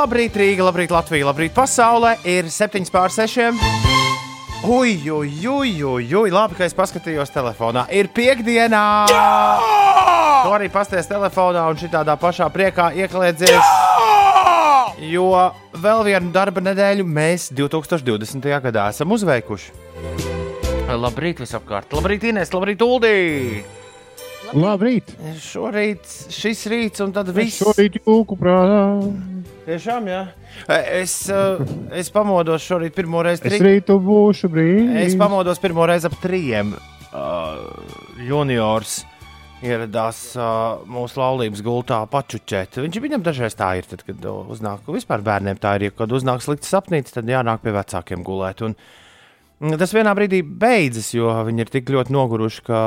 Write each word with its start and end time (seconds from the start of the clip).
Labrīt, 0.00 0.32
Rīga, 0.32 0.64
labrīt, 0.64 0.92
Latvija, 0.94 1.26
labrīt, 1.28 1.52
pasaulē. 1.52 2.14
Ir 2.24 2.46
7 2.48 2.88
pār 2.88 3.12
6. 3.12 3.50
Ui, 4.64 4.94
ui, 5.12 5.32
ui, 5.44 5.72
ui, 5.84 6.06
ui, 6.16 6.30
labi, 6.32 6.56
ka 6.56 6.64
es 6.64 6.72
paskatījos 6.76 7.28
telefonā. 7.34 7.82
Ir 7.92 8.08
piekdienā! 8.16 8.84
Jā! 9.12 9.26
Tu 10.46 10.54
arī 10.56 10.70
pasties 10.72 11.08
telefonā 11.10 11.66
un 11.68 11.76
šitādā 11.80 12.14
pašā 12.20 12.48
priekā 12.54 12.86
ieklēdzies. 12.96 13.52
Jā! 13.52 14.78
Jo 15.10 15.26
vēl 15.84 16.06
vienu 16.08 16.32
darba 16.32 16.64
nedēļu 16.64 17.04
mēs 17.04 17.50
2020. 17.52 18.48
gadā 18.70 18.86
esam 18.94 19.12
uzveikuši. 19.12 19.76
Labrīt, 20.96 21.44
visapkārt! 21.44 21.92
Labrīt, 21.92 22.24
Inês! 22.32 22.56
Labrīt, 22.56 22.80
Uldī! 22.88 23.79
Labrīt! 24.56 25.12
Šorīt 25.38 26.06
šis 26.34 26.64
rīts 26.70 27.02
un 27.04 27.12
tad 27.14 27.30
viss. 27.34 27.60
Šorīt 27.60 28.00
jūku 28.00 28.36
prātā. 28.38 28.80
Tiešām, 29.66 30.08
jā. 30.10 30.22
Es, 30.98 31.14
uh, 31.30 31.60
es 31.94 32.10
pamodos 32.10 32.64
šorīt 32.66 32.96
pirmo 32.96 33.22
reizi. 33.22 33.46
Es 33.46 33.62
rītu 33.62 34.00
būšu 34.02 34.50
brīvs. 34.50 34.96
Es 35.04 35.14
pamodos 35.20 35.62
pirmo 35.62 35.86
reizi 35.86 36.10
ap 36.10 36.16
trījiem. 36.22 36.74
Uh, 37.10 37.62
juniors 38.26 39.00
ieradās 39.66 40.22
uh, 40.38 40.80
mūsu 40.88 41.20
laulības 41.20 41.62
gultā 41.62 42.00
pačučēt. 42.10 42.80
Viņš 42.80 43.00
viņam 43.04 43.26
dažreiz 43.26 43.54
tā 43.58 43.74
ir, 43.78 43.86
tad, 43.90 44.02
kad 44.06 44.26
uznāk, 44.30 44.88
vispār 44.88 45.22
bērniem 45.26 45.60
tā 45.60 45.76
ir, 45.78 45.90
ja 45.90 45.96
kad 46.00 46.14
uznāk 46.16 46.42
slikts 46.42 46.72
sapnītis, 46.72 47.14
tad 47.14 47.28
jānāk 47.30 47.62
pie 47.62 47.74
vecākiem 47.76 48.24
gulēt. 48.26 48.64
Un, 48.66 48.78
Tas 49.60 49.92
vienā 49.92 50.14
brīdī 50.16 50.38
beidzas, 50.40 51.10
jo 51.12 51.28
viņi 51.44 51.60
ir 51.60 51.68
tik 51.68 51.90
ļoti 51.92 52.14
noguruši, 52.14 52.62
ka 52.64 52.78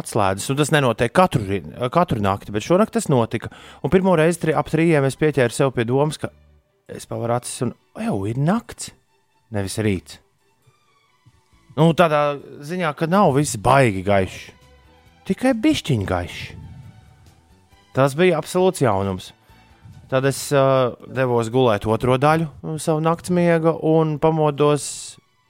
atslēdzas. 0.00 0.48
Un 0.50 0.56
tas 0.58 0.72
nenotiek 0.74 1.12
katru, 1.14 1.60
katru 1.94 2.18
nakti, 2.24 2.50
bet 2.54 2.66
šonakt 2.66 2.96
tas 2.96 3.06
notika. 3.06 3.52
Un 3.86 3.92
pirmo 3.94 4.16
reizi 4.18 4.40
tri, 4.42 4.54
ap 4.58 4.66
trījiem 4.72 5.06
es 5.06 5.14
pieķēru 5.20 5.54
sev 5.54 5.70
pie 5.76 5.84
domas, 5.86 6.18
ka 6.18 6.32
es 6.90 7.06
pavaru 7.06 7.36
acis 7.36 7.62
un 7.68 7.70
jau 8.02 8.16
ir 8.26 8.40
nakts, 8.42 8.90
nevis 9.54 9.78
rīts. 9.78 10.18
Nu, 11.76 11.92
tādā 11.94 12.40
ziņā, 12.64 12.90
ka 12.98 13.06
nav 13.06 13.36
viss 13.36 13.58
baigi 13.62 14.02
gaišs, 14.02 14.38
tikai 15.28 15.52
bišķiņa 15.62 16.08
gaišs. 16.08 16.40
Tas 17.94 18.16
bija 18.18 18.40
absolūts 18.40 18.82
jaunums. 18.82 19.30
Tad 20.10 20.26
es 20.26 20.40
uh, 20.54 20.96
devos 21.06 21.52
gulēt 21.54 21.86
otro 21.90 22.18
daļu 22.18 22.78
savu 22.82 22.98
nakts 23.02 23.30
miega 23.34 23.72
un 23.86 24.18
pamodos 24.22 24.88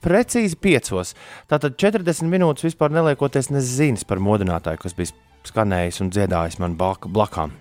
precīzi 0.07 0.57
piecos. 0.63 1.13
Tātad 1.51 1.77
40 1.79 2.31
minūtes 2.31 2.65
vispār 2.69 2.95
neliekoties 2.95 3.51
nezināms 3.51 4.07
par 4.07 4.23
modinātāju, 4.23 4.81
kas 4.85 4.95
bija 4.97 5.13
skanējis 5.47 6.01
un 6.03 6.11
dziedājis 6.15 6.59
man 6.63 6.77
blakām. 6.79 7.55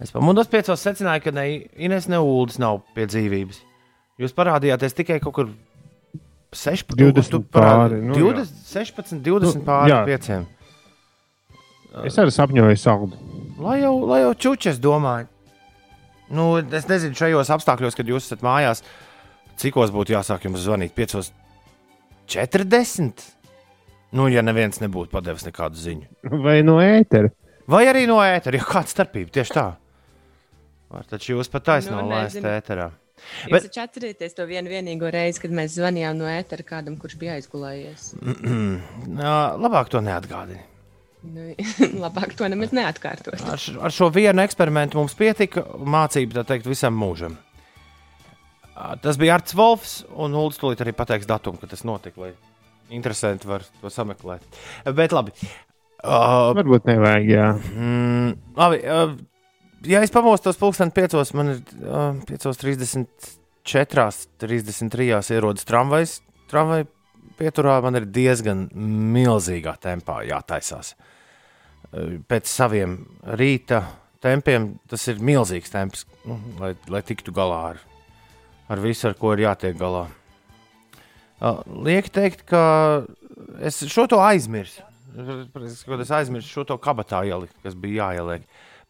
Es 0.00 0.12
pamodos 0.12 0.50
piecos, 0.52 0.82
secināju, 0.84 1.24
ka 1.24 1.32
ne 1.32 1.46
Ines, 1.80 2.08
ne 2.12 2.18
Ulas 2.20 2.58
nav 2.60 2.82
pie 2.96 3.06
dzīvības. 3.08 3.62
Jūs 4.20 4.34
parādījāties 4.36 4.96
tikai 4.96 5.16
kaut 5.24 5.34
kur 5.36 5.54
16, 6.56 6.96
20 7.00 7.48
pāri. 7.52 8.02
Nu, 8.04 8.16
20, 8.16 8.52
16, 8.68 9.22
20 9.24 9.60
nu, 9.60 9.64
pāri 9.64 9.92
jā. 9.92 10.02
5. 10.08 10.44
Es 12.04 12.18
arī 12.20 12.32
sapņoju 12.34 12.80
saldu. 12.80 13.16
Lai 13.62 13.78
jau, 13.80 13.94
lai 14.08 14.20
jau 14.20 14.34
čučas 14.46 14.80
domāju. 14.82 15.30
Nu, 16.36 16.48
es 16.60 16.88
nezinu, 16.90 17.16
šajos 17.16 17.52
apstākļos, 17.54 17.96
kad 17.96 18.08
jūs 18.10 18.26
esat 18.26 18.42
mājās, 18.44 18.82
cikos 19.60 19.90
būtu 19.94 20.12
jāsāk 20.16 20.40
jums 20.48 20.60
zvanīt? 20.64 20.92
5.40. 20.96 23.12
Nu, 24.16 24.22
ja 24.32 24.42
neviens 24.44 24.80
nebūtu 24.80 25.10
padevis 25.12 25.46
nekādu 25.46 25.76
ziņu. 25.80 26.06
Vai 26.44 26.56
no 26.64 26.74
ētera? 26.82 27.28
Vai 27.70 27.86
arī 27.90 28.04
no 28.06 28.20
ētera, 28.22 28.60
jo 28.60 28.66
kāda 28.68 28.92
starpība 28.92 29.30
tieši 29.34 29.56
tā. 29.56 29.66
Var 30.92 31.08
taču 31.10 31.34
jūs 31.34 31.50
pat 31.50 31.66
taisnām 31.66 32.06
nu, 32.06 32.14
laist 32.14 32.38
ēterā. 32.38 32.92
Bet... 33.50 33.58
Jūs 33.58 33.70
taču 33.70 33.82
atcerieties 33.82 34.36
to 34.36 34.46
vienu 34.46 34.70
vienīgo 34.70 35.10
reizi, 35.12 35.40
kad 35.42 35.54
mēs 35.56 35.74
zvanījām 35.78 36.18
no 36.20 36.28
ētera 36.30 36.66
kādam, 36.66 36.98
kurš 37.00 37.16
bija 37.18 37.36
aizgulējies. 37.40 38.12
Nā, 39.18 39.34
labāk 39.58 39.90
to 39.92 40.02
neatgādini. 40.04 40.62
Nu, 41.26 41.48
labāk 42.04 42.36
to 42.38 42.46
nemaz 42.52 42.74
neatkārtot. 42.76 43.42
Ar, 43.50 43.64
ar 43.88 43.94
šo 43.94 44.12
vienu 44.14 44.44
eksperimentu 44.44 45.00
mums 45.00 45.16
pietika 45.18 45.64
mācība, 45.96 46.38
tā 46.38 46.46
teikt, 46.52 46.70
visam 46.70 46.94
mūžam. 46.98 47.34
Tas 48.76 49.16
bija 49.16 49.38
Arts 49.38 49.54
Volfs, 49.56 49.92
un 50.12 50.34
Ulas 50.36 50.58
tūlīt 50.60 50.82
arī 50.84 50.92
pateiks 50.96 51.28
datumu, 51.28 51.56
kad 51.60 51.70
tas 51.72 51.84
notika, 51.88 52.26
lai 52.26 52.32
interesanti 52.92 53.48
var 53.48 53.64
to 53.80 53.92
sameklēt. 53.92 54.44
Bet 54.96 55.14
labi. 55.16 55.32
Uh, 56.04 56.52
Varbūt 56.58 56.84
nevajag, 56.90 57.30
jā. 57.30 57.46
Mm, 57.72 58.34
labi, 58.58 58.82
uh, 58.84 59.14
ja 59.88 60.02
es 60.04 60.12
pamostos 60.12 60.60
pulksten 60.60 60.92
piecos, 60.94 61.32
man 61.34 61.54
ir 61.54 61.62
uh, 61.80 62.20
5.34, 62.28 64.28
33 64.44 65.34
ierodas 65.34 65.66
tramvajs, 65.66 66.18
tramvaj 66.52 66.84
pieturā 67.40 67.80
man 67.84 67.98
ir 67.98 68.06
diezgan 68.12 68.68
milzīgā 69.16 69.74
tempā 69.82 70.20
jātaisās. 70.28 70.92
Uh, 71.88 72.20
pēc 72.28 72.44
saviem 72.52 73.00
rīta 73.40 73.86
tempiem 74.22 74.74
tas 74.90 75.08
ir 75.08 75.24
milzīgs 75.24 75.72
temps, 75.72 76.04
nu, 76.28 76.36
lai, 76.60 76.74
lai 76.92 77.02
tiktu 77.08 77.32
galā 77.34 77.60
ar 77.72 77.78
ar 78.68 78.82
visu, 78.82 79.08
ar 79.10 79.16
ko 79.18 79.32
ir 79.36 79.44
jātiek 79.46 79.76
galā. 79.78 80.06
Lieki 81.66 82.12
teikt, 82.12 82.46
ka 82.48 82.62
es 83.60 83.82
šo 83.92 84.06
to 84.10 84.20
aizmirsu. 84.22 84.84
Kad 85.16 86.00
es 86.04 86.12
aizmirsu 86.12 86.52
šo 86.52 86.64
to 86.72 86.78
kabatā 86.80 87.22
ielikt, 87.28 87.56
kas 87.64 87.76
bija 87.78 88.10
jāieliek. 88.10 88.46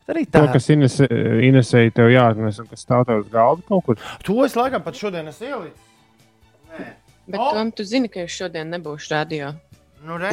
Bet 0.07 0.15
arī 0.15 0.23
tā, 0.27 0.45
to, 0.45 0.53
kas 0.55 0.69
Ines, 0.71 1.01
Inesēja 1.49 1.95
tev 1.95 2.13
jāatnes 2.13 2.61
un 2.63 2.69
kas 2.71 2.85
stāv 2.87 3.07
tev 3.09 3.25
uz 3.25 3.31
galda 3.33 3.67
kaut 3.67 3.87
kur. 3.87 4.05
To 4.27 4.39
es 4.47 4.55
laikam 4.59 4.85
pat 4.87 4.99
šodien 4.99 5.27
esmu 5.33 5.49
ielicis. 5.51 5.93
Nē. 6.71 6.87
Bet, 7.27 7.41
oh. 7.43 7.51
Tom, 7.57 7.73
tu 7.75 7.83
zini, 7.83 8.07
ka 8.11 8.23
es 8.23 8.35
šodien 8.39 8.71
nebūšu 8.71 9.11
radio. 9.11 9.51
Nu, 10.07 10.17
re, 10.23 10.31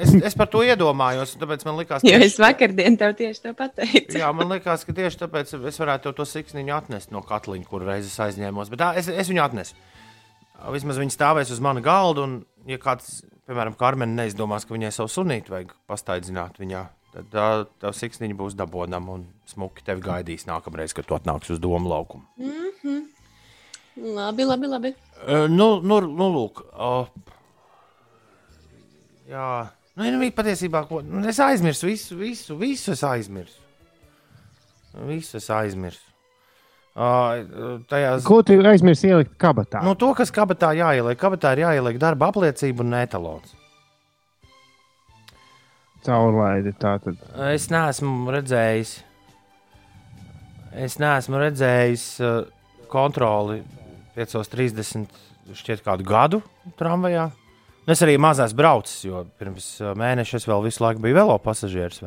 es, 0.00 0.14
es 0.30 0.36
par 0.38 0.48
to 0.48 0.62
iedomājos, 0.64 1.34
tāpēc 1.40 1.64
man 1.68 1.76
likās, 1.76 2.00
ka. 2.00 2.08
Jo 2.08 2.20
es 2.24 2.38
vakardien 2.40 2.96
tev 3.00 3.12
tieši 3.18 3.42
to 3.44 3.54
pateicu. 3.58 4.16
jā, 4.22 4.30
man 4.36 4.48
likās, 4.48 4.86
ka 4.88 4.94
tieši 4.96 5.20
tāpēc 5.26 5.52
es 5.68 5.80
varētu 5.82 6.14
to 6.16 6.24
siksniņu 6.28 6.72
atnest 6.76 7.12
no 7.12 7.20
katliņa, 7.26 7.66
kur 7.68 7.84
reizes 7.84 8.16
aizņēmos. 8.24 8.70
Bet 8.72 8.80
tā, 8.80 8.92
es, 9.00 9.10
es 9.12 9.28
viņu 9.28 9.42
atnesu. 9.44 9.76
Vismaz 10.72 11.00
viņi 11.00 11.12
stāvēs 11.12 11.52
uz 11.52 11.60
mana 11.64 11.82
galda, 11.84 12.24
un, 12.24 12.38
ja 12.68 12.80
kāds, 12.80 13.20
piemēram, 13.48 13.76
Karmen 13.80 14.16
neizdomās, 14.16 14.64
ka 14.68 14.76
viņai 14.76 14.92
savu 14.96 15.12
sunīti 15.12 15.52
vajag 15.52 15.74
pastaigzināt 15.88 16.60
viņā, 16.60 16.84
tad 17.14 17.30
tā, 17.32 17.48
tā 17.80 17.92
siksniņa 17.96 18.36
būs 18.40 18.56
dabonama 18.56 19.18
un 19.18 19.26
smuki 19.48 19.84
tevi 19.84 20.04
gaidīs 20.04 20.46
nākamreiz, 20.48 20.96
kad 20.96 21.08
tu 21.08 21.16
atnāksi 21.16 21.56
uz 21.56 21.60
domu 21.60 21.92
laukumu. 21.92 22.24
Mm 22.40 22.72
-hmm. 22.82 23.08
Labi, 24.16 24.44
labi, 24.44 24.66
labi. 24.66 24.94
Uh, 25.20 25.48
nu, 25.48 25.80
nu, 25.84 26.00
nu, 26.00 26.28
lūk. 26.32 26.62
Uh, 26.72 27.08
Jā, 29.30 29.48
nu, 29.94 30.06
nu 30.10 30.28
patiesībā 30.34 30.82
ko, 30.88 31.00
nu, 31.06 31.22
es 31.30 31.38
aizmirsu 31.42 31.86
visu, 31.86 32.16
visu, 32.18 32.56
visu 32.58 32.94
es 32.96 33.02
aizmirsu. 33.06 33.60
Visu 35.06 35.38
es 35.38 35.46
aizmirsu. 35.54 36.06
Uh, 36.90 37.78
tajās... 37.88 38.24
Ko 38.26 38.40
tu 38.42 38.56
aizmirsti 38.66 39.12
ielikt 39.12 39.36
kabatā? 39.40 39.84
Nu, 39.86 39.94
to, 39.98 40.10
kas 40.18 40.32
kabatā 40.34 40.72
jāieliek. 40.74 41.18
Kabatā 41.20 41.54
ir 41.54 41.62
jāieliek 41.62 42.00
darba 42.02 42.32
apliecība 42.32 42.82
un 42.82 42.96
etalons. 42.98 43.54
Caurlaidi 46.02 46.72
tā 46.80 46.96
tad. 47.04 47.22
Es 47.52 47.68
neesmu 47.70 48.34
redzējis. 48.34 48.96
Es 50.82 50.98
neesmu 50.98 51.38
redzējis 51.44 52.06
uh, 52.24 52.40
kontroli 52.90 53.60
5.30 54.18 55.06
šķiet 55.54 55.86
kādu 55.86 56.06
gadu 56.08 56.42
tramvajā. 56.80 57.30
Nu, 57.86 57.94
es 57.94 58.02
arī 58.04 58.18
mazās 58.20 58.52
braucis, 58.56 59.06
jo 59.06 59.24
pirms 59.40 59.72
uh, 59.80 59.94
mēneša 59.98 60.40
es 60.40 60.46
vēl 60.48 60.66
visu 60.66 60.84
laiku 60.84 61.02
biju 61.04 61.16
velo 61.16 61.36
pasažieris. 61.42 62.02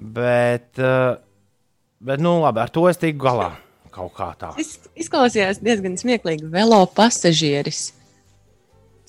Bet, 0.00 0.70
uh, 0.78 1.16
bet, 1.98 2.22
nu, 2.22 2.36
labi, 2.44 2.62
ar 2.62 2.72
to 2.72 2.84
es 2.90 3.00
tiku 3.00 3.24
galā 3.24 3.50
kaut 3.90 4.12
kā 4.14 4.28
tā. 4.38 4.52
Es 4.60 4.76
izklausījās 4.98 5.62
diezgan 5.64 5.96
smieklīgi. 6.00 6.46
Velo 6.52 6.82
pasažieris. 6.94 7.90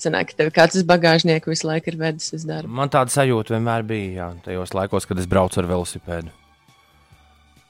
Sanāk, 0.02 0.32
ka 0.32 0.40
tev 0.40 0.50
kāds 0.54 0.80
uz 0.80 0.86
bagāžnieku 0.86 1.52
visu 1.52 1.68
laiku 1.68 1.92
ir 1.92 1.98
vedis 2.00 2.32
uz 2.34 2.46
darbu. 2.48 2.72
Man 2.74 2.90
tāda 2.90 3.12
sajūta 3.14 3.54
vienmēr 3.54 3.84
bija, 3.86 4.10
jā, 4.16 4.28
tajos 4.48 4.74
laikos, 4.74 5.06
kad 5.06 5.20
es 5.22 5.28
braucu 5.30 5.62
ar 5.62 5.68
velosipēdu. 5.70 6.32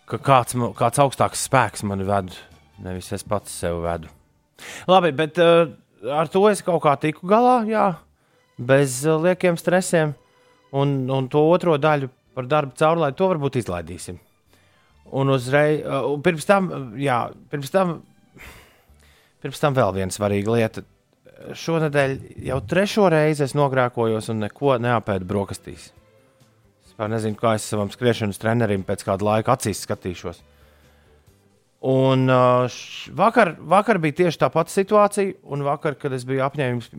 Ka 0.08 0.20
kāds, 0.30 0.56
kāds 0.78 1.02
augstāks 1.02 1.44
spēks 1.50 1.84
mani 1.88 2.06
ved, 2.08 2.32
nevis 2.80 3.12
es 3.12 3.26
pats 3.28 3.52
sev 3.60 3.82
vedu. 3.84 4.08
Labi, 4.88 5.12
bet 5.16 5.36
uh, 5.42 5.66
ar 6.10 6.30
to 6.30 6.42
es 6.50 6.62
kaut 6.64 6.82
kā 6.84 6.94
tiku 7.00 7.28
galā, 7.30 7.62
jā, 7.68 7.86
bez 8.58 9.02
uh, 9.06 9.18
liekiem 9.22 9.58
stresiem. 9.60 10.16
Un, 10.72 11.02
un 11.12 11.28
to 11.28 11.42
otro 11.52 11.76
daļu 11.76 12.08
par 12.32 12.48
darbu 12.48 12.76
caurlaidu, 12.80 13.18
to 13.18 13.28
varbūt 13.34 13.58
izlaidīsim. 13.60 14.16
Un 15.12 15.32
uzreiz, 15.34 15.82
uh, 15.84 16.06
un 16.14 16.22
pirms 16.24 16.48
tam, 16.48 16.70
jā, 17.00 17.26
pirms 17.52 17.72
tam, 17.74 17.98
pirms 19.44 19.60
tam 19.60 19.76
vēl 19.76 19.92
viena 19.98 20.14
svarīga 20.14 20.56
lieta. 20.56 20.86
Šonadēļ 21.58 22.16
jau 22.46 22.60
trešo 22.70 23.08
reizi 23.10 23.42
es 23.44 23.56
nogrēkojos 23.58 24.30
un 24.32 24.44
neko 24.44 24.78
neapēdu 24.80 25.26
brokastīs. 25.28 25.90
Es 26.86 26.94
nezinu, 27.10 27.34
kā 27.38 27.56
es 27.58 27.66
savam 27.66 27.90
skriešanas 27.90 28.38
trenerim 28.38 28.84
pēc 28.86 29.02
kāda 29.08 29.26
laika 29.26 29.56
acīs 29.56 29.82
skatīšos. 29.82 30.38
Un 31.82 32.28
uh, 32.30 32.70
vakar, 33.18 33.56
vakar 33.58 33.98
bija 33.98 34.14
tieši 34.20 34.38
tā 34.38 34.46
pati 34.54 34.70
situācija, 34.70 35.32
un 35.50 35.64
vakar, 35.66 35.96
kad 35.98 36.12
es 36.14 36.22
biju 36.28 36.44
apņēmības, 36.46 36.92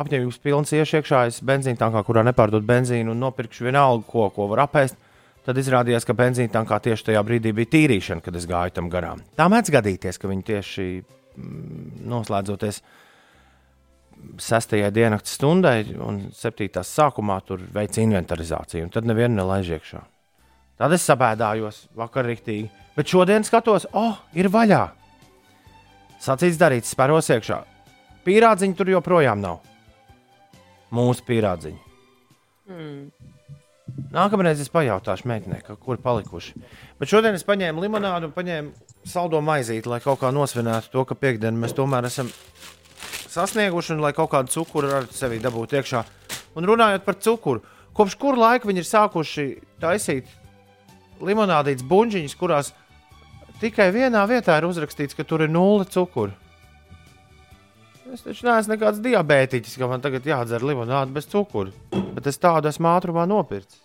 apņēmības 0.00 0.38
pilns 0.40 0.72
iekšā, 0.72 1.26
es 1.28 1.42
benzīna 1.44 1.76
tankā, 1.82 2.00
kurā 2.06 2.22
nepārdod 2.24 2.64
benzīnu 2.64 3.12
un 3.12 3.20
nopirkšu 3.20 3.66
vienalga, 3.68 4.06
ko, 4.08 4.30
ko 4.32 4.46
var 4.48 4.64
apēst. 4.64 4.96
Tad 5.44 5.60
izrādījās, 5.60 6.06
ka 6.08 6.16
benzīna 6.16 6.52
tankā 6.54 6.78
tieši 6.84 7.10
tajā 7.10 7.20
brīdī 7.24 7.52
bija 7.56 7.68
tīrīšana, 7.74 8.24
kad 8.24 8.36
es 8.40 8.46
gāju 8.48 8.72
tam 8.78 8.88
garām. 8.92 9.20
Tā 9.36 9.44
mēdz 9.52 9.72
gadīties, 9.76 10.20
ka 10.20 10.28
viņi 10.32 10.46
tieši 10.48 10.86
mm, 11.00 11.84
noslēdzoties 12.08 12.80
sestajai 14.40 14.88
dienas 14.92 15.28
stundai 15.34 15.82
un 16.00 16.22
septītās 16.36 16.92
sākumā 16.96 17.42
tur 17.44 17.60
veic 17.76 18.00
inventarizāciju, 18.00 18.88
un 18.88 18.94
tad 18.96 19.08
nevienu 19.08 19.42
nelaiž 19.42 19.74
iekšā. 19.76 20.02
Tad 20.80 20.94
es 20.96 21.04
sabēdājos 21.04 21.82
vakar 21.98 22.24
rīktīgi, 22.24 22.70
bet 22.96 23.10
šodien 23.12 23.44
skatos, 23.44 23.84
oh, 23.92 24.16
ir 24.32 24.48
vaļā. 24.48 24.86
Sacīts 26.20 26.56
darīts, 26.60 26.94
spēros 26.94 27.28
iekšā. 27.34 27.58
Pīrādziņi 28.24 28.76
tur 28.78 28.88
joprojām 28.94 29.42
nav. 29.42 29.60
Mūsu 30.96 31.24
pīrādziņi. 31.28 31.80
Nākamreiz 34.14 34.60
es 34.62 34.72
pajautāšu 34.72 35.28
meitenei, 35.28 35.60
kur 35.84 36.00
palikuši. 36.00 36.56
Bet 37.00 37.12
šodien 37.12 37.36
es 37.36 37.44
paņēmu 37.44 37.84
limonādu 37.84 38.30
un 38.30 38.34
paņēmu 38.34 39.06
saldo 39.08 39.40
maizīti, 39.44 39.88
lai 39.90 40.00
kaut 40.04 40.22
kā 40.22 40.32
nosvinētu 40.32 40.92
to, 40.94 41.04
ka 41.04 41.18
piekdienu 41.18 41.60
mēs 41.60 41.76
tomēr 41.76 42.08
esam 42.08 42.32
sasnieguši 43.30 43.98
un 43.98 44.04
lai 44.04 44.14
kaut 44.16 44.32
kādu 44.32 44.52
cukuru 44.56 44.96
ar 44.96 45.12
sevi 45.14 45.40
dabūtu 45.42 45.76
iekšā. 45.76 46.04
Un 46.56 46.66
runājot 46.72 47.04
par 47.04 47.20
cukuru, 47.20 47.64
kopš 47.96 48.16
kura 48.20 48.46
laika 48.46 48.70
viņi 48.70 48.82
ir 48.82 48.88
sākuši 48.88 49.48
taisīt 49.82 50.39
limonādītas 51.24 51.84
buļģiņas, 51.90 52.36
kurās 52.40 52.72
tikai 53.60 53.90
vienā 53.94 54.22
vietā 54.30 54.56
ir 54.60 54.68
uzrakstīts, 54.70 55.16
ka 55.18 55.26
tur 55.28 55.44
ir 55.46 55.52
nulle 55.52 55.84
cukuru. 55.90 56.32
Es 58.10 58.24
taču 58.26 58.46
neesmu 58.48 58.74
nekāds 58.74 58.98
diabētiķis, 59.04 59.76
ka 59.78 59.86
man 59.90 60.02
tagad 60.02 60.24
jādzer 60.26 60.64
limonāde 60.66 61.14
bez 61.14 61.28
cukura. 61.30 61.70
Bet 62.16 62.26
es 62.26 62.40
tādu 62.42 62.66
esmu 62.72 62.88
ātrumā 62.90 63.26
nopircis. 63.30 63.78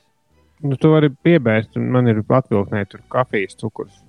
Nu, 0.66 0.78
tu 0.80 0.90
vari 0.94 1.12
piebērt, 1.12 1.76
un 1.78 1.92
man 1.94 2.08
ir 2.10 2.24
atvilknē 2.24 2.86
tur 2.90 3.04
kafijas 3.12 3.58
cukurs. 3.60 4.00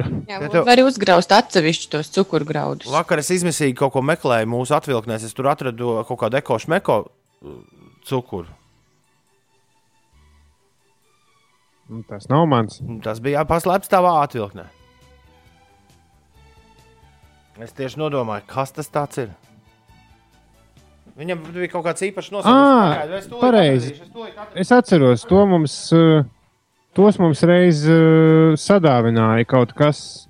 Jā, 0.00 0.06
Ja 0.28 0.38
ja 0.44 0.48
tev- 0.52 0.64
var 0.68 0.80
uzgraust 0.84 1.32
atsevišķi 1.34 1.90
tos 1.92 2.12
cukurgraudus. 2.14 2.88
Vakar 2.92 3.20
es 3.20 3.32
izmisīgi 3.34 3.74
kaut 3.76 3.92
ko 3.96 4.04
meklēju 4.06 4.48
mūsu 4.48 4.76
atvilknēs. 4.76 5.26
Es 5.26 5.34
tur 5.36 5.50
atradu 5.50 5.98
kaut 6.08 6.20
kādu 6.22 6.38
ekošu 6.38 6.70
meko 6.72 7.00
uh, 7.08 7.58
cukuru. 8.08 8.46
Nu, 11.90 12.02
tas 12.06 12.28
nav 12.30 12.44
mans. 12.46 12.78
Tas 13.02 13.18
bija 13.22 13.42
paslēpts 13.48 13.90
tavā 13.90 14.12
atvilknē. 14.22 14.68
Es 17.60 17.74
tieši 17.76 17.98
nodomāju, 18.00 18.46
kas 18.48 18.70
tas 18.72 18.88
ir. 19.20 19.32
Viņam 21.20 21.42
bija 21.52 21.68
kaut 21.72 21.84
kāds 21.84 22.04
īpašs 22.06 22.30
nosaukums. 22.32 23.26
pareizi. 23.42 23.90
Es 24.56 24.70
atceros, 24.72 25.26
to 25.28 25.42
mums, 25.50 25.74
uh, 25.92 26.22
tos 26.96 27.18
mums 27.20 27.42
reiz 27.44 27.82
uh, 27.90 28.54
sadāvināja 28.56 29.44
kaut 29.50 29.74
kas. 29.76 30.28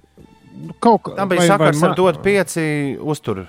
Nu, 0.60 0.74
Kaut 0.82 1.02
kā 1.06 1.14
Tam 1.16 1.28
bija 1.30 1.40
vai- 1.40 1.46
vai 1.48 1.56
sakars 1.56 1.82
ar 1.82 1.88
ma- 1.90 1.94
dot 1.94 2.18
pieci 2.24 2.96
uzturu. 3.00 3.46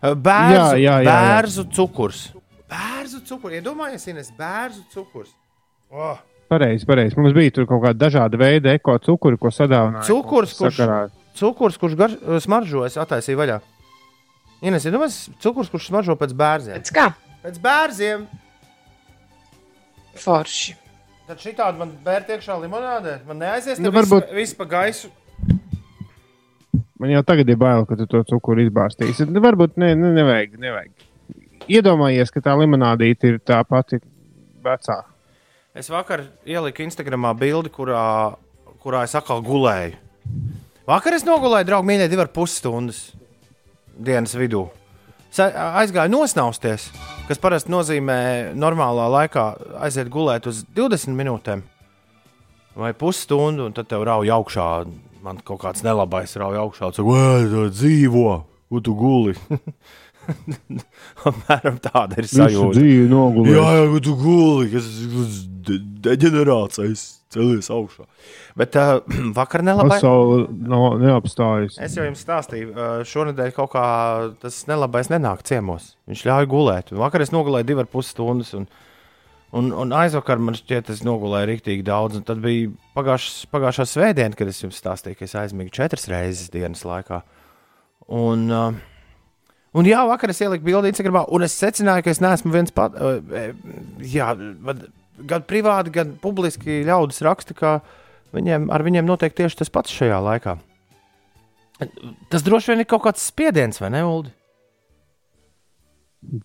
Bērzu, 0.00 0.54
Jā, 0.54 0.64
jā, 0.78 0.78
jā, 0.80 0.96
jā. 1.04 1.10
bērzu 1.10 1.64
cukurs. 1.76 2.32
Bērzu 2.70 3.20
cukurs. 3.28 3.54
Iedomājieties, 3.60 4.08
Ines, 4.08 4.32
bērzu 4.38 4.82
cukurs. 4.94 5.30
Oh. 5.92 6.18
Pareizi, 6.50 6.86
pareizi. 6.88 7.14
Mums 7.18 7.34
bija 7.36 7.52
tur 7.54 7.66
kaut 7.70 7.84
kāda 7.84 7.94
dažāda 8.08 8.38
veida 8.40 8.72
eko 8.74 8.96
cukuri, 9.04 9.38
ko 9.38 9.52
sadāvināja. 9.54 10.02
Cukurs, 10.08 10.56
kurš- 10.58 10.80
sakarā. 10.80 11.00
Cukurs, 11.38 11.76
kurš 11.78 11.94
gar, 11.96 12.14
smaržo, 12.42 12.82
es 12.88 12.96
attaisīju 12.98 13.38
vaļā. 13.38 13.60
Ines, 14.66 14.84
iedomājieties, 14.84 15.38
cukurs, 15.40 15.70
kurš 15.72 15.86
smaržo 15.92 16.16
pēc 16.18 16.34
bērziem. 16.36 16.80
Pēc 16.82 16.90
kā? 16.96 17.06
Pēc 17.44 17.60
bērziem. 17.62 18.26
Forši. 20.20 20.74
Tad 21.30 21.38
šī 21.38 21.52
tāda 21.54 21.78
man 21.78 21.92
bērta 22.04 22.34
iekšā 22.34 22.56
limonādē. 22.64 23.20
Man 23.28 23.38
neaizies, 23.38 23.78
Nu, 23.78 23.88
nu, 23.88 23.94
varbūt 23.94 24.26
varbūt- 24.26 24.34
viss 24.34 24.54
pa 24.58 24.64
gaisu. 24.66 25.08
Man 27.00 27.10
jau 27.14 27.22
tagad 27.24 27.48
ir 27.48 27.56
bail, 27.56 27.86
ka 27.86 27.96
tu 27.96 28.06
to 28.06 28.24
cukuru 28.24 28.66
izbārstīsi. 28.66 29.28
Nu, 29.30 29.40
Varbūt 29.40 29.78
ne, 29.78 29.94
ne, 29.94 30.10
nevajag, 30.18 30.58
nevajag. 30.58 30.90
Iedomājies, 31.70 32.32
ka 32.34 32.40
tā 32.40 32.52
limonādīte 32.58 33.24
ir 33.30 33.38
tā 33.38 33.62
pati 33.64 34.00
vecā. 34.62 35.04
Es 35.70 35.86
vakar 35.86 36.24
ieliku 36.42 36.82
Instagramā 36.82 37.30
bildi, 37.38 37.70
kurā, 37.70 38.34
kurā 38.82 39.04
es 39.06 39.14
atkal 39.14 39.38
gulēju. 39.46 39.94
Vakar 40.90 41.14
es 41.14 41.22
nogulēju, 41.22 41.68
draugi, 41.68 41.86
mīļie, 41.86 42.08
divi 42.10 42.24
ar 42.24 42.30
pus 42.34 42.56
stundas 42.58 42.98
dienas 43.94 44.34
vidū. 44.34 44.64
Aizgāju 45.38 46.10
nosnausties, 46.10 46.88
kas 47.28 47.38
parasti 47.38 47.70
nozīmē 47.70 48.18
normālā 48.58 49.06
laikā 49.14 49.44
aiziet 49.86 50.10
gulēt 50.10 50.48
uz 50.50 50.64
20 50.74 51.14
minūtēm 51.14 51.62
vai 52.80 52.90
pusstundu, 52.98 53.68
un 53.68 53.76
tad 53.76 53.86
tev 53.92 54.02
rauj 54.08 54.32
augšā. 54.40 54.66
Man 55.22 55.38
kaut 55.46 55.62
kāds 55.62 55.84
nelabais 55.86 56.34
rauj 56.40 56.58
augšā, 56.64 56.90
saka, 56.96 57.06
vai 57.06 57.70
dzīvo, 57.70 58.28
kur 58.72 58.82
tu 58.82 58.96
guli. 58.98 59.38
Apmēram 61.28 61.78
tāda 61.82 62.18
ir 62.20 62.26
Visu 62.26 62.40
sajūta. 62.40 62.74
dzīvi 62.78 63.06
nogulēju. 63.10 63.56
Jā, 63.56 63.70
jā, 63.78 64.02
tu 64.04 64.16
guli, 64.20 64.68
kas 64.72 64.90
ir 65.04 65.40
deģenerācijas, 66.04 67.04
celies 67.32 67.70
augšā. 67.72 68.06
Bet 68.58 68.76
uh, 68.80 69.00
vakar 69.38 69.64
nelabais. 69.66 70.00
Pasaule 70.00 70.46
no, 70.50 70.82
neapstājas. 71.00 71.78
Es 71.82 71.96
jau 71.98 72.06
jums 72.06 72.22
stāstīju, 72.24 72.70
uh, 72.74 72.92
šonadēļ 73.08 73.54
kaut 73.56 73.72
kā 73.74 73.86
tas 74.42 74.62
nelabais 74.70 75.10
nenāk 75.12 75.44
ciemos. 75.48 75.94
Viņš 76.10 76.24
ļauj 76.30 76.50
gulēt. 76.50 76.94
Vakar 77.00 77.24
es 77.24 77.34
nogulēju 77.34 77.70
divas 77.72 77.86
ar 77.86 77.92
pus 77.92 78.12
stundas, 78.14 78.52
un, 78.58 78.68
un, 79.56 79.72
un 79.84 79.96
aizvakar 79.96 80.42
man 80.42 80.58
šķiet, 80.58 80.92
es 80.94 81.04
nogulēju 81.06 81.52
rīktīgi 81.54 81.86
daudz. 81.86 82.20
Un 82.20 82.28
tad 82.28 82.42
bija 82.44 82.72
pagājušas, 82.98 83.42
pagājušā 83.52 83.88
svētdiena, 83.92 84.38
kad 84.38 84.50
es 84.50 84.62
jums 84.64 84.80
stāstīju, 84.82 85.20
ka 85.20 85.28
es 85.28 85.36
aizmigu 85.44 85.74
četras 85.76 86.08
reizes 86.10 86.52
dienas 86.54 86.86
laikā. 86.88 87.22
Un, 88.10 88.48
uh, 88.50 88.89
un 89.74 89.84
jā, 89.86 90.00
vakar 90.08 90.30
es 90.32 90.40
ieliku 90.42 90.64
bildi 90.66 90.90
Instagramā, 90.92 91.24
un 91.30 91.42
es 91.46 91.54
secināju, 91.60 92.04
ka 92.06 92.10
es 92.10 92.20
neesmu 92.22 92.52
viens 92.54 92.72
pats. 92.74 92.96
Uh, 92.98 93.52
jā, 94.02 94.32
vad- 94.66 94.88
gan 95.30 95.42
privāti, 95.44 95.92
gan 95.92 96.14
publiski 96.22 96.80
ļaudis 96.88 97.20
raksta, 97.26 97.54
ka 97.54 97.80
viņiem, 98.32 98.70
ar 98.72 98.82
viņiem 98.86 99.04
notiek 99.04 99.34
tieši 99.36 99.58
tas 99.60 99.68
pats 99.72 99.92
šajā 99.92 100.18
laikā. 100.24 100.56
Tas 102.30 102.42
droši 102.44 102.72
vien 102.74 102.80
ir 102.82 102.88
kaut 102.88 103.02
kāds 103.06 103.22
spiediens, 103.30 103.78
vai 103.80 103.90
ne, 103.92 104.02
Ulu? 104.04 104.32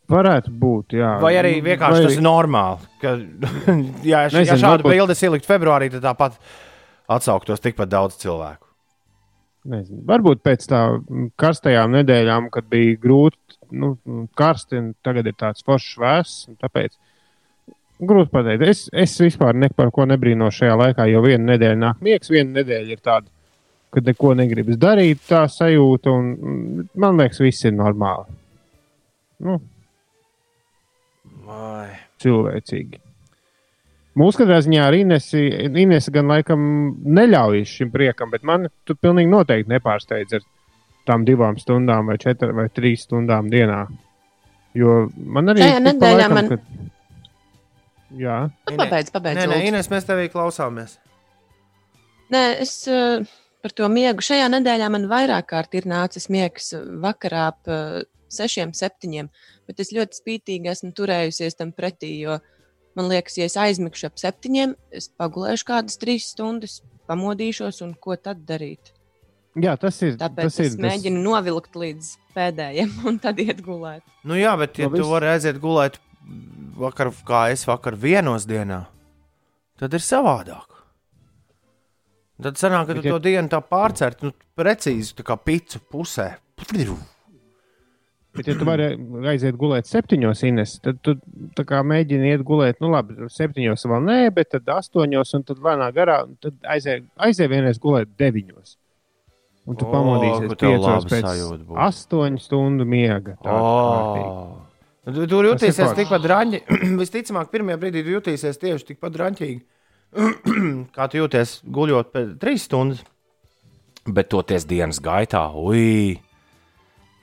Varētu 0.09 0.51
būt, 0.55 0.93
jā. 0.95 1.09
Vai 1.19 1.33
arī 1.35 1.57
vienkārši 1.63 1.97
Vai- 1.99 2.03
tas 2.07 2.15
ir 2.15 2.23
normāli. 2.23 2.85
Ka, 3.01 3.11
jā, 4.11 4.21
ja, 4.23 4.29
Nezinu, 4.31 4.45
ja 4.47 4.55
šādu 4.61 4.85
varbūt- 4.85 4.93
bildi 4.95 5.17
ielikt 5.27 5.49
februārī, 5.49 5.89
tad 5.91 6.05
tāpat 6.05 6.37
atsauktos 7.11 7.59
tikpat 7.63 7.91
daudz 7.91 8.15
cilvēku. 8.21 8.63
Nezinu. 9.65 10.03
Varbūt 10.05 10.43
pēc 10.45 10.67
tam 10.69 11.29
karstajām 11.41 11.95
nedēļām, 11.95 12.51
kad 12.53 12.67
bija 12.69 12.99
grūti, 13.01 13.57
nu, 13.73 13.95
karsti, 14.37 14.77
un 14.77 14.91
tagad 15.05 15.25
ir 15.25 15.37
tāds 15.39 15.65
foršs 15.65 15.95
vēss. 16.01 16.43
Tāpēc 16.61 16.93
grūti 18.05 18.31
pateikt. 18.33 18.65
Es, 18.69 18.83
es 18.93 19.15
vispār 19.21 19.57
par 19.75 19.89
ko 19.95 20.05
nebrīnos 20.05 20.59
šajā 20.59 20.75
laikā, 20.81 21.07
jo 21.09 21.23
viena 21.25 21.53
nedēļa 21.53 21.79
nāk 21.81 22.03
miegs, 22.05 22.29
viena 22.33 22.59
nedēļa 22.59 22.93
ir 22.93 23.01
tāda, 23.03 23.31
kad 23.95 24.05
neko 24.05 24.35
negribas 24.37 24.77
darīt, 24.77 25.23
tā 25.29 25.45
sajūta, 25.49 26.11
un 26.13 26.35
un 26.35 26.85
man 26.99 27.17
liekas, 27.21 27.41
viss 27.41 27.65
ir 27.65 27.73
normāli. 27.73 28.37
Nu, 29.45 29.57
Vai. 31.45 31.89
cilvēcīgi. 32.23 33.04
Mūsu 34.15 34.39
katrā 34.39 34.61
ziņā 34.63 34.83
arī 34.87 35.01
Inês 35.03 36.09
gan 36.15 36.29
laikam 36.31 36.61
neļauj 37.17 37.65
šim 37.67 37.89
priekam, 37.91 38.29
bet 38.31 38.43
man 38.47 38.69
tu 38.87 38.95
pilnīgi 38.95 39.27
noteikti 39.31 39.73
nepārsteidz 39.73 40.37
ar 40.37 40.45
tām 41.05 41.25
divām 41.27 41.57
stundām 41.59 42.07
vai 42.07 42.15
četrām 42.21 42.55
vai 42.61 42.69
trīs 42.71 43.03
stundām 43.09 43.49
dienā. 43.51 43.81
Jo 44.75 45.09
man 45.15 45.51
arī 45.51 45.67
pa 45.67 45.81
nedēļā 45.83 46.15
laikam, 46.21 46.33
man- 46.39 46.49
kad- 46.49 46.91
Jā, 48.15 48.49
Nu, 48.71 48.77
Pabeidz, 48.77 49.09
pabeidz. 49.11 49.35
Nē, 49.41 49.45
nē. 49.51 49.55
Ines, 49.67 49.87
mēs 49.91 50.05
tevī 50.07 50.29
klausāmies. 50.31 50.97
Nē, 52.31 52.61
es 52.61 52.87
uh, 52.87 53.25
par 53.61 53.71
to 53.75 53.89
miegu. 53.91 54.23
Šajā 54.23 54.45
nedēļā 54.53 54.87
man 54.93 55.07
vairāk 55.11 55.49
kārt 55.51 55.75
ir 55.75 55.83
nācis 55.83 56.29
miegs 56.31 56.69
vakarā 57.03 57.47
ap 57.51 57.67
uh, 57.67 58.03
sešiem, 58.31 58.71
septiņiem, 58.71 59.27
bet 59.67 59.79
es 59.83 59.91
ļoti 59.91 60.21
spītīgi 60.21 60.71
esmu 60.71 60.93
turējusies 60.95 61.57
tam 61.59 61.73
pretī, 61.75 62.13
jo 62.23 62.39
man 62.95 63.09
liekas, 63.11 63.37
ja 63.37 63.45
es 63.49 63.55
aizmigšu 63.59 64.07
ap 64.09 64.19
septiņiem, 64.21 64.75
es 64.95 65.09
pagulēšu 65.19 65.67
kādas 65.67 65.97
trīs 66.01 66.29
stundas, 66.33 66.79
pamodīšos 67.09 67.81
un 67.85 67.93
ko 68.01 68.15
tad 68.17 68.45
darīt. 68.49 68.93
jā 69.55 69.75
tas 69.79 70.01
ir. 70.01 70.17
Tāpēc 70.19 70.49
tas 70.49 70.59
ir 70.59 70.65
es 70.71 70.77
mēģinu 70.81 71.21
novilkt 71.23 71.75
līdz 71.79 72.13
pēdējiem 72.35 72.95
un 73.11 73.19
tad 73.19 73.39
iet 73.39 73.61
gulēt. 73.65 74.03
Nu, 74.23 74.35
jā, 74.39 74.55
bet 74.59 74.79
ja 74.79 74.89
Nu, 74.89 74.97
tu 74.97 75.09
vari 75.11 75.29
aiziet 75.35 75.59
gulēt 75.63 75.99
vakar, 76.75 77.11
kā 77.27 77.49
es 77.53 77.63
vakar 77.67 77.95
vienos 77.95 78.47
dienā, 78.49 78.85
tad 79.79 79.93
ir 79.93 80.03
savādāk. 80.03 80.71
Tad 82.41 82.57
sanāk, 82.59 82.87
ka 82.89 82.93
tu 82.97 82.99
Bet, 82.99 83.05
ja- 83.05 83.13
to 83.15 83.19
dienu 83.23 83.47
tā 83.47 83.61
pārcērt, 83.63 84.23
nu, 84.25 84.33
precīzi 84.59 85.13
tā 85.15 85.23
kā 85.23 85.37
picu 85.39 85.79
pusē. 85.91 86.33
Bet, 88.35 88.49
ja 88.49 88.55
tu 88.59 88.65
vari 88.67 88.89
aiziet 89.31 89.55
gulēt 89.59 89.87
septiņos, 89.87 90.41
Ines, 90.47 90.73
tad 90.83 90.97
tu 91.05 91.15
mēģini 91.91 92.33
iet 92.33 92.41
gulēt, 92.47 92.81
nu 92.83 92.89
labi, 92.91 93.29
septiņos 93.31 93.87
vēl 93.87 94.03
nē, 94.03 94.17
bet 94.35 94.51
tad 94.51 94.67
astoņos, 94.75 95.31
un 95.37 95.45
tad 95.47 95.61
lēnā 95.63 95.87
garā, 95.95 96.17
un 96.27 96.35
tad 96.43 96.57
aiziet, 96.75 97.05
aiziet 97.15 97.51
vienreiz 97.51 97.79
gulēt 97.79 98.11
deviņos. 98.19 98.75
Un 99.65 99.79
tu 99.79 99.87
O, 99.87 99.93
pamodīsies 99.93 100.59
piecos 100.61 101.07
pēc 101.09 101.25
astoņu 101.87 102.43
stundu 102.43 102.85
miega. 102.85 103.33
Tā, 103.41 103.55
kārtīgi. 103.55 104.35
Tu 105.05 105.25
tur 105.29 105.47
jutīsies 105.51 105.95
tikpat 105.97 106.27
raņķi. 106.29 106.61
Visticamāk, 107.01 107.49
pirmajā 107.53 107.79
brīdī 107.81 108.03
jutīsies 108.09 108.61
tieši 108.61 108.91
tikpat 108.91 109.17
raņķīgi, 109.21 109.59
kā 110.95 111.09
tu 111.09 111.21
jūties 111.21 111.59
guļot 111.65 112.13
pēc 112.13 112.31
trīs 112.41 112.67
stundas. 112.67 113.03
Bet 114.05 114.29
toties 114.29 114.67
dienas 114.69 114.99
gaitā, 115.01 115.47
ui, 115.57 116.19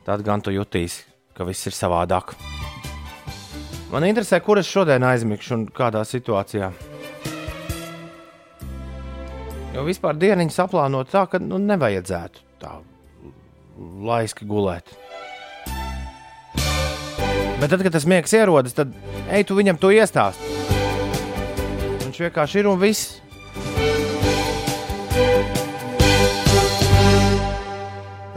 tad 0.06 0.22
gan 0.26 0.42
tu 0.42 0.54
jutīsi, 0.54 1.04
ka 1.36 1.46
viss 1.48 1.66
ir 1.68 1.76
savādāk. 1.76 2.34
Man 3.92 4.06
interesē, 4.08 4.40
kur 4.40 4.56
es 4.56 4.70
šodien 4.70 5.04
aizmigšu 5.04 5.54
un 5.58 5.66
kādā 5.68 6.00
situācijā. 6.08 6.70
Jo 9.72 9.84
vispār 9.84 10.16
dieniņu 10.20 10.52
saplānot 10.52 11.10
tā, 11.12 11.26
ka 11.28 11.40
nu, 11.40 11.60
nevajadzētu 11.60 12.48
tā 12.60 12.78
laiski 14.04 14.48
gulēt. 14.48 14.92
Bet 17.60 17.70
tad, 17.70 17.82
kad 17.84 17.94
tas 17.94 18.08
miegs 18.10 18.32
ierodas, 18.34 18.74
tad 18.74 18.90
ej, 19.30 19.44
tu 19.46 19.54
viņam 19.54 19.78
to 19.80 19.92
iestāsti. 19.94 20.48
Viņš 22.02 22.24
vienkārši 22.26 22.58
ir 22.60 22.68
un 22.72 22.80
viss. 22.80 23.20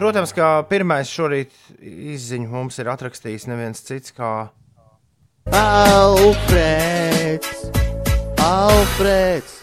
Protams, 0.05 0.35
kā 0.37 0.61
pirmais 0.69 1.09
šorīt 1.09 1.49
izziņu 1.81 2.45
mums 2.51 2.75
ir 2.77 2.91
atrakstījis 2.91 3.47
neviens 3.49 3.79
cits 3.87 4.13
kā 4.13 4.51
Alfrēds! 5.49 7.49
Alfrēds! 8.37 9.55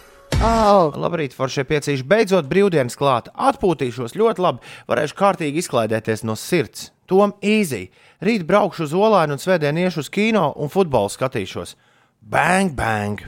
Au! 0.42 0.90
Labrīt, 0.99 1.30
foršie 1.38 1.62
piecīši. 1.70 2.02
Beidzot, 2.11 2.50
brīvdienas 2.50 2.99
klāt. 2.99 3.30
Atpūtīšos 3.38 4.18
ļoti 4.18 4.42
labi. 4.42 4.66
Varēšu 4.90 5.14
kārtīgi 5.22 5.62
izklaidēties 5.62 6.26
no 6.26 6.34
sirds. 6.34 6.90
Tom 7.06 7.38
īzī. 7.38 7.94
Rīt 8.18 8.42
braukšu 8.49 8.88
uz 8.88 8.99
Olainu 8.99 9.38
un 9.38 9.44
svētdien 9.46 9.78
iešu 9.78 10.02
uz 10.02 10.11
kino 10.11 10.49
un 10.58 10.75
futbolu 10.75 11.06
skatīšos. 11.14 11.78
Bang, 12.18 12.75
bang! 12.75 13.22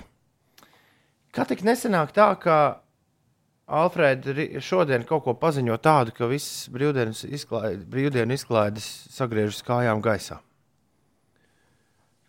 Kā 1.31 1.47
tik 1.47 1.63
nesenāk 1.63 2.11
tā, 2.19 2.35
ka 2.43 2.83
Alfrēda 3.65 4.61
šodien 4.61 5.07
kaut 5.09 5.25
ko 5.25 5.33
paziņo 5.41 5.79
tādu, 5.81 6.13
ka 6.13 6.29
viss 6.29 6.67
brīvdienas 6.73 7.23
izklaide, 7.25 7.87
brīvdienu 7.89 8.37
izklaides 8.37 8.89
sagriežas 9.15 9.65
kājām 9.65 10.03
gaisā. 10.05 10.37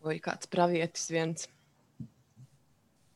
Vai 0.06 0.15
kāds 0.24 0.48
pravietis 0.48 1.10
viens. 1.12 1.50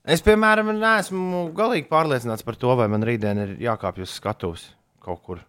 Es, 0.03 0.23
piemēram, 0.25 0.73
neesmu 0.75 1.45
galīgi 1.55 1.87
pārliecināts 1.87 2.43
par 2.43 2.57
to, 2.59 2.73
vai 2.75 2.89
man 2.91 3.05
rītdien 3.07 3.39
ir 3.43 3.55
jākāpj 3.63 4.03
uz 4.03 4.15
skatuves 4.17 4.65
kaut 5.03 5.23
kur. 5.23 5.43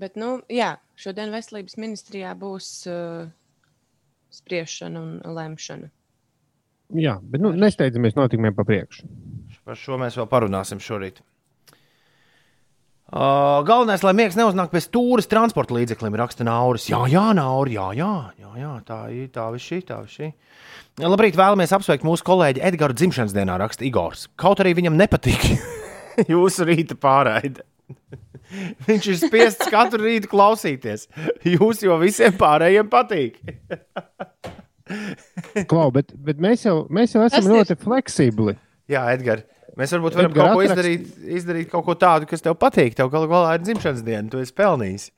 Bet, 0.00 0.14
nu, 0.20 0.38
jā, 0.52 0.76
šodien 0.96 1.32
veselības 1.34 1.76
ministrijā 1.80 2.36
būs 2.38 2.68
uh, 2.88 3.26
spriešana 4.32 5.00
un 5.00 5.34
lemšana. 5.36 5.90
Jā, 6.96 7.18
bet 7.22 7.42
nu, 7.42 7.50
nesteidzamies 7.54 8.16
notikumiem 8.18 8.54
pa 8.56 8.64
priekšu. 8.66 9.08
Par 9.70 9.78
šo 9.78 9.94
mēs 10.02 10.16
vēl 10.18 10.26
parunāsim 10.26 10.80
šorīt. 10.82 11.20
Uh, 13.10 13.60
galvenais, 13.66 14.02
lai 14.06 14.12
miegs 14.18 14.34
neuznāk 14.38 14.70
pie 14.70 14.80
stūres 14.82 15.26
transporta 15.30 15.74
līdzeklim, 15.76 16.14
raksta 16.18 16.42
Nauris. 16.46 16.88
Jā, 16.90 17.04
jā, 17.10 17.22
Nauri, 17.38 17.76
jā, 17.76 17.88
jā, 17.98 18.08
jā, 18.38 18.50
jā 18.58 18.70
tā 18.86 18.98
ir, 19.14 19.28
tā 19.34 19.44
ir 19.54 19.62
šī, 19.62 19.78
tā 19.86 19.98
ir 20.02 20.10
šī. 20.10 20.28
Labrīt, 21.02 21.38
vēlamies 21.38 21.74
apsveikt 21.74 22.06
mūsu 22.06 22.26
kolēģi 22.26 22.62
Edgars 22.66 22.98
dzimšanas 22.98 23.34
dienā, 23.34 23.60
raksta 23.62 23.86
Igors. 23.86 24.24
Kaut 24.38 24.62
arī 24.62 24.74
viņam 24.78 24.98
nepatīk 24.98 25.46
jūsu 26.32 26.66
rīta 26.70 26.98
pārraide. 26.98 27.62
Viņš 28.88 29.06
ir 29.10 29.20
spiests 29.22 29.70
katru 29.70 30.02
rītu 30.06 30.30
klausīties. 30.30 31.06
Jūs 31.46 31.82
jau 31.86 31.98
visiem 32.02 32.34
pārējiem 32.38 32.90
patīk. 32.90 33.38
Klau, 35.70 35.92
bet, 35.94 36.10
bet 36.18 36.42
mēs, 36.42 36.66
jau, 36.66 36.84
mēs 36.90 37.14
jau 37.14 37.22
esam 37.26 37.46
ir- 37.46 37.60
ļoti 37.60 37.78
fleksibli. 37.86 38.58
Jā, 38.90 39.06
Edgars. 39.14 39.46
Mēs 39.78 39.92
varbūt 39.94 40.16
varam 40.18 40.32
Edgar, 40.32 40.50
kaut 40.50 40.58
ko 40.58 40.66
izdarīt, 40.66 41.08
izdarīt 41.38 41.70
kaut 41.70 41.86
ko 41.86 41.94
tādu, 41.98 42.26
kas 42.30 42.42
tev 42.42 42.56
patīk. 42.58 42.96
Tev 42.98 43.10
galu 43.12 43.28
galā 43.30 43.54
ir 43.56 43.64
dzimšanas 43.64 44.02
diena, 44.06 44.26
tu 44.32 44.40
esi 44.42 44.54
pelnījis. 44.56 45.08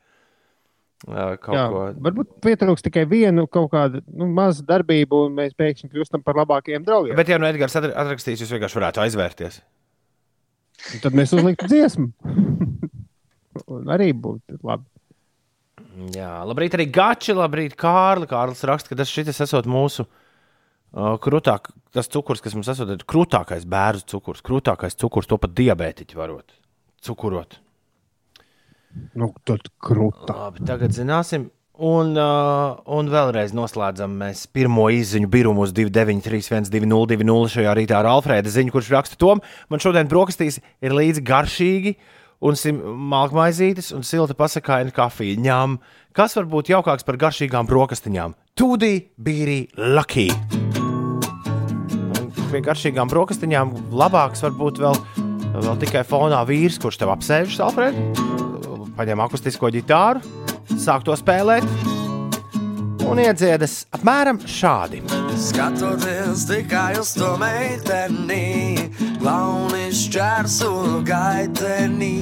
Kaut 1.03 1.57
Jā, 1.57 1.65
ko. 1.73 1.87
varbūt 2.05 2.37
pietrūks 2.45 2.85
tikai 2.87 3.03
vienu 3.11 3.49
kaut 3.51 3.73
kādu 3.73 4.05
nu, 4.07 4.29
mazu 4.31 4.63
darbību, 4.69 5.25
un 5.27 5.35
mēs 5.41 5.57
pēkšņi 5.59 5.91
kļūstam 5.91 6.23
par 6.23 6.39
labākiem 6.39 6.85
draugiem. 6.87 7.17
Bet... 7.19 7.33
Ja 7.33 7.41
nu 7.43 7.49
Edgars 7.49 7.75
atr- 7.81 7.95
atrakstīs, 8.05 8.45
jūs 8.45 8.53
vienkārši 8.55 8.79
varētu 8.79 9.03
aizvērties. 9.03 9.59
Tad 11.03 11.17
mēs 11.19 11.35
uzliktu 11.35 11.67
dziesmu. 11.73 12.11
Un 13.73 13.91
arī 13.93 14.13
būtu 14.15 14.61
labi. 14.63 14.87
Jā, 16.15 16.31
labrīt, 16.49 16.77
arī 16.79 16.87
Gači, 16.93 17.35
labrīt, 17.37 17.75
Kārli. 17.79 18.29
Kārlis 18.31 18.63
raksta, 18.69 18.93
ka 18.93 19.03
tas 19.03 19.11
šis 19.11 19.43
esot 19.43 19.67
mūsu 19.69 20.07
uh, 20.07 20.22
krūtāk, 20.93 21.71
tas 21.93 22.11
cukurs, 22.13 22.43
kas 22.45 22.57
mums 22.57 22.69
esot, 22.73 22.91
ir 22.93 23.07
krūtākais 23.09 23.69
bērnu 23.69 24.09
cukurs. 24.13 24.45
Krūtākais 24.45 24.99
cukurs, 25.01 25.31
to 25.31 25.41
pat 25.41 25.55
diabētiķi 25.57 26.19
varot 26.19 26.59
cukurot. 27.03 27.59
Nu, 29.17 29.33
tad 29.49 29.67
krūta. 29.83 30.37
Labi, 30.37 30.65
tagad 30.69 30.95
zināsim. 30.95 31.49
Un, 31.83 32.13
uh, 32.21 32.77
un 32.93 33.09
vēlreiz 33.11 33.55
noslēdzam 33.57 34.13
mēs 34.21 34.45
pirmo 34.53 34.85
izziņu 34.93 35.31
birumu 35.33 35.65
uz 35.65 35.73
293, 35.75 36.69
1202 36.69 37.55
šajā 37.55 37.73
rītā 37.79 37.97
ar 37.99 38.11
Alfrēda 38.11 38.53
ziņu, 38.53 38.75
kurš 38.75 38.93
raksta 38.93 39.19
to. 39.19 39.39
Man 39.73 39.83
šodien 39.83 40.11
brokastīs 40.11 40.61
ir 40.85 40.95
līdzi 40.95 41.25
garšīgi 41.27 41.97
un 42.45 42.61
malkmaizītes 43.15 43.91
un 43.97 44.05
silta 44.07 44.37
pasakāina 44.37 44.93
kafija. 44.95 45.41
Ņem, 45.41 45.81
kas 46.15 46.37
var 46.39 46.47
būt 46.53 46.75
jaukāks 46.75 47.09
par 47.09 47.19
garšīgām 47.25 47.73
brokastiņām? 47.73 48.37
Tūdī, 48.61 48.95
bīrī, 49.17 49.61
lucky! 49.81 50.29
Pie 52.53 52.61
garšīgām 52.61 53.09
brokastiņām 53.09 53.71
labāks 53.97 54.45
var 54.45 54.53
būt 54.59 54.83
vēl, 54.83 54.99
vēl 55.57 55.79
tikai 55.87 56.05
fonā 56.05 56.43
vīrs, 56.45 56.77
kurš 56.83 57.01
tev 57.01 57.15
apsēžas, 57.15 57.63
Alfrēda 57.65 58.41
paņem 58.97 59.23
akustisko 59.25 59.71
ģitāru, 59.73 60.23
sāk 60.77 61.07
to 61.07 61.17
spēlēt 61.17 61.67
un 63.09 63.21
iedziedas 63.23 63.83
apmēram 63.97 64.41
šādi. 64.49 65.03
Skatoties 65.43 66.47
tikai 66.49 66.93
uz 67.01 67.15
to 67.19 67.35
meiteni, 67.41 68.89
klauni 69.21 69.89
šķērsu 69.97 70.73
gaitenī. 71.09 72.15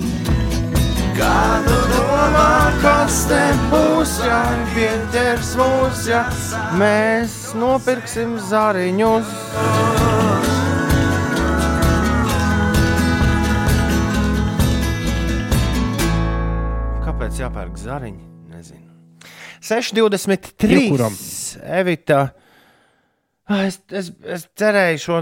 Kādu 1.21 1.75
domā, 1.91 2.53
kas 2.81 3.17
te 3.29 3.41
būs, 3.69 4.15
ja 4.25 4.41
pieķers 4.73 5.51
mūs, 5.61 6.07
ja 6.09 6.23
mēs 6.81 7.35
nopirksim 7.61 8.39
zariņus? 8.49 9.35
Kāpēc 17.05 17.43
jāpērk 17.43 17.77
zariņi? 17.85 18.25
Nezinu. 18.55 18.89
6,23. 19.61 20.73
Jebkuram. 20.73 21.21
Evita. 21.83 22.23
Es, 23.61 23.83
es, 23.93 24.09
es 24.25 24.49
cerēju, 24.57 25.05
šo, 25.05 25.21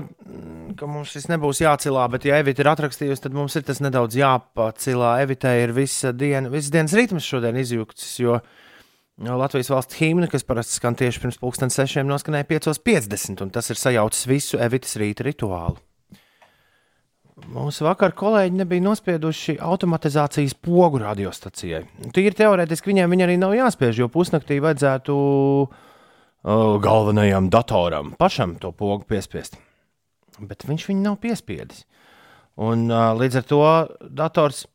ka 0.79 0.87
mums 0.91 1.13
šis 1.15 1.27
nebūs 1.31 1.63
jācilā, 1.65 2.07
bet, 2.13 2.29
ja 2.29 2.39
Evita 2.43 2.65
ir 2.65 2.71
atrakstījusi, 2.73 3.25
tad 3.27 3.37
mums 3.37 3.57
ir 3.59 3.67
tas 3.67 3.83
nedaudz 3.85 4.17
jāpacilā. 4.19 5.17
Evitai 5.25 5.59
ir 5.65 5.75
visa 5.77 6.15
diena, 6.15 6.51
visas 6.53 6.73
dienas 6.75 6.95
ritms 6.97 7.27
šodien 7.27 7.59
izjūgts, 7.61 8.15
jo 8.23 8.39
Latvijas 9.19 9.73
valsts 9.73 9.99
himna, 9.99 10.29
kas 10.31 10.47
parasti 10.47 10.79
skan 10.79 10.95
tieši 10.99 11.25
pirms 11.25 11.41
pusdienas 11.43 11.75
sešiem, 11.75 12.07
noskanēja 12.07 12.47
5.50, 12.53 13.43
un 13.43 13.51
tas 13.55 13.67
ir 13.73 13.81
sajaucis 13.81 14.29
visu 14.31 14.61
Evitas 14.63 14.95
rīta 15.01 15.27
rituālu. 15.27 15.81
Mūsu 17.49 17.87
vakar 17.87 18.13
kolēģi 18.19 18.59
nebija 18.59 18.83
nospieduši 18.83 19.59
automatizācijas 19.63 20.57
pogu 20.59 21.03
radiostacijai. 21.03 21.85
Tīri 22.15 22.35
teorētiski 22.39 22.91
viņiem 22.91 23.15
viņa 23.15 23.29
arī 23.29 23.37
nav 23.41 23.55
jāspiež, 23.57 24.03
jo 24.03 24.09
pusnaktī 24.13 24.59
vajadzētu 24.63 25.15
uh, 25.15 26.75
galvenajam 26.83 27.51
datoram 27.55 28.13
pašam 28.19 28.59
to 28.63 28.73
pogu 28.75 29.07
piespiest. 29.09 29.59
Bet 30.41 30.67
viņš 30.69 30.89
viņu 30.91 31.05
nav 31.05 31.19
piespiedis. 31.23 31.85
Un, 32.59 32.89
uh, 32.91 33.13
līdz 33.19 33.41
ar 33.41 33.47
to 33.49 33.63
dators 34.11 34.67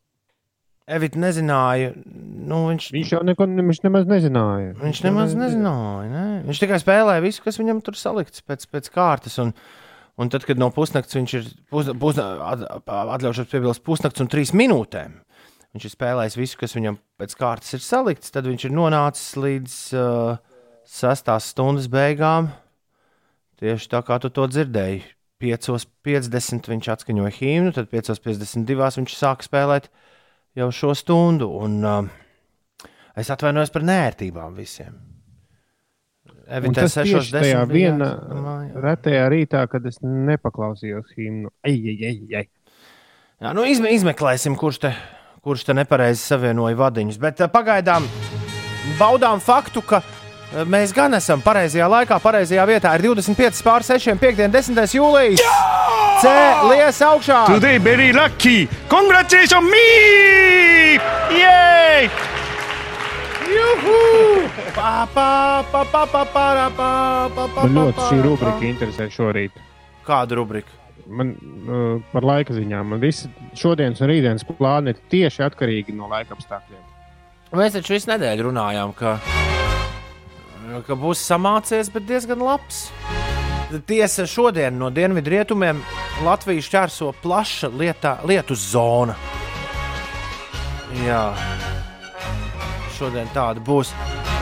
Evita 0.84 1.16
nezināja. 1.16 1.94
Nu, 2.04 2.66
viņš, 2.68 2.90
Viņš 2.92 3.12
jau 3.14 3.22
neko 3.24 3.46
ne, 3.48 3.64
viņš 3.64 3.80
nemaz 3.86 4.08
nezināja. 4.10 4.74
Viņš 4.82 5.00
nemaz 5.06 5.36
nezināja. 5.40 6.10
Ne? 6.12 6.26
Viņš 6.50 6.60
tikai 6.60 6.80
spēlēja 6.82 7.24
visu, 7.24 7.40
kas 7.46 7.60
viņam 7.60 7.80
tur 7.86 7.96
salikts 7.96 8.44
pēc, 8.44 8.66
pēc 8.68 8.90
kārtas. 8.92 9.40
Un, 9.40 9.56
Un 10.14 10.30
tad, 10.30 10.44
kad 10.46 10.60
no 10.62 10.68
pusnakts 10.70 11.16
viņš 11.18 11.32
ir 11.40 11.46
pus, 11.74 11.88
pus, 11.98 12.20
atļaušos 12.22 13.50
piebilst 13.50 13.82
pusnakts 13.86 14.22
un 14.22 14.28
trīs 14.30 14.52
minūtēm, 14.54 15.16
viņš 15.74 15.88
ir 15.88 15.94
spēlējis 15.96 16.38
visu, 16.38 16.60
kas 16.60 16.76
viņam 16.78 17.00
pēc 17.18 17.34
kārtas 17.40 17.74
ir 17.74 17.82
salikts, 17.82 18.30
tad 18.30 18.46
viņš 18.46 18.68
ir 18.68 18.76
nonācis 18.78 19.32
līdz 19.42 19.78
uh, 19.98 20.36
sestās 20.86 21.50
stundas 21.50 21.90
beigām. 21.90 22.52
Tieši 23.58 23.90
tā 23.90 24.04
kā 24.06 24.20
tu 24.22 24.30
to 24.34 24.46
dzirdēji. 24.52 25.02
5.50 25.44 26.70
viņš 26.72 26.90
atskaņoja 26.96 27.32
himnu, 27.36 27.74
tad 27.76 27.90
5.52 27.92 29.00
viņš 29.02 29.16
sāka 29.18 29.46
spēlēt 29.46 29.90
jau 30.58 30.70
šo 30.72 30.94
stundu. 30.96 31.50
Un, 31.66 31.80
uh, 31.84 32.88
es 33.20 33.32
atvainojos 33.34 33.74
par 33.74 33.86
nērtībām 33.88 34.56
visiem. 34.56 34.96
Evitē 36.44 36.84
tas 36.84 36.98
tieši 37.00 37.32
6.10 37.32 37.36
tajā 37.38 37.60
vienā 37.72 38.10
retajā 38.84 39.28
rītā, 39.32 39.64
kad 39.72 39.86
es 39.88 40.00
nepaklausījos 40.04 41.14
himnu. 41.18 41.52
Ei, 41.64 41.78
ei, 41.92 41.98
ei, 42.10 42.18
ei. 42.42 42.50
Jā, 43.44 43.54
nu 43.56 43.64
izme, 43.68 43.92
izmeklēsim, 43.96 44.56
kurš 44.60 44.82
te, 44.86 44.92
kurš 45.44 45.68
te 45.68 45.76
nepareizi 45.76 46.24
savienoja 46.24 46.80
vadiņus. 46.80 47.20
Bet 47.24 47.44
uh, 47.44 47.52
pagaidām 47.52 48.08
baudām 49.00 49.44
faktu, 49.44 49.84
ka 49.88 50.04
mēs 50.70 50.94
gan 50.96 51.18
esam 51.18 51.42
pareizajā 51.44 51.88
laikā, 51.90 52.20
pareizajā 52.24 52.66
vietā. 52.70 52.94
Ir 52.98 53.08
25 53.10 53.64
pār 53.66 53.86
6, 53.88 54.14
5, 54.22 54.44
10 54.54 54.98
jūlijas. 54.98 55.42
Cēlies 56.24 57.02
augšā! 57.04 57.40
Today 57.50 57.80
very 57.84 58.14
lucky. 58.14 58.68
Congratulations 58.92 59.66
me! 59.66 61.00
Yay! 61.34 62.08
Juhu! 63.54 63.98
Pa, 64.76 65.08
pa, 65.14 65.66
pa, 65.72 65.84
pa, 65.86 66.06
pa, 66.06 66.24
pa, 66.26 66.46
pa, 66.78 66.94
pa, 67.36 67.48
pa, 67.56 67.66
Man 67.66 67.76
ļoti 67.78 68.08
šī 68.08 68.22
rubrika 68.24 68.66
interesē 68.70 69.10
šorīt. 69.12 69.60
Kāda 70.08 70.40
rubrika? 70.40 70.72
Man 71.08 71.34
uh, 71.36 72.00
par 72.14 72.24
laika 72.24 72.56
ziņām. 72.56 72.94
Man 72.94 73.04
visi 73.04 73.28
šodienas 73.60 74.02
un 74.02 74.12
rītdienas 74.14 74.48
plāni 74.48 74.94
ir 74.94 75.02
tieši 75.12 75.44
atkarīgi 75.50 75.96
no 75.98 76.08
laika 76.12 76.38
apstākļiem. 76.38 76.84
Mēs 77.54 77.76
taču 77.76 77.94
visu 77.94 78.10
nedēļu 78.10 78.48
runājām, 78.48 78.96
ka, 78.98 79.18
ka 80.88 80.98
būs 81.00 81.22
samācies, 81.28 81.92
bet 81.94 82.08
diezgan 82.10 82.44
labs. 82.44 82.88
Tiesa, 83.88 84.28
šodien 84.30 84.76
no 84.78 84.92
dienvidrietumiem 84.94 85.80
Latvijas 86.24 86.68
šķērso 86.68 87.14
plaša 87.24 87.72
lietā, 87.74 88.20
lietu 88.30 88.56
zona. 88.60 89.16
Jā, 91.02 91.32
šodien 92.98 93.32
tāda 93.34 93.64
būs. 93.66 93.96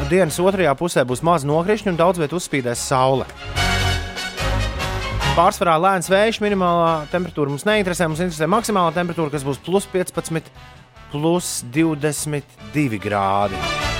Dienas 0.09 0.39
otrajā 0.41 0.73
pusē 0.75 1.05
būs 1.07 1.21
maz 1.23 1.45
nokrišņu 1.47 1.93
un 1.93 1.99
daudz 1.99 2.19
vietu 2.19 2.41
uzspīdēs 2.41 2.83
saule. 2.89 3.27
Pārsvarā 5.31 5.77
lēns 5.79 6.11
vējš, 6.11 6.41
minimālā 6.43 7.05
temperatūra 7.13 7.53
mums 7.53 7.63
neinteresē. 7.63 8.09
Mums 8.09 8.19
interesē 8.19 8.49
maksimālā 8.51 8.91
temperatūra, 8.97 9.31
kas 9.31 9.47
būs 9.47 9.61
plus 9.63 9.87
15, 9.93 10.51
plus 11.13 11.53
22 11.71 12.99
grādi. 12.99 13.90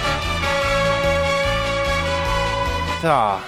Tā. 3.02 3.42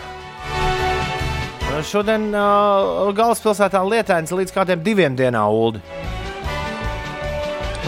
Šodien 1.85 2.31
uh, 2.33 3.09
galvaspilsētā 3.13 3.81
lietains 3.85 4.31
līdz 4.33 4.53
kādiem 4.53 4.81
diviem 4.85 5.17
dienām 5.17 5.53
ulu. 5.53 5.81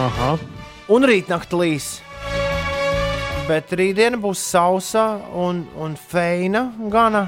Aha. 0.06 0.36
Un 0.94 1.08
rītnakt 1.10 1.54
līs. 1.58 1.88
Bet 3.50 3.74
rītdiena 3.78 4.18
būs 4.22 4.42
sausa 4.42 5.06
un, 5.38 5.64
un 5.78 5.94
feina 5.98 6.68
gana. 6.94 7.26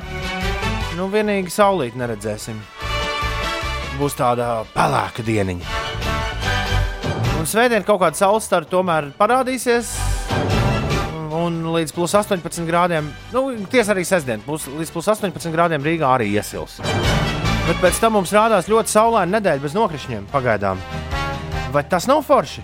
Nu, 0.97 1.09
vienīgi 1.13 1.53
saulīt 1.53 1.97
neredzēsim. 1.97 2.57
Būs 3.97 4.17
tāda 4.17 4.63
pelēka 4.73 5.25
dieniņa. 5.25 5.81
Un 7.37 7.49
svētdien 7.49 7.85
kaut 7.85 8.01
kāda 8.01 8.17
saules 8.17 8.49
stara 8.49 8.69
tomēr 8.69 9.11
parādīsies. 9.17 10.16
Un 11.37 11.59
līdz 11.75 11.93
plus 11.93 12.15
18 12.17 12.65
grādiem, 12.65 13.09
nu, 13.35 13.43
tiesa 13.69 13.93
arī 13.93 14.05
sestdien, 14.07 14.41
būs 14.47 14.65
līdz 14.71 14.93
plus 14.95 15.09
18 15.13 15.53
grādiem 15.53 15.83
Rīgā 15.85 16.07
arī 16.15 16.31
iesils. 16.33 16.79
Bet 17.67 17.81
pēc 17.83 17.99
tam 18.01 18.15
mums 18.17 18.31
rādās 18.33 18.69
ļoti 18.71 18.93
saulaina 18.93 19.37
nedēļa 19.37 19.63
bez 19.65 19.75
nokrišņiem 19.75 20.29
pagaidām. 20.31 20.81
Vai 21.75 21.83
tas 21.91 22.07
nav 22.09 22.23
forši? 22.25 22.63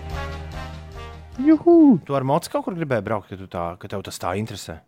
Juhu! 1.44 1.98
Tu 2.06 2.16
ar 2.16 2.24
mocu 2.26 2.50
kaut 2.50 2.64
kur 2.66 2.76
gribēji 2.78 3.04
braukt, 3.04 3.28
ka, 3.30 3.38
tu 3.38 3.46
tā, 3.50 3.64
ka 3.78 3.90
tev 3.90 4.04
tas 4.06 4.18
tā 4.22 4.32
interesē. 4.40 4.78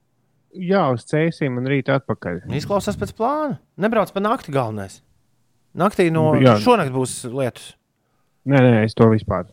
Jā, 0.56 0.86
uz 0.94 1.04
ceļiem 1.10 1.58
un 1.60 1.68
rīt 1.68 1.90
atpakaļ. 1.92 2.46
Izklausās 2.56 2.96
pēc 2.96 3.12
plāna. 3.18 3.58
Nebrauc 3.82 4.12
pa 4.14 4.22
nakti 4.24 4.54
galvenais. 4.54 5.02
Naktī 5.76 6.08
no 6.08 6.30
Jā. 6.40 6.56
šonakt 6.62 6.94
būs 6.94 7.18
lietus. 7.28 7.74
Nē, 8.48 8.62
nē, 8.62 8.84
es 8.86 8.96
to 8.96 9.10
vispār. 9.12 9.44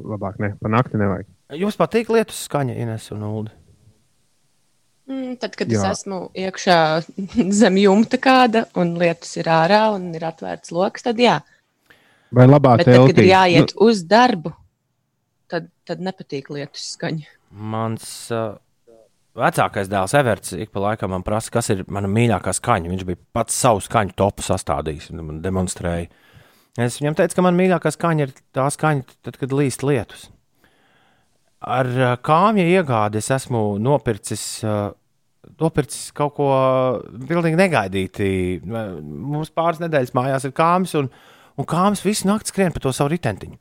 Labāk, 0.00 0.38
ne, 0.40 0.54
pa 0.56 0.70
nakti 0.72 0.96
nevajag. 0.98 1.28
Jums 1.58 1.76
patīk 1.78 2.10
lietus 2.12 2.44
skaņa, 2.48 2.74
Ines 2.84 3.10
un 3.14 3.26
Ulu. 3.28 3.52
Mm, 5.04 5.34
tad, 5.36 5.52
kad 5.58 5.68
Jā. 5.68 5.82
Es 5.82 6.00
esmu 6.00 6.30
iekšā 6.32 6.78
zem 7.60 7.78
jumta 7.82 8.20
kāda 8.22 8.64
un 8.80 8.94
lietus 9.00 9.36
ir 9.36 9.50
ārā 9.52 9.86
un 9.92 10.08
ir 10.16 10.24
atvērts 10.24 10.72
lokus, 10.72 11.04
tad 11.04 11.20
jā. 11.20 11.38
Vai 12.34 12.48
labā 12.48 12.78
Bet 12.80 12.88
tad, 12.88 13.10
kad 13.10 13.20
ir 13.20 13.28
jāiet 13.28 13.74
nu, 13.74 13.88
uz 13.90 14.00
darbu, 14.08 14.54
tad, 15.52 15.68
tad 15.86 16.00
nepatīk 16.02 16.48
lietus 16.54 16.94
skaņa. 16.96 17.28
Mans 17.74 18.08
uh, 18.34 18.56
vecākais 19.38 19.92
dēls 19.92 20.16
Everts 20.18 20.56
ik 20.56 20.72
pa 20.74 20.82
laikam 20.88 21.12
man 21.14 21.26
prasa, 21.26 21.52
kas 21.54 21.70
ir 21.74 21.84
mana 21.86 22.10
mīļākā 22.10 22.56
skaņa. 22.56 22.90
Viņš 22.90 23.06
bija 23.06 23.20
pats 23.36 23.60
savu 23.60 23.84
skaņu 23.84 24.16
topu 24.18 24.46
sastādījis 24.46 25.12
un 25.12 25.22
man 25.28 25.42
demonstrēja. 25.44 26.08
Es 26.80 26.98
viņam 26.98 27.20
teicu, 27.20 27.36
ka 27.36 27.44
man 27.46 27.58
mīļākā 27.60 27.92
skaņa 27.94 28.26
ir 28.26 28.32
tā 28.56 28.66
skaņa, 28.72 29.04
tad, 29.22 29.38
kad 29.38 29.52
līst 29.54 29.84
lietus. 29.86 30.30
Ar 31.64 31.88
uh, 31.88 32.14
kāmja 32.20 32.66
iegādi 32.68 33.20
es 33.20 33.30
esmu 33.32 33.78
nopircis, 33.80 34.44
uh, 34.66 34.90
nopircis 35.60 36.10
kaut 36.16 36.34
ko 36.36 36.48
pilnīgi 37.28 37.60
negaidīti. 37.60 38.26
Mums 38.64 39.52
pāris 39.54 39.80
nedēļas 39.84 40.14
mājās 40.16 40.48
ir 40.48 40.54
kāms, 40.56 40.96
un, 41.00 41.08
un 41.56 41.68
kāms 41.68 42.04
visu 42.04 42.28
nakti 42.28 42.52
skrien 42.52 42.74
pa 42.74 42.82
to 42.84 42.92
savu 42.92 43.14
ritentiņu. 43.14 43.60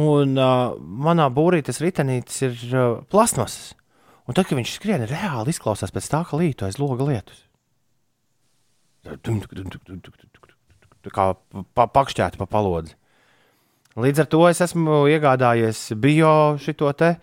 Un 0.00 0.38
uh, 0.38 0.74
manā 0.78 1.26
būrītes 1.34 1.82
ritenītis 1.82 2.42
ir 2.46 2.58
uh, 2.70 2.98
plasmasas. 3.10 3.72
Un 4.30 4.36
tad, 4.36 4.46
kad 4.46 4.58
viņš 4.58 4.76
skrien, 4.76 5.02
reāli 5.10 5.50
izklausās 5.50 5.90
pēc 5.90 6.06
tā, 6.12 6.20
ka 6.28 6.38
līto 6.38 6.66
aiz 6.66 6.78
loga 6.78 7.08
lietus. 7.08 7.40
Kā 11.10 11.30
pa, 11.74 11.86
pakšķēta 11.88 12.38
pa 12.38 12.46
palodzi. 12.46 12.94
Līdz 14.00 14.22
ar 14.24 14.28
to 14.32 14.40
es 14.48 14.60
esmu 14.64 15.02
iegādājies 15.10 15.80
bio 16.00 16.30
šito 16.62 16.90
te, 16.96 17.14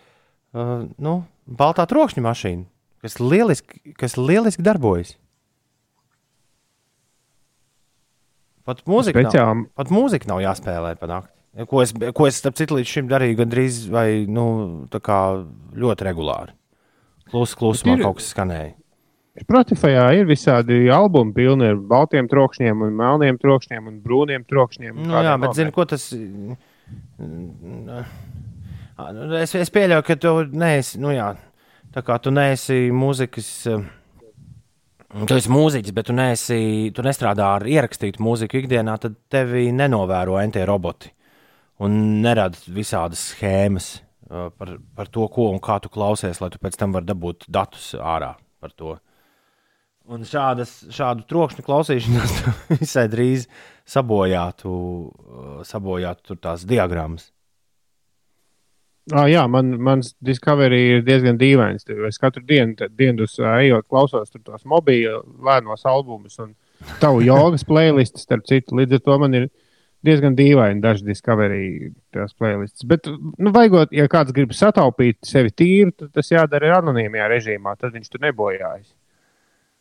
uh, 0.53 0.83
nu, 1.01 1.13
baltā 1.47 1.85
trokšņa 1.89 2.23
mašīnu, 2.25 2.65
kas 3.05 3.17
lieliski, 3.23 3.93
kas 3.97 4.17
lieliski 4.19 4.65
darbojas. 4.65 5.15
Pat 8.67 8.81
mūzika, 8.83 9.21
nav, 9.23 9.31
Speciāli. 9.31 9.65
pat 9.79 9.91
mūzika 9.95 10.27
nav 10.27 10.41
jāspēlē 10.43 10.95
pa 10.99 11.07
nakti. 11.07 11.33
Ko 11.71 11.79
es, 11.81 11.93
ko 12.13 12.27
es 12.27 12.37
starp 12.37 12.57
citu, 12.59 12.75
līdz 12.77 12.91
šim 12.91 13.07
darīju 13.09 13.37
gandrīz 13.39 13.77
vai 13.89 14.25
nu, 14.29 14.43
ļoti 15.73 16.05
regulāri. 16.05 16.53
Klus, 17.31 17.55
klusumā 17.57 17.95
ir- 17.97 18.03
kaut 18.05 18.19
kas 18.19 18.27
skanēja. 18.35 18.75
Spotify 19.37 19.91
ir 20.17 20.25
visādi 20.29 20.79
albumi, 20.93 21.33
pilni 21.35 21.67
ar 21.69 21.75
baltiem 21.77 22.25
trokšņiem, 22.31 22.81
un 22.87 22.95
melniem 22.97 23.37
trokšņiem 23.41 23.91
un 23.91 23.99
brūniem 24.01 24.45
trokšņiem. 24.49 24.95
Nu, 24.97 25.13
jā, 25.21 25.35
bet 25.43 25.53
zini, 25.59 25.73
ko 25.75 25.85
tas. 25.85 26.07
Es, 29.43 29.53
es 29.59 29.69
pieļauju, 29.73 30.05
ka 30.07 30.15
tu 30.21 30.31
neesi. 30.57 30.97
Nu, 31.01 31.11
jā, 31.13 31.31
tā 31.93 32.01
kā 32.05 32.17
tu 32.23 32.33
neesi 32.33 32.87
mūzikas. 32.93 33.51
eh, 33.73 33.85
Tu 35.07 35.37
esi 35.37 35.49
mūziķis, 35.49 35.93
bet 35.95 36.09
tu, 36.09 36.13
neesi, 36.17 36.57
tu 36.93 37.03
nestrādā 37.05 37.45
ar 37.55 37.63
ierakstītu 37.63 38.19
mūziku 38.19 38.59
ikdienā, 38.59 38.97
tad 38.99 39.15
tevi 39.31 39.69
nenovēro 39.71 40.35
NT 40.43 40.65
roboti 40.67 41.13
un 41.79 41.95
nerada 42.25 42.57
visādas 42.75 43.21
schēmas 43.31 43.87
uh, 44.27 44.49
par, 44.57 44.73
par 44.97 45.07
to, 45.07 45.23
ko 45.31 45.47
un 45.53 45.61
kā 45.63 45.77
tu 45.79 45.87
klausies, 45.93 46.41
lai 46.43 46.49
tu 46.51 46.59
pēc 46.59 46.75
tam 46.81 46.91
varētu 46.97 47.07
dabūt 47.13 47.47
datus 47.47 47.93
ārā 47.95 48.33
par 48.59 48.73
to. 48.75 48.97
Un 50.07 50.23
šādas, 50.23 50.85
šādu 50.93 51.25
trokšņu 51.27 51.63
klausīšanos 51.67 52.35
visai 52.79 53.07
drīz 53.11 53.47
sabojātu, 53.87 54.69
uh, 54.71 55.57
sabojātu 55.67 56.37
tās 56.39 56.63
diagrammas. 56.67 57.31
Ah, 59.15 59.27
jā, 59.31 59.45
man, 59.47 59.71
mans 59.79 60.11
Discovery 60.23 60.79
ir 60.97 61.03
diezgan 61.07 61.37
dīvains. 61.39 61.85
Es 62.09 62.19
katru 62.19 62.43
dienu, 62.47 62.75
dienu 62.99 63.27
ejot, 63.53 63.85
klausos 63.87 64.33
tos 64.35 64.65
mobīļos, 64.67 65.23
lēnos 65.47 65.85
albumus 65.87 66.35
un 66.43 66.51
tavu 66.99 67.21
jogas 67.23 67.63
playlistus, 67.67 68.25
starp 68.27 68.43
citu. 68.49 68.75
Līdz 68.79 68.97
ar 68.97 69.03
to 69.05 69.17
man 69.23 69.37
ir 69.39 69.47
diezgan 70.07 70.35
dīvaini 70.35 70.83
daži 70.83 71.07
Discovery 71.07 71.93
playlists. 72.11 72.83
Bet, 72.87 73.07
nu, 73.07 73.53
vajagot, 73.55 73.95
ja 73.95 74.09
kāds 74.11 74.35
grib 74.35 74.51
sataupīt 74.55 75.21
sevi 75.27 75.55
tīru, 75.55 75.95
tad 75.95 76.11
tas 76.15 76.31
jādara 76.31 76.75
anonīmajā 76.81 77.31
režīmā, 77.31 77.77
tad 77.79 77.95
viņš 77.95 78.11
tur 78.11 78.27
nebojājas. 78.27 78.91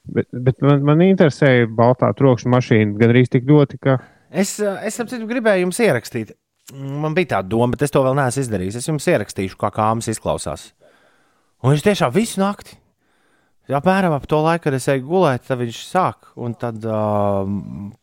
Bet, 0.07 0.29
bet 0.31 0.61
man, 0.63 0.85
man 0.87 1.03
interesēja 1.03 1.67
baltā 1.67 2.13
trokšņa 2.15 2.53
mašīna 2.53 3.01
gan 3.01 3.15
arī 3.15 3.25
tik 3.31 3.49
ļoti, 3.49 3.81
ka 3.83 3.99
Es, 4.31 4.59
eh, 4.61 4.89
es 4.89 4.99
citu 4.99 5.27
gribēju 5.29 5.67
jums 5.67 5.79
ierakstīt. 5.83 6.35
Man 6.75 7.15
bija 7.15 7.37
tāda 7.37 7.49
doma, 7.53 7.71
bet 7.75 7.87
es 7.87 7.95
to 7.95 8.03
vēl 8.03 8.17
neesmu 8.19 8.43
izdarījis. 8.43 8.81
Es 8.81 8.89
jums 8.89 9.07
ierakstīšu, 9.07 9.59
kā 9.61 9.71
kāmas 9.71 10.11
izklausās. 10.11 10.73
Un 11.63 11.73
viņš 11.73 11.85
tiešām 11.87 12.13
visu 12.15 12.43
nakti. 12.43 12.77
Apmēram 13.71 14.15
ap 14.15 14.27
to 14.31 14.39
laiku, 14.43 14.67
kad 14.67 14.77
es 14.79 14.87
eju 14.91 15.07
gulēt, 15.09 15.47
tad 15.47 15.59
viņš 15.59 15.79
sāk. 15.89 16.29
Un 16.39 16.55
tad 16.59 16.85
uh, 16.87 17.49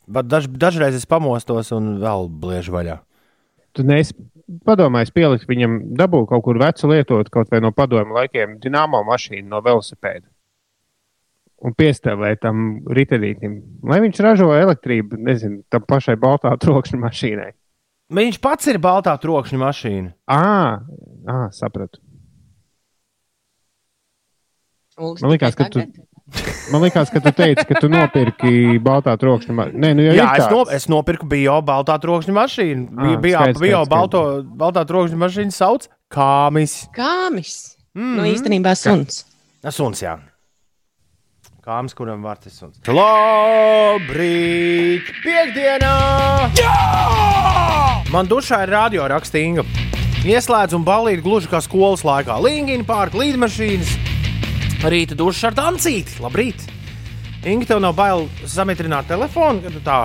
daž, 0.08 0.50
dažreiz 0.50 0.96
es 0.98 1.08
pamostos 1.08 1.72
un 1.76 1.98
vēl 2.02 2.28
bliežu 2.28 2.74
vaļā. 2.76 3.00
tu 3.74 3.84
neesi 3.84 4.14
padomājis 4.68 5.14
pielikt 5.16 5.48
viņam 5.50 5.80
dabū 5.98 6.26
kaut 6.30 6.44
kur 6.46 6.60
vecu 6.60 6.90
lietot, 6.92 7.30
kaut 7.32 7.50
vai 7.50 7.62
no 7.64 7.72
padomu 7.72 8.14
laikiem, 8.14 8.60
dināmo 8.62 9.04
mašīnu 9.08 9.48
no 9.50 9.62
velosipēda. 9.66 10.28
Un 11.64 11.72
piestāvēt 11.80 12.42
tam 12.44 12.64
ritenītam, 12.92 13.60
lai 13.88 14.02
viņš 14.04 14.18
ražo 14.26 14.50
elektrību, 14.52 15.16
nezinu, 15.24 15.62
tam 15.72 15.86
pašai 15.88 16.18
baltā 16.20 16.52
trokšņa 16.60 17.00
mašīnai. 17.00 17.52
Viņš 18.14 18.40
pats 18.44 18.68
ir 18.68 18.82
baltā 18.84 19.14
trokšņa 19.22 19.60
mašīna. 19.62 20.12
À, 20.28 20.84
à, 21.24 21.38
sapratu. 21.56 22.02
Uldis, 25.00 25.24
Man 25.24 25.32
liekas, 25.32 25.56
ka 25.58 25.70
tu-. 25.72 25.86
Man 26.74 26.84
liekas, 26.84 27.10
ka 27.14 27.22
tu 27.24 27.32
teici, 27.36 27.64
ka 27.70 27.80
tu 27.80 27.90
nopirki 27.92 28.82
baltā 28.84 29.16
trokšņa 29.20 29.56
mašīnu. 29.58 29.82
Nē, 29.86 29.94
nu 29.96 30.06
jau 30.10 30.18
Jā, 30.20 30.28
es, 30.42 30.46
no, 30.52 30.66
es 30.68 30.90
nopirku 30.92 31.32
bio 31.32 31.62
baltā 31.66 31.96
trokšņa 32.04 32.36
mašīnu. 32.42 32.86
Bija, 32.92 33.16
Ā, 33.16 33.24
bija, 33.24 33.40
skaidrs, 33.40 33.64
bio 33.64 33.80
skaidrs, 33.80 33.94
balto, 33.96 34.26
baltā 34.66 34.84
trokšņa 34.92 35.24
mašīna 35.24 35.56
sauc 35.56 35.88
Kāmis. 36.14 36.76
Kāmis. 36.94 37.56
Mm. 37.96 38.04
-hmm. 38.04 38.20
Nu, 38.20 38.28
īstenībā 38.30 38.76
suns. 38.76 39.24
Suns, 39.72 40.04
jā. 40.04 40.20
Kāms, 41.64 41.94
kuram 41.96 42.26
vārds 42.28 42.50
ir 42.50 42.52
suns. 42.52 42.76
Labrīt! 42.92 44.20
Piektdienā! 45.24 45.92
Jā! 46.60 46.74
Man 48.12 48.28
dušā 48.28 48.66
ir 48.66 48.74
radio 48.74 49.06
rakstīga. 49.08 49.64
Ieslēdz 50.28 50.76
un 50.76 50.84
balīt 50.84 51.22
gluži 51.24 51.48
kā 51.48 51.62
skolas 51.64 52.04
laikā. 52.04 52.36
Līnija 52.44 52.84
pārk, 52.84 53.16
līdmašīnas. 53.16 53.94
Rīta 54.92 55.16
dušas 55.16 55.54
ar 55.54 55.56
dancīti. 55.62 56.20
Labrīt! 56.26 56.68
Inga, 57.48 57.70
tev 57.72 57.80
nav 57.86 57.96
bail 57.96 58.28
samitrināt 58.44 59.08
telefonu, 59.08 59.64
kad 59.64 59.72
tu 59.72 59.86
tā 59.88 60.02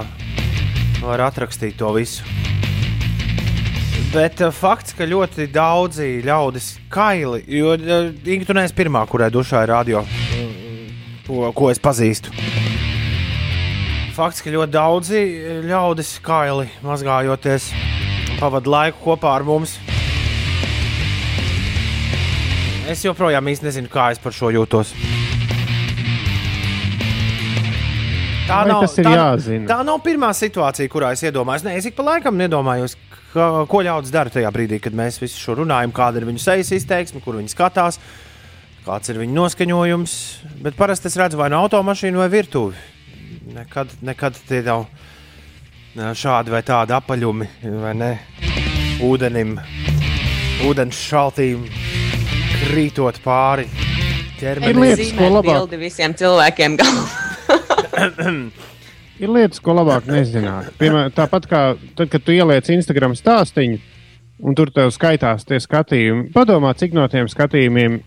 vari 1.02 1.26
atrakstīt 1.26 1.74
to 1.82 1.90
visu. 1.98 2.22
Bet 4.14 4.38
uh, 4.46 4.54
fakts, 4.54 4.94
ka 4.94 5.10
ļoti 5.10 5.50
daudzi 5.50 6.22
ļaudis 6.22 6.76
kaili, 6.86 7.42
jo 7.50 7.74
uh, 7.74 8.14
Inga, 8.30 8.46
tu 8.46 8.54
neesi 8.62 8.78
pirmā, 8.78 9.02
kurai 9.10 9.34
dušā 9.34 9.66
ir 9.66 9.74
radio, 9.74 10.06
mm, 11.28 11.52
ko, 11.54 11.68
es 11.70 11.80
pazīstu. 11.82 12.32
Fakts, 14.18 14.42
ka 14.42 14.50
ļoti 14.50 14.74
daudzi 14.74 15.20
ļaudis 15.68 16.16
kaili 16.26 16.66
mazgājoties, 16.82 17.70
pavadīja 18.40 18.74
laiku 18.74 19.04
kopā 19.04 19.36
ar 19.38 19.46
mums. 19.46 19.76
Es 22.88 23.04
joprojām 23.04 23.46
īsti 23.52 23.68
nezinu, 23.68 23.92
kā 23.92 24.10
es 24.14 24.18
par 24.18 24.34
šo 24.34 24.50
jūtos. 24.54 24.94
Tā 28.48 28.62
Vai 28.64 28.78
ir 28.80 29.04
tā, 29.04 29.12
jāzina? 29.12 29.66
tā 29.68 29.76
nav 29.84 29.98
pirmā 30.00 30.30
situācija, 30.32 30.88
kurā 30.88 31.12
es 31.12 31.22
iedomājos. 31.28 31.66
Nē, 31.66 31.74
es 31.76 31.90
ik 31.90 31.98
pa 31.98 32.06
laikam 32.06 32.40
iedomājos, 32.40 32.94
ka, 33.34 33.48
ko 33.68 33.82
ļaudis 33.84 34.14
dara 34.14 34.32
tajā 34.32 34.48
brīdī, 34.54 34.78
kad 34.80 34.96
mēs 34.96 35.20
visu 35.20 35.36
šo 35.36 35.58
runājam, 35.60 35.92
kāda 35.92 36.22
ir 36.22 36.26
viņu 36.30 36.40
sejas 36.40 36.72
izteiksme, 36.78 37.20
kur 37.20 37.36
viņi 37.36 37.52
skatās, 37.52 38.00
kāds 38.88 39.10
ir 39.12 39.18
viņu 39.20 39.34
noskaņojums. 39.36 40.12
Bet 40.64 40.76
parasti 40.78 41.10
es 41.10 41.16
redzu 41.20 41.36
vai 41.40 41.50
no 41.52 41.60
automašīnu 41.66 42.20
vai 42.22 42.28
virtuvi. 42.32 42.76
Nekad, 43.52 43.92
nekad 44.04 44.36
tie 44.48 44.62
nav 44.64 44.86
šādi 46.16 46.52
vai 46.52 46.62
tādi 46.66 46.94
apaļumi, 46.96 47.48
vai 47.82 47.94
ne? 47.96 48.10
Ūdenim, 49.04 49.56
ūdens 50.68 50.98
šaltīm 51.08 51.66
krītot 52.68 53.20
pāri 53.24 53.66
Ir 53.68 54.40
ķermenim. 54.40 54.80
lietas, 54.84 55.12
ko 55.18 55.28
labāk- 55.36 55.76
visiem 55.80 56.14
cilvēkiem 56.18 56.76
galvā. 56.80 57.06
Ir 59.18 59.32
lietas, 59.34 59.58
ko 59.58 59.74
labāk 59.74 60.06
nezināt. 60.06 60.68
Piemēram, 60.78 61.10
tāpat 61.16 61.46
kā 61.50 61.62
tad, 61.98 62.06
kad 62.12 62.22
tu 62.22 62.30
ieliec 62.36 62.68
Instagram 62.70 63.16
stāstīņu, 63.18 63.80
un 64.46 64.54
tur 64.54 64.70
tev 64.70 64.92
skaitās 64.94 65.42
tie 65.48 65.58
skatījumi. 65.58 66.28
Padomā, 66.34 66.70
cik 66.78 66.94
no 66.94 67.08
tiem 67.10 67.26
skatījumiem 67.30 67.98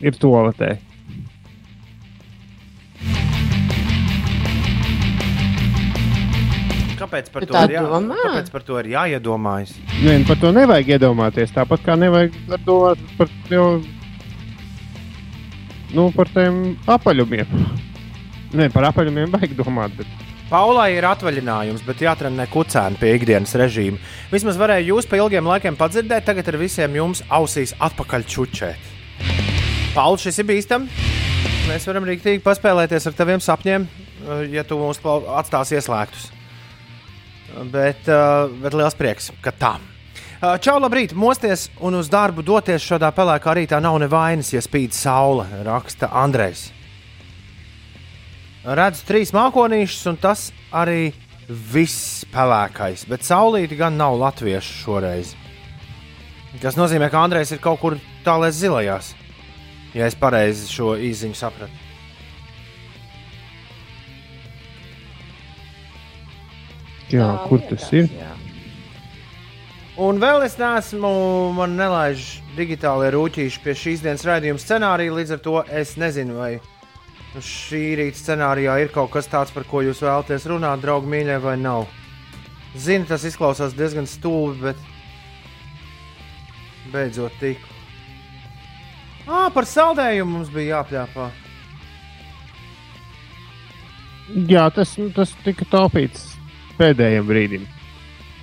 ir 0.00 0.16
toaletē. 0.20 0.76
Kāpēc 7.00 7.30
par, 7.32 7.42
Tu 7.42 7.48
to 7.48 7.56
tā 7.56 7.62
ir 7.66 7.78
jā, 7.78 7.82
domā? 7.88 8.16
kāpēc 8.20 8.50
par 8.52 8.64
to 8.66 8.76
ir 8.82 8.90
jāiedomājas? 8.92 9.72
Nē, 10.04 10.18
par 10.28 10.36
to 10.40 10.50
nevajag 10.52 10.92
iedomāties. 10.98 11.54
Tāpat 11.54 11.86
kā 11.86 11.96
nevajag 11.96 12.36
domāt 12.66 13.00
par, 13.16 13.32
jau, 13.48 13.64
nu, 15.96 16.04
par 16.16 16.28
tiem 16.34 16.60
apaļumiem. 16.84 17.56
Nē, 18.60 18.68
par 18.74 18.90
apaļumiem 18.90 19.32
vajag 19.32 19.56
domāt. 19.58 19.96
Bet... 19.96 20.12
Paulai 20.50 20.90
ir 20.98 21.06
atvaļinājums, 21.08 21.82
bet 21.86 22.04
jātrenē 22.04 22.48
kucēni 22.50 22.98
pie 23.00 23.14
ikdienas 23.16 23.56
režīma. 23.56 24.00
Vismaz 24.32 24.60
varēja 24.60 24.90
jūs 24.90 25.08
pa 25.08 25.20
ilgiem 25.22 25.46
laikiem 25.46 25.78
padzirdēt, 25.78 26.26
tagad 26.26 26.52
ar 26.52 26.58
visiem 26.60 27.00
jums 27.00 27.24
ausīs 27.32 27.72
atpakaļ 27.80 28.26
čučēt. 28.28 28.99
Pauls, 29.90 30.22
šis 30.22 30.38
ir 30.38 30.46
bīstams. 30.46 30.98
Mēs 31.66 31.86
varam 31.88 32.04
rīktīgi 32.06 32.42
paspēlēties 32.44 33.08
ar 33.10 33.14
taviem 33.18 33.40
sapņiem, 33.42 33.86
eh, 33.86 34.42
ja 34.54 34.62
tu 34.62 34.78
mūs 34.78 35.00
atstāsi 35.02 35.74
ieslēgtus. 35.78 36.28
Bet, 37.72 38.06
eh, 38.06 38.48
bet 38.62 38.72
liels 38.72 38.94
prieks, 38.94 39.32
ka 39.42 39.50
tā. 39.50 39.80
Eh, 40.42 40.58
Čau, 40.58 40.78
labrīt! 40.78 41.12
Mosties 41.12 41.68
un 41.80 41.94
uz 41.94 42.08
darbu 42.08 42.42
doties 42.42 42.86
šādā 42.86 43.10
pelēkā 43.12 43.54
rītā 43.58 43.82
nav 43.82 43.98
nevainas, 43.98 44.52
ja 44.52 44.60
spīd 44.60 44.92
saule, 44.92 45.46
raksta 45.64 46.08
Andrejs. 46.08 46.70
Redzu 48.64 49.04
trīs 49.04 49.32
mākonīšus, 49.32 50.06
un 50.06 50.16
tas 50.16 50.52
arī 50.72 51.12
viss 51.48 52.24
pelēkais. 52.32 53.08
Bet 53.08 53.20
saulīti 53.20 53.76
gan 53.76 53.96
nav 53.96 54.14
latviešu 54.14 54.84
šoreiz. 54.84 55.34
Tas 56.60 56.76
nozīmē, 56.76 57.10
ka 57.10 57.24
Andrejs 57.24 57.52
ir 57.52 57.58
kaut 57.58 57.80
kur 57.80 57.98
tālēs 58.24 58.60
zilajās. 58.62 59.14
Ja 59.94 60.06
es 60.06 60.14
pareizi 60.14 60.68
šo 60.70 60.94
īziņu 60.98 61.34
sapratu. 61.38 61.88
Jā, 67.10 67.26
kur 67.48 67.58
tas 67.66 67.88
ir? 67.90 68.06
Un 70.00 70.20
vēl 70.22 70.44
es 70.46 70.54
neesmu, 70.60 71.08
man 71.56 71.74
nelaiž 71.76 72.20
digitālajie 72.54 73.10
rūtīši 73.16 73.62
pie 73.64 73.74
šīs 73.76 74.04
dienas 74.04 74.22
raidījuma 74.28 74.62
scenārija. 74.62 75.16
Līdz 75.16 75.34
ar 75.34 75.40
to 75.42 75.56
es 75.80 75.96
nezinu, 76.00 76.38
vai 76.38 76.52
šī 77.34 77.82
rīta 77.98 78.18
scenārijā 78.20 78.78
ir 78.84 78.94
kaut 78.94 79.10
kas 79.16 79.28
tāds, 79.30 79.50
par 79.54 79.66
ko 79.66 79.82
jūs 79.84 80.02
vēlaties 80.06 80.46
runāt, 80.50 80.80
draugi 80.84 81.10
mīļie, 81.10 81.40
vai 81.42 81.56
nav. 81.58 81.90
Zinu, 82.78 83.10
tas 83.10 83.26
izklausās 83.26 83.74
diezgan 83.74 84.06
stulbi, 84.06 84.70
bet 84.70 84.78
beidzot 86.94 87.34
tiku. 87.42 87.79
Ah, 89.30 89.46
par 89.54 89.66
saldējumu 89.68 90.40
mums 90.40 90.48
bija 90.50 90.80
jāpļāpā. 90.80 91.28
Jā, 94.50 94.64
tas, 94.74 94.96
tas 95.14 95.34
tika 95.44 95.66
taupīts 95.70 96.32
pēdējiem 96.78 97.28
brīdim. 97.28 97.68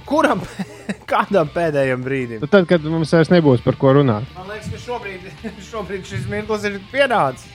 Kuram? 0.08 0.42
Kādam 1.12 1.52
pēdējam 1.52 2.04
brīdim? 2.06 2.40
Nu, 2.44 2.48
Tad, 2.52 2.68
kad 2.70 2.84
mums 2.88 3.12
vairs 3.12 3.32
nebūs 3.34 3.64
par 3.66 3.76
ko 3.80 3.98
runāt. 4.00 4.28
Man 4.38 4.48
liekas, 4.52 4.72
ka 4.72 4.82
šobrīd, 4.86 5.28
šobrīd 5.72 6.08
šis 6.08 6.28
mirklis 6.32 6.68
ir 6.70 6.80
pienācis. 6.94 7.50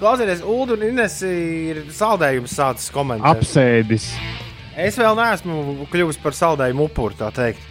Klausieties, 0.00 0.40
Ulu 0.48 0.78
un 0.78 0.86
Ines 0.86 1.18
ir 1.28 1.82
saldējums 1.92 2.54
sācis 2.56 2.88
komentēt. 2.94 3.28
Apsēdis. 3.28 4.06
Es 4.80 4.96
vēl 4.96 5.18
neesmu 5.18 5.84
kļuvis 5.92 6.20
par 6.22 6.32
saldējumu 6.36 6.86
upuru, 6.88 7.18
tā 7.18 7.28
teikt. 7.36 7.66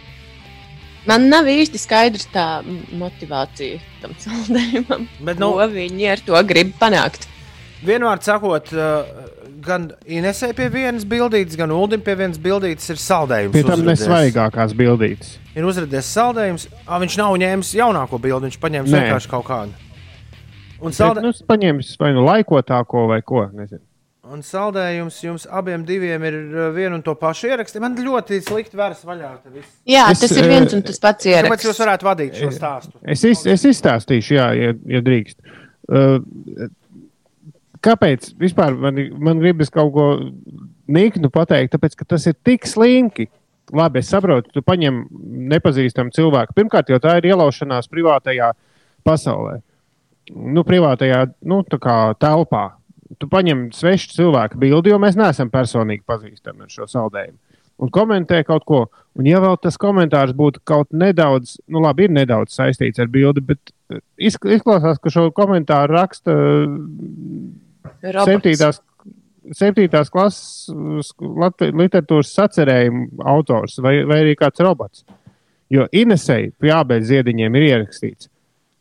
Man 1.08 1.30
nav 1.32 1.48
īsti 1.48 1.80
skaidrs 1.80 2.26
tā 2.34 2.46
motivācija 3.00 3.80
tam 4.02 4.12
saldējumam. 4.20 5.06
Bet, 5.24 5.40
Nu, 5.40 5.54
ko 5.56 5.68
viņi 5.72 6.10
ar 6.12 6.24
to 6.26 6.40
grib 6.48 6.74
panākt? 6.80 7.26
vienmēr 7.80 8.20
sakot, 8.20 8.72
uh, 8.76 9.06
gan 9.64 9.90
Inesē 10.04 10.50
pie 10.56 10.68
vienas 10.72 11.06
bildītes, 11.08 11.56
gan 11.56 11.72
Ulim 11.72 12.02
pie 12.04 12.16
vienas 12.18 12.40
bildītes 12.40 12.90
ir 12.92 13.00
saldējums. 13.00 13.54
Pie 13.56 13.64
tam 13.64 13.84
nesvaigākās 13.86 14.74
bildītes. 14.76 15.38
Ir 15.56 15.64
uzrādījies 15.68 16.10
saldējums. 16.14 16.66
À, 16.86 16.98
viņš 17.02 17.16
nav 17.20 17.36
ņēmis 17.40 17.72
jaunāko 17.80 18.20
bildi, 18.20 18.50
viņš 18.50 18.60
paņēma 18.62 18.92
vienkārši 18.92 19.32
kaut 19.32 19.46
kādu. 19.48 19.72
Un, 20.80 20.92
Bet, 20.92 20.96
salde... 20.96 21.24
nu, 21.24 21.32
es 21.34 21.42
paņēmu 21.44 21.84
vai 22.00 22.12
nu 22.16 22.24
laikotāko 22.24 23.06
vai 23.10 23.20
ko. 23.24 23.46
Nezinu. 23.52 23.82
Un 24.30 24.42
saldējums 24.46 25.18
jums 25.24 25.46
abiem 25.50 25.84
diviem 25.86 26.24
ir 26.28 26.36
uh, 26.40 26.68
viena 26.74 26.96
un 26.98 27.02
to 27.06 27.14
pašu 27.18 27.50
ieraksti. 27.50 27.80
Man 27.82 27.96
ļoti 27.98 28.40
slikti 28.46 28.78
vērs 28.78 29.02
vaļā. 29.06 29.30
te 29.42 29.52
viss. 29.54 29.72
Jā, 29.88 30.06
Es, 30.12 30.22
tas 30.22 30.34
ir 30.36 30.44
eh, 30.44 30.50
viens 30.52 30.76
un 30.76 30.84
tas 30.86 31.00
pats 31.02 31.26
Kāpēc 31.26 31.64
jūs 31.64 31.64
ieraksts. 31.70 31.82
varētu 31.84 32.08
vadīt 32.08 32.38
šo 32.38 32.50
stāstu? 32.54 32.94
Es, 33.02 33.24
iz, 33.26 33.44
es 33.46 33.66
izstāstīšu, 33.72 34.36
jā, 34.38 34.46
ja, 34.58 34.74
ja 34.94 35.02
drīkst. 35.06 35.38
Uh, 35.90 36.70
kāpēc 37.82 38.32
vispār 38.40 38.76
man, 38.78 38.98
man 39.18 39.42
gribas 39.42 39.72
kaut 39.74 39.92
ko 39.94 40.06
niknu 40.90 41.30
pateikt? 41.32 41.74
Tāpēc, 41.74 41.96
ka 41.98 42.08
tas 42.14 42.26
ir 42.30 42.36
tik 42.46 42.68
slinki. 42.68 43.28
Labi, 43.76 44.00
es 44.02 44.10
saprotu, 44.10 44.50
tu 44.50 44.62
paņem 44.66 45.04
nepazīstamu 45.52 46.10
cilvēku. 46.14 46.56
Pirmkārt, 46.58 46.90
jau 46.90 46.98
tā 47.02 47.16
ir 47.20 47.28
ielaušanās 47.30 47.86
privātajā 47.90 48.50
pasaulē, 49.06 49.60
nu, 50.34 50.64
privātajā 50.66 51.20
nu, 51.46 51.62
tā 51.70 51.78
kā 51.82 51.96
telpā. 52.18 52.64
Tu 53.18 53.26
paņem 53.26 53.70
svešu 53.74 54.12
cilvēku 54.14 54.58
bildi, 54.62 54.92
jo 54.92 54.98
mēs 55.02 55.16
neesam 55.18 55.50
personīgi 55.50 56.04
pazīstami 56.06 56.62
ar 56.62 56.70
šo 56.70 56.86
saldējumu. 56.86 57.38
Un 57.80 57.88
komentē 57.90 58.42
kaut 58.44 58.62
ko. 58.68 58.82
Un, 59.16 59.24
ja 59.26 59.40
vēl 59.40 59.56
tas 59.58 59.78
komentārs 59.80 60.34
būtu 60.36 60.60
kaut 60.68 60.92
nedaudz, 60.92 61.56
nu, 61.72 61.80
labi, 61.82 62.04
ir 62.06 62.12
nedaudz 62.12 62.52
saistīts 62.54 63.00
ar 63.00 63.08
bildi, 63.10 63.40
bet 63.40 63.72
eh, 63.90 63.98
izk- 64.28 64.46
izklausās, 64.52 65.00
ka 65.02 65.10
šo 65.10 65.30
komentāru 65.34 65.96
raksta 65.96 66.34
Robots. 68.02 68.28
septītās, 68.28 68.80
septītās 69.56 70.10
klases 70.12 71.10
lat- 71.20 71.64
literatūras 71.72 72.30
sacerējuma 72.36 73.24
autors 73.32 73.78
vai, 73.82 73.96
vai 74.04 74.20
arī 74.26 74.36
kāds 74.38 74.60
robots. 74.64 75.04
Jo 75.70 75.86
Inesei 75.94 76.50
pie 76.60 76.72
abiem 76.74 77.02
ziediņiem 77.06 77.56
ir 77.56 77.66
ierakstīts, 77.72 78.28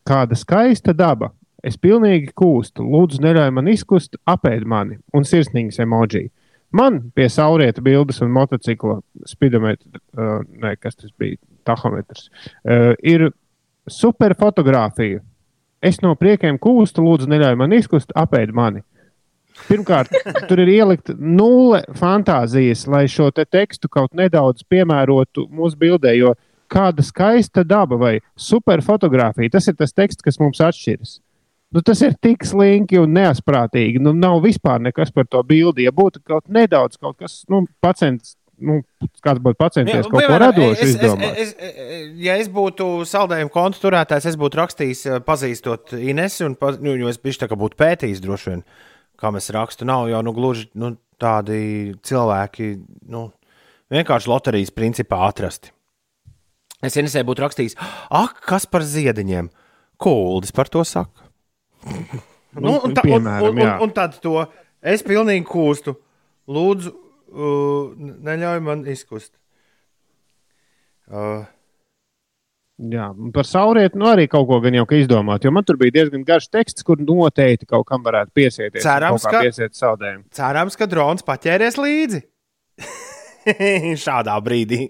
kāda 0.10 0.36
skaista 0.38 0.94
daba. 0.94 1.32
Es 1.66 1.76
pilnīgi 1.78 2.32
kūstu, 2.40 2.86
lūdzu, 2.88 3.20
neļauj 3.24 3.52
man 3.56 3.68
izkust, 3.72 4.16
apēd 4.30 4.64
mani 4.70 5.00
un 5.16 5.26
sirsnīgas 5.28 5.82
emoji. 5.84 6.30
Man 6.72 7.02
pie 7.18 7.26
saurieta 7.34 7.82
bildes 7.84 8.22
un 8.22 8.32
motocikla 8.32 9.00
spidometra, 9.28 10.00
uh, 10.16 10.44
ne, 10.46 10.76
kas 10.78 10.96
tas 10.96 11.12
bija, 11.20 11.40
tahometrs, 11.68 12.30
uh, 12.64 12.94
ir 13.04 13.32
super 13.90 14.36
fotografija. 14.40 15.24
Es 15.82 16.02
no 16.04 16.14
priekiem 16.20 16.60
kūstu, 16.62 17.04
lūdzu, 17.04 17.28
neļauj 17.32 17.58
man 17.60 17.74
izkust, 17.76 18.14
apēd 18.16 18.54
mani. 18.56 18.84
Pirmkārt, 19.68 20.14
tur 20.48 20.62
ir 20.64 20.72
ielikt 20.78 21.12
nulle 21.18 21.82
fantāzijas, 21.98 22.86
lai 22.88 23.08
šo 23.12 23.32
te 23.36 23.44
tekstu 23.46 23.90
kaut 23.92 24.14
nedaudz 24.16 24.64
piemērotu 24.70 25.48
mūsu 25.52 25.80
bildē, 25.80 26.14
jo 26.16 26.36
kāda 26.70 27.04
skaista 27.04 27.66
daba 27.66 27.98
vai 28.00 28.14
superfotografija, 28.38 29.56
tas 29.58 29.68
ir 29.68 29.76
tas 29.80 29.96
teksts, 29.96 30.24
kas 30.24 30.40
mums 30.40 30.62
atšķiras. 30.64 31.18
Nu, 31.70 31.84
tas 31.86 32.00
ir 32.02 32.16
tik 32.18 32.46
slinki 32.50 32.98
un 32.98 33.12
neasprātīgi. 33.14 34.02
Nu, 34.02 34.16
nav 34.18 34.40
vispār 34.42 34.82
nekas 34.82 35.12
par 35.14 35.28
to 35.30 35.44
bildi. 35.46 35.86
Ja 35.86 35.94
būtu 35.94 36.24
kaut 36.26 36.48
nedaudz 36.50 36.98
kaut 36.98 37.20
kas, 37.22 37.44
nu, 37.52 37.62
pacients, 37.84 38.34
nu, 38.58 38.80
kāds 39.24 39.42
būtu 39.46 39.60
pacienties 39.60 40.10
kaut 40.10 40.26
ko 40.26 40.40
radošu 40.42 40.88
es, 40.88 40.96
es, 40.96 41.04
es, 41.30 41.54
es, 41.54 42.08
ja 42.26 42.40
es 42.42 42.50
būtu 42.52 43.06
saldējuma 43.06 43.54
konta 43.54 43.84
turētājs, 43.84 44.32
es 44.32 44.40
būtu 44.40 44.60
rakstījis, 44.64 45.04
eh, 45.06 45.22
pazīstot 45.26 45.94
Inesu, 46.00 46.48
un 46.50 46.58
pa, 46.58 46.74
nu, 46.82 46.98
es 47.12 47.22
biju 47.22 47.44
tā 47.44 47.52
kā 47.52 47.60
būtu 47.60 47.78
pētījis 47.80 48.26
droši 48.26 48.54
vien, 48.56 48.66
kā 49.22 49.34
mēs 49.36 49.52
rakstu. 49.54 49.86
Nav 49.90 50.10
jau 50.10 50.26
nu, 50.26 50.34
gluži 50.34 50.72
nu, 50.74 50.96
tādi 51.22 51.94
cilvēki, 52.10 52.74
nu, 53.14 53.28
vienkārši 53.94 54.34
loterijas 54.34 54.74
principā 54.74 55.22
atrasti. 55.30 55.70
Es 56.82 56.98
Inesē 56.98 57.22
būtu 57.28 57.46
rakstījis, 57.46 57.78
ak, 58.10 58.42
kas 58.50 58.66
par 58.66 58.82
ziediņiem? 58.88 59.54
Kuldis 60.00 60.56
par 60.56 60.70
to 60.72 60.82
saka. 60.88 61.29
Nu, 62.60 62.74
un, 62.84 62.94
tā, 62.98 63.04
un, 63.04 63.06
piemēram, 63.06 63.46
un, 63.46 63.54
un, 63.54 63.62
jā. 63.64 63.76
un 63.86 63.92
tad 63.96 64.16
to 64.24 64.42
es 64.82 65.04
pilnīgi 65.06 65.46
kūstu. 65.48 65.94
Lūdzu, 66.50 66.92
uh, 67.30 67.92
neļauj 68.26 68.60
man 68.66 68.84
izkust. 68.90 69.36
Uh, 71.10 71.46
Jā, 72.80 73.10
un 73.12 73.34
par 73.36 73.44
saulrietu 73.44 74.00
nu, 74.00 74.06
arī 74.08 74.24
kaut 74.32 74.46
ko 74.48 74.62
gan 74.64 74.72
jau 74.78 74.86
ka 74.88 74.96
izdomāt, 74.96 75.44
jo 75.44 75.52
man 75.52 75.66
tur 75.68 75.76
bija 75.76 75.98
diezgan 75.98 76.22
garš 76.24 76.46
teksts, 76.48 76.86
kur 76.88 77.02
noteikti 77.04 77.68
kaut 77.68 77.84
kam 77.90 78.06
varētu 78.06 78.32
piesieties. 78.40 78.80
un 78.80 78.86
Cerams, 78.86 79.26
kaut 79.26 79.26
kā 79.26 79.34
ka- 79.36 79.42
piesiet 79.44 79.76
saldējumu. 79.76 80.24
cerams, 80.32 80.78
ka 80.80 80.88
drons 80.88 81.26
paķēries 81.28 81.76
līdzi. 81.76 82.22
Šādā 84.06 84.38
brīdī. 84.46 84.86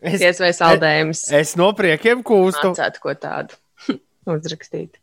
Es, 0.00 0.16
Ties 0.22 0.40
vai 0.40 0.50
saldējums. 0.56 1.26
es 1.36 1.52
no 1.60 1.68
priekiem 1.76 2.22
kūstu. 2.24 2.72
Mācētu 2.72 3.04
ko 3.04 3.14
tādu 3.20 3.60
uzrakstīt. 4.38 4.96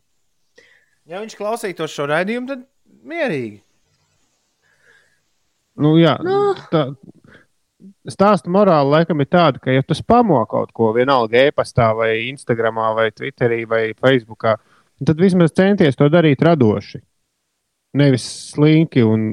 Ja 1.09 1.19
viņš 1.19 1.35
klausītos 1.35 1.91
šo 1.91 2.05
raidījumu, 2.07 2.47
tad 2.47 2.61
mierīgi. 3.03 3.59
Nu, 5.83 5.95
jā, 5.97 6.13
Nu. 6.23 6.53
tā, 6.71 6.83
stāsta 8.13 8.51
morāla 8.53 8.99
laikam 8.99 9.19
ir 9.23 9.27
tāda, 9.31 9.59
ka, 9.59 9.73
ja 9.73 9.81
tu 9.83 9.95
spamo 9.97 10.43
kaut 10.49 10.69
ko, 10.75 10.91
vienalga 10.95 11.47
e-pastā, 11.49 11.89
vai 11.97 12.27
Instagram, 12.29 12.77
vai 12.95 13.09
Twitterī, 13.11 13.63
vai 13.67 13.81
Facebookā, 13.97 14.55
tad 15.03 15.17
vismaz 15.19 15.51
centies 15.57 15.97
to 15.99 16.07
darīt 16.13 16.43
radoši. 16.45 17.01
Nevis 17.93 18.23
slinki 18.53 19.03
un, 19.05 19.25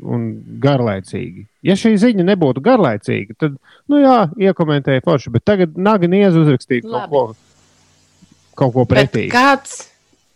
un 0.00 0.22
garlaicīgi. 0.64 1.42
Ja 1.66 1.74
šī 1.76 1.90
ziņa 2.00 2.24
nebūtu 2.24 2.62
garlaicīga, 2.64 3.34
tad, 3.36 3.58
nu 3.88 3.98
jā, 4.00 4.30
iekomentēja 4.48 5.02
forši, 5.04 5.32
bet 5.34 5.44
tagad 5.44 5.74
nagi 5.76 6.08
niez 6.08 6.36
uzrakstīt 6.40 6.86
kaut 6.86 6.94
Labi. 6.94 7.10
ko, 7.12 7.24
kaut 8.56 8.72
ko 8.78 8.84
Bet 8.88 9.10
pretī. 9.12 9.26
kāds, 9.32 9.82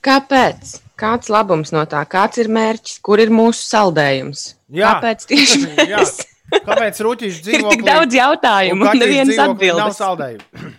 kāpēc? 0.04 0.76
Kāds 1.02 1.30
labums 1.32 1.72
no 1.74 1.82
tā? 1.90 2.02
Kāds 2.06 2.38
ir 2.38 2.50
mērķis? 2.52 2.98
Kur 3.02 3.22
ir 3.22 3.32
mūsu 3.34 3.64
saldējums? 3.66 4.44
Jā. 4.70 4.92
Kāpēc 4.94 5.24
tieši 5.30 5.62
Jā. 5.92 6.02
mēs? 6.02 6.20
Kāpēc 6.52 7.00
Rūtīša 7.06 7.38
ir 7.40 7.46
dzīvo 7.48 7.72
tik 7.72 7.82
daudz 7.86 8.16
jautājumu 8.18 8.86
un 8.86 9.00
nevienas 9.00 9.38
Nav 9.40 9.54
atbildes. 9.56 9.98
saldējumu. 9.98 10.72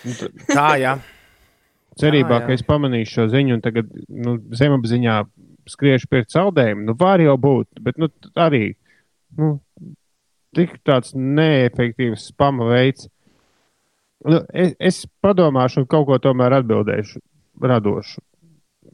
Tā, 0.56 0.66
jā. 0.80 0.94
cerībā, 2.00 2.38
Jā, 2.38 2.40
jā. 2.40 2.46
ka 2.48 2.56
es 2.56 2.64
pamanīšu 2.66 3.12
šo 3.18 3.26
ziņu, 3.34 3.58
un 3.58 3.62
tagad 3.64 3.90
nu, 4.08 4.38
zemapziņā 4.56 5.16
skriešu 5.70 6.08
pie 6.10 6.24
saldējuma. 6.32 6.86
Nu, 6.88 6.96
var 6.98 7.20
jau 7.22 7.36
būt, 7.38 7.68
bet 7.84 8.00
nu, 8.00 8.08
arī 8.40 8.72
nu, 9.38 9.58
tik 10.56 10.78
tāds 10.88 11.12
neefektīvs 11.14 12.30
spama 12.32 12.70
veids. 12.72 13.10
Nu, 14.26 14.40
es, 14.56 14.72
es 14.80 15.02
padomāšu, 15.22 15.84
un 15.84 15.90
kaut 15.92 16.08
ko 16.08 16.18
tomēr 16.24 16.56
atbildēšu 16.58 17.20
radošu 17.62 18.20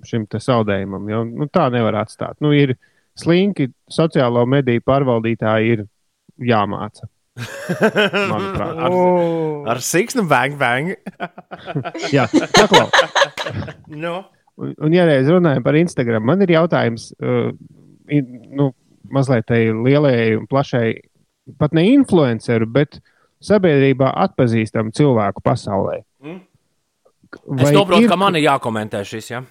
šim 0.07 0.27
te 0.31 0.41
saldējumam. 0.43 1.09
Jo, 1.11 1.25
nu, 1.27 1.49
tā 1.53 1.69
nevar 1.73 2.01
atstāt. 2.03 2.39
Nu, 2.45 2.53
ir 2.55 2.77
slinki, 3.19 3.71
sociālo 3.93 4.45
mediju 4.49 4.85
pārvaldītāji 4.87 5.77
ir 5.77 5.85
jāmāca. 6.51 7.09
Manuprāt, 8.33 8.79
ar, 8.81 8.95
Ar 9.75 9.83
siksnu 9.85 10.25
bang, 10.29 10.57
bang. 10.61 10.95
jā, 12.17 12.29
paklau. 12.57 12.89
Nu. 13.87 14.19
Un, 14.57 14.73
un 14.83 14.95
ja 14.95 15.05
reiz 15.07 15.29
runājam 15.29 15.63
par 15.63 15.77
Instagram, 15.77 16.25
man 16.27 16.41
ir 16.43 16.55
jautājums, 16.55 17.11
uh, 17.21 17.51
in, 18.11 18.31
nu, 18.57 18.71
mazliet 19.13 19.45
tai 19.47 19.67
lielai 19.71 20.33
un 20.39 20.47
plašai, 20.49 20.95
pat 21.61 21.77
ne 21.77 21.85
influenceru, 21.93 22.67
bet 22.73 22.99
sabiedrībā 23.45 24.09
atpazīstamu 24.25 24.95
cilvēku 24.97 25.45
pasaulē. 25.45 26.01
Mm. 26.25 26.41
Es 27.61 27.71
saprotu, 27.73 28.03
ir, 28.05 28.09
ka 28.11 28.17
man 28.21 28.37
ir 28.39 28.47
jākomentē 28.49 29.05
šis. 29.07 29.31
Ja? 29.35 29.43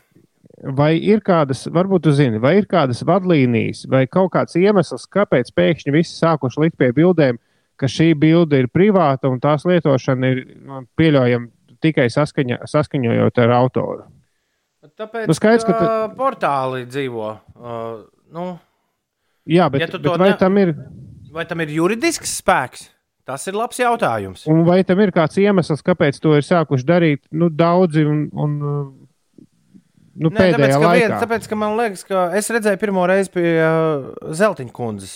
vai 0.75 0.95
ir 0.97 1.19
kādas, 1.25 1.65
varbūt 1.69 2.07
jūs 2.09 2.17
zināt, 2.19 2.41
vai 2.41 2.55
ir 2.59 2.65
kādas 2.69 3.03
vadlīnijas, 3.05 3.83
vai 3.91 4.05
kaut 4.07 4.31
kāds 4.33 4.55
iemesls, 4.57 5.03
kāpēc 5.11 5.51
pēkšņi 5.55 5.93
visi 5.93 6.15
sākuši 6.15 6.61
likt 6.63 6.77
pie 6.79 6.91
bildēm, 6.95 7.37
ka 7.77 7.89
šī 7.91 8.13
bilde 8.17 8.61
ir 8.63 8.69
privāta 8.71 9.29
un 9.29 9.41
tās 9.43 9.65
lietošana 9.67 10.31
ir 10.31 10.41
nu, 10.63 10.81
pieļaujama 10.97 11.79
tikai 11.83 12.07
saskaņa, 12.09 12.61
saskaņojot 12.71 13.41
ar 13.43 13.53
autoru. 13.59 14.05
Tāpēc, 14.95 15.27
Nu, 15.27 15.35
skaidrs, 15.35 15.65
ka 15.67 15.75
ka 15.75 15.93
portāli 16.15 16.85
dzīvo. 16.87 17.29
Uh, 17.57 18.05
nu, 18.31 18.45
Jā, 19.45 19.67
bet, 19.69 19.83
Ja 19.83 19.87
bet 19.91 20.17
vai 20.17 20.29
ne- 20.31 20.37
tam 20.39 20.57
ir? 20.57 20.71
vai 21.35 21.43
tam 21.45 21.59
ir 21.61 21.73
juridisks 21.75 22.39
spēks? 22.41 22.87
Tas 23.25 23.47
ir 23.49 23.55
labs 23.57 23.79
jautājums. 23.81 24.43
Un 24.51 24.61
vai 24.67 24.83
tam 24.85 24.99
ir 25.01 25.09
kāds 25.15 25.39
iemesls, 25.41 25.81
kāpēc 25.85 26.19
to 26.21 26.35
ir 26.37 26.43
sākuši 26.45 26.85
darīt 26.85 27.23
nu, 27.33 27.47
daudzi 27.49 28.03
un, 28.05 28.19
un 28.37 28.51
uh, 28.61 28.81
nu, 30.21 30.29
Nē, 30.29 30.35
tāpēc, 30.35 30.57
pēdējā 30.59 30.75
ka 30.75 30.81
laikā? 30.83 30.99
vien, 30.99 31.15
tāpēc, 31.23 31.47
ka 31.49 31.57
man 31.57 31.73
liekas, 31.79 32.03
ka 32.05 32.25
es 32.37 32.49
redzēju 32.53 32.81
pirmo 32.83 33.05
reizi 33.09 33.31
pie 33.33 33.47
uh, 33.57 34.11
Zeltiņa 34.29 34.75
kundzes. 34.77 35.15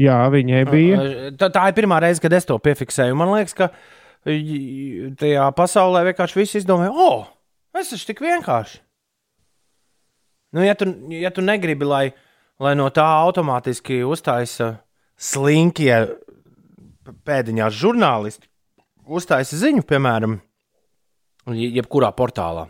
Jā, 0.00 0.16
viņai 0.32 0.62
bija. 0.70 1.00
Uh, 1.02 1.26
Tā, 1.36 1.50
tā 1.52 1.66
ir 1.68 1.76
pirmā 1.76 1.98
reize, 2.00 2.22
kad 2.24 2.32
es 2.32 2.48
to 2.48 2.56
piefiksēju. 2.62 3.18
Man 3.20 3.34
liekas, 3.34 3.52
ka 3.58 3.68
j- 4.30 5.10
tajā 5.20 5.50
pasaulē 5.58 6.06
vienkārši 6.08 6.40
viss 6.40 6.56
izdomāja, 6.62 6.94
o, 6.94 7.10
oh, 7.18 7.28
es 7.76 7.92
esmu 7.92 8.14
tik 8.14 8.24
vienkārši. 8.24 8.80
Nu, 10.56 10.64
ja, 10.64 10.72
tu, 10.74 10.88
ja 11.14 11.30
tu 11.30 11.44
negribi, 11.44 11.84
lai, 11.86 12.04
lai 12.62 12.72
no 12.78 12.88
tā 12.94 13.04
automātiski 13.26 14.00
uztaisa 14.08 14.72
slinkie 15.20 15.92
pēdiņās 17.26 17.76
žurnālisti, 17.80 18.48
uztaisa 19.06 19.56
ziņu, 19.60 19.82
piemēram, 19.88 20.38
je- 21.54 21.70
jebkurā 21.80 22.12
portālā. 22.16 22.68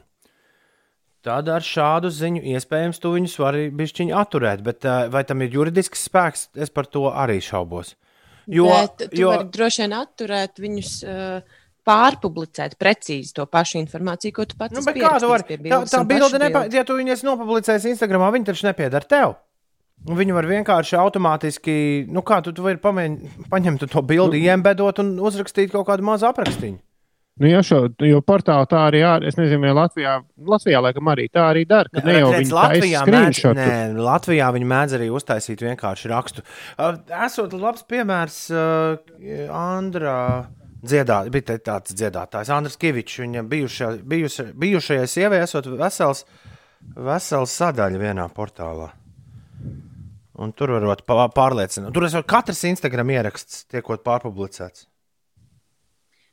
Tad 1.21 1.49
ar 1.53 1.61
šādu 1.61 2.09
ziņu 2.09 2.41
iespējams 2.57 2.99
tu 3.03 3.11
viņus 3.13 3.35
vari 3.43 3.67
bišķiņi 3.77 4.15
atturēt, 4.17 4.63
bet 4.65 4.87
uh, 4.89 5.09
vai 5.13 5.21
tam 5.29 5.43
ir 5.45 5.51
juridisks 5.53 6.07
spēks, 6.09 6.47
es 6.57 6.71
par 6.73 6.87
to 6.89 7.11
arī 7.13 7.37
šaubos. 7.45 7.95
Jo, 8.49 8.65
Bet 8.67 9.11
tu 9.13 9.19
jo 9.21 9.29
vari 9.35 9.51
droši 9.53 9.83
vien 9.85 9.93
atturēt 9.99 10.57
viņus 10.65 10.95
uh, 11.05 11.59
pārpublicēt 11.87 12.79
precīzi 12.81 13.35
to 13.37 13.45
pašu 13.47 13.79
informāciju, 13.83 14.33
ko 14.39 14.47
tu 14.49 14.57
pats 14.57 14.73
Nu, 14.73 14.81
esi 14.81 14.89
bet 14.89 14.97
kā 15.03 15.13
tu 15.21 15.29
vari? 15.29 15.59
Tā, 15.61 15.83
tā 15.93 16.01
un 16.01 16.09
bilde, 16.09 16.41
nepa, 16.41 16.65
ja 16.73 16.85
tu 16.89 16.97
viņas 16.99 17.23
nopublicēsi 17.29 17.93
Instagramā, 17.93 18.33
viņa 18.35 18.49
taču 18.51 18.67
nepiedara 18.71 19.05
tev. 19.05 19.37
Un 20.09 20.17
Viņu 20.17 20.33
var 20.33 20.47
vienkārši 20.49 20.97
automātiski, 20.97 21.73
nu 22.09 22.23
kā 22.25 22.41
tu, 22.45 22.55
tu 22.57 22.65
vari 22.65 22.81
pamēģin, 22.81 23.49
paņemt 23.53 23.85
to 23.93 24.01
bildi, 24.01 24.41
nu, 24.41 24.49
iembedot 24.49 25.03
un 25.03 25.19
uzrakstīt 25.21 25.75
kaut 25.75 25.89
kādu 25.91 26.07
mazu 26.09 26.29
aprakstīnu. 26.31 26.81
Nu, 27.41 27.49
ja 27.49 27.63
šo, 27.65 27.87
jo 28.05 28.19
portāli 28.25 28.69
tā 28.69 28.81
arī, 28.91 28.99
ār, 29.07 29.25
es 29.29 29.39
nezinu, 29.39 29.63
vai 29.65 29.71
Latvijā, 29.73 30.19
Latvijā 30.51 30.81
laikam 30.85 31.09
arī 31.09 31.25
tā 31.33 31.47
arī 31.49 31.63
dara, 31.69 31.89
ka 31.89 32.03
ne 32.05 32.19
jau 32.19 32.33
Redz, 32.35 32.53
Latvijā, 32.53 33.05
mēdz, 33.09 33.41
nē, 33.57 33.69
Latvijā 33.97 34.49
viņi 34.57 34.69
mēdz 34.73 34.97
arī 34.99 35.09
uztaisīt 35.17 35.65
vienkārši 35.65 36.11
rakstu. 36.13 36.45
Esot 37.25 37.57
labs 37.57 37.87
piemērs 37.89 38.39
uh, 38.53 39.49
Andrā. 39.57 40.21
Dziedāt, 40.81 41.29
bija 41.33 41.57
tāds 41.61 41.93
dziedātājs, 41.93 42.53
Andris 42.57 42.79
Kavičs. 42.81 43.19
Viņa 43.21 43.45
bijušā, 43.49 43.91
bijuša, 44.13 44.47
bijušajai 44.61 45.09
sievai 45.13 45.43
esot 45.45 45.69
vesels, 45.81 46.25
vesels 46.97 47.57
sadaļa 47.61 48.01
vienā 48.01 48.29
portālā. 48.37 48.89
Un 50.41 50.55
tur 50.57 50.73
varot 50.73 51.03
pā- 51.05 51.29
pārliecināt. 51.37 51.93
Tur 51.93 52.07
esot 52.07 52.25
katrs 52.29 52.63
Instagram 52.71 53.13
ieraksts 53.13 53.67
tiekot 53.69 54.05
pārpublicēts. 54.07 54.87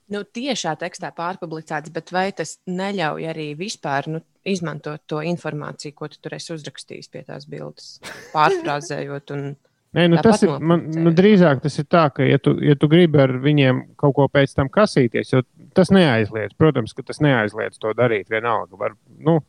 Nu, 0.07 0.21
tiešā 0.23 0.77
tekstā 0.79 1.09
pārpublicēts, 1.15 1.91
bet 1.91 2.13
vai 2.15 2.29
tas 2.31 2.53
neļauj 2.71 3.25
arī 3.27 3.47
vispār 3.59 4.07
nu, 4.07 4.21
izmantot 4.47 5.01
to 5.11 5.19
informāciju, 5.19 5.95
ko 5.97 6.07
tu 6.07 6.21
tur 6.23 6.37
esi 6.37 6.53
uzrakstījis 6.55 7.11
pie 7.11 7.25
tās 7.27 7.43
bildes, 7.51 7.97
pārfrāzējot? 8.31 9.33
Un... 9.35 9.49
Nē, 9.97 10.05
nu, 10.13 10.21
tas 10.23 10.45
ir 10.45 10.53
man, 10.63 10.85
nu, 10.95 11.11
drīzāk 11.15 11.59
tas 11.65 11.75
ir 11.81 11.89
tā, 11.91 12.05
ka, 12.15 12.23
ja 12.23 12.39
tu, 12.39 12.55
ja 12.63 12.77
tu 12.79 12.87
gribi 12.91 13.19
ar 13.19 13.35
viņiem 13.43 13.83
kaut 13.99 14.15
ko 14.15 14.29
pēc 14.31 14.55
tam 14.55 14.71
kasīties, 14.71 15.33
jo 15.33 15.43
tas 15.75 15.91
neaizliedz. 15.91 16.55
Protams, 16.55 16.95
ka 16.95 17.03
tas 17.07 17.19
neaizliedz 17.23 17.75
to 17.83 17.91
darīt 17.97 18.31
vienalga. 18.31 18.79
Var, 18.79 18.95
nu, 19.27 19.41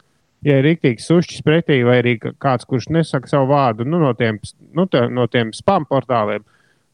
ja 0.46 0.58
ir 0.58 0.66
rīktīgs 0.68 1.08
sušķis 1.08 1.44
pretī, 1.46 1.80
vai 1.86 1.98
arī 2.02 2.18
kāds, 2.20 2.66
kurš 2.68 2.90
nesaka 2.94 3.30
savu 3.30 3.50
vārdu 3.52 3.86
nu, 3.88 4.00
no, 4.02 4.12
tiem, 4.18 4.38
nu, 4.76 4.86
tā, 4.90 5.06
no 5.10 5.26
tiem 5.30 5.50
spam 5.56 5.86
portāliem, 5.88 6.44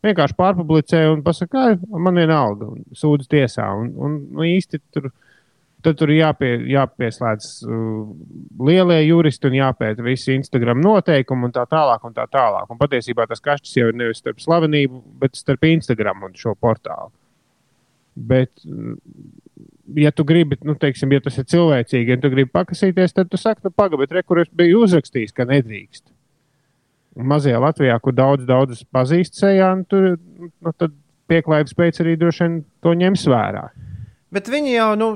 vienkārši 0.04 0.37
pārpublicē 0.38 1.04
un 1.12 1.22
pasakā, 1.24 1.66
"Ai, 1.72 2.00
man 2.07 2.20
vienalga, 2.20 2.70
un 2.72 2.85
sūdz 2.92 3.28
tiesā. 3.28 3.68
Un, 3.80 3.92
un, 3.96 4.18
nu, 4.33 4.46
īsti 4.48 4.80
tur, 4.92 5.11
tad 5.85 5.98
tur 6.00 6.12
jāpie, 6.14 6.52
jāpieslēdz 6.72 7.48
uh, 7.68 8.12
lielie 8.68 9.00
juristi 9.04 9.50
un 9.50 9.59
jāpēta 9.59 10.04
visi 10.04 10.37
Instagram 10.37 10.80
noteikumi 10.85 11.48
un 11.48 11.54
tā 11.54 11.66
tālāk. 11.70 12.04
Un 12.09 12.16
tā 12.16 12.26
tālāk. 12.33 12.70
Un 12.70 12.80
patiesībā 12.80 13.26
tas 13.28 13.44
kašķis 13.44 13.76
jau 13.80 13.90
ir 13.92 13.98
nevis 14.00 14.22
starp 14.22 14.40
slavenību, 14.44 15.02
bet 15.20 15.37
starp 15.37 15.68
Instagram 15.68 16.24
un 16.28 16.37
šo 16.38 16.57
portālu. 16.57 17.12
Bet, 18.14 18.52
mm, 18.64 18.96
ja 19.97 20.12
tu 20.12 20.25
gribi, 20.25 20.59
nu, 20.64 20.75
teiksim, 20.81 21.12
ja 21.14 21.23
tas 21.25 21.38
ir 21.40 21.47
cilvēcīgi, 21.51 22.14
ja 22.14 22.20
tu 22.20 22.31
gribi 22.33 22.51
pakasīties, 22.55 23.14
tad 23.16 23.31
tu 23.33 23.40
saki, 23.40 23.64
nu, 23.66 23.73
pagaidi, 23.75 24.03
bet 24.05 24.16
re, 24.16 24.23
kur 24.27 24.40
es 24.42 24.51
biju 24.53 24.85
uzrakstījis, 24.87 25.35
ka 25.37 25.47
nedrīkst. 25.49 26.07
Un 27.14 27.29
mazajā 27.31 27.61
Latvijā, 27.62 27.97
kur 28.03 28.16
daudz, 28.16 28.47
daudz 28.49 28.83
pazīst 28.94 29.38
sejā, 29.38 29.70
nu, 29.79 29.87
tur 29.88 30.14
nu, 30.16 30.73
tad 30.73 30.94
pieklājības 31.31 31.77
pēc 31.79 32.01
arī 32.03 32.16
droši 32.20 32.44
vien 32.44 32.57
to 32.85 32.94
ņems 32.99 33.27
vērā. 33.31 33.68
Bet 34.35 34.51
viņi 34.51 34.73
jau, 34.75 34.88
nu, 34.99 35.11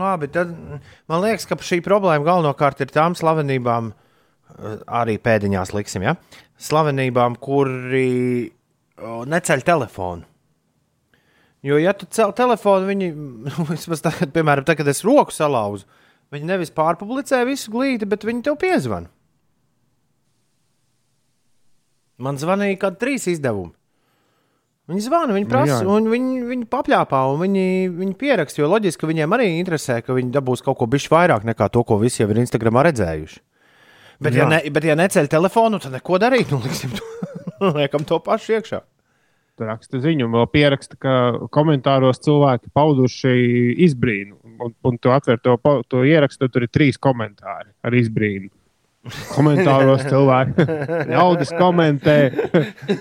labi, 0.00 0.30
tad 0.32 0.54
man 1.10 1.20
liekas, 1.24 1.44
ka 1.48 1.58
šī 1.60 1.82
problēma 1.84 2.24
galvenokārt 2.24 2.80
ir 2.80 2.94
tām 2.94 3.16
slavenībām, 3.18 3.92
eh, 3.92 4.80
arī 5.02 5.18
pēdiņās 5.20 5.74
liksim, 5.76 6.06
ja? 6.08 6.16
slavenībām, 6.62 7.36
kuri 7.42 8.52
neceļ 9.02 9.64
telefonu. 9.66 10.31
Jo, 11.62 11.78
ja 11.78 11.92
tu 11.94 12.08
cel 12.10 12.32
telefonu, 12.34 12.88
viņi, 12.90 13.10
nu, 13.14 13.66
vismaz 13.70 14.02
tagad, 14.02 14.32
piemēram, 14.34 14.66
tagad, 14.66 14.88
es 14.90 15.04
roku 15.06 15.34
salauzu, 15.34 15.86
viņi 16.34 16.48
nevis 16.48 16.74
pārpublicē 16.74 17.44
visu 17.46 17.70
glīti, 17.74 18.08
bet 18.08 18.26
viņi 18.26 18.48
tev 18.48 18.58
piezvan. 18.62 19.06
Man 22.22 22.38
zvanīja 22.38 22.80
kādi 22.82 23.00
trīs 23.00 23.28
izdevumi. 23.30 23.72
Viņi 24.90 25.04
zvana, 25.04 25.34
viņi 25.36 25.46
prasa, 25.46 25.78
jā. 25.84 25.88
un 25.88 26.08
viņi, 26.10 26.40
viņi 26.48 26.66
papļāpā, 26.70 27.20
un 27.30 27.38
viņi, 27.44 27.66
viņi 27.94 28.16
pieraksta. 28.18 28.60
Jo 28.60 28.68
loģiski, 28.72 29.00
ka 29.00 29.08
viņiem 29.08 29.34
arī 29.36 29.46
interesē, 29.60 30.00
ka 30.02 30.16
viņi 30.16 30.34
dabūs 30.34 30.64
kaut 30.66 30.80
ko 30.80 30.88
bišķi 30.90 31.12
vairāk 31.14 31.46
nekā 31.46 31.68
to, 31.72 31.84
ko 31.86 32.00
visi 32.02 32.20
jau 32.20 32.28
ir 32.34 32.42
Instagramā 32.42 32.82
redzējuši. 32.88 33.38
Bet, 34.22 34.34
ja, 34.34 34.44
Jā. 34.44 34.48
ne, 34.50 34.58
bet 34.74 34.86
ja 34.86 34.96
neceļ 34.98 35.30
telefonu, 35.30 35.78
tad 35.82 35.94
neko 35.94 36.18
darīt. 36.22 36.50
Nu, 36.52 36.58
liksim, 36.62 36.92
to, 36.98 37.06
liekam 37.78 38.04
to 38.06 38.18
pašu 38.22 38.58
iekšā. 38.58 38.82
Raksta 39.60 40.00
ziņu, 40.02 40.26
un 40.26 40.36
vēl 40.38 40.46
pieraksta, 40.48 40.96
ka 40.96 41.12
komentāros 41.52 42.22
cilvēki 42.24 42.72
pauduši 42.74 43.34
izbrīnu. 43.84 44.38
Un, 44.62 44.72
un 44.88 44.98
tu 44.98 45.12
atver 45.12 45.38
to, 45.42 45.58
to 45.90 46.02
ierakstu, 46.08 46.48
tur 46.48 46.66
ir 46.66 46.72
trīs 46.72 46.98
komentāri 47.00 47.70
ar 47.84 47.96
izbrīnu. 47.98 48.48
Komentāros 49.34 50.04
cilvēki 50.06 50.66
ļaudis 51.12 51.52
komentē, 51.58 52.16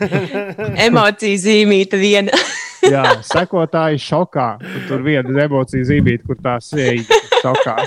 Emocija 0.88 1.42
zīmīta 1.46 2.00
viena. 2.02 2.36
jā, 2.94 3.04
sekotāji 3.26 4.02
šokā. 4.02 4.48
Tur 4.90 5.04
viena 5.06 5.46
emocija 5.46 5.86
zīmīta, 5.88 6.26
kur 6.28 6.40
tā 6.42 6.58
sēž 6.64 7.10
šokā. 7.42 7.78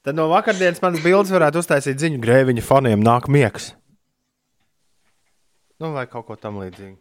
Tad 0.00 0.16
no 0.16 0.30
vakardienas 0.32 0.80
manas 0.82 1.02
bildes 1.04 1.32
varētu 1.34 1.60
uztaisīt 1.60 2.00
ziņu, 2.00 2.20
grēviņa 2.24 2.64
faniem 2.64 3.04
nāk 3.04 3.28
miegs. 3.32 3.74
Nu, 5.80 5.94
vai 5.96 6.04
kaut 6.10 6.26
ko 6.28 6.36
tam 6.36 6.58
līdzīgu. 6.60 6.98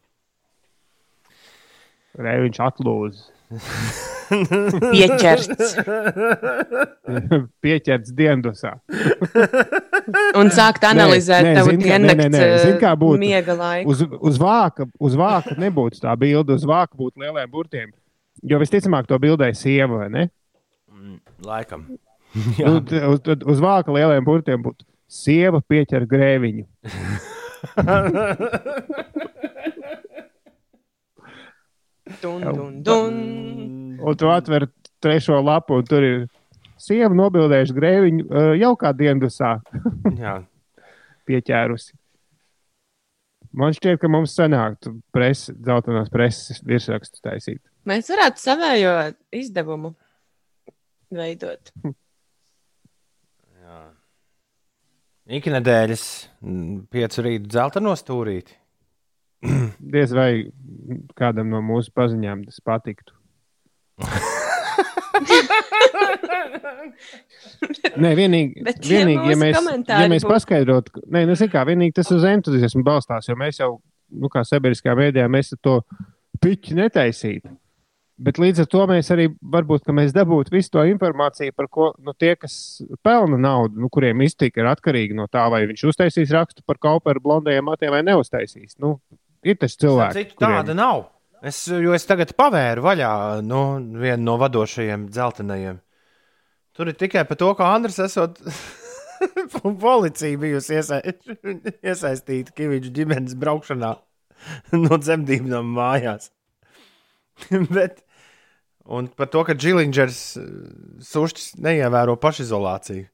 Reiviņš 2.20 2.60
atlūz. 2.64 3.26
Pieķerts. 4.30 5.74
Pieķerts 7.66 8.14
diendusā. 8.16 8.76
Un 10.38 10.52
sākt 10.54 10.86
analizēt 10.88 11.48
nē, 11.48 11.54
tavu 11.58 11.74
nē, 11.74 11.80
diennakts 11.82 12.38
zini 12.64 12.78
kā 12.82 12.94
būtu? 13.00 13.20
miega 13.22 13.56
laiku. 13.58 13.92
Uz, 13.92 14.04
uz, 14.32 14.38
vāka, 14.42 14.88
uz 15.02 15.18
vāka 15.20 15.58
nebūtu 15.60 16.04
tā 16.04 16.14
bilde, 16.22 16.56
uz 16.56 16.68
vāka 16.70 16.96
būtu 17.00 17.26
lieliem 17.26 17.50
burtiem. 17.52 17.90
Jo 18.48 18.62
visticamāk, 18.62 19.10
to 19.10 19.18
bildēja 19.20 19.58
sieva, 19.58 20.06
vai 20.06 20.12
ne? 20.14 20.28
Laikam. 21.44 21.88
Nu, 22.62 22.78
uz, 22.80 23.20
tad 23.26 23.44
uz 23.50 23.60
vāka 23.64 23.92
lieliem 23.96 24.24
burtiem 24.24 24.64
būtu 24.64 24.86
sieva 25.10 25.60
pieķer 25.66 26.06
grēviņu. 26.10 26.70
Dun, 32.22 32.42
dun, 32.42 32.84
dun. 32.84 33.18
Un 34.02 34.16
tu 34.18 34.30
atver 34.32 34.66
trešo 35.04 35.38
lapu, 35.46 35.78
un 35.80 35.86
tur 35.88 36.04
ir 36.04 36.26
sieva 36.80 37.12
nobildējuši 37.16 37.76
grēviņu 37.76 38.44
jau 38.60 38.72
kā 38.80 38.92
diendusā 38.98 39.58
Jā. 40.22 40.40
pieķērusi. 41.30 41.94
Man 43.60 43.74
šķiet, 43.74 43.98
ka 44.02 44.10
mums 44.12 44.36
sanāktu 44.38 44.94
presi, 45.14 45.56
dzeltenās 45.58 46.12
preses 46.14 46.60
virsrakstu 46.66 47.22
taisīt. 47.26 47.62
Mēs 47.90 48.10
varētu 48.14 48.44
savējo 48.44 48.92
izdevumu 49.34 49.96
veidot. 51.14 51.74
Mm, 56.42 56.88
piecu 56.90 57.22
rītu 57.26 57.52
zelta 57.54 57.82
nostūrīti. 57.84 58.56
Diez 59.94 60.14
vai 60.18 60.50
kādam 61.20 61.52
no 61.54 61.62
mūsu 61.66 61.94
paziņām 61.96 62.48
tas 62.48 62.58
patiktu. 62.66 63.14
Nē, 68.00 68.12
vienīgi, 68.18 68.64
Bet 68.66 68.82
vienīgi 68.84 69.34
ja 69.34 69.38
mēs, 69.40 69.58
ja 69.88 70.08
mēs 70.12 70.26
paskaidrotu, 70.28 70.94
ka 70.96 71.04
nē, 71.14 71.26
nu, 71.30 71.36
kā, 71.52 71.64
vienīgi 71.68 71.98
tas 72.00 72.10
uz 72.16 72.26
entuziasmu 72.28 72.82
balstās, 72.88 73.28
jo 73.30 73.36
mēs 73.40 73.60
jau, 73.62 73.72
nu, 74.10 74.32
kā 74.32 74.44
sabiedriskā 74.48 74.96
mēdījā, 74.98 75.28
mēs 75.32 75.54
to 75.64 75.80
piķi 76.44 76.78
netaisītu. 76.80 77.52
Bet 78.20 78.40
līdz 78.42 78.66
ar 78.66 78.68
to 78.68 78.82
mēs 78.90 79.10
arī 79.16 79.30
varbūt 79.54 79.86
ka 79.88 79.94
mēs 79.96 80.12
dabūtu 80.16 80.52
visu 80.52 80.74
to 80.74 80.84
informāciju, 80.92 81.54
par 81.56 81.70
ko 81.72 81.92
nu, 82.04 82.12
tie, 82.20 82.34
kas 82.36 82.82
pelna 83.06 83.40
naudu, 83.40 83.80
nu, 83.80 83.88
kuriem 83.94 84.26
iztika 84.26 84.60
ir 84.60 84.68
atkarīgi 84.68 85.16
no 85.16 85.30
tā, 85.32 85.46
vai 85.52 85.62
viņš 85.70 85.86
uztaisīs 85.94 86.34
rakstu 86.36 86.66
par 86.68 86.82
kauperu 86.84 87.24
blondajiem 87.24 87.64
matiem 87.70 87.96
vai 87.96 88.02
neuztaisīs. 88.04 88.76
Nu, 88.84 88.98
ir 89.46 89.56
tas 89.62 89.78
cilvēks, 89.80 90.18
Citu 90.20 90.44
tāda 90.44 90.76
nav. 90.76 91.06
Es, 91.40 91.62
jo 91.72 91.94
es 91.96 92.04
tagad 92.04 92.34
pavēru 92.36 92.84
vaļā 92.84 93.14
nu, 93.48 93.62
vienu 94.02 94.26
no 94.26 94.36
vadošajiem 94.42 95.08
dzeltenajiem. 95.08 95.80
Tur 96.76 96.92
ir 96.92 97.00
tikai 97.00 97.24
par 97.28 97.40
to, 97.40 97.54
ka 97.56 97.72
Andris 97.72 98.02
esot 98.04 98.42
policija 99.86 100.40
bijusi 100.40 100.76
iesa 100.76 101.00
iesaistīta 101.92 102.56
Kaviča 102.56 102.92
ģimenes 103.00 103.40
braukšanā 103.40 103.94
no 104.84 105.00
dzemdībām 105.00 105.72
mājās. 105.76 106.34
Bet, 107.72 108.04
un 108.90 109.10
par 109.14 109.30
to, 109.34 109.44
ka 109.48 109.56
Džilingers 109.58 110.22
sušķis 111.06 111.58
neievēro 111.64 112.18
pašizolāciju. 112.22 113.08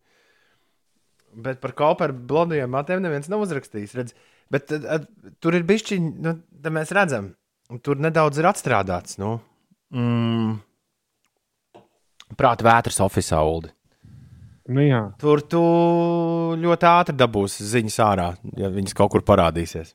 Bet 1.45 1.59
par 1.63 1.73
kauperu 1.75 2.15
blondiem 2.15 2.71
matiem 2.71 3.03
neviens 3.03 3.27
nav 3.31 3.43
uzrakstījis. 3.43 3.95
Redz, 3.99 4.15
bet 4.51 4.69
tad, 4.71 4.85
tad, 4.87 5.09
tur 5.43 5.57
ir 5.57 5.67
bišķiņi, 5.67 6.13
nu, 6.23 6.37
tad 6.63 6.75
mēs 6.75 6.93
redzam, 6.95 7.33
un 7.71 7.81
tur 7.83 7.99
nedaudz 7.99 8.39
ir 8.39 8.47
atstrādāts. 8.47 9.19
Nu. 9.19 9.37
Mm, 9.95 10.55
Prāta 12.39 12.65
vētras 12.65 12.97
oficiālā 13.05 13.51
uldi. 13.51 13.69
Nu, 14.65 14.81
jā. 14.81 15.01
Tur 15.21 15.43
tu 15.45 15.61
ļoti 16.57 16.87
ātri 16.89 17.13
dabūsi 17.19 17.67
ziņas 17.69 17.99
ārā, 18.01 18.31
ja 18.57 18.71
viņas 18.73 18.95
kaut 18.97 19.11
kur 19.13 19.21
parādīsies. 19.27 19.93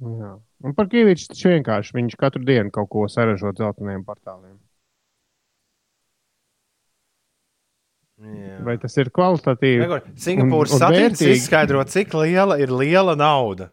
nu 0.00 0.14
jā. 0.22 0.30
Un 0.62 0.74
par 0.78 0.86
Kīviču 0.90 1.32
tas 1.32 1.42
vienkārši. 1.46 1.96
Viņš 1.96 2.18
katru 2.20 2.44
dienu 2.46 2.70
kaut 2.74 2.90
ko 2.92 3.08
saražo 3.10 3.50
dzelteniem 3.56 4.04
portāliem. 4.06 4.58
Jā. 8.22 8.58
Vai 8.62 8.76
tas 8.78 8.94
ir 9.02 9.10
kvalitatīvi? 9.10 9.86
Singapūras 10.22 10.76
vērtīgi. 10.78 11.38
izskaidro, 11.40 11.82
cik 11.90 12.14
liela 12.14 12.60
ir 12.62 12.70
liela 12.70 13.16
nauda. 13.18 13.72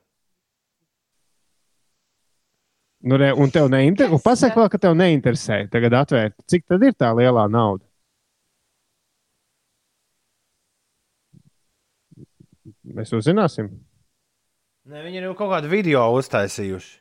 Nu, 3.06 3.16
re, 3.16 3.30
un 3.32 3.54
tev 3.54 3.70
neinteresē. 3.72 4.12
Un 4.12 4.24
pasaka 4.24 4.60
vēl, 4.60 4.72
ka 4.74 4.80
tev 4.82 4.96
neinteresē. 5.00 5.62
Tagad 5.72 5.96
atvērt, 6.02 6.36
cik 6.52 6.66
tad 6.68 6.84
ir 6.84 6.98
tā 7.00 7.14
lielā 7.16 7.46
nauda? 7.52 7.86
Mēs 12.90 13.14
to 13.14 13.22
zināsim. 13.24 13.70
Ne, 14.90 15.04
viņi 15.06 15.20
ir 15.20 15.26
jau 15.28 15.36
kaut 15.38 15.52
kādu 15.54 15.70
video 15.70 16.02
uztaisījuši. 16.18 16.96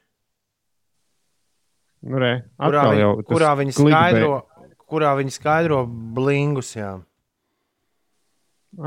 Nu, 2.09 2.19
re, 2.21 2.33
Kurā, 2.61 2.83
atkal 2.85 2.93
viņi, 2.95 3.23
kurā, 3.27 3.53
viņi 3.59 3.75
skaidro, 3.75 4.35
kurā 4.93 5.13
viņi 5.19 5.33
skaidro 5.35 5.79
blingus. 5.89 6.75
Jā. 6.77 6.99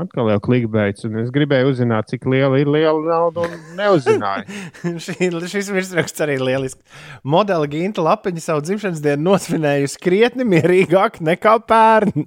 Atkal 0.04 0.30
jau 0.30 0.38
klikbeigts. 0.46 1.04
Es 1.18 1.32
gribēju 1.34 1.72
uzzināt, 1.72 2.12
cik 2.12 2.28
liela 2.30 2.60
ir 2.62 2.70
liela 2.70 3.02
nauda, 3.02 3.48
un 3.48 3.58
neuzzināju. 3.80 4.62
Šī, 5.02 5.32
šis 5.50 5.72
virsraksts 5.74 6.22
arī 6.22 6.38
ir 6.38 6.46
lielisks. 6.52 7.02
Modeli 7.26 7.72
Ginta 7.74 8.06
Lapiņa 8.06 8.46
savu 8.46 8.62
dzimšanas 8.64 9.02
dienu 9.02 9.32
nosvinējusi 9.32 10.00
krietni 10.00 10.46
mierīgāk 10.46 11.18
nekā 11.26 11.58
pērn. 11.66 12.22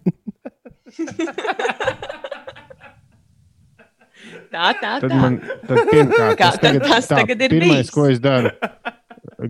Tā, 4.52 4.70
tā, 4.82 4.92
Tad 5.02 5.10
tā. 5.12 5.18
man 5.22 5.38
tad 5.68 5.82
pirmkārt, 5.90 6.38
Kā 6.40 6.50
tas 6.52 6.60
tad 6.60 6.66
tagad, 6.68 6.86
tas 6.90 7.08
tā, 7.10 7.18
tagad 7.22 7.42
ir 7.48 7.50
pirmais, 7.56 7.82
bijis? 7.86 7.92
ko 7.96 8.06
es 8.12 8.20
daru. 8.24 8.52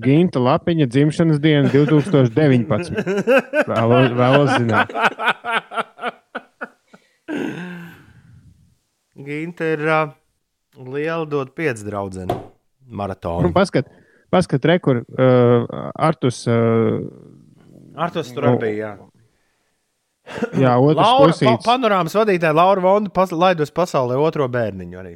Ginta 0.02 0.40
Lapiņa 0.42 0.88
dzimšanas 0.90 1.40
diena 1.44 1.70
2019. 1.70 2.96
Vēlos, 3.70 4.16
vēlos 4.18 4.54
zināt. 4.56 4.94
Ginta 9.26 9.68
ir 9.76 9.84
uh, 9.88 10.10
liela 10.92 11.26
dot 11.30 11.54
pieci 11.56 11.86
draudzeni 11.88 12.36
maratonu. 12.92 13.52
paskat, 13.56 13.88
paskat 14.34 14.66
rekur, 14.68 15.04
uh, 15.06 15.92
Artus, 15.96 16.44
uh, 16.52 17.00
Ar 17.96 18.12
to 18.12 18.24
tur 18.28 18.50
arī 18.50 18.60
bija. 18.66 18.90
Jā. 18.90 19.15
jā, 20.64 20.74
otrs 20.80 21.02
Laura, 21.02 21.20
pa, 21.20 21.30
pusīts. 21.30 21.66
panorāmas 21.66 22.18
vadītāja 22.18 22.56
Laura 22.58 22.84
Vonda 22.84 23.14
pas, 23.14 23.32
laidos 23.32 23.74
pasaulē 23.76 24.18
otro 24.22 24.48
bērniņu 24.52 25.02
arī. 25.04 25.16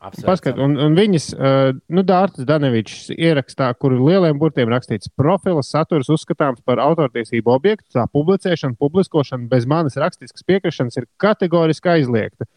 Paskat, 0.00 0.56
un, 0.56 0.78
un 0.80 0.94
viņas, 0.96 1.26
uh, 1.36 1.74
nu, 1.92 2.00
Dārtas 2.08 2.46
Danevičs 2.48 3.10
ierakstā, 3.12 3.66
kur 3.76 3.92
lieliem 3.98 4.38
burtiem 4.40 4.70
rakstīts, 4.72 5.10
profila 5.12 5.60
saturs 5.60 6.08
uzskatāms 6.08 6.62
par 6.64 6.80
autortiesību 6.80 7.52
objektu, 7.52 7.84
tā 7.98 8.06
publicēšana, 8.08 8.78
publiskošana 8.80 9.44
bez 9.50 9.68
manas 9.68 9.98
rakstiskas 10.00 10.46
piekrišanas 10.48 10.96
ir 10.96 11.08
kategoriski 11.20 11.92
aizliegta. 11.98 12.48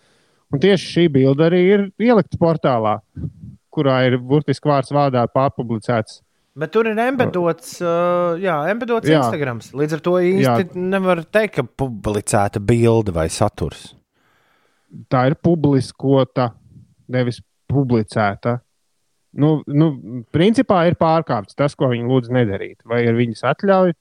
Un 0.56 0.64
tieši 0.64 0.88
šī 0.88 1.06
bilde 1.12 1.44
arī 1.50 1.60
ir 1.68 1.86
ielikta 2.00 2.40
portālā, 2.40 3.02
kurā 3.76 4.00
ir 4.08 4.16
burtiski 4.24 4.72
vārds 4.72 4.96
vārdā 4.96 5.26
pārpublicēts. 5.36 6.22
Bet 6.54 6.70
tur 6.70 6.86
ir 6.86 7.00
embedots, 7.02 7.80
uh, 7.82 8.36
jā, 8.38 8.60
embedots 8.70 9.10
Jā. 9.10 9.24
Instagram. 9.24 9.62
Līdz 9.74 9.96
ar 9.98 10.02
to 10.06 10.12
īsti 10.22 10.68
Jā. 10.68 10.84
nevar 10.94 11.24
teikt, 11.26 11.56
ka 11.58 11.64
publicēta 11.66 12.62
bilde 12.62 13.14
vai 13.16 13.26
saturs. 13.34 13.96
Tā 15.10 15.24
ir 15.32 15.36
publiskota, 15.42 16.52
nevis 17.10 17.42
publicēta. 17.72 18.60
Nu, 19.34 19.56
nu, 19.66 19.88
principā 20.30 20.84
ir 20.86 20.98
pārkāpts 21.00 21.58
tas, 21.58 21.74
ko 21.74 21.90
viņi 21.90 22.06
lūdz 22.06 22.30
nedarīt. 22.38 22.84
Vai 22.86 23.02
ar 23.10 23.18
viņas 23.18 23.42
atļauju? 23.50 23.98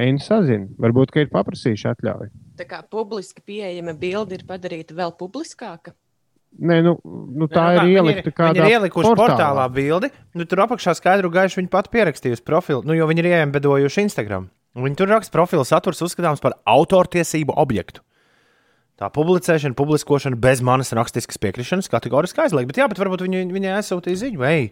Einu 0.00 0.22
sazina. 0.24 0.66
Varbūt, 0.80 1.12
ka 1.14 1.22
ir 1.22 1.28
paprasījuši 1.30 1.90
atļauju. 1.92 2.32
Tā 2.58 2.64
kā 2.66 2.80
publiski 2.90 3.44
pieejama 3.44 3.92
bilde 3.98 4.38
ir 4.38 4.46
padarīta 4.48 4.96
vēl 4.96 5.12
publiskāka. 5.20 5.92
Nē, 6.54 6.78
nu, 6.86 6.94
nu, 7.34 7.48
tā 7.50 7.64
Nu, 7.64 7.74
ir 7.74 7.80
viņi 7.82 7.96
ielikta 7.98 8.28
Viņi 8.30 8.36
kādā 8.38 8.62
ir 8.62 8.76
ielikuši 8.76 9.10
portālā, 9.10 9.26
portālā 9.34 9.64
bildi. 9.74 10.10
Nu, 10.38 10.46
tur 10.46 10.62
apakšā 10.64 10.94
skaidru 10.94 11.30
gaišu 11.34 11.58
viņi 11.60 11.70
pat 11.72 11.90
pierakstījusi 11.90 12.44
profilu, 12.46 12.84
nu, 12.86 12.94
jo 12.94 13.08
viņi 13.10 13.24
ir 13.24 13.30
iembedojuši 13.32 14.04
Instagram. 14.06 14.46
Un 14.74 14.86
Viņi 14.86 14.98
tur 14.98 15.10
raksta 15.10 15.34
profilu 15.34 15.66
saturs 15.66 16.02
uzskatāms 16.02 16.42
par 16.42 16.56
autortiesību 16.66 17.54
objektu. 17.58 18.02
Tā 18.98 19.08
publicēšana, 19.10 19.74
publiskošana 19.74 20.38
bez 20.38 20.62
manas 20.62 20.94
rakstiskas 20.94 21.40
piekrišanas 21.42 21.90
kategoriski 21.90 22.44
aizliegta. 22.44 22.70
Bet, 22.70 22.78
jā, 22.78 22.86
bet 22.90 23.02
varbūt 23.02 23.26
viņi, 23.26 23.44
viņai 23.54 23.74
aizsūtīja 23.80 24.20
ziņu, 24.22 24.38
vai 24.38 24.70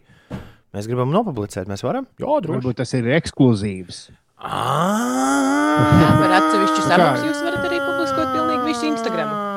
mēs 0.74 0.86
gribam 0.90 1.10
nopublicēt, 1.14 1.66
mēs 1.70 1.82
varam? 1.82 2.06
Jā, 2.22 2.30
droši. 2.30 2.60
Varbūt 2.60 2.78
tas 2.84 2.94
ir 2.98 3.10
ekskluzīvs. 3.18 4.04
Jā, 4.42 6.10
par 6.18 6.36
atsevišķu 6.38 6.82
kā? 6.82 6.88
samaksu 6.90 7.30
jūs 7.30 7.42
varat 7.46 7.66
arī 7.66 7.82
publiskot 7.82 8.30
pilnīgi 8.34 8.70
visu 8.70 8.92
Instagram. 8.94 9.51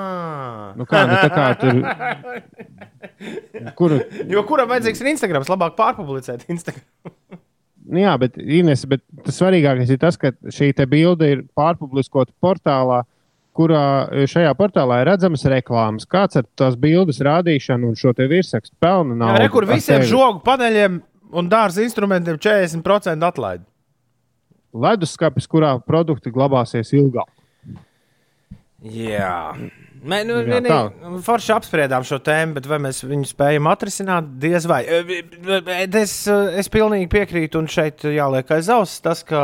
Nu, 0.76 0.86
kā, 0.90 1.06
nu, 1.08 1.16
tā 1.16 1.30
kā 1.32 1.46
tur 1.60 1.74
Kuru, 3.78 4.00
Jo 4.30 4.44
kuram 4.48 4.70
vajadzīgs 4.72 5.02
ir 5.02 5.12
Instagram? 5.14 5.46
Labāk 5.48 5.76
pārpublicēt 5.80 6.46
Instagram. 6.52 6.86
nu, 7.86 8.02
jā, 8.02 8.14
bet, 8.22 8.38
Ines, 8.38 8.86
bet 8.90 9.04
tas 9.26 9.40
svarīgākais 9.40 9.92
ir 9.94 10.00
tas, 10.02 10.18
ka 10.20 10.34
šī 10.52 10.72
te 10.76 10.88
bilde 10.90 11.30
ir 11.32 11.44
pārpubliskota 11.58 12.34
portālā, 12.44 13.04
kurā 13.56 13.84
šajā 14.28 14.52
portālā 14.60 15.00
ir 15.02 15.10
redzamas 15.14 15.46
reklāmas. 15.52 16.08
Kāds 16.12 16.42
ar 16.42 16.48
tās 16.60 16.76
bildes 16.80 17.22
rādīšanu 17.24 17.94
un 17.94 18.00
šo 18.00 18.12
te 18.18 18.28
virsrakstu 18.32 18.76
pelna 18.84 19.16
naudu? 19.16 19.46
re, 19.46 19.52
kur 19.54 19.68
visiem 19.70 20.02
sevi? 20.02 20.12
žogu 20.12 20.44
paneļiem 20.46 21.00
un 21.36 21.50
dārza 21.52 21.86
instrumentiem 21.86 22.40
40% 22.42 23.30
atlaidi. 23.30 23.64
Leduskapis, 24.76 25.48
kurā 25.48 25.72
produkti 25.80 26.34
glabāsies 26.36 26.92
ilgāk. 26.98 27.32
Jā. 28.84 29.56
Mē, 30.06 30.20
nu, 30.28 30.38
Jā, 30.46 30.60
jā, 30.60 30.64
tā. 30.68 31.12
Forši 31.26 31.54
apspriedām 31.56 32.04
šo 32.06 32.20
tēmu, 32.22 32.54
bet 32.60 32.68
vai 32.70 32.78
mēs 32.84 33.02
viņu 33.08 33.26
spējam 33.32 33.70
atrisināt? 33.72 34.28
Diez 34.42 34.68
vai. 34.70 34.84
Es, 34.86 36.14
es 36.30 36.70
pilnīgi 36.74 37.10
piekrītu, 37.10 37.64
un 37.64 37.70
šeit 37.72 38.06
jāliek 38.14 38.54
aiz 38.54 38.70
auss 38.74 39.02
tas, 39.02 39.24
ka, 39.26 39.44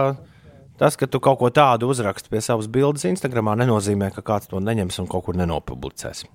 tas, 0.77 0.99
ka 0.99 1.09
tu 1.09 1.21
kaut 1.23 1.39
ko 1.41 1.49
tādu 1.53 1.89
uzraksti 1.89 2.29
pie 2.29 2.43
savas 2.45 2.69
bildes 2.69 3.07
Instagram, 3.09 3.55
nenozīmē, 3.63 4.11
ka 4.13 4.21
kāds 4.25 4.51
to 4.51 4.61
neņems 4.61 5.01
un 5.01 5.09
kaut 5.09 5.25
kur 5.25 5.39
nenopublicēs. 5.41 6.27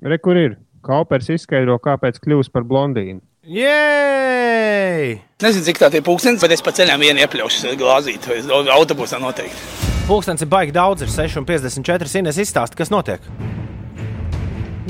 Re, 0.00 0.16
kur 0.24 0.40
ir? 0.40 0.56
Kaupers 0.80 1.28
izskaidro, 1.28 1.76
kāpēc 1.84 2.22
kļūst 2.24 2.54
par 2.54 2.64
blondīnu. 2.64 3.20
Jēj! 3.40 5.14
Nezinu, 5.40 5.64
cik 5.64 5.78
tā 5.80 5.88
ir 5.96 6.02
pūkstens, 6.04 6.42
bet 6.44 6.52
es 6.52 6.60
pa 6.60 6.74
ceļam 6.76 7.00
vienu 7.00 7.22
iepļaušu 7.24 7.70
glāzīt, 7.80 8.26
vai 8.28 8.42
autobusā 8.74 9.16
noteikti. 9.16 9.86
Pūkstens 10.04 10.44
ir 10.44 10.50
baigi 10.52 10.74
daudz, 10.76 11.06
ir 11.06 11.08
6,54. 11.08 12.20
Ines 12.20 12.36
izstāsta, 12.44 12.76
kas 12.76 12.92
notiek. 12.92 13.24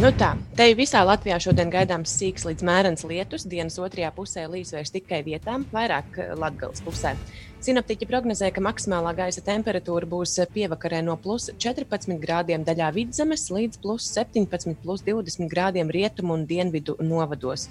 Nu 0.00 0.10
tā, 0.16 0.32
te 0.58 0.66
visā 0.74 1.04
Latvijā 1.06 1.36
šodien 1.44 1.70
gaidāms 1.70 2.10
sīks 2.16 2.48
līdz 2.48 2.66
mērens 2.66 3.06
lietus. 3.06 3.44
Dienas 3.46 3.78
otrajā 3.78 4.10
pusē 4.16 4.48
līs 4.50 4.74
vairs 4.74 4.90
tikai 4.96 5.22
vietām, 5.22 5.68
vairāk 5.70 6.18
Latvijas 6.40 6.82
pusē. 6.82 7.14
Sinoptiķi 7.62 8.08
prognozē, 8.08 8.48
ka 8.56 8.64
maksimālā 8.64 9.12
gaisa 9.18 9.44
temperatūra 9.46 10.08
būs 10.10 10.38
pievakarē 10.54 11.04
no 11.06 11.18
plus 11.20 11.50
14 11.52 12.18
grādiem 12.18 12.66
daļā 12.66 12.90
vidzemes 12.96 13.46
līdz 13.52 13.82
plus 13.84 14.10
17, 14.16 14.74
plus 14.82 15.06
20 15.06 15.52
grādiem 15.52 15.92
rietumu 15.92 16.34
un 16.38 16.48
dienvidu 16.48 16.96
novados. 17.04 17.68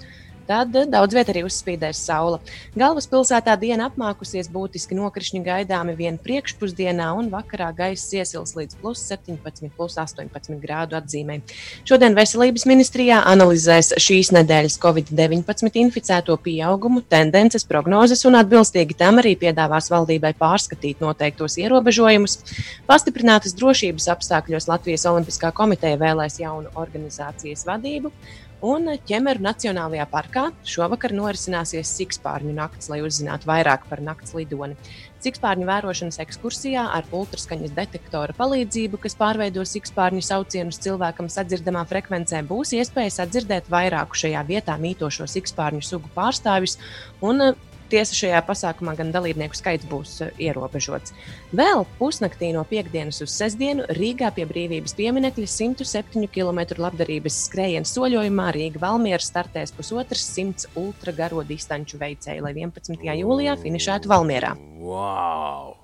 Tad 0.50 0.74
daudz 0.90 1.14
vietā 1.14 1.30
arī 1.30 1.44
uzspīdēs 1.46 1.98
saule. 2.08 2.40
Galvaspilsētā 2.74 3.52
diena 3.60 3.84
apmākusies, 3.86 4.48
būtiski 4.50 4.96
nokrišņi 4.98 5.44
gaidāmi 5.46 5.94
vien 5.94 6.16
priekšpusdienā, 6.18 7.12
un 7.14 7.28
vakarā 7.30 7.68
gaisa 7.76 8.18
iesils 8.18 8.56
līdz 8.58 8.80
plus 8.80 9.04
17, 9.12 9.70
plus 9.76 9.94
18 10.02 10.58
grādu 10.58 10.98
atzīmē. 10.98 11.36
Šodien 11.86 12.18
Veselības 12.18 12.66
ministrijā 12.66 13.20
analizēs 13.30 13.92
šīs 14.02 14.32
nedēļas 14.40 14.80
Covid-19 14.82 15.78
inficēto 15.84 16.34
pieaugumu, 16.42 17.04
tendences, 17.06 17.62
prognozes 17.70 18.26
un 18.26 18.40
atbilstīgi 18.42 18.98
tam 18.98 19.22
arī 19.22 19.36
piedāvās 19.38 19.92
valdībai 19.94 20.34
pārskatīt 20.34 21.06
noteiktos 21.06 21.60
ierobežojumus. 21.62 22.40
Pastiprinātas 22.90 23.54
drošības 23.54 24.10
apstākļos 24.18 24.66
Latvijas 24.74 25.06
Olimpiskā 25.14 25.54
komiteja 25.54 26.02
vēlēs 26.02 26.42
jaunu 26.42 26.74
organizācijas 26.74 27.68
vadību. 27.70 28.10
Un 28.60 28.90
ķemeru 29.08 29.40
Nacionālajā 29.40 30.04
parkā 30.12 30.42
šovakar 30.68 31.14
norisināsies 31.16 31.94
Sikspārņu 31.96 32.52
nakts, 32.58 32.90
lai 32.92 32.98
uzzinātu 33.00 33.48
vairāk 33.48 33.86
par 33.88 34.02
nakts 34.04 34.34
lidoni. 34.36 34.76
Sikspārņu 35.24 35.64
vērošanas 35.68 36.20
ekskursijā 36.20 36.82
ar 36.92 37.08
ultraskaņas 37.08 37.72
detektora 37.76 38.36
palīdzību, 38.36 39.00
kas 39.00 39.16
pārveido 39.16 39.64
sikspārņu 39.68 40.20
saucienus 40.24 40.80
cilvēkam 40.84 41.28
sadzirdamā 41.32 41.86
frekvencē, 41.88 42.42
būs 42.48 42.74
iespēja 42.76 43.16
sadzirdēt 43.16 43.72
vairāku 43.72 44.16
šajā 44.26 44.44
vietā 44.48 44.76
mītošo 44.80 45.28
sikspārņu 45.28 45.84
sugu 45.84 46.12
pārstāvjus 46.16 46.76
un 47.24 47.52
Tiesa 47.90 48.14
šajā 48.14 48.40
pasākumā 48.46 48.94
gan 48.98 49.10
dalībnieku 49.14 49.58
skaits 49.58 49.88
būs 49.90 50.12
eh, 50.22 50.30
ierobežots. 50.46 51.14
Vēl 51.56 51.82
pusnaktī 51.98 52.52
no 52.54 52.62
piekdienas 52.68 53.18
uz 53.24 53.34
sestdienu 53.34 53.88
Rīgā 53.96 54.30
pie 54.36 54.46
brīvības 54.46 54.94
pieminiekļa 54.98 55.48
107 55.50 56.30
km 56.30 56.62
labdarības 56.78 57.40
skrējiena 57.48 57.90
soļojumā 57.90 58.48
Rīga 58.54 58.84
Valmiera 58.84 59.22
startēs 59.24 59.74
pusotras 59.74 60.22
simts 60.22 60.70
ultragaro 60.78 61.42
distanču 61.46 61.98
veicēju, 62.00 62.46
lai 62.46 62.54
11. 62.54 63.02
jūlijā 63.24 63.58
finišētu 63.60 64.10
Valmierā. 64.14 64.54
Wow! 64.78 65.74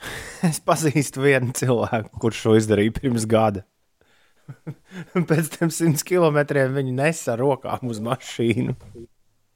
Es 0.50 0.62
pazīstu 0.64 1.26
vienu 1.26 1.52
cilvēku, 1.56 2.14
kurš 2.22 2.46
to 2.46 2.54
izdarīja 2.60 2.94
pirms 2.96 3.26
gada. 3.28 3.66
Pēc 5.30 5.50
tam 5.56 5.72
simts 5.74 6.04
kilometriem 6.06 6.74
viņi 6.78 6.94
nesa 6.96 7.36
rokām 7.38 7.90
uz 7.90 8.00
mašīnu. 8.02 8.76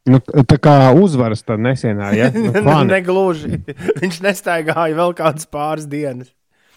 Nu, 0.04 0.20
tā 0.20 0.58
kā 0.60 0.74
uzvaras 1.00 1.40
tad 1.46 1.62
nesienā, 1.64 2.10
ja? 2.16 2.28
Nu. 2.34 2.76
Negluži. 2.92 3.62
Viņš 4.02 4.20
nestaigāja 4.24 4.98
vēl 4.98 5.14
kādas 5.16 5.48
pāris 5.48 5.88
dienas. 5.88 6.32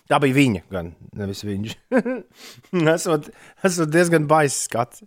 Tā 0.07 0.21
bija 0.23 0.37
viņa, 0.37 0.61
gan 0.71 0.93
nevis 1.19 1.43
viņš. 1.43 1.73
esot, 2.93 3.27
esot 3.67 3.91
diezgan 3.91 4.23
baisa 4.29 4.55
skats 4.55 5.03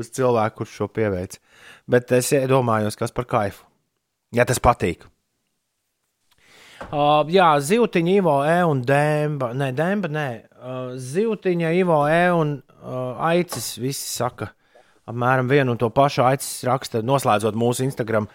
uz 0.00 0.10
cilvēku, 0.16 0.64
kurš 0.64 0.74
šo 0.80 0.88
pieveic. 0.90 1.38
Bet 1.90 2.10
es 2.16 2.32
iedomājos, 2.34 2.98
kas 2.98 3.14
par 3.14 3.28
kaifu. 3.30 3.62
Ja 4.34 4.46
tas 4.46 4.58
patīk. 4.62 5.06
Uh, 6.90 7.22
jā, 7.30 7.52
Zivtiņa, 7.62 8.12
Ivo, 8.18 8.36
E 8.46 8.58
un 8.66 8.80
Dēmba. 8.86 9.52
Nē, 9.54 9.70
Dēmba, 9.76 10.10
nē. 10.10 10.28
Uh, 10.58 10.92
Zivtiņa, 10.98 11.70
Ivo, 11.78 12.00
E 12.10 12.22
un 12.34 12.56
uh, 12.58 13.20
Aicis. 13.30 13.74
Visi 13.78 14.08
saka, 14.08 14.50
apmēram 15.10 15.50
vienu 15.50 15.74
un 15.74 15.80
to 15.80 15.90
pašu. 15.94 16.24
Aicis 16.28 16.64
raksta, 16.68 17.04
noslēdzot 17.06 17.58
mūsu 17.58 17.84
Instagram 17.86 18.28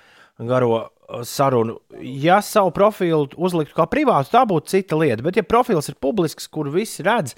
garo 0.45 0.71
uh, 0.75 1.23
sarunu. 1.27 1.79
Ja 2.01 2.41
savu 2.43 2.73
profilu 2.75 3.29
uzliktu 3.35 3.77
kā 3.77 3.87
privātu, 3.91 4.33
tā 4.35 4.45
būtu 4.49 4.73
cita 4.75 4.99
lieta. 4.99 5.23
Bet, 5.25 5.39
ja 5.39 5.47
profils 5.47 5.89
ir 5.91 5.99
publisks, 6.01 6.49
kur 6.51 6.69
visi 6.73 7.05
redz, 7.05 7.35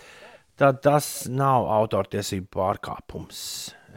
tad 0.57 0.81
tas 0.85 1.27
nav 1.29 1.69
autortiesību 1.79 2.49
pārkāpums. 2.57 3.41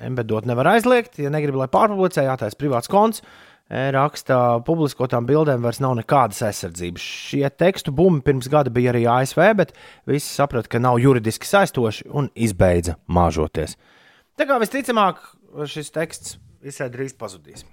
Embedot 0.00 0.46
nevar 0.48 0.76
aizliegt, 0.76 1.18
ja 1.20 1.32
negribi, 1.32 1.60
lai 1.60 1.68
pārpublicē, 1.72 2.24
jātais 2.28 2.56
privāts 2.56 2.88
konts. 2.90 3.24
E 3.70 3.84
Raksta, 3.94 4.64
publiskotām 4.66 5.28
bildēm 5.28 5.62
vairs 5.62 5.78
nav 5.78 5.92
nekādas 5.94 6.40
aizsardzības. 6.48 7.04
Šie 7.30 7.44
tekstu 7.54 7.92
bumi 7.94 8.18
pirms 8.26 8.48
gada 8.50 8.72
bija 8.74 8.90
arī 8.90 9.04
ASV, 9.06 9.44
bet 9.60 9.70
visi 10.10 10.26
saprata, 10.26 10.72
ka 10.72 10.80
nav 10.82 10.98
juridiski 10.98 11.46
saistoši 11.46 12.08
un 12.10 12.32
izbeidza 12.34 12.96
māžoties. 13.06 13.76
Tā 14.40 14.46
kā 14.48 14.56
visticamāk, 14.62 15.18
šis 15.68 15.90
teksts 15.92 16.38
visai 16.64 16.86
drīz 16.88 17.12
pazudīs. 17.20 17.66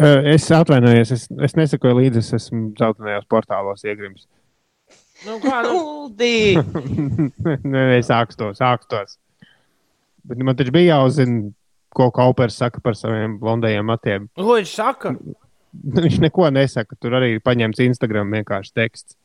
Eh, 0.00 0.30
Es 0.32 0.46
atvainojos, 0.54 1.10
es, 1.12 1.26
es 1.44 1.56
nesakoju 1.58 1.98
līdzi, 1.98 2.22
es 2.22 2.32
esmu 2.38 2.70
zeltainajos 2.78 3.26
portālos 3.28 3.84
iegrimis. 3.84 4.24
Nu, 5.26 5.36
kā, 5.42 5.58
nu, 5.66 5.74
Uldi! 6.06 6.56
Nē, 7.74 7.82
es 7.98 8.08
sākstos, 8.08 8.56
sākstos. 8.62 9.18
Bet 10.24 10.40
man 10.40 10.56
taču 10.56 10.72
bija 10.72 10.94
jāuzzina, 10.94 11.50
ko 11.92 12.08
Kaupers 12.14 12.56
saka 12.56 12.80
par 12.80 12.96
saviem 12.96 13.36
blondajiem 13.42 13.84
matiem. 13.84 14.30
ko 14.38 14.56
viņš 14.56 14.72
saka? 14.80 15.12
Viņš 16.00 16.20
neko 16.24 16.48
nesaka. 16.56 16.96
Tur 16.96 17.20
arī 17.20 17.34
ir 17.36 17.44
paņemts 17.44 17.84
Instagram 17.84 18.32
vienkārši 18.32 18.72
teksts. 18.80 19.19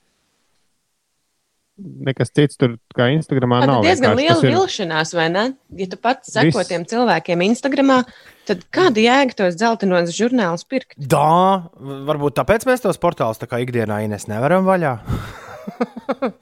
Nekas 1.76 2.32
cits 2.32 2.56
tur 2.56 2.78
kā 2.96 3.10
Instagramā 3.12 3.58
Tā 3.60 3.68
nav. 3.68 3.82
ir 3.84 3.90
diezgan 3.90 4.16
liela 4.16 4.36
tas 4.38 4.44
ir- 4.48 4.54
vilšanās, 4.56 5.10
vai 5.18 5.26
ne? 5.30 5.44
Ja 5.76 5.88
tu 5.92 5.98
pats 6.00 6.32
seko 6.32 6.62
Viss. 6.62 6.70
tiem 6.70 6.86
cilvēkiem 6.88 7.44
Instagramā, 7.50 7.98
tad 8.48 8.64
kāda 8.72 9.04
jēga 9.04 9.36
tos 9.36 9.58
dzeltenos 9.60 10.16
žurnālus 10.16 10.64
pirkt? 10.64 10.96
Tā, 10.96 11.68
varbūt 11.76 12.38
tāpēc 12.40 12.64
mēs 12.70 12.80
tos 12.86 12.98
portālus 12.98 13.42
tā 13.42 13.50
kā 13.52 13.60
ikdienā 13.66 14.06
Ines 14.08 14.28
nevaram 14.32 14.64
vaļā. 14.64 14.96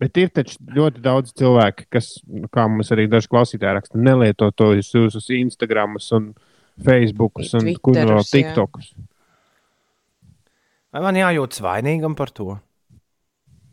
Bet 0.00 0.16
ir 0.16 0.30
taču 0.32 0.56
ļoti 0.76 1.02
daudz 1.04 1.32
cilvēku, 1.36 1.84
kas, 1.92 2.14
nu, 2.24 2.48
kā 2.52 2.64
mums 2.68 2.88
arī 2.94 3.04
daži 3.10 3.28
klausītāji 3.28 3.76
raksta, 3.76 3.98
nelieto 4.00 4.48
to 4.56 4.70
jūsu 4.78 5.20
Instagram 5.36 5.98
un 6.16 6.30
Facebook 6.80 7.40
un 7.42 7.74
kur 7.84 7.94
vēl. 7.98 8.24
TikTokus. 8.24 8.94
Vai 10.90 11.02
man 11.04 11.14
jājūtas 11.20 11.60
vainīgam 11.60 12.16
par 12.16 12.32
to? 12.32 12.56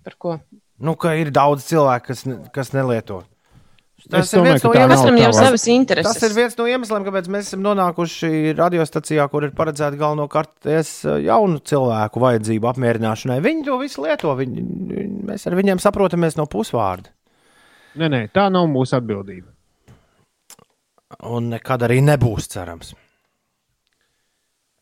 Par 0.07 0.15
ko? 0.15 0.37
Nu, 0.79 0.93
ka 0.95 1.17
ir 1.19 1.33
daudz 1.35 1.65
cilvēku, 1.67 2.13
kas, 2.13 2.21
ne, 2.29 2.37
kas 2.55 2.71
nelieto. 2.71 3.25
Es 4.07 4.29
domāju, 4.31 4.61
tā 4.61 4.85
nav 4.85 4.91
Katram 5.01 5.17
jau 5.19 5.31
tā 5.33 5.39
savas 5.49 5.63
intereses. 5.73 6.07
Tas 6.15 6.23
ir 6.23 6.35
viens 6.37 6.53
no 6.55 6.67
iemesliem, 6.69 7.03
kāpēc 7.07 7.27
mēs 7.33 7.49
esam 7.49 7.63
nonākuši 7.65 8.53
radiostacijā, 8.55 9.25
kur 9.33 9.47
ir 9.47 9.55
paredzēta 9.57 9.97
galvenokārt 9.99 10.69
es, 10.77 10.91
eh, 11.03 11.25
jaunu 11.25 11.59
cilvēku 11.59 12.21
vajadzību 12.23 12.69
apmierināšanai. 12.71 13.39
Viņi 13.43 13.65
to 13.65 13.79
visu 13.81 14.05
lieto. 14.05 14.35
Viņi, 14.37 14.63
mēs 15.27 15.47
ar 15.49 15.57
viņiem 15.59 15.81
saprotamies 15.83 16.37
no 16.37 16.45
pusvārda. 16.45 17.11
Nē, 17.97 18.11
nē, 18.13 18.21
tā 18.31 18.47
nav 18.53 18.69
mūsu 18.69 18.95
atbildība. 19.01 19.49
Un 21.27 21.49
nekad 21.49 21.83
arī 21.87 21.99
nebūs 22.05 22.47
cerams. 22.53 22.93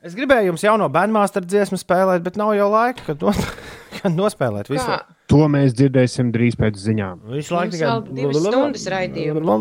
Es 0.06 0.14
gribēju 0.14 0.52
jums 0.52 0.62
jauno 0.62 0.92
bērnu 0.92 1.26
dziesmu 1.48 1.80
spēlēt, 1.82 2.22
bet 2.22 2.36
nav 2.38 2.54
jau 2.54 2.70
laika, 2.70 3.08
kad, 3.08 3.24
no, 3.24 3.32
kad 3.98 4.12
nospēlēt 4.12 4.70
visu. 4.70 4.86
Kā? 4.86 5.15
To 5.32 5.48
mēs 5.50 5.74
dzirdēsim 5.74 6.30
drīz 6.34 6.58
pēc 6.60 6.78
ziņām. 6.78 7.24
Visu 7.34 7.56
Mums 7.56 7.80
vēl 7.82 8.04
divas 8.14 8.42
stundas 8.46 8.86
raidījuma. 8.94 9.60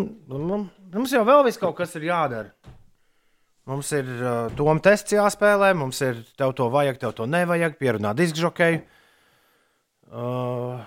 Mums 0.95 1.15
jau 1.15 1.25
vēl 1.27 1.45
viss 1.47 1.61
kaut 1.61 1.77
kas 1.79 1.95
ir 1.99 2.11
jādara. 2.11 2.53
Mums 3.65 3.89
ir 3.97 4.05
uh, 4.05 4.51
tom 4.53 4.77
tests 4.85 5.15
jāspēlē, 5.17 5.71
mums 5.79 5.97
ir 6.05 6.19
tev 6.37 6.53
to 6.59 6.69
vajag, 6.69 6.99
tev 7.01 7.15
to 7.17 7.25
nevajag, 7.25 7.79
pierunāt 7.81 8.19
diskžokeju. 8.19 8.83
Uh, 10.13 10.85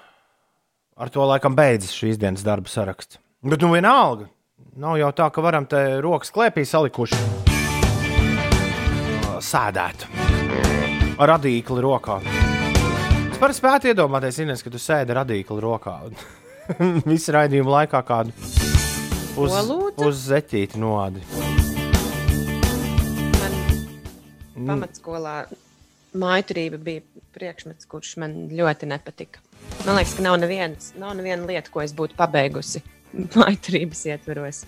ar 0.93 1.09
to 1.11 1.25
laikam 1.25 1.57
beidzas 1.57 1.95
šīs 1.97 2.21
dienas 2.21 2.45
darba 2.45 2.69
saraksts. 2.69 3.17
Bet 3.41 3.65
nu 3.65 3.73
vienalga. 3.73 4.29
Nav 4.77 4.99
jau 5.01 5.09
tā, 5.17 5.31
ka 5.33 5.41
varam 5.41 5.65
te 5.65 5.81
rokas 6.05 6.29
klēpī 6.33 6.67
salikuši. 6.69 7.17
Uh, 9.25 9.41
sēdēt. 9.41 10.05
Ar 11.17 11.33
radīkli 11.33 11.81
rokā. 11.81 12.21
Es 13.37 13.41
varu 13.43 13.53
spēt 13.53 13.83
iedomāties, 13.91 14.39
Ines, 14.41 14.63
ka 14.65 14.71
tu 14.73 14.79
sēdi 14.81 15.13
radīkli 15.13 15.61
rokā. 15.61 15.91
un 16.81 17.01
Visu 17.11 17.35
raidījumu 17.35 17.69
laikā 17.69 17.99
kādu 18.07 18.31
uz, 18.33 19.51
Ko 19.53 19.59
lūdzu? 19.67 20.07
uz 20.07 20.23
zeķīti 20.31 20.81
noādi. 20.81 21.21
Man 24.57 24.81
pamatskolā 24.81 25.35
mājturība 26.17 26.81
bija 26.81 27.05
priekšmets, 27.37 27.85
kurš 27.85 28.15
man 28.23 28.33
ļoti 28.57 28.89
nepatika. 28.89 29.43
Man 29.85 29.99
liekas, 29.99 30.17
ka 30.17 30.25
nav 30.25 30.39
nevienas, 30.41 30.89
nav 30.97 31.13
neviena 31.21 31.45
lieta, 31.45 31.69
ko 31.69 31.85
es 31.85 31.93
būtu 31.93 32.17
pabeigusi 32.17 32.81
mājturības 33.37 34.01
ietveros. 34.15 34.63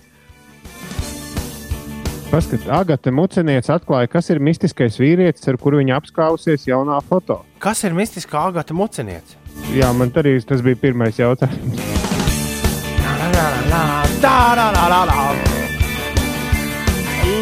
Paskat, 2.29 2.69
Agate 2.69 3.09
Muceniece 3.09 3.73
atklāja, 3.73 4.13
kas 4.13 4.29
ir 4.29 4.37
mistiskais 4.45 5.01
vīrietis, 5.01 5.49
ar 5.49 5.57
kuru 5.57 5.81
viņa 5.81 5.97
apskausies 6.03 6.69
jaunā 6.69 7.01
foto. 7.09 7.41
Kas 7.59 7.81
ir 7.83 7.91
mistiskā 7.91 8.39
agata 8.47 8.71
muceniece? 8.71 9.35
Jā, 9.75 9.89
man 9.91 10.13
arī 10.15 10.37
tas 10.47 10.61
bija 10.63 10.79
pirmais 10.79 11.19
jautājums. 11.19 11.75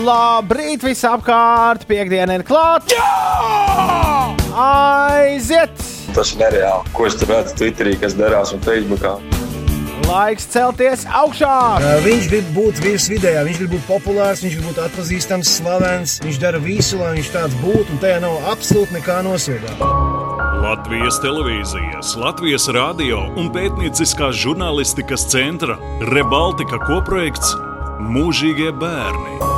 Labrīt, 0.08 0.82
visapkārt! 0.88 1.86
Piektdiena 1.86 2.40
ir 2.40 2.48
klāta! 2.48 2.98
Aiziet! 4.58 5.78
Tas 6.18 6.34
ir 6.34 6.42
nereāli. 6.42 6.96
Ko 6.98 7.06
es 7.06 7.20
tur 7.22 7.36
redzu 7.36 7.60
Twitterī, 7.62 7.94
kas 8.02 8.18
darās 8.18 8.56
un 8.58 8.66
Facebookā? 8.66 9.20
Laiks 10.08 10.46
celties 10.48 11.02
augšā! 11.12 11.54
Uh, 11.84 11.98
Viņš 12.06 12.28
grib 12.32 12.52
būt 12.56 12.80
virsvidējā, 12.80 13.42
viņš 13.44 13.58
grib 13.60 13.74
būt 13.76 13.84
populārs, 13.90 14.44
viņš 14.46 14.56
grib 14.56 14.70
būt 14.70 14.80
atpazīstams, 14.86 15.52
slavens. 15.60 16.14
Viņš 16.24 16.40
dara 16.40 16.62
visu, 16.64 17.02
lai 17.02 17.18
viņš 17.18 17.34
tāds 17.34 17.58
būtu, 17.60 17.92
un 17.92 18.00
tajā 18.04 18.22
nav 18.24 18.40
absolūti 18.54 18.96
nekā 18.96 19.20
nosodāmā. 19.28 19.92
Latvijas 20.64 21.20
televīzijas, 21.22 22.16
Latvijas 22.24 22.70
radio 22.76 23.28
un 23.38 23.52
pētnieciskās 23.54 24.40
žurnālistikas 24.40 25.28
centra 25.30 25.78
Rebaltika 26.14 26.80
kopprojekts 26.88 27.54
Mūžīgie 28.08 28.72
bērni. 28.80 29.57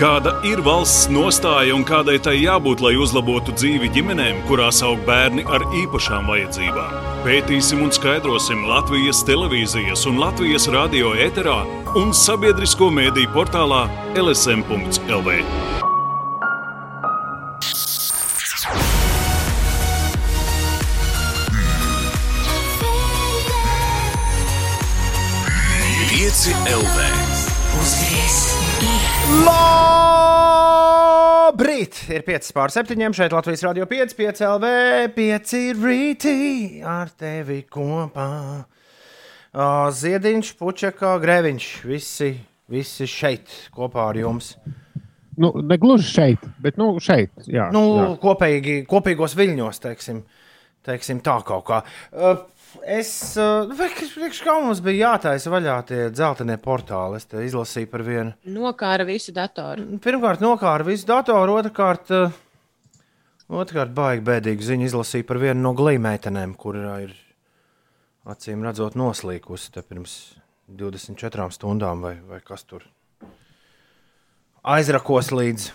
Kāda 0.00 0.32
ir 0.48 0.62
valsts 0.64 1.10
nostāja 1.12 1.74
un 1.76 1.84
kādai 1.86 2.16
tai 2.22 2.34
jābūt, 2.40 2.80
lai 2.84 2.94
uzlabotu 3.00 3.52
dzīvi 3.54 3.90
ģimenēm, 3.92 4.40
kurās 4.48 4.80
aug 4.86 5.02
bērni 5.06 5.44
ar 5.44 5.64
īpašām 5.82 6.30
vajadzībām? 6.32 6.96
Pētīsim 7.26 7.84
un 7.84 7.92
skaidrosim 7.94 8.64
Latvijas 8.70 9.22
televīzijas 9.28 10.06
un 10.10 10.18
Latvijas 10.22 10.66
radio 10.72 11.12
ēterā 11.26 11.60
un 12.00 12.14
sabiedrisko 12.16 12.88
mēdīju 12.94 13.34
portālā 13.36 13.84
LSM.lv. 14.16 15.38
5 26.32 26.54
LV. 26.66 27.21
Labrīt! 30.62 31.94
Ir 32.10 32.24
5 32.26 32.48
pār 32.56 32.72
7. 32.74 32.98
šeit 33.14 33.32
Latvijas 33.34 33.62
Rādio 33.66 33.86
5, 33.90 34.14
5 34.18 34.40
LV, 34.48 34.66
5 35.14 35.52
rītī 35.78 36.34
ar 36.86 37.08
tevi 37.18 37.60
kopā. 37.70 38.26
Ziediņš, 40.02 40.50
puķekā, 40.58 41.12
grēviņš, 41.22 41.66
visi, 41.86 42.30
visi 42.72 43.06
šeit 43.10 43.46
kopā 43.76 44.08
ar 44.10 44.16
jums. 44.22 44.46
Nu, 45.38 45.48
ne 45.64 45.76
gluži 45.80 46.08
šeit, 46.10 46.42
bet 46.60 46.74
nu, 46.80 46.86
šeit. 47.00 47.30
Jā, 47.46 47.70
Nu, 47.72 47.82
jā. 48.00 48.08
kopīgi, 48.22 48.74
kopīgos 48.90 49.32
viļņos, 49.38 49.76
teiksim, 49.86 50.18
teiksim 50.84 51.20
tā 51.24 51.38
kaut 51.46 51.64
kā. 51.70 51.78
Uh, 52.12 52.42
Es 52.80 53.10
domāju, 53.36 54.30
kā 54.42 54.54
mums 54.62 54.80
bija 54.84 55.12
jātaisa 55.12 55.50
vaļā 55.52 55.74
tie 55.88 56.00
dzeltenie 56.14 56.56
portāli. 56.62 57.18
Es 57.20 57.28
izlasīju 57.28 57.90
par 57.92 58.04
vienu. 58.06 58.32
Nokāra 58.48 59.04
visu 59.08 59.34
datoru. 59.36 59.98
Pirmkārt, 60.02 60.40
nokāra 60.44 60.86
visu 60.86 61.08
datoru, 61.10 61.58
otrkārt, 61.60 62.12
uh, 62.16 62.32
otrkārt 63.52 63.92
baigi 63.96 64.24
bēdīgi 64.28 64.70
ziņu 64.70 64.88
izlasīju 64.88 65.28
par 65.28 65.42
vienu 65.42 65.60
no 65.66 65.74
glīmeitenēm, 65.76 66.56
kur 66.56 66.78
ir 66.80 67.12
acīm 68.24 68.64
redzot 68.64 68.96
noslīkusi 68.98 69.84
pirms 69.88 70.16
24 70.72 71.50
stundām 71.52 72.04
vai, 72.04 72.16
vai 72.24 72.40
kas 72.44 72.64
tur. 72.64 72.86
Aizrakos 74.62 75.32
līdz, 75.34 75.68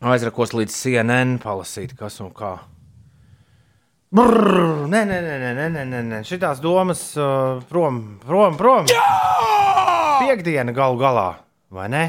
aizrakos 0.00 0.54
līdz 0.56 0.74
CNN 0.74 1.40
palasīt, 1.42 1.92
kas 1.98 2.16
un 2.24 2.32
kā. 2.32 2.56
Brr, 4.10 4.88
nē, 4.90 5.04
nē, 5.06 5.16
nē, 5.22 5.34
nē, 5.38 5.66
nē, 5.70 5.82
nē, 5.86 5.98
nē. 6.02 6.18
šitās 6.26 6.58
domas 6.58 7.12
uh, 7.14 7.60
prom, 7.70 8.00
prom, 8.24 8.56
prom. 8.58 8.88
Jā! 8.90 9.04
Piektdiena 10.18 10.74
galu 10.74 10.98
galā, 10.98 11.28
vai 11.70 11.86
ne? 11.92 12.02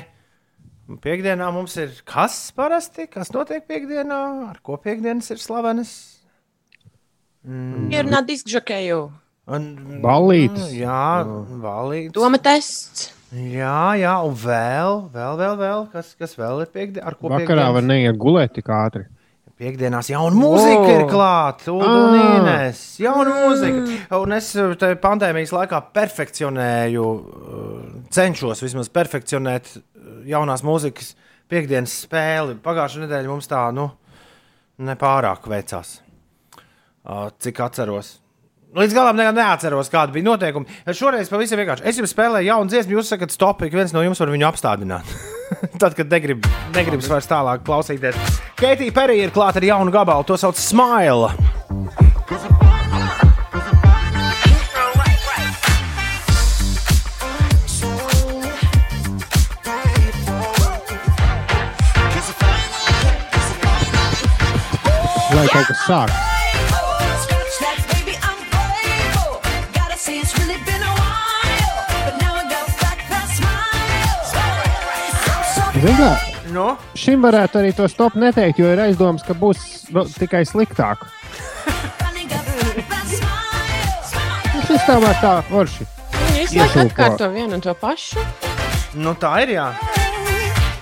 Piektdienā 1.04 1.52
mums 1.54 1.78
ir 1.78 1.94
kas 2.02 2.40
parasti, 2.58 3.06
kas 3.06 3.30
notiek 3.36 3.68
piekdienā, 3.70 4.18
ar 4.50 4.58
ko 4.66 4.80
piekdienas 4.82 5.30
ir 5.30 5.44
slavenas. 5.44 5.94
Mm. 7.46 7.94
Ir 7.94 8.10
nāc 8.10 8.26
diskžakēju. 8.34 9.00
Balīts. 10.02 10.72
Mm, 10.72 10.76
jā, 10.82 11.06
balīts. 11.62 12.16
Doma 12.18 12.42
tests. 12.42 13.12
Jā, 13.30 13.94
jā, 14.02 14.18
un 14.26 14.34
vēl, 14.42 15.04
vēl, 15.14 15.38
vēl, 15.46 15.58
vēl 15.62 15.90
kas, 15.94 16.16
kas 16.18 16.34
vēl 16.34 16.66
ir 16.66 16.74
piekdiena, 16.74 17.06
ar 17.14 17.14
ko 17.14 17.30
piekdienas. 17.30 17.46
Vakarā 17.46 17.72
var 17.78 17.86
neiet 17.86 18.18
gulēt 18.18 18.58
tik 18.58 18.74
ātri. 18.74 19.06
Piektdienās 19.62 20.08
jauna 20.10 20.34
mūzika 20.34 20.80
Wow. 20.82 20.92
ir 20.96 21.04
klāta, 21.12 21.70
un 21.76 21.84
Ah. 21.86 22.40
Inês, 22.40 22.80
jauna 22.98 23.30
mūzika. 23.30 23.98
Un 24.18 24.32
es 24.34 24.52
te 24.82 24.96
pandēmijas 24.98 25.52
laikā 25.54 25.82
perfekcionēju, 25.94 27.04
uh, 27.06 27.84
cenšos 28.10 28.64
vismaz 28.66 28.90
perfekcionēt 28.90 29.76
uh, 29.78 29.84
jaunās 30.26 30.64
mūzikas 30.66 31.14
piekdienas 31.52 31.94
spēli. 32.08 32.56
Pagājušā 32.64 33.04
nedēļa 33.06 33.28
mums 33.30 33.48
tā, 33.52 33.68
nu, 33.76 33.92
nepārāk 34.82 35.46
veicās. 35.46 36.00
Uh, 37.06 37.30
Cik 37.38 37.60
atceros. 37.62 38.21
Līdz 38.72 38.94
galam 38.96 39.18
ne, 39.20 39.26
neatceros, 39.36 39.90
kāda 39.92 40.14
bija 40.16 40.24
noteikumi. 40.30 40.78
Šoreiz 40.96 41.28
pavisam 41.28 41.60
vienkārši. 41.60 41.84
Es 41.92 41.98
jums 42.00 42.14
spēlēju 42.16 42.48
jaunu 42.48 42.72
dziesmu, 42.72 42.96
jūs 42.96 43.10
sakat, 43.12 43.34
stop, 43.36 43.60
ik 43.68 43.76
viens 43.76 43.92
no 43.92 44.00
jums 44.06 44.22
var 44.24 44.32
viņu 44.32 44.48
apstādināt. 44.48 45.12
Tad, 45.82 45.92
kad 45.98 46.08
negrib, 46.08 46.48
negribas 46.72 47.12
vairs 47.12 47.28
tālāk 47.28 47.66
klausīties. 47.68 48.16
Keitija 48.62 48.96
Perija 48.96 49.28
ir 49.28 49.36
klāta 49.36 49.60
ar 49.60 49.68
jaunu 49.68 49.92
gabalu, 49.92 50.24
to 50.24 50.40
sauc 50.40 50.56
Smile. 50.56 51.34
Lai 65.32 65.48
kaut 65.52 65.66
kas 65.68 65.88
sāk. 65.90 66.31
Zini 75.82 75.98
kā, 75.98 76.12
No? 76.54 76.66
Šim 77.00 77.24
varētu 77.26 77.58
arī 77.62 77.72
to 77.74 77.88
stop 77.90 78.14
neteikt, 78.20 78.60
jo 78.62 78.70
ir 78.70 78.80
aizdoms, 78.84 79.24
ka 79.26 79.34
būs 79.38 79.62
nu, 79.96 80.04
tikai 80.14 80.44
sliktāk. 80.46 81.06
Šis 84.68 84.84
tā 84.86 84.98
var 85.02 85.18
tā 85.24 85.32
visu 85.48 85.86
laiku 86.60 86.60
Iešūpo. 86.60 86.84
atkārto 86.84 87.30
vienu 87.34 87.58
un 87.58 87.64
to 87.66 87.74
pašu. 87.82 88.22
Nu, 89.00 89.16
tā 89.18 89.32
ir. 89.46 89.56
Jā. 89.56 89.70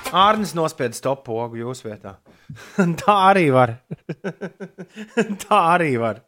Ārnis 0.10 0.56
nospieda 0.58 0.98
stop 0.98 1.22
pogu 1.28 1.62
jūsu 1.62 1.88
vietā. 1.92 2.16
tā 3.04 3.16
arī 3.30 3.46
var. 3.54 3.76
tā 5.46 5.62
arī 5.78 5.94
var. 6.02 6.24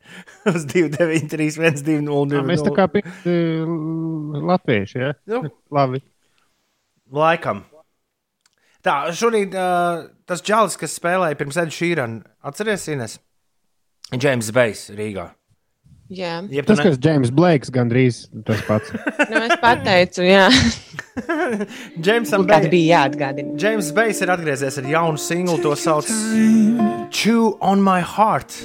Uz 0.48 0.68
293, 0.70 1.50
120. 1.58 2.38
Tā 2.38 2.46
Mēs 2.46 2.64
tā 2.64 2.76
kā 2.78 2.88
pikti 2.94 3.36
latvieši, 4.54 5.02
ja? 5.02 5.12
Nu. 5.34 5.44
Labi. 5.74 6.04
Laikam. 7.12 7.66
Tā, 8.82 8.96
šorīt 9.14 9.54
uh, 9.54 10.08
tas 10.26 10.42
čalis, 10.42 10.78
kas 10.80 10.96
spēlēja 10.98 11.38
pirms 11.38 11.60
Edu 11.62 11.76
Šīrana, 11.76 12.24
atceries, 12.50 12.88
Ines? 12.90 13.20
Džeims 14.16 14.50
Bejs 14.56 14.88
Rīgā. 14.98 15.28
Jā, 16.12 16.42
Jeb 16.52 16.66
Tas, 16.68 16.82
ne- 16.82 16.90
kas 16.90 16.98
Džeims 17.00 17.30
Blakes 17.32 17.70
gandrīz 17.72 18.26
tas 18.44 18.60
pats. 18.68 18.92
nu, 19.32 19.44
es 19.46 19.54
pateicu, 19.62 20.26
jā. 20.28 20.50
Džeimsam 22.02 22.44
Kāds 22.50 22.66
Bej- 22.68 22.74
bija 22.74 22.98
jāatgādina. 23.06 23.56
Džeims 23.56 23.94
Bejs 23.96 24.20
ir 24.26 24.34
atgriezies 24.34 24.82
ar 24.82 24.90
jaunu 24.92 25.22
singlu, 25.22 25.56
to 25.64 25.72
sauc 25.80 26.10
Chew 27.16 27.54
on 27.62 27.80
My 27.86 28.02
Heart. 28.04 28.58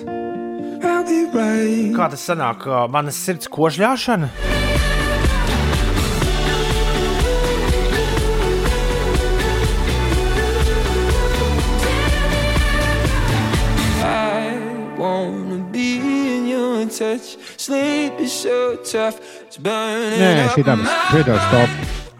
Kā 1.96 2.08
tas 2.10 2.22
sanāk? 2.26 2.66
Manas 2.90 3.18
sirds 3.20 3.46
kožļāšana? 3.52 4.65
Nē, 20.16 20.30
my 20.36 20.48
šitam 20.54 20.80
stop. 21.48 21.68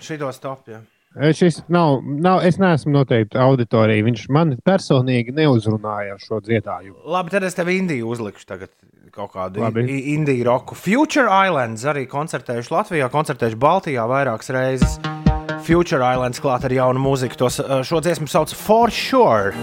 Šito 0.01 0.33
stop, 0.33 0.69
jā. 0.69 0.81
Eh, 1.17 1.33
Šis 1.33 1.63
nav, 1.73 2.03
nav, 2.05 2.43
es 2.45 2.59
neesmu 2.61 2.93
noteikti 2.93 3.39
auditorija. 3.41 4.05
Viņš 4.05 4.27
man 4.37 4.53
personīgi 4.67 5.33
neuzrunāja 5.37 6.17
ar 6.17 6.21
šo 6.21 6.43
dziedājumu. 6.45 6.99
Labi, 7.09 7.33
tad 7.33 7.47
es 7.49 7.57
tev 7.57 7.71
Indiju 7.73 8.11
uzlikšu 8.13 8.45
tagad 8.51 8.69
kaut 9.17 9.33
kādu 9.33 9.63
Labi. 9.65 9.87
i- 9.89 10.13
indiju 10.15 10.45
roku. 10.45 10.75
Future 10.77 11.25
Islands 11.47 11.85
arī 11.89 12.05
koncertējuši 12.07 12.69
Latvijā, 12.75 13.09
koncertējuši 13.09 13.57
Baltijā 13.57 14.05
vairākas 14.05 14.53
reizes. 14.53 14.99
Future 15.65 16.05
Islands 16.05 16.39
klāt 16.39 16.65
ar 16.65 16.71
jaunu 16.71 17.01
mūziku. 17.01 17.35
Tos, 17.37 17.59
uh, 17.61 17.81
šo 17.83 18.03
dziesmu 18.05 18.29
sauc 18.29 18.53
For 18.55 18.91
Sure. 18.91 19.55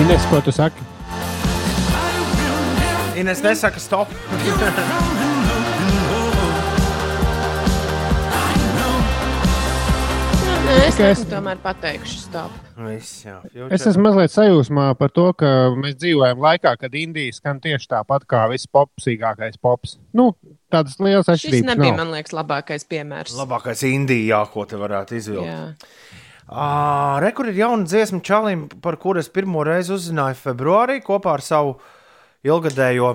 Ines, 0.00 0.24
ko 0.30 0.40
tu 0.40 0.52
saki? 0.52 0.80
Ines 3.20 3.42
nesaka 3.44 3.78
stop. 3.80 4.08
Nē, 10.70 10.74
es 10.86 10.98
es- 11.00 11.18
esmu 11.18 11.30
tomēr 11.32 11.58
pateikuši 11.64 12.18
stop. 12.20 12.50
Viss, 12.80 13.24
jā. 13.26 13.34
Es 13.74 13.84
esmu 13.90 14.04
mazliet 14.06 14.30
sajūsmā 14.32 14.84
par 14.96 15.10
to, 15.10 15.32
ka 15.34 15.46
mēs 15.76 15.96
dzīvojam 15.98 16.38
laikā, 16.44 16.76
kad 16.78 16.94
Indija 16.94 17.32
skan 17.34 17.58
tieši 17.60 17.88
tāpat 17.90 18.24
kā 18.30 18.44
viss 18.52 18.66
popsīgākais 18.70 19.58
pops. 19.60 19.98
Nu, 20.14 20.30
tādas 20.72 20.96
lielas 21.00 21.26
Šis 21.26 21.34
atšķirības. 21.34 21.66
nebija, 21.74 21.96
nav. 21.96 21.96
man 22.04 22.14
liekas, 22.14 22.32
labākais 22.38 22.86
piemērs. 22.88 23.34
Labākais 23.36 23.82
Indijā, 23.90 24.44
ko 24.52 24.64
te 24.64 24.76
varētu 24.76 25.18
izvilkt. 25.18 25.50
Jā. 25.50 25.74
Uh, 26.50 27.20
Rekur 27.22 27.46
ir 27.46 27.60
jauna 27.60 27.86
dziesma 27.86 28.18
Čalim, 28.26 28.64
par 28.82 28.96
kuru 28.98 29.20
es 29.22 29.28
pirmo 29.30 29.62
reizi 29.62 29.92
uzzināju 29.94 30.34
februārī 30.34 30.96
kopā 31.04 31.36
ar 31.36 31.44
savu 31.46 31.76
ilgadējo 32.42 33.12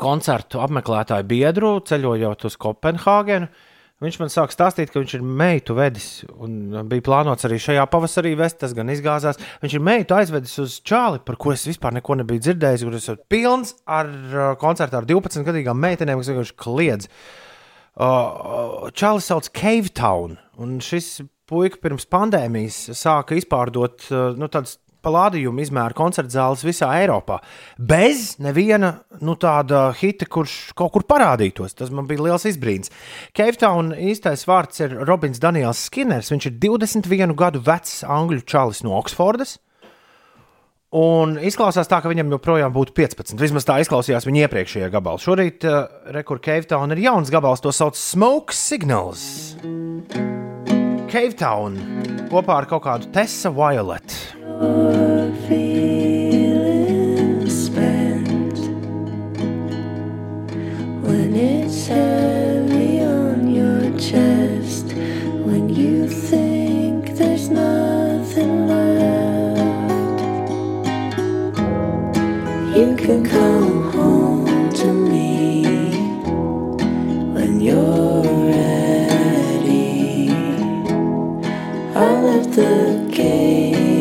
koncertu 0.00 0.62
apmeklētāju 0.64 1.26
biedru, 1.28 1.74
ceļojot 1.84 2.46
uz 2.48 2.56
Kopenhāgenu. 2.64 3.50
Viņš 4.00 4.16
man 4.20 4.32
sāk 4.32 4.52
stāstīt, 4.52 4.90
ka 4.90 5.02
viņš 5.02 5.12
ir 5.18 5.26
meitu 5.28 5.76
vedis. 5.76 6.08
Un 6.40 6.72
bija 6.88 7.04
plānots 7.04 7.44
arī 7.44 7.60
šajā 7.62 7.84
pavasarī 7.92 8.32
vest, 8.36 8.58
tas 8.64 8.72
gan 8.76 8.88
izgāzās. 8.92 9.36
Viņš 9.60 9.76
ir 9.76 9.84
meitu 9.84 10.16
aizvedis 10.16 10.56
uz 10.64 10.78
čāli, 10.84 11.20
par 11.24 11.36
ko 11.40 11.52
es 11.52 11.66
vispār 11.68 11.94
neko 11.98 12.16
nebiju 12.22 12.46
dzirdējis. 12.46 12.84
Kur 12.88 12.96
es 12.96 13.06
esmu 13.12 13.28
pilns 13.28 13.76
ar 13.84 14.08
koncertu 14.60 15.02
ar 15.02 15.08
12 15.08 15.44
gadīgām 15.44 15.84
meitenēm, 15.84 16.20
kas 16.20 16.32
vienkārši 16.32 16.58
kliedz. 16.64 17.12
Uh, 17.94 18.88
Čālis 18.96 19.28
sauc 19.30 19.52
Cave 19.54 19.92
Town, 19.94 20.40
un 20.58 20.80
šis 20.82 21.20
puika 21.50 21.80
pirms 21.82 22.08
pandēmijas 22.10 22.80
sāka 22.98 23.36
izpārdot 23.38 24.08
uh, 24.10 24.32
nu, 24.38 24.48
tādas 24.52 24.78
palādījumu 25.04 25.64
izmēra 25.64 25.96
koncerta 25.96 26.32
zāles 26.32 26.64
visā 26.66 26.90
Eiropā. 27.00 27.40
Bez 27.78 28.34
neviena 28.42 28.94
nu, 29.24 29.36
tāda 29.40 29.86
hita, 29.98 30.28
kurš 30.30 30.74
kaut 30.78 30.94
kur 30.94 31.06
parādītos. 31.08 31.76
Tas 31.78 31.92
man 31.94 32.08
bija 32.10 32.28
liels 32.28 32.46
izbrīns. 32.48 32.92
Keivtauna 33.36 33.98
īstais 34.10 34.46
vārds 34.48 34.80
ir 34.84 34.96
Robins 35.04 35.42
Daniels 35.42 35.86
Skinners. 35.88 36.32
Viņš 36.32 36.50
ir 36.50 36.56
21 36.64 37.36
gadu 37.38 37.62
vecs 37.64 38.02
angļu 38.08 38.44
čalis 38.48 38.84
no 38.86 38.96
Oksfordas. 39.00 39.58
Un 40.94 41.34
izklausās 41.42 41.90
tā, 41.90 41.98
ka 41.98 42.10
viņam 42.10 42.36
joprojām 42.36 42.70
būtu 42.74 42.94
15. 42.94 43.34
Vismaz 43.40 43.66
tā 43.66 43.80
izklausījās 43.82 44.28
viņa 44.28 44.44
iepriekšējā 44.46 44.92
gabalā. 44.94 45.18
Šorīt 45.18 45.66
uh, 45.66 45.88
Rekur 46.14 46.38
Cave 46.44 46.70
Town 46.70 46.94
ir 46.94 47.02
jauns 47.08 47.34
gabals, 47.34 47.64
to 47.64 47.74
sauc 47.74 47.98
Smoke 47.98 48.54
Signals. 48.54 49.26
Cave 51.14 51.36
Town 51.38 51.76
kopā 52.26 52.56
ar 52.58 52.64
kaut 52.66 52.82
kādu 52.82 53.06
Tessa 53.14 53.50
Violet. 53.54 54.14
When 61.04 61.36
it's 61.38 61.86
heavy 61.86 62.98
on 63.06 63.46
your 63.46 63.94
chest, 63.96 64.90
when 65.46 65.68
you 65.68 66.08
think 66.08 67.14
there's 67.14 67.46
nothing 67.48 68.66
left, 68.66 70.18
you 72.74 72.96
can 72.98 73.22
come 73.22 73.63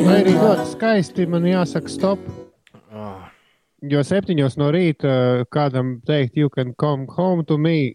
Lai 0.04 0.16
arī 0.18 0.34
ļoti 0.34 0.64
skaisti, 0.72 1.28
man 1.30 1.46
jāsaka, 1.46 1.92
stop. 1.92 2.24
Jo 3.84 4.00
septiņos 4.08 4.56
no 4.58 4.70
rīta 4.74 5.10
uh, 5.12 5.44
kādam 5.52 5.98
teikt, 6.08 6.40
you 6.40 6.50
can 6.50 6.72
come 6.80 7.06
home 7.14 7.44
to 7.46 7.58
me, 7.60 7.94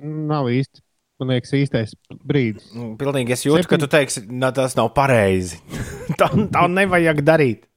nav 0.00 0.48
īsti. 0.48 0.80
Man 1.20 1.30
liekas, 1.30 1.52
īstais 1.58 1.92
brīdis. 2.26 2.70
Nu, 2.74 2.94
Pilnīgi 2.98 3.34
es 3.36 3.44
jūtu, 3.44 3.68
ka 3.70 3.78
tu 3.78 3.86
teiksi, 3.90 4.24
ka 4.26 4.50
tas 4.54 4.74
nav 4.78 4.88
pareizi. 4.96 5.60
tā, 6.20 6.30
tā 6.54 6.64
nevajag 6.70 7.20
darīt. 7.26 7.68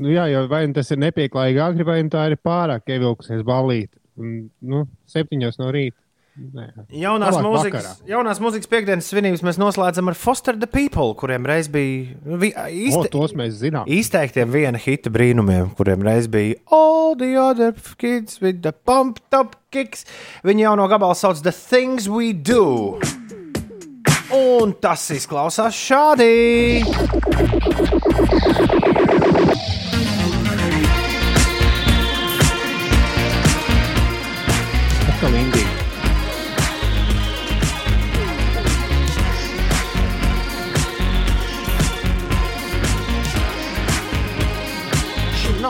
Nu, 0.00 0.10
jā, 0.12 0.26
jo 0.32 0.46
vai 0.50 0.64
nu 0.68 0.76
tas 0.76 0.90
ir 0.92 1.00
nepieklājīgi 1.04 1.62
agri, 1.62 1.86
vai 1.88 2.00
nu 2.04 2.10
tā 2.12 2.24
ir 2.30 2.38
pārāk 2.40 2.88
ievilkusies 2.88 3.44
balīti. 3.46 3.92
Un, 4.16 4.48
Nu, 4.64 4.86
septiņos 5.12 5.60
no 5.60 5.68
rīta. 5.74 5.98
Jaunās 6.92 7.32
Labāk 7.32 7.44
mūzikas, 7.46 7.84
vakarā. 7.86 8.08
jaunās 8.10 8.40
mūzikas 8.44 8.68
piekdienas 8.68 9.06
svinības 9.08 9.40
mēs 9.46 9.56
noslēdzam 9.56 10.10
ar 10.12 10.16
Foster 10.20 10.58
the 10.60 10.68
People, 10.68 11.14
kuriem 11.16 11.46
reiz 11.48 11.70
bija 11.72 12.12
vi, 12.42 12.50
O, 12.52 12.66
īsti, 12.68 13.08
tos 13.14 13.32
mēs 13.38 13.56
zinām. 13.62 13.88
izteiktiem 13.88 14.52
viena 14.52 14.76
hita 14.76 15.08
brīnumiem, 15.14 15.70
kuriem 15.78 16.04
reiz 16.04 16.28
bija 16.28 16.58
All 16.70 17.16
the 17.16 17.32
other 17.40 17.72
kids 17.96 18.36
with 18.44 18.60
the 18.66 18.72
pumped 18.72 19.32
up 19.32 19.56
kicks. 19.72 20.04
Viņa 20.44 20.68
jauno 20.68 20.88
gabalu 20.92 21.16
sauc 21.16 21.40
The 21.40 21.52
Things 21.56 22.06
We 22.12 22.34
Do. 22.36 22.98
Un 24.36 24.74
tas 24.82 25.08
izklausās 25.16 25.72
šādi. 25.72 26.84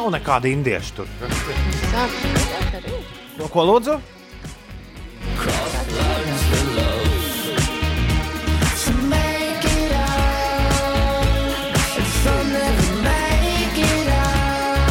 Nav 0.06 0.12
nekāda 0.14 0.46
indieša 0.46 0.92
tur. 0.94 1.08
Sākšu 1.90 2.28
dziedāt 2.30 2.74
arī. 2.78 2.98
No 3.40 3.48
ko 3.50 3.64
lūdzu? 3.66 3.96
To 8.84 8.92
make 9.10 9.66
it 9.66 9.90
out, 9.98 11.66
and 11.98 12.06
some 12.20 12.52
never 12.54 13.02
make 13.02 13.80
it 13.82 14.06
out. 14.14 14.86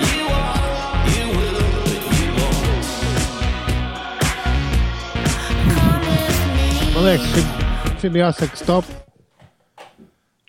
You 0.00 0.24
won't, 0.32 1.12
you 1.12 1.28
will, 1.36 1.60
you 2.16 2.30
won't. 2.40 2.88
Come 5.76 6.08
with 6.08 6.40
me. 6.56 6.72
Man 6.96 7.04
liekas, 7.10 7.30
šim, 7.36 7.46
šim 8.00 8.20
jāsaka 8.24 8.56
stop. 8.64 8.84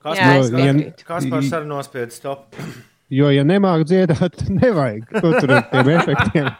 Kas 0.01 1.27
par 1.29 1.43
sarunu 1.45 1.75
nospied 1.77 2.11
stop? 2.15 2.47
Jo, 3.11 3.27
ja 3.27 3.41
nemāķi 3.43 3.83
dziedāt, 3.89 4.37
nevajag. 4.61 5.01
Ko 5.19 5.33
tur 5.35 5.51
ar 5.51 5.65
tiem 5.67 5.89
efektiem? 5.97 6.45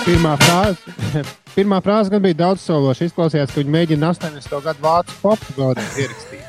Pirmā 0.00 0.32
frāze, 0.40 0.80
pirmā 1.54 1.78
frāze 1.84 2.10
gan 2.10 2.24
bija 2.24 2.38
daudz 2.40 2.64
sološa. 2.66 3.06
Izklausījās, 3.06 3.52
ka 3.52 3.60
viņi 3.60 3.74
mēģina 3.76 4.10
80. 4.16 4.56
gadu 4.64 4.82
vācu 4.82 5.14
popu 5.22 5.54
gaudīt 5.60 5.92
ierakstīt. 6.02 6.44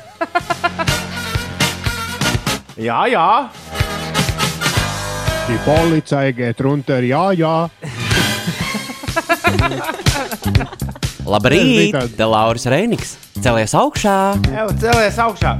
Jā, 2.82 3.00
jā. 3.12 3.28
Die 5.46 5.58
Polizei 5.68 6.32
geht 6.34 6.58
runter, 6.66 7.06
jā, 7.06 7.24
jā. 7.38 7.54
Labrīt, 11.22 11.94
te 12.16 12.26
Lauris 12.26 12.64
Reiniks. 12.66 13.14
Celies 13.42 13.74
augšā! 13.78 14.14
Jau 14.50 14.66
cēlies 14.82 15.18
augšā. 15.22 15.52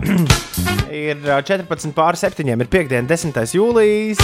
ir 1.05 1.23
ā, 1.31 1.39
14 1.47 1.95
pār 1.95 2.19
7. 2.19 2.43
Ir 2.51 2.71
piekdiena, 2.71 3.07
10. 3.07 3.39
jūlijas. 3.55 4.19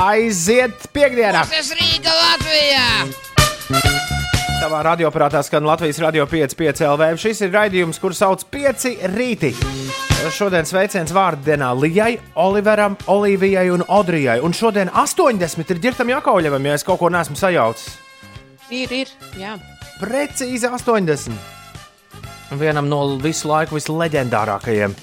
Aiziet 0.00 0.86
piekdienā! 0.92 1.46
Tas 1.48 1.72
Rīga 1.76 2.12
Latvijā! 2.12 2.84
Tavā 4.60 4.82
radioaparātā 4.84 5.40
skan 5.46 5.64
Latvijas 5.64 6.02
radio 6.04 6.26
5,5 6.28 6.84
LV. 6.84 7.08
Šis 7.22 7.40
ir 7.46 7.54
raidījums, 7.54 8.00
kur 8.02 8.12
sauc 8.16 8.44
5 8.52 9.08
rīti. 9.14 9.54
Šodien 10.36 10.68
sveiciens 10.68 11.14
vārdienā 11.16 11.70
Lijai, 11.80 12.18
Oliveram, 12.36 12.98
Olivijai 13.08 13.70
un 13.72 13.86
Odrijai. 13.88 14.36
Un 14.44 14.52
šodien 14.52 14.92
80 14.92 15.72
ir 15.72 15.80
ģirtam 15.88 16.12
Jakauļevam, 16.12 16.68
ja 16.68 16.76
es 16.76 16.84
kaut 16.84 17.00
ko 17.00 17.08
neesmu 17.08 17.40
sajaucis. 17.40 18.09
Ir, 18.70 18.92
ir. 18.94 19.08
Jā. 19.34 19.56
Precīzi 19.98 20.68
80. 20.70 21.34
Vienam 22.58 22.86
no 22.90 23.00
visu 23.22 23.50
laiku 23.50 23.76
visleģendārākajiem 23.76 24.94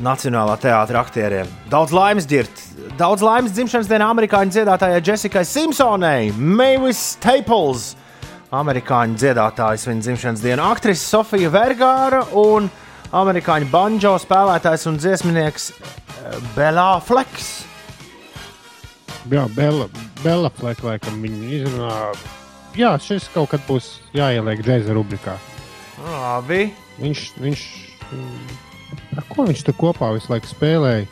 Nacionālā 0.00 0.54
teātris 0.60 0.96
aktieriem. 0.96 1.48
Daudz 1.72 1.92
laimes 1.92 2.28
dzirt. 2.28 2.62
Daudz 3.00 3.24
laimes 3.24 3.52
dzimšanas 3.56 3.88
dienā 3.90 4.08
amerikāņu 4.14 4.54
dziedātājai 4.54 5.02
Jessikai 5.04 5.44
Simpsonai, 5.44 6.30
Mavis 6.36 7.02
Staples. 7.16 7.90
Amerikāņu 8.50 9.20
dziedātājs 9.20 9.84
viņa 9.86 10.06
dzimšanas 10.06 10.42
dienu, 10.42 10.64
aktrise 10.66 11.04
Sofija 11.04 11.52
Vergāra 11.54 12.24
un 12.34 12.66
amerikāņu 13.12 13.68
banjo 13.70 14.16
spēlētājs 14.18 14.88
un 14.90 14.98
dziesminieks 14.98 15.70
eh, 15.76 16.40
Bela 16.56 16.90
Fleks. 17.04 17.52
Jā, 19.30 19.46
Bela, 19.54 19.86
Bela 20.24 20.50
Fleka, 20.56 20.94
laikam 20.94 21.20
viņa 21.22 21.56
izrunā. 21.60 21.96
Jā, 22.78 22.92
šis 23.02 23.26
kaut 23.34 23.50
kad 23.50 23.62
būs 23.66 23.96
jāieliek 24.14 24.62
džēza 24.62 24.94
rubrikā. 24.94 25.34
Labi. 26.04 26.68
Viņš, 27.00 27.24
viņš, 27.40 27.64
ar 29.16 29.26
ko 29.32 29.46
viņš 29.48 29.64
tur 29.66 29.76
kopā 29.80 30.12
visu 30.14 30.30
laiku 30.30 30.50
spēlēja? 30.50 31.08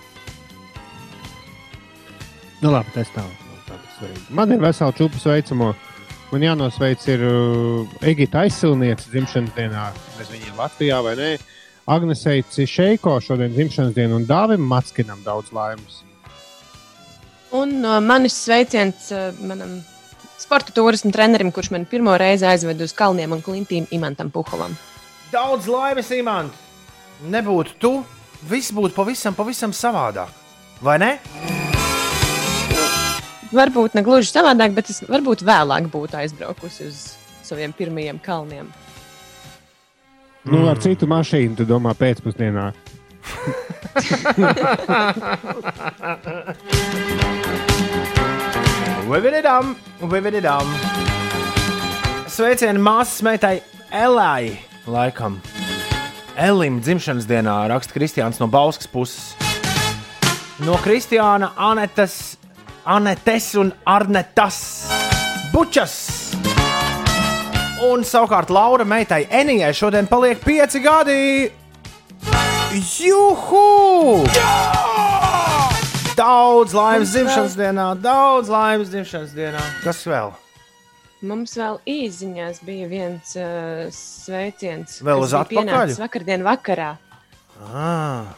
Nu, 2.62 2.70
labi, 2.74 2.90
tas 2.94 3.10
tā. 3.14 3.24
nav 3.24 3.60
tāda 3.66 3.92
svarīga. 3.96 4.24
Man 4.34 4.54
ir 4.54 4.62
vesela 4.62 4.94
čūpa 4.94 5.22
sveicamo. 5.22 5.72
Man 6.28 6.44
jānosveic 6.44 7.04
ir 7.08 7.22
uh, 7.24 8.00
Egita 8.04 8.42
aizsilniece 8.44 9.08
dzimšanas 9.08 9.54
dienā. 9.56 9.86
Nezinu, 10.18 10.34
viņa 10.34 10.50
ir 10.50 10.58
Latvijā 10.58 10.98
vai 11.06 11.14
nē. 11.18 11.28
Agnesei 11.88 12.42
Cišeiko 12.52 13.14
šodien 13.24 13.54
dzimšanas 13.54 13.94
diena 13.96 14.18
un 14.18 14.26
Dāvim 14.28 14.66
Matskinam 14.68 15.22
daudz 15.24 15.54
laimes. 15.56 16.02
Un 17.56 17.78
no 17.80 17.94
manis 18.04 18.36
sveiciens 18.44 19.08
uh, 19.16 19.30
manam 19.40 19.78
sporta 20.38 20.72
turismu 20.74 21.12
trenerim, 21.12 21.50
kurš 21.52 21.70
man 21.74 21.84
pirmo 21.88 22.16
reizi 22.18 22.46
aizveda 22.48 22.84
uz 22.86 22.94
kalniem 22.96 23.32
un 23.36 23.42
klintīm 23.44 23.86
Imantam 23.94 24.30
Puholam. 24.30 24.76
Daudz 25.32 25.66
laimes, 25.68 26.10
Imants! 26.14 26.56
Nebūtu 27.28 27.74
tu, 27.82 27.92
viss 28.48 28.72
būtu 28.72 28.94
pavisam, 28.94 29.34
pavisam 29.34 29.72
savādāk. 29.74 30.30
Vai 30.80 30.98
ne? 31.02 31.18
Varbūt 33.50 33.94
ne 33.96 34.02
gluži 34.06 34.30
savādāk, 34.30 34.72
bet 34.76 34.90
es 34.92 35.02
varbūt 35.08 35.42
vēlāk 35.46 35.88
būtu 35.90 36.16
aizbraukusi 36.20 36.86
uz 36.86 36.96
saviem 37.42 37.72
pirmajiem 37.74 38.18
kalniem. 38.22 38.66
Nu, 40.48 40.68
ar 40.70 40.78
citu 40.80 41.08
mašīnu, 41.10 41.56
tu 41.58 41.64
domā, 41.68 41.92
pēcpusdienā. 41.98 42.72
Vivididam, 49.08 49.70
vivididam. 50.04 50.68
Sveicieni 52.28 52.76
māsas 52.76 53.22
meitai 53.24 53.54
Elai. 53.88 54.58
Laikam. 54.84 55.38
Elim 56.36 56.76
dzimšanas 56.84 57.24
dienā 57.28 57.54
raksta 57.72 57.96
Kristiāns 57.96 58.36
no 58.42 58.50
Bauskas 58.52 58.90
puses. 58.92 59.32
No 60.60 60.76
Kristiāna, 60.84 61.54
Anetes, 61.56 62.36
Anetes 62.84 63.54
un 63.56 63.72
Arnetas 63.88 64.60
Bučas. 65.54 65.96
Un 67.88 68.04
savukārt 68.04 68.52
Laura 68.52 68.84
meitai 68.84 69.24
Enijai 69.40 69.72
šodien 69.72 70.10
paliek 70.10 70.44
pieci 70.44 70.84
gadi. 70.84 71.48
Juhu! 72.76 74.28
Daudz 76.18 76.74
laimes 76.74 77.06
Mums 77.06 77.14
vēl- 77.14 77.22
dzimšanas 77.22 77.56
dienā, 77.58 77.86
daudz 78.02 78.50
laimes 78.50 78.90
dzimšanas 78.90 79.34
dienā. 79.36 79.62
Kas 79.84 80.02
vēl? 80.08 80.32
Mums 81.28 81.54
vēl 81.58 81.78
īsiņās 81.86 82.60
bija 82.66 82.88
viens 82.90 83.32
uh, 83.38 83.86
sveiciens. 83.94 85.00
Vēl 85.02 85.22
uz 85.24 85.32
atpakaļ? 85.34 85.94
Vakardien 85.98 86.44
vakarā. 86.46 86.92
Ah. 87.72 88.34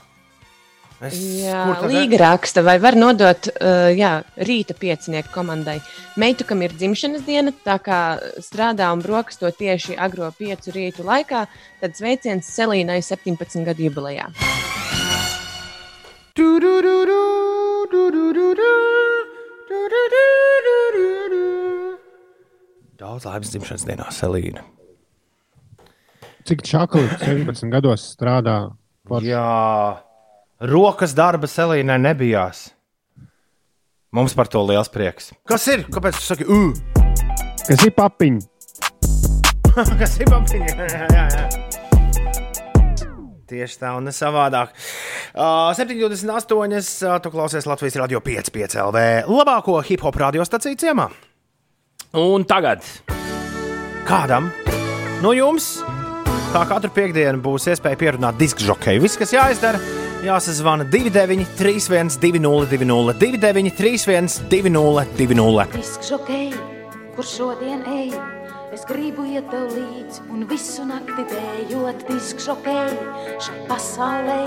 Es, 1.00 1.14
Jā, 1.16 1.62
kur 1.64 1.78
tad- 1.80 1.92
Līga 1.94 2.18
raksta, 2.20 2.62
vai 2.64 2.74
var 2.80 2.92
nodot 2.96 3.48
uh, 3.54 3.88
jā, 3.96 4.10
rīta 4.36 4.76
piecinieku 4.76 5.32
komandai. 5.32 5.78
Meitu, 6.20 6.44
kam 6.44 6.60
ir 6.60 6.74
dzimšanas 6.76 7.24
diena, 7.24 7.54
tā 7.64 7.78
kā 7.80 8.00
strādā 8.44 8.90
un 8.92 9.00
brokasto 9.00 9.48
tieši 9.48 9.96
agro 9.96 10.28
piecu 10.36 10.72
rītu 10.76 11.04
laikā, 11.08 11.46
tad 11.80 11.96
sveiciens 11.96 12.44
Selīnai 12.52 13.00
17 13.00 13.64
gadu 13.64 13.88
jubilejā. 13.88 14.28
Daudz 23.00 23.24
laimes 23.24 23.48
dzimšanas 23.48 23.86
dienā, 23.88 24.08
Selīna. 24.12 24.64
Cik 26.44 26.60
čakli 26.66 27.06
17 27.22 27.72
gados 27.72 28.04
strādā? 28.12 28.58
Jā, 29.24 30.02
rokas 30.60 31.16
darba 31.16 31.48
Selīnai 31.48 31.96
nebijās. 32.04 32.68
Mums 34.12 34.36
par 34.36 34.50
to 34.52 34.60
liels 34.66 34.92
prieks. 34.92 35.32
Kas 35.48 35.64
ir? 35.72 35.86
Kāpēc 35.88 36.20
tu 36.20 36.26
saki, 36.26 36.44
uh? 36.50 36.76
Kas 37.64 37.86
ir 37.86 37.96
papiņi? 37.96 38.44
Kas 40.00 40.18
ir 40.20 40.28
papiņa? 40.28 40.76
jā, 40.96 41.06
jā, 41.08 41.26
jā. 41.32 41.49
Tieši 43.50 43.80
tā 43.80 43.94
un 43.98 44.06
ne 44.06 44.12
savādāk. 44.14 44.70
Uh, 45.34 45.72
7,28. 45.74 47.06
Uh, 47.06 47.16
tu 47.22 47.32
klausies 47.34 47.66
Latvijas 47.66 47.98
radio 47.98 48.20
5,5 48.22 48.78
LV. 48.84 49.02
Labāko 49.26 49.80
hip 49.86 50.04
hop 50.06 50.18
radiostaciju 50.22 50.78
ciemā. 50.78 51.08
Un 52.20 52.46
tagad 52.46 52.86
kādam 54.06 54.48
no 55.22 55.34
jums, 55.34 55.80
kā 56.54 56.64
katru 56.70 56.90
piekdienu, 56.94 57.42
būs 57.42 57.68
iespēja 57.70 57.98
pierunāt 57.98 58.38
disku 58.38 58.64
žokeju. 58.66 59.02
Viss, 59.04 59.18
kas 59.18 59.34
jāizdara, 59.34 59.82
jāsazvana 60.26 60.86
29, 60.90 61.46
31, 61.58 62.18
20, 62.22 63.14
29, 63.18 63.74
31, 63.78 64.42
20. 64.50 65.78
Disks 65.78 66.10
žokei, 66.10 66.50
kur 67.14 67.26
šodien 67.26 67.82
ej, 67.98 68.14
es 68.70 68.84
gribu 68.86 69.24
iet 69.26 69.48
tev 69.50 69.72
līdzi 69.74 70.22
un 70.30 70.44
visu 70.50 70.84
nakti 70.86 71.24
dējot 71.30 72.04
disks 72.06 72.46
žokei 72.46 72.92
šai 73.42 73.56
pasaulē. 73.70 74.44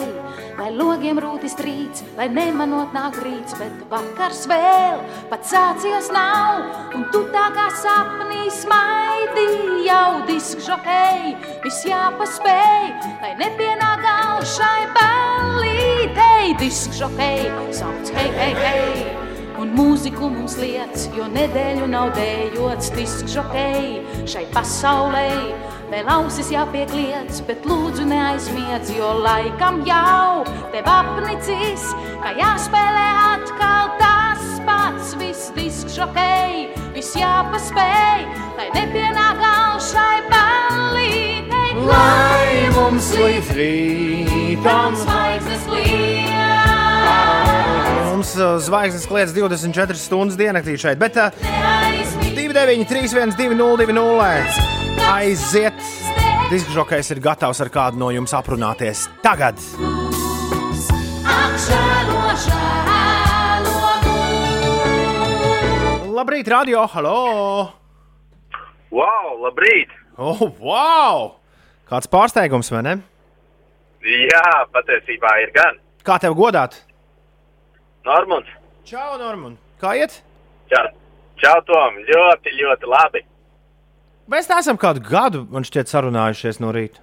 Lai 0.60 0.70
logiem 0.78 1.20
rūtis 1.20 1.58
trīc, 1.60 2.04
lai 2.16 2.30
nemanot 2.32 2.94
nāk 2.96 3.18
rīts, 3.26 3.58
bet 3.60 3.82
vakars 3.92 4.46
vēl 4.48 5.02
pat 5.32 5.44
sācies 5.50 6.08
nav. 6.14 6.64
Un 6.96 7.08
tu 7.12 7.26
tā 7.34 7.50
kā 7.58 7.68
sapnī 7.82 8.48
smaidi 8.54 9.48
jau 9.90 10.24
disks 10.30 10.70
žokei, 10.70 11.36
viss 11.66 11.84
jāpaspēj, 11.90 12.88
lai 13.26 13.36
nepienāk 13.42 14.08
gals 14.08 14.56
šai 14.56 14.88
ballītei. 14.96 16.56
Disks 16.64 17.02
žokei, 17.02 17.52
sauc 17.76 18.16
hei, 18.16 18.32
hei, 18.40 18.56
hei! 18.64 19.33
Un 19.62 19.70
mūziku 19.78 20.32
mums 20.34 20.56
liec, 20.58 21.06
jo 21.14 21.28
nedēļu 21.30 21.86
nav 21.92 22.16
dējots 22.18 22.90
disks 22.96 23.36
žokei 23.36 24.02
šai 24.30 24.48
pasaulē. 24.54 25.28
Vēl 25.94 26.10
ausis 26.10 26.50
jāpiekliedz, 26.50 27.44
bet 27.46 27.68
lūdzu 27.70 28.08
neaizmiedz, 28.10 28.90
jo 28.98 29.12
laikam 29.22 29.84
jau 29.86 30.42
tev 30.74 30.90
apnicis, 30.90 31.86
ka 32.24 32.34
jāspēlē 32.40 33.06
atkal 33.28 33.94
tas 34.02 34.50
pats 34.66 35.14
viss 35.22 35.54
disks 35.54 36.00
žokei. 36.00 36.72
Viss 36.98 37.14
jāpaspēj, 37.20 38.26
lai 38.58 38.70
nepienāk 38.74 39.42
gals 39.44 39.94
šai 39.94 40.20
ballītei. 40.34 41.74
Lai 41.86 42.70
mums 42.74 43.14
līdz 43.22 43.58
rītam 43.62 44.98
zvaigznes 45.06 45.70
liek. 45.70 46.33
Mums 48.24 48.64
zvaigznes 48.64 49.04
kliedz 49.04 49.34
24 49.36 50.00
stundas 50.00 50.38
diennaktī 50.40 50.78
šeit, 50.80 50.96
bet 50.96 51.18
uh, 51.20 51.34
29, 52.24 52.86
31, 52.88 53.34
20, 53.36 54.62
aiziet! 55.12 55.82
Diskžokais 56.48 57.12
ir 57.12 57.20
gatavs 57.20 57.60
ar 57.60 57.68
kādu 57.74 58.00
no 58.00 58.14
jums 58.16 58.32
aprunāties 58.32 59.02
tagad. 59.26 59.60
Labrīt, 66.16 66.54
radio! 66.56 66.86
Halo! 66.96 67.20
Wow, 68.96 69.36
labrīt! 69.50 69.92
Oh, 70.16 70.48
wow! 70.64 71.28
Kāds 71.92 72.08
pārsteigums, 72.08 72.72
vai 72.72 72.86
ne? 72.88 72.98
Jā, 74.08 74.48
patiesībā 74.72 75.36
ir 75.44 75.56
gan. 75.60 75.84
Kā 76.08 76.22
tev 76.24 76.40
godāt? 76.40 76.80
Normons. 78.06 78.48
Čau, 78.86 79.16
Normund! 79.18 79.58
Kā 79.82 79.94
iet? 80.00 80.18
Čau, 80.72 80.84
čau 81.40 81.60
Tom! 81.68 81.96
Ļoti, 82.10 82.52
ļoti 82.60 82.90
labi. 82.92 83.22
Mēs 84.32 84.48
neesam 84.52 84.78
kādu 84.80 85.04
gadu, 85.04 85.44
man 85.52 85.64
šķiet, 85.68 85.92
sarunājušies 85.92 86.60
no 86.64 86.72
rīta. 86.76 87.00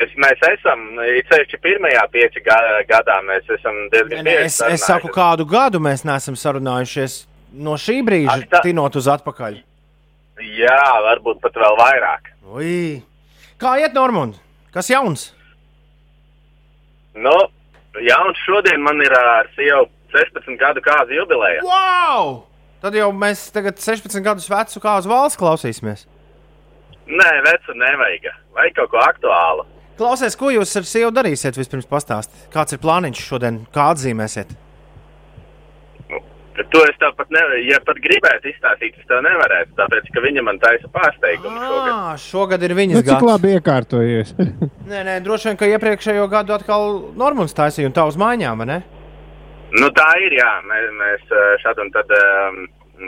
Es, 0.00 0.12
mēs 0.16 0.40
esam, 0.48 0.84
sevišķi 1.28 1.58
pirmajā 1.60 2.04
pieci 2.14 2.40
ga- 2.46 2.80
gadā, 2.88 3.18
mēs 3.28 3.48
esam 3.58 3.76
diezgan 3.92 4.24
bieži 4.24 4.46
es, 4.48 4.60
es 4.78 4.86
saku, 4.88 5.10
kādu 5.12 5.44
gadu 5.48 5.80
mēs 5.84 6.04
neesam 6.08 6.36
sarunājušies 6.40 7.16
no 7.52 7.74
šī 7.76 7.98
brīža, 8.06 8.38
Ak, 8.38 8.46
tā- 8.54 8.62
tinot 8.64 8.96
uz 8.96 9.08
atpakaļ. 9.12 9.58
Jā, 10.56 10.78
varbūt 11.08 11.42
pat 11.44 11.58
vēl 11.60 11.76
vairāk. 11.80 12.30
Ui. 12.56 13.02
Kā 13.60 13.74
iet, 13.82 13.92
Normund? 13.94 14.38
Kas 14.72 14.88
jauns? 14.88 15.28
Nu, 17.14 17.34
jauns 18.00 18.40
šodien 18.46 18.80
man 18.84 19.02
ir 19.04 19.12
ar 19.16 19.50
sievu 19.56 19.88
16 20.14 20.56
gadu 20.60 20.80
kāzu 20.84 21.16
jubileja. 21.16 21.62
Wow! 21.66 22.42
Tad 22.82 22.96
jau 22.98 23.12
mēs 23.14 23.44
tagad 23.54 23.78
16 23.78 24.24
gadus 24.24 24.48
vecu 24.50 24.82
kā 24.82 24.96
uz 24.98 25.06
valsts 25.06 25.38
klausīsimies. 25.38 26.06
Nē, 27.06 27.30
vecu 27.46 27.76
nevajag. 27.78 28.32
Vajag 28.56 28.76
kaut 28.80 28.90
ko 28.92 29.02
aktuālu. 29.02 29.66
Klausies, 29.98 30.34
ko 30.38 30.50
jūs 30.50 30.72
ar 30.80 30.86
sievu 30.88 31.12
darīsiet? 31.14 31.58
Vispirms 31.58 31.86
pastāstiet, 31.90 32.46
kāds 32.54 32.74
ir 32.74 32.80
plāniņš 32.82 33.24
šodien, 33.28 33.60
kā 33.74 33.90
atzīmēsiet. 33.92 34.50
To 36.52 36.80
es 36.84 36.96
tev 37.00 37.14
pat 37.16 37.30
nevaru, 37.32 37.62
ja 37.64 37.78
pat 37.86 37.96
gribētu 38.04 38.50
izstāstīt, 38.50 38.96
es 39.00 39.06
tev 39.08 39.22
nevarētu, 39.24 39.72
tāpēc, 39.78 40.08
ka 40.12 40.20
viņa 40.20 40.42
man 40.44 40.58
taisa 40.60 40.90
pārsteigumu 40.92 41.56
šogad. 41.62 41.92
Ah, 41.94 42.10
šogad 42.20 42.66
ir 42.66 42.74
Nu, 42.74 42.78
viņas 42.82 42.98
cik 43.00 43.08
gads. 43.08 43.24
labi 43.30 43.54
iekārtojies? 43.56 44.34
Nē, 44.90 45.00
nē, 45.08 45.14
droši 45.24 45.48
vien, 45.48 45.56
ka 45.62 45.70
iepriekšējo 45.70 46.26
gadu 46.32 46.52
atkal 46.58 46.84
Normons 47.16 47.56
taisīja 47.56 47.88
un 47.88 47.96
tā 47.96 48.04
uz 48.10 48.18
mājām, 48.20 48.60
vai 48.60 48.68
ne? 48.68 48.78
Nu, 49.72 49.88
tā 49.96 50.10
ir, 50.26 50.36
jā, 50.36 50.50
mēs, 50.68 50.88
mēs 51.00 51.32
šad 51.64 51.80
un 51.80 51.90
tad 51.96 52.12
um, 52.20 52.60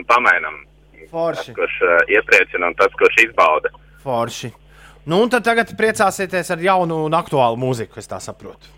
pamainām. 0.09 0.57
Forši. 1.13 1.51
Tas, 1.53 1.55
kurš 1.59 1.75
uh, 1.85 1.97
iepriecina 2.17 2.71
un 2.71 2.77
tas, 2.81 2.93
kurš 2.97 3.19
izbauda. 3.27 3.69
Forši. 4.01 4.49
Nu, 5.05 5.21
un 5.21 5.29
tad 5.29 5.45
tagad 5.45 5.69
priecāsieties 5.77 6.49
ar 6.55 6.65
jaunu 6.65 7.03
un 7.05 7.13
aktuālu 7.13 7.61
mūziku, 7.61 8.01
es 8.01 8.09
tā 8.09 8.17
saprotu. 8.17 8.73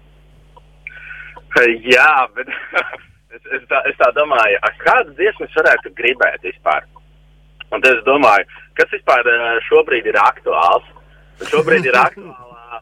Jā, 1.88 2.12
bet 2.36 2.52
es, 3.38 3.48
es, 3.60 3.64
tā, 3.72 3.82
es 3.90 3.98
tā 4.02 4.12
domāju, 4.18 4.60
kādas 4.84 5.16
dziesmas 5.18 5.58
varētu 5.62 5.94
gribēt 5.98 6.44
vispār. 6.46 6.86
Un 7.72 7.82
tad 7.84 7.94
es 7.94 8.06
domāju, 8.08 8.48
kas 8.80 8.92
vispār 8.94 9.28
eh, 9.32 9.50
šobrīd 9.70 10.08
ir 10.10 10.20
aktuāls. 10.22 10.94
Un 11.38 11.52
šobrīd 11.52 11.86
ir 11.88 11.98
aktuālā 12.08 12.82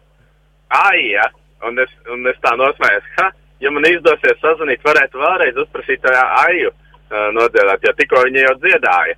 Aija 0.75 1.29
Un 1.65 1.79
es, 1.81 1.91
un 2.11 2.27
es 2.29 2.37
tā 2.43 2.51
nosmējos, 2.59 3.05
ka, 3.15 3.29
ja 3.63 3.71
man 3.73 3.87
izdosies 3.89 4.41
sazvanīt, 4.41 4.83
varētu 4.85 5.21
vēlreiz 5.21 5.57
uzprasīt 5.63 6.03
tā 6.03 6.11
aiju 6.43 6.69
uh, 6.69 7.29
nodziedāt, 7.33 7.87
jo 7.87 7.93
tikko 7.97 8.21
viņi 8.27 8.43
jau 8.43 8.55
dziedāja. 8.59 9.15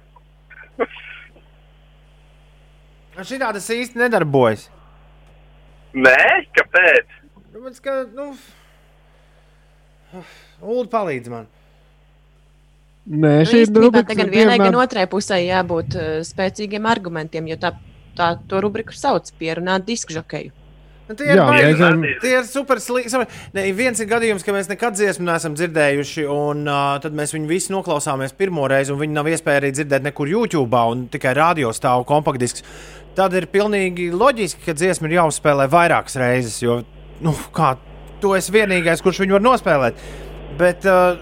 Šī 3.17 3.39
tādas 3.41 3.67
īsti 3.73 3.97
nedarbojas. 3.97 4.67
Nē, 5.97 6.19
kāpēc? 6.55 7.15
Tāpēc, 7.55 7.79
ka, 7.83 8.01
nu, 8.13 8.29
Ulu 10.62 10.88
palīdz 10.91 11.30
man. 11.34 11.47
Nē, 13.08 13.34
Nu, 13.39 13.47
šī 13.47 13.62
īstenībā 13.64 13.84
rubrika 13.86 14.16
gan 14.20 14.30
vienai, 14.34 14.58
gan 14.60 14.76
otrai 14.76 15.05
pusē 15.08 15.38
jābūt 15.39 15.93
uh, 15.95 16.08
spēcīgiem 16.28 16.88
argumentiem, 16.91 17.45
jo 17.47 17.55
tā, 17.62 17.72
tā 18.18 18.34
to 18.51 18.60
rubriku 18.66 18.91
sauc 18.97 19.30
pierunāt 19.39 19.86
diskžokeju. 19.88 20.51
Nu, 21.08 21.16
tie 21.16 21.30
ir, 21.30 21.38
Jā, 21.39 21.45
baigi- 21.47 21.64
reizēm- 21.70 22.01
tie 22.20 22.34
ir 22.36 22.43
super 22.43 22.82
slikti. 22.84 23.22
Viens 23.78 24.01
ir 24.03 24.10
gadījums, 24.12 24.43
ka 24.43 24.51
mēs 24.51 24.68
nekad 24.68 24.97
dziesmu 24.99 25.24
neesam 25.24 25.55
dzirdējuši, 25.55 26.26
un 26.28 26.68
uh, 26.68 26.97
tad 26.99 27.16
mēs 27.16 27.32
viņu 27.32 27.47
visu 27.47 27.72
noklausāmies 27.72 28.36
pirmo 28.36 28.68
reizi, 28.68 28.91
un 28.91 28.99
viņi 28.99 29.16
nav 29.16 29.30
iespēja 29.32 29.62
arī 29.64 29.72
dzirdēt 29.72 30.03
nekur 30.10 30.28
YouTube, 30.28 30.76
un 30.76 31.08
tikai 31.08 31.32
radio 31.39 31.72
stāv 31.72 32.03
kompaktdisks. 32.12 32.66
Tad 33.16 33.34
ir 33.39 33.47
pilnīgi 33.47 34.12
loģiski, 34.12 34.66
ka 34.68 34.76
dziesma 34.76 35.08
ir 35.08 35.16
jāuzspēlē 35.22 35.70
vairākas 35.72 36.20
reizes, 36.20 36.60
jo 36.62 36.82
nu, 37.24 37.32
kā, 37.55 37.78
tu 38.20 38.36
esi 38.36 38.51
vienīgais, 38.51 38.99
kurš 39.01 39.24
viņu 39.24 39.39
var 39.39 39.47
nospēlēt. 39.47 40.03
Bet, 40.58 40.86
uh, 40.89 41.18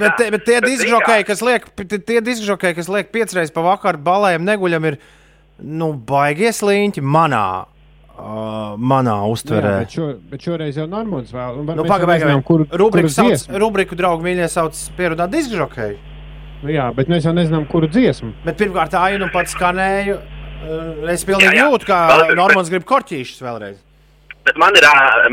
bet, 0.00 0.16
te- 0.18 0.30
bet 0.34 0.44
tie 0.48 0.60
diskžokēji, 0.64 1.26
kas 1.28 1.42
liek, 1.46 1.66
tie 2.08 2.20
diskžokēji, 2.26 2.74
kas 2.80 2.88
liek 2.90 3.10
piecreiz 3.14 3.52
pa 3.54 3.62
vakaru 3.62 4.00
balējiem 4.02 4.46
neguļam, 4.48 4.86
ir 4.90 4.96
nu, 5.62 5.92
baigi 5.94 6.48
sliņķi 6.56 7.02
manā, 7.04 7.44
uh, 8.16 8.74
manā 8.80 9.14
Jā, 9.20 9.28
uztverē. 9.34 9.74
bet, 9.84 9.94
šo, 9.94 10.08
bet 10.32 10.46
šoreiz 10.48 10.78
jau 10.80 10.86
Normons 10.90 11.30
vēl. 11.34 11.60
Nu, 11.68 11.84
Pagaidiet, 11.84 12.16
nezinām, 12.24 12.42
kur, 12.46 12.64
rubriku, 12.72 13.12
sauc, 13.12 13.30
dziesmu. 13.34 13.58
rubriku 13.62 13.98
draugu 14.00 14.26
mīļie 14.26 14.48
sauc 14.50 14.80
pierunāt 14.98 15.30
diskžokēju. 15.36 15.98
Nu, 16.62 16.68
jā, 16.74 16.88
bet 16.96 17.08
mēs 17.08 17.24
jau 17.28 17.32
nezinām, 17.36 17.68
kuru 17.70 17.88
dziesmu. 17.88 18.32
Bet 18.44 18.58
pirmkārt, 18.60 18.90
tā 18.92 19.06
jau 19.14 19.20
nu 19.22 19.30
pats 19.32 19.54
skanēju. 19.56 20.18
uh, 20.18 21.12
Es 21.14 21.22
pilnīgi 21.24 21.54
Jā, 21.56 21.62
jā. 21.62 21.68
jūtu, 21.70 21.86
ka 21.88 22.00
Normāns 22.36 22.68
grib 22.72 22.84
korķīšus 22.84 23.40
vēlreiz. 23.46 23.78
Bet 24.46 24.56
man 24.60 24.76
ir, 24.78 24.86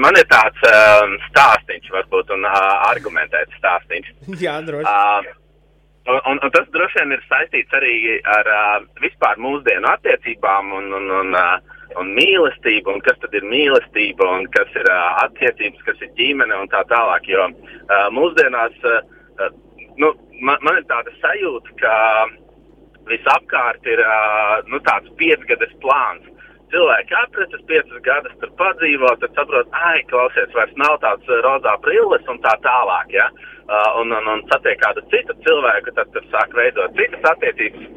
man 0.03 0.17
ir 0.19 0.27
tāds 0.31 0.63
um, 0.67 1.15
stāstīns, 1.29 1.87
varbūt, 1.93 2.31
un 2.35 2.43
uh, 2.47 2.57
argumentēts 2.89 3.55
stāstīns. 3.61 4.09
Jā, 4.45 4.57
droši. 4.67 4.83
Uh, 4.83 5.37
un, 6.11 6.19
un, 6.33 6.41
un 6.43 6.53
tas 6.55 6.67
droši 6.75 7.01
vien 7.01 7.15
ir 7.15 7.23
saistīts 7.29 7.77
arī 7.79 7.95
ar 8.35 8.51
uh, 8.51 8.77
vispār 9.03 9.39
mūsdienu 9.43 9.87
attiecībām 9.93 10.73
un, 10.79 10.91
un, 10.99 11.11
un, 11.21 11.37
uh, 11.39 11.77
un 12.01 12.11
mīlestību, 12.17 12.97
un 12.97 13.03
kas 13.05 13.19
tad 13.23 13.35
ir 13.39 13.47
mīlestība, 13.47 14.27
un 14.39 14.49
kas 14.55 14.75
ir 14.75 14.91
uh, 14.91 15.21
attiecības, 15.23 15.85
kas 15.87 16.03
ir 16.03 16.11
ģimene 16.19 16.59
un 16.59 16.71
tā 16.73 16.83
tālāk. 16.91 17.31
Jo 17.31 17.47
uh, 17.47 18.09
mūsdienās 18.15 18.75
uh, 18.83 18.99
nu, 19.97 20.13
man, 20.41 20.57
man 20.65 20.79
ir 20.79 20.87
tāda 20.89 21.13
sajūta, 21.21 21.75
ka 21.81 21.95
visapkārt 23.09 23.87
ir 23.89 24.01
uh, 24.03 24.57
nu, 24.71 24.81
tāds 24.87 25.11
piecgades 25.19 25.73
plāns. 25.83 26.27
Cilvēki 26.71 27.15
aprecas 27.15 27.61
piecas 27.69 28.01
gadus, 28.03 28.33
tur 28.41 28.49
padzīvo, 28.59 29.13
tad 29.21 29.37
saprot, 29.37 29.69
ah, 29.71 29.99
klausies, 30.09 30.49
vairs 30.55 30.73
nav 30.81 30.97
tāds 31.03 31.29
uh, 31.31 31.37
rozā 31.45 31.77
brilles 31.85 32.27
un 32.27 32.41
tā 32.43 32.51
tālāk. 32.65 33.13
Ja? 33.15 33.29
Uh, 33.67 34.01
un, 34.01 34.11
un, 34.17 34.27
un 34.33 34.43
satiek 34.51 34.79
kādu 34.81 35.03
citu 35.13 35.35
cilvēku, 35.45 35.93
tad 35.95 36.11
tur 36.15 36.27
sāk 36.33 36.51
veidot 36.57 36.97
citas 36.99 37.29
attiecības. 37.31 37.87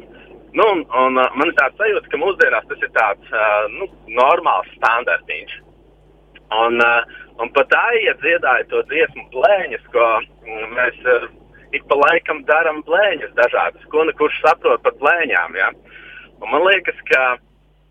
Nu, 0.55 0.67
un, 0.67 0.85
un, 1.03 1.19
uh, 1.19 1.35
man 1.35 1.51
ir 1.51 1.57
tāds 1.59 1.75
sajūta, 1.83 2.07
ka 2.13 2.21
mūsdienās 2.23 2.71
tas 2.71 2.87
ir 2.87 2.93
tāds 2.95 3.35
uh, 3.35 3.67
nu, 3.75 3.89
normāls 4.21 4.71
standartiņš. 4.77 5.59
Un, 6.61 6.79
uh, 6.83 7.21
un 7.43 7.51
pat 7.55 7.75
Aija 7.75 8.15
dziedāja 8.23 8.67
to 8.71 8.83
dziesmu 8.87 9.27
blēņas, 9.35 9.85
ko 9.91 10.07
mm, 10.23 10.65
mēs 10.79 11.05
uh, 11.11 11.29
ik 11.75 11.83
pa 11.91 11.99
laikam 11.99 12.43
darām 12.47 12.81
blēņas 12.87 13.35
dažādas, 13.37 13.87
ko 13.91 14.03
nu 14.07 14.15
kurš 14.19 14.41
saprot 14.43 14.83
par 14.83 14.95
blēņām. 14.99 15.55
Ja? 15.59 15.71
Un 16.41 16.51
man 16.51 16.67
liekas, 16.67 16.99
ka 17.11 17.23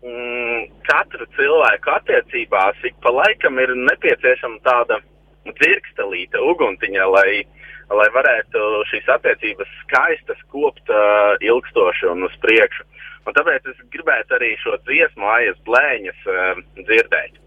mm, 0.05 0.67
katru 0.87 1.27
cilvēku 1.37 1.93
attiecībās 1.95 2.81
ik 2.87 2.97
pa 3.03 3.13
laikam 3.13 3.59
ir 3.61 3.73
nepieciešama 3.77 4.61
tāda 4.65 5.01
dzirkstelīta, 5.49 6.41
uguntiņa, 6.51 7.07
lai, 7.15 7.41
lai 7.89 8.07
varētu 8.13 8.65
šīs 8.91 9.09
attiecības 9.17 9.71
skaistas 9.83 10.41
kopt 10.53 10.93
uh, 10.93 11.33
ilgstoši 11.41 12.11
un 12.13 12.27
uz 12.29 12.35
priekšu. 12.43 12.85
Un 13.29 13.37
tāpēc 13.37 13.67
es 13.69 13.81
gribētu 13.93 14.37
arī 14.37 14.55
šo 14.61 14.77
dziesmu, 14.87 15.27
aiz 15.29 15.57
blēņas, 15.67 16.25
uh, 16.29 16.61
dzirdēt. 16.81 17.37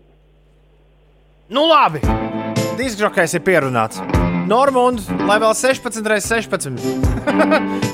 Nu, 1.55 1.67
labi. 1.69 2.01
Diskžokējs 2.79 3.37
ir 3.39 3.45
pierunāts. 3.47 4.01
Normāns, 4.49 5.07
lai 5.29 5.39
vēl 5.43 5.55
16 5.57 6.11
reizes 6.11 6.33
16. 6.33 6.83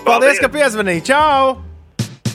Paldies, 0.07 0.41
ka 0.43 0.51
piezvanīji. 0.53 1.07
Čau! 1.13 1.61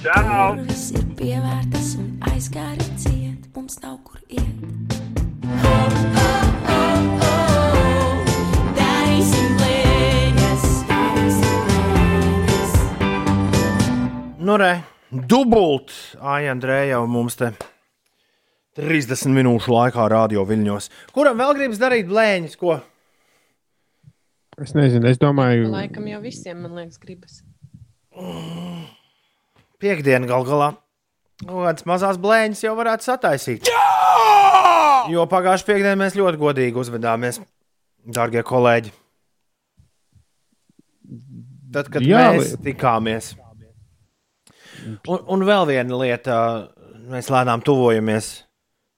Čau! 0.06 1.05
Pievērtas 1.16 1.94
un 1.96 2.10
aizgāri 2.28 2.84
ciet, 3.00 3.46
mums 3.56 3.78
nav 3.80 3.94
kur 4.04 4.20
iet. 4.28 4.92
Darīsim 8.76 9.56
blēņas, 9.62 10.66
Nu, 14.44 14.60
re, 14.60 14.74
dubult 15.10 15.96
Aija 16.20 16.52
Andrēja 16.52 16.98
jau 16.98 17.08
mums 17.08 17.40
te 17.40 17.54
30 18.76 19.32
minūšu 19.40 19.72
laikā 19.72 20.12
radio 20.12 20.44
viļņos. 20.46 20.92
Kuram 21.16 21.40
vēl 21.40 21.56
gribas 21.56 21.80
darīt 21.80 22.12
blēņas, 22.12 22.60
ko? 22.60 22.82
Es 24.60 24.76
nezinu, 24.76 25.08
es 25.08 25.24
domāju, 25.24 25.72
Laikam 25.72 26.12
jau 26.12 26.20
visiem, 26.24 26.60
man 26.60 26.76
liekas, 26.76 27.00
gribas. 27.00 27.40
Piektdiena 29.80 30.28
gal 30.28 30.44
galā. 30.48 30.76
Kādas 31.44 31.84
mazas 31.90 32.20
blēņas 32.22 32.62
jau 32.64 32.76
varētu 32.78 33.04
sataisīt. 33.10 33.68
Jā! 33.68 33.82
Jo 35.12 35.26
pagājušajā 35.30 35.68
piekdienā 35.68 35.98
mēs 36.00 36.16
ļoti 36.18 36.40
godīgi 36.42 36.80
uzvedāmies, 36.82 37.42
darbie 38.16 38.42
kolēģi. 38.48 38.94
Tad, 41.76 41.90
kad 41.92 42.06
Jā, 42.06 42.30
mēs 42.34 42.56
li- 42.56 42.62
tikāmies. 42.72 43.34
Un, 45.10 45.20
un 45.34 45.44
vēl 45.46 45.68
viena 45.70 45.98
lieta, 46.00 46.38
mēs 47.12 47.30
lēnām 47.34 47.62
tuvojamies 47.66 48.32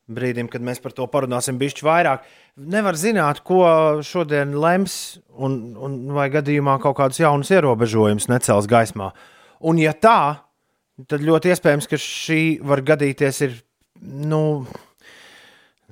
brīdim, 0.07 0.47
kad 0.51 0.63
mēs 0.63 0.79
par 0.83 0.93
to 0.95 1.07
parunāsim 1.11 1.57
bišķi 1.59 1.83
vairāk. 1.83 2.23
Nevar 2.57 2.95
zināt, 2.97 3.41
ko 3.45 3.59
šodien 4.07 4.53
lems, 4.61 5.17
un, 5.35 5.75
un 5.83 5.97
vai 6.15 6.29
gadījumā 6.33 6.77
kaut 6.83 6.95
kādus 7.01 7.19
jaunus 7.21 7.51
ierobežojumus 7.53 8.29
necels 8.31 8.69
gaismā. 8.71 9.11
Un, 9.67 9.81
ja 9.81 9.91
tā, 9.93 10.17
tad 11.05 11.21
ļoti 11.21 11.51
iespējams, 11.53 11.87
ka 11.89 11.99
šī 12.01 12.41
var 12.65 12.81
gadīties. 12.85 13.41
Ir, 13.45 13.55
nu, 14.01 14.41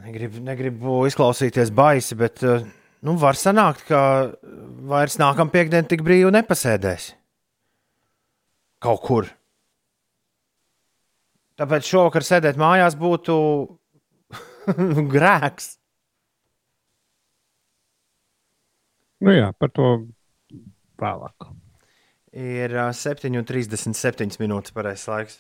negribu, 0.02 0.42
negribu 0.46 0.98
izklausīties 1.10 1.74
baisi, 1.76 2.18
bet 2.18 2.42
eh, 2.46 2.66
nu, 3.06 3.18
var 3.22 3.38
sanākt, 3.38 3.86
ka 3.90 4.02
vairs 4.90 5.20
nākamā 5.22 5.54
piekdiena 5.54 5.88
tik 5.90 6.04
brīvi 6.06 6.34
nepasēdēs. 6.34 7.12
Kaut 8.86 9.02
kur. 9.06 9.30
Tāpēc 11.56 11.88
šovakar 11.88 12.26
sēdēt 12.28 12.58
mājās 12.60 12.98
būtu 13.00 13.36
grēks. 15.14 15.76
nu 19.26 19.34
jā, 19.34 19.48
par 19.58 19.72
to 19.74 19.92
vēlāk. 21.02 21.48
Ir 22.36 22.74
ā, 22.76 22.90
7,37 22.92 24.42
minūtes 24.42 24.74
pareizais 24.76 25.08
laiks. 25.08 25.38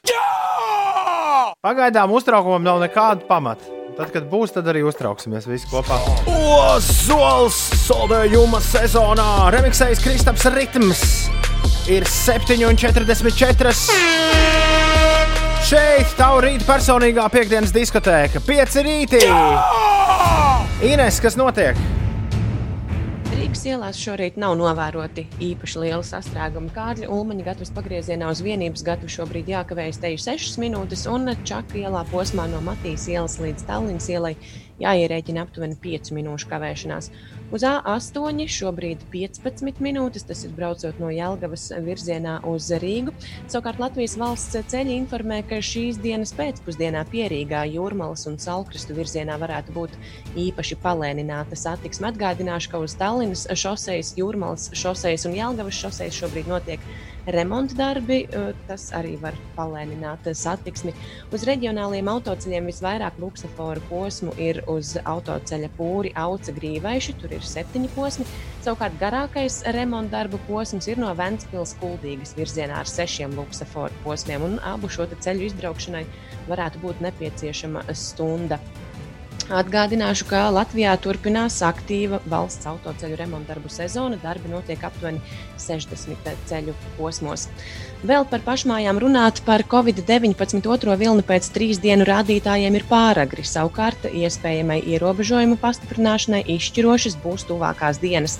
Pagaidām 1.66 2.14
uztraukumam 2.16 2.64
nav 2.64 2.80
nekāda 2.80 3.26
pamata. 3.28 3.68
Tad, 3.98 4.14
kad 4.14 4.30
būs, 4.32 4.54
tad 4.56 4.68
arī 4.72 4.82
uztrauksimies 4.88 5.48
visi 5.48 5.68
kopā. 5.72 5.98
Ozols 6.32 7.58
soldējuma 7.84 8.62
sezonā 8.64 9.28
remiksējis 9.56 10.04
Kristaps 10.04 10.48
Ritms 10.56 11.04
ir 11.92 12.08
7,44. 12.08 13.76
Šeit 15.66 16.16
tavu 16.16 16.46
rīta 16.48 16.68
personīgā 16.70 17.28
piekdienas 17.34 17.76
diskotēka. 17.76 18.40
Pieci 18.48 18.88
rītī! 18.88 19.24
Ines, 20.94 21.20
kas 21.24 21.36
notiek? 21.40 21.80
Rīgas 23.56 23.72
ielās 23.72 24.00
šorīt 24.04 24.36
nav 24.36 24.58
novēroti 24.60 25.24
īpaši 25.40 25.80
lieli 25.80 26.04
sastrēgumi. 26.04 26.74
Kārļa 26.76 27.08
Ulmaņa 27.08 27.46
gatavs 27.46 27.70
pagriezienā 27.72 28.28
uz 28.28 28.42
vienības 28.44 28.82
gatavu 28.84 29.08
šobrīd 29.14 29.48
jākavējas 29.48 30.02
teju 30.04 30.20
6 30.20 30.58
minūtes, 30.60 31.06
un 31.08 31.32
Čaka 31.48 31.80
ielā 31.80 32.02
posmā 32.10 32.50
no 32.52 32.60
Matīs 32.66 33.08
ielas 33.08 33.38
līdz 33.40 33.64
Tallinas 33.70 34.10
ielai 34.12 34.34
jāierēķina 34.84 35.46
aptuveni 35.48 35.80
5 35.86 36.12
minūšu 36.18 36.52
kavēšanās. 36.52 37.08
Uz 37.56 37.64
A8 37.64 38.50
šobrīd 38.52 39.04
15 39.14 39.78
minūtes, 39.80 40.26
tas 40.28 40.42
ir 40.44 40.52
braucot 40.58 40.98
no 41.00 41.08
Jelgavas 41.14 41.70
virzienā 41.86 42.34
uz 42.52 42.68
Rīgu. 42.84 43.14
Savukārt 43.48 43.80
Latvijas 43.80 44.18
valsts 44.20 44.60
ceļi 44.74 44.98
informē, 45.00 45.38
ka 45.48 45.62
šīs 45.64 46.02
dienas 46.04 46.34
pēcpusdienā 46.36 47.06
pierīgā 47.14 47.64
jūrmalas 47.72 48.28
un 48.28 48.36
salkrastu 48.44 48.98
virzienā 48.98 49.40
varētu 49.40 49.72
būt 49.78 49.96
īpaši 50.50 50.80
palēnināta 50.84 51.56
satiksme. 51.56 52.12
Atgādināšu, 52.12 52.74
ka 52.74 52.84
uz 52.84 52.98
Tallinas 53.00 53.48
šosejas, 53.48 54.18
jūrmalas 54.20 54.74
šosejas 54.76 55.24
un 55.30 55.40
Jelgavas 55.40 55.80
šosejas 55.80 56.20
šobrīd 56.26 56.52
notiek 56.52 56.84
remonta 57.26 57.76
darbi. 57.76 58.26
eh, 58.30 58.54
Tas 58.68 58.92
arī 58.92 59.16
var 59.22 59.34
palēnināt 59.58 60.28
satiksmi. 60.34 60.94
Uz 61.32 61.44
reģionāliem 61.46 62.08
autoceļiem 62.10 62.66
visvairāk 62.72 63.20
luksusforu 63.20 63.82
posmu 63.90 64.34
ir 64.38 64.64
uz 64.68 64.96
autoceļa 64.98 65.70
pūri 65.78 66.14
Auca 66.16 66.52
Grīvaiši, 66.52 67.18
tur 67.22 67.34
ir 67.34 67.42
septiņi 67.42 67.90
posmi. 67.96 68.26
Savukārt 68.66 68.98
garākais 69.00 69.62
remonta 69.76 70.18
darbu 70.18 70.40
posms 70.48 70.88
ir 70.88 70.98
no 70.98 71.14
Ventspils 71.14 71.76
kuldīgas 71.82 72.36
virzienā 72.38 72.82
ar 72.82 72.90
sešiem 72.90 73.36
luksusforu 73.38 73.94
posmiem, 74.04 74.42
un 74.42 74.60
abu 74.64 74.90
šo 74.90 75.06
ceļu 75.06 75.46
izbraukšanai 75.52 76.06
varētu 76.50 76.82
būt 76.82 77.02
nepieciešama 77.06 77.86
stunda. 77.94 78.60
Atgādināšu, 79.46 80.26
ka 80.26 80.48
Latvijā 80.50 80.96
turpinās 80.98 81.60
aktīva 81.62 82.18
valsts 82.26 82.66
autoceļu 82.66 83.18
remonta 83.20 83.54
darbu 83.54 83.70
sezona. 83.70 84.18
Darbi 84.18 84.50
notiek 84.50 84.82
aptuveni 84.88 85.22
60 85.62 86.32
ceļu 86.50 86.74
posmos. 86.98 87.46
Vēl 88.06 88.26
par 88.30 88.42
pašmājām 88.46 88.98
runāt 89.02 89.44
par 89.46 89.62
Covid-19 89.70 90.66
otro 90.66 90.96
vilni 90.98 91.22
pēc 91.26 91.52
trīs 91.54 91.78
dienu 91.84 92.08
rādītājiem 92.10 92.80
ir 92.80 92.88
pāragri. 92.90 93.46
Savukārt, 93.46 94.10
iespējamai 94.10 94.80
ierobežojumu 94.96 95.60
pastiprināšanai 95.62 96.42
izšķirošas 96.58 97.20
būs 97.22 97.46
tuvākās 97.46 98.02
dienas. 98.02 98.40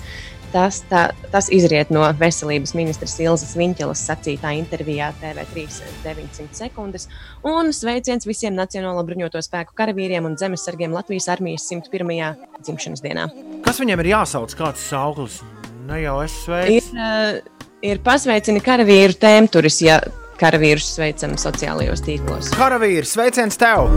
Tas, 0.56 0.78
tā, 0.88 1.10
tas 1.28 1.50
izriet 1.52 1.90
no 1.92 2.00
veselības 2.16 2.70
ministras 2.78 3.18
Ilzas 3.20 3.50
Viņķelas 3.58 4.00
sacītā 4.08 4.54
intervijā 4.56 5.10
TV3 5.20 5.66
900 6.06 6.56
sekundes. 6.56 7.04
Un 7.44 7.74
sveiciens 7.76 8.24
visiem 8.24 8.56
Nacionālo 8.56 9.02
bruņoto 9.04 9.42
spēku 9.44 9.76
karavīriem 9.76 10.24
un 10.24 10.38
zemesargiem 10.40 10.96
Latvijas 10.96 11.28
armijas 11.34 11.66
101. 11.68 12.40
dzimšanas 12.64 13.04
dienā. 13.04 13.26
Kas 13.66 13.82
viņiem 13.82 14.00
ir 14.06 14.10
jāsauc? 14.14 14.56
Kāds 14.56 14.86
sauklis? 14.88 15.42
Ne 15.90 16.00
jau 16.06 16.16
es 16.24 16.32
Ir, 16.32 16.40
sveicu. 16.46 16.96
uh, 16.96 17.68
ir 17.84 18.00
pasveicini 18.08 18.64
karavīru 18.64 19.20
tēmturis, 19.20 19.82
ja 19.84 20.00
karavīrus 20.40 20.88
sveicam 20.96 21.36
sociālajos 21.36 22.00
tīklos. 22.08 22.48
Karavīrs, 22.56 23.12
sveiciens 23.12 23.60
tev! 23.60 23.92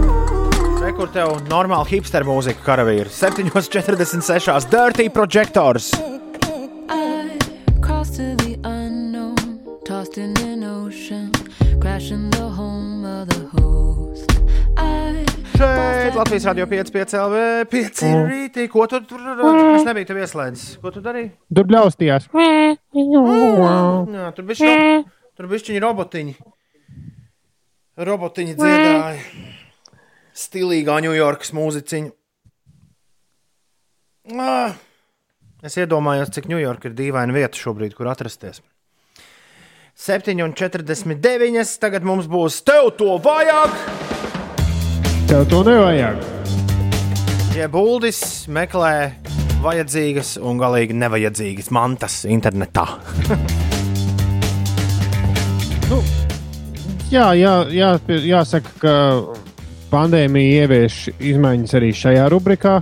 Re, 0.84 0.92
kur 0.96 1.08
tev 1.16 1.38
normāla 1.48 1.88
hipster 1.88 2.28
mūzika, 2.28 2.68
karavīrs. 2.68 3.16
7,46. 3.24 4.68
Dirty 4.76 5.08
Projectors! 5.12 5.94
Tossed 10.20 10.20
in 10.20 10.38
an 10.48 10.64
ocean, 10.64 11.32
crashing 11.80 12.30
the 12.30 12.50
home 12.50 13.06
of 13.06 13.28
the 13.30 13.48
host. 13.54 14.32
I 14.78 15.26
Šeit 15.58 16.16
Latvijas 16.16 16.46
radio 16.46 16.66
5,5 16.66 17.20
LV, 17.20 17.66
5 17.70 18.28
rītī. 18.28 18.68
Ko 18.70 18.88
tu 18.88 19.02
tur 19.06 19.20
Es 19.76 19.86
nebiju 19.86 20.06
tev 20.08 20.18
ieslēdzis. 20.24 20.80
Ko 20.82 20.92
tu 20.92 21.02
darīji? 21.02 21.32
Tur 21.56 21.66
bļaustījās. 21.68 22.30
Jā, 22.32 22.78
tur 24.36 24.46
bija 24.48 25.04
tur 25.36 25.48
bišķiņi 25.52 25.80
robotiņi. 25.84 26.36
Robotiņi 28.00 28.56
dziedāja. 28.56 29.20
Stilīgā 30.40 31.02
Ņujorkas 31.04 31.52
mūziciņa. 31.52 32.12
Ah, 34.40 34.78
Es 35.60 35.76
iedomājos, 35.76 36.30
cik 36.32 36.46
Ņujorka 36.48 36.88
ir 36.88 36.94
dīvaina 36.96 37.36
vieta 37.36 37.60
šobrīd, 37.60 37.92
kur 37.98 38.08
atrasties. 38.08 38.62
7,49. 40.00 41.76
Tagad 41.82 42.06
mums 42.08 42.28
būs 42.32 42.62
tev 42.64 42.94
to 43.00 43.18
vajag! 43.20 43.74
Tev 45.28 45.44
to 45.52 45.60
nevajag. 45.68 46.22
Ja 47.58 47.68
Buldis 47.68 48.22
meklē 48.48 49.12
vajadzīgas 49.60 50.38
un 50.40 50.62
galīgi 50.62 50.96
nevajadzīgas 50.96 51.68
mantas 51.76 52.24
internetā. 52.30 52.88
Nu, 55.90 55.98
jā, 57.10 57.32
jā, 57.34 57.54
jā, 57.74 57.88
jāsaka, 58.06 58.74
ka 58.78 58.92
pandēmija 59.90 60.68
ievieš 60.68 60.98
izmaiņas 61.18 61.74
arī 61.80 61.90
šajā 61.98 62.28
rubrikā. 62.30 62.76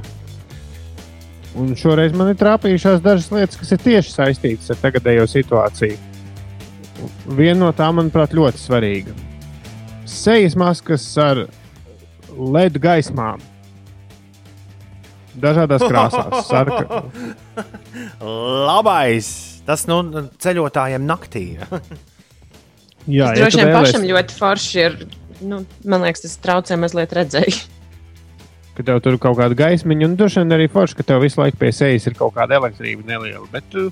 Un 1.56 1.72
šoreiz 1.80 2.12
man 2.20 2.34
ir 2.34 2.42
trāpījušās 2.42 3.00
dažas 3.06 3.32
lietas, 3.32 3.62
kas 3.62 3.72
ir 3.78 3.80
tieši 3.86 4.12
saistītas 4.12 4.76
ar 4.76 4.82
tagadējo 4.82 5.24
situāciju. 5.32 6.07
Viena 7.38 7.60
no 7.66 7.70
tām, 7.76 8.00
manuprāt, 8.00 8.34
ļoti 8.38 8.62
svarīga. 8.62 9.14
Sejas 10.08 10.56
maskas 10.58 11.06
ar 11.22 11.46
LED 12.38 12.80
gaismām. 12.82 13.44
Dažādās 15.38 15.86
krāsās. 15.92 16.48
Sarka. 16.48 17.04
Labais! 18.22 19.32
Tas 19.68 19.84
nu, 19.90 20.02
ceļotājiem 20.40 21.08
naktī. 21.08 21.48
Jā, 23.08 23.32
Tas 23.32 23.40
droši 23.40 23.62
vien 23.62 23.74
pašam 23.76 24.06
ļoti 24.08 24.36
forši 24.36 24.80
ir. 24.84 25.02
Nu, 25.48 25.62
man 25.88 26.04
liekas, 26.04 26.24
tas 26.26 26.40
traucē 26.44 26.80
mazliet 26.80 27.14
redzēju. 27.16 27.60
ka 28.78 28.86
tev 28.86 29.00
tur 29.02 29.16
ir 29.16 29.22
kaut 29.22 29.40
kāda 29.40 29.58
gaismiņa, 29.58 30.06
un 30.06 30.18
droši 30.20 30.44
vien 30.44 30.54
arī 30.54 30.68
forši, 30.70 31.00
ka 31.00 31.06
tev 31.10 31.24
visu 31.24 31.42
laiku 31.42 31.58
pie 31.62 31.72
sejas 31.74 32.06
ir 32.10 32.18
kaut 32.18 32.36
kāda 32.36 32.60
elektrība 32.60 33.08
neliela. 33.10 33.48
Bet, 33.54 33.74
uh, 33.74 33.90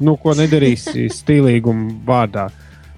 nu, 0.00 0.16
ko 0.20 0.34
nedarīsi 0.38 1.08
stilīguma 1.12 1.92
vārdā. 2.06 2.48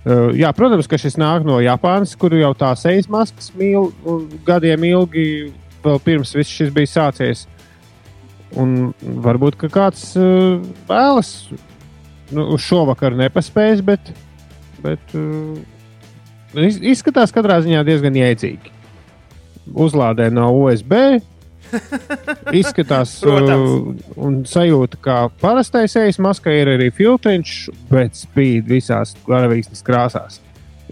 Uh, 0.03 0.31
jā, 0.35 0.51
protams, 0.57 0.89
ka 0.91 0.99
šis 0.99 1.15
nāk 1.21 1.45
no 1.47 1.61
Japānas, 1.63 2.17
kur 2.19 2.35
jau 2.35 2.51
tā 2.59 2.73
sejas 2.79 3.07
maskas 3.11 3.53
mīl 3.59 3.91
un 4.09 4.25
gadiem 4.47 4.83
ilgi, 4.89 5.27
vēl 5.85 6.01
pirms 6.03 6.35
viss 6.35 6.51
šis 6.51 6.73
bija 6.75 6.91
sācies. 6.91 7.45
Un 8.59 8.93
varbūt 9.25 9.61
kāds 9.73 10.11
uh, 10.19 10.59
vēlas 10.89 11.31
nu, 12.35 12.49
uz 12.57 12.65
šo 12.67 12.83
vakaru 12.91 13.17
nepaspējas, 13.23 13.81
bet, 13.87 14.11
bet 14.83 15.15
uh, 15.17 15.55
iz- 16.67 16.83
izskatās 16.95 17.33
katrā 17.33 17.61
ziņā 17.65 17.85
diezgan 17.87 18.19
jēdzīgi 18.19 18.75
uzlādē 19.79 20.27
no 20.35 20.51
USB. 20.65 21.23
Izskatās, 22.61 23.17
uh, 23.25 23.93
un 24.21 24.41
sajūta, 24.49 25.01
ka 25.03 25.17
parastai 25.43 25.85
sejas 25.91 26.21
maskai 26.23 26.59
ir 26.61 26.73
arī 26.75 26.89
filtriņš, 26.95 27.59
bet 27.91 28.19
spīd 28.19 28.69
visās 28.71 29.15
garavīksnes 29.29 29.85
krāsās. 29.87 30.41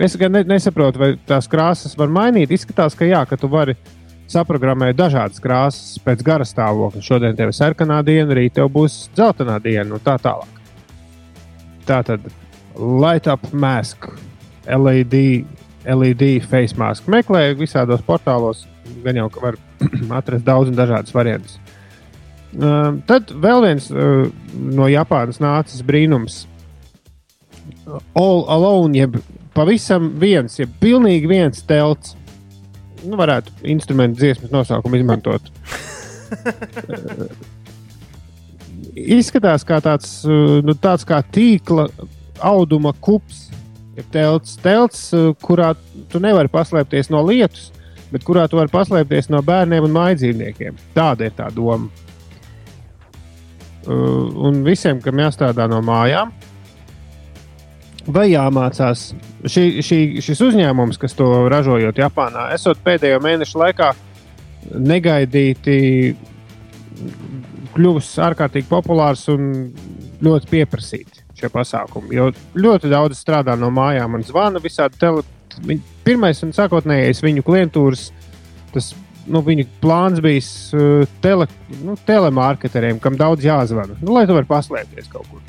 Es 0.01 0.17
gan 0.17 0.33
ne, 0.33 0.45
nesaprotu, 0.49 1.01
vai 1.03 1.11
tās 1.29 1.49
krāsas 1.51 1.97
var 1.99 2.13
mainīt. 2.13 2.53
Izskatās, 2.55 2.97
ka 2.97 3.09
jā, 3.09 3.21
ka 3.29 3.37
tu 3.41 3.51
vari 3.53 3.77
saprogrammēt 4.31 4.97
dažādas 4.97 5.43
krāsas 5.43 5.99
pēc 6.05 6.23
gara 6.25 6.47
stāvokļa. 6.47 7.03
Šodien 7.05 7.37
tev 7.37 7.51
ir 7.51 7.59
sarkanā 7.59 8.01
diena, 8.07 8.33
rīt 8.39 8.57
tev 8.57 8.71
būs 8.73 9.09
dzeltenā 9.17 9.59
diena 9.63 9.99
un 9.99 10.05
tā 10.05 10.17
tālāk. 10.23 10.61
Tā 11.89 12.01
tad 12.07 12.29
light 12.79 13.27
up 13.29 13.45
mask, 13.53 14.07
LED, 14.65 15.17
LED 15.85 16.27
face 16.49 16.79
mask. 16.79 17.11
Meklē 17.11 17.51
visādos 17.59 18.05
portālos, 18.07 18.65
gan 19.05 19.19
jau 19.19 19.29
var 19.43 19.59
atrast 20.19 20.47
daudz 20.47 20.71
un 20.73 20.79
dažādas 20.79 21.15
variantus. 21.15 21.59
Uh, 22.51 22.99
tad 23.07 23.31
vēl 23.31 23.63
viens 23.63 23.87
uh, 23.95 24.27
no 24.59 24.89
Japānas 24.91 25.39
nācis 25.43 25.85
brīnums. 25.87 26.45
All 28.19 28.43
alone, 28.51 28.99
jeb 28.99 29.21
pavisam 29.55 30.11
viens, 30.19 30.59
jeb 30.59 30.73
pilnīgi 30.83 31.31
viens 31.31 31.63
telts. 31.67 32.17
Nu, 33.01 33.17
varētu 33.17 33.55
instrumentu 33.71 34.21
dziesmas 34.21 34.53
nosaukumu 34.53 34.99
izmantot. 34.99 35.47
Uh, 36.31 37.31
Izskatās 38.95 39.63
kā 39.67 39.79
tāds, 39.83 40.21
uh, 40.27 40.59
nu, 40.67 40.75
tāds 40.75 41.07
kā 41.07 41.21
tīkla 41.33 41.87
auduma 42.45 42.93
kups, 43.03 43.47
jeb 43.97 44.09
telts, 44.13 44.57
telts, 44.63 45.05
uh, 45.15 45.31
kurā 45.43 45.73
tu 46.11 46.21
nevari 46.23 46.51
paslēpties 46.51 47.13
no 47.15 47.23
lietus, 47.27 47.71
bet 48.13 48.27
kurā 48.27 48.47
tu 48.51 48.59
vari 48.59 48.73
paslēpties 48.73 49.31
no 49.33 49.43
bērniem 49.47 49.87
un 49.87 49.97
mājdzīvniekiem. 49.97 50.79
Tāda 50.97 51.29
ir 51.29 51.35
tā 51.39 51.49
doma. 51.55 51.89
Uh, 53.81 54.29
un 54.47 54.61
visiem, 54.67 55.01
kam 55.01 55.23
jāstrādā 55.23 55.65
no 55.71 55.81
mājām, 55.85 56.35
vai 58.13 58.27
jāmācās, 58.31 59.11
šī, 59.49 59.65
šī, 59.85 60.01
šis 60.25 60.43
uzņēmums, 60.51 60.99
kas 61.01 61.17
to 61.17 61.29
ražojot 61.53 61.99
Japānā, 62.01 62.51
esot 62.55 62.81
pēdējo 62.85 63.23
mēnešu 63.25 63.61
laikā 63.63 63.91
negaidīti 64.77 65.79
kļuvis 67.75 68.13
ārkārtīgi 68.27 68.69
populārs 68.69 69.25
un 69.33 69.51
ļoti 70.25 70.51
pieprasīts 70.51 71.25
šie 71.41 71.51
pasākumi. 71.53 72.15
Jo 72.19 72.31
ļoti 72.59 72.91
daudz 72.93 73.21
strādā 73.21 73.57
no 73.59 73.71
mājām 73.75 74.19
un 74.19 74.27
zvana 74.27 74.61
visādi 74.63 75.01
tele. 75.01 75.25
Viņ- 75.67 75.83
Pirmais 76.05 76.43
un 76.47 76.53
sākotnējais 76.57 77.21
viņu 77.23 77.43
klientūras 77.47 78.09
tas 78.75 78.93
nu, 79.31 79.43
viņu 79.47 79.67
plāns 79.83 80.21
bija 80.25 80.41
uh, 80.75 81.07
tele, 81.23 81.47
nu, 81.85 81.95
telemārketeriem, 82.07 82.99
kam 83.03 83.19
daudz 83.21 83.45
jāzvana, 83.45 83.95
nu, 84.01 84.15
lai 84.17 84.25
tu 84.27 84.35
varētu 84.35 84.51
paslēpties 84.51 85.11
kaut 85.13 85.29
kur. 85.31 85.43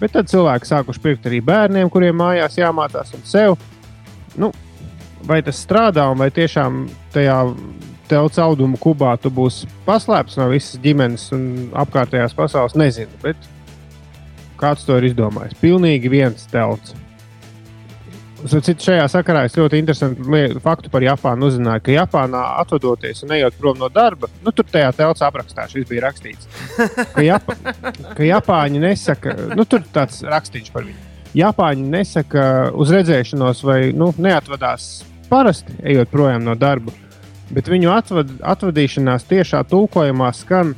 Bet 0.00 0.14
tad 0.14 0.30
cilvēki 0.30 0.68
sākuši 0.70 1.02
pirkt 1.04 1.26
arī 1.28 1.42
bērniem, 1.44 1.90
kuriem 1.92 2.16
mājās 2.16 2.56
jāmācās 2.56 3.12
un 3.18 3.24
sev. 3.28 3.56
Nu, 4.40 4.52
vai 5.28 5.42
tas 5.44 5.58
strādā, 5.60 6.06
un 6.12 6.22
vai 6.22 6.30
tiešām 6.32 6.86
tajā 7.12 7.36
telts 8.08 8.40
audumu 8.42 8.78
kubā 8.80 9.12
tu 9.20 9.30
būsi 9.30 9.68
paslēpts 9.86 10.38
no 10.40 10.48
visas 10.50 10.80
ģimenes 10.82 11.28
un 11.36 11.44
apkārtējās 11.82 12.32
pasaules, 12.38 12.78
nezinu. 12.78 13.12
Bet 13.22 13.36
kāds 14.60 14.86
to 14.88 14.96
ir 14.96 15.10
izdomājis? 15.10 15.58
Pilnīgi 15.60 16.10
viens 16.12 16.46
telts. 16.50 16.94
Citu 18.40 18.80
šajā 18.80 19.04
sakarā 19.12 19.42
es 19.44 19.56
ļoti 19.58 19.80
interesantu 19.82 20.38
faktu 20.64 20.88
par 20.92 21.04
Japānu 21.04 21.50
uzzināju, 21.50 21.82
ka 21.84 21.92
Japānā 21.92 22.40
atvadoties 22.62 23.20
un 23.26 23.34
ejot 23.36 23.58
prom 23.60 23.76
no 23.80 23.90
darba, 23.92 24.30
nu 24.44 24.52
tur 24.56 24.64
tajā 24.70 24.94
telcā 24.96 25.28
aprakstā 25.28 25.66
šis 25.68 25.84
bija 25.88 26.06
rakstīts, 26.06 26.48
ka, 27.12 27.20
Japa, 27.24 27.56
ka 28.16 28.24
Japāņi 28.24 28.80
nesaka, 28.80 29.36
nu 29.52 29.66
tur 29.68 29.84
tāds 29.92 30.22
rakstīts 30.24 30.72
par 30.72 30.88
viņu. 30.88 30.96
Japāņi 31.36 31.86
nesaka 31.92 32.44
uz 32.74 32.90
redzēšanos 32.94 33.60
vai 33.66 33.80
nu, 33.94 34.10
neatvadās 34.16 34.88
parasti 35.30 35.76
ejot 35.92 36.10
projām 36.10 36.46
no 36.46 36.56
darba, 36.58 36.94
bet 37.54 37.68
viņu 37.70 37.92
atvad, 37.92 38.32
atvadīšanās 38.54 39.28
tiešā 39.30 39.62
tulkojumā 39.70 40.32
skan: 40.34 40.74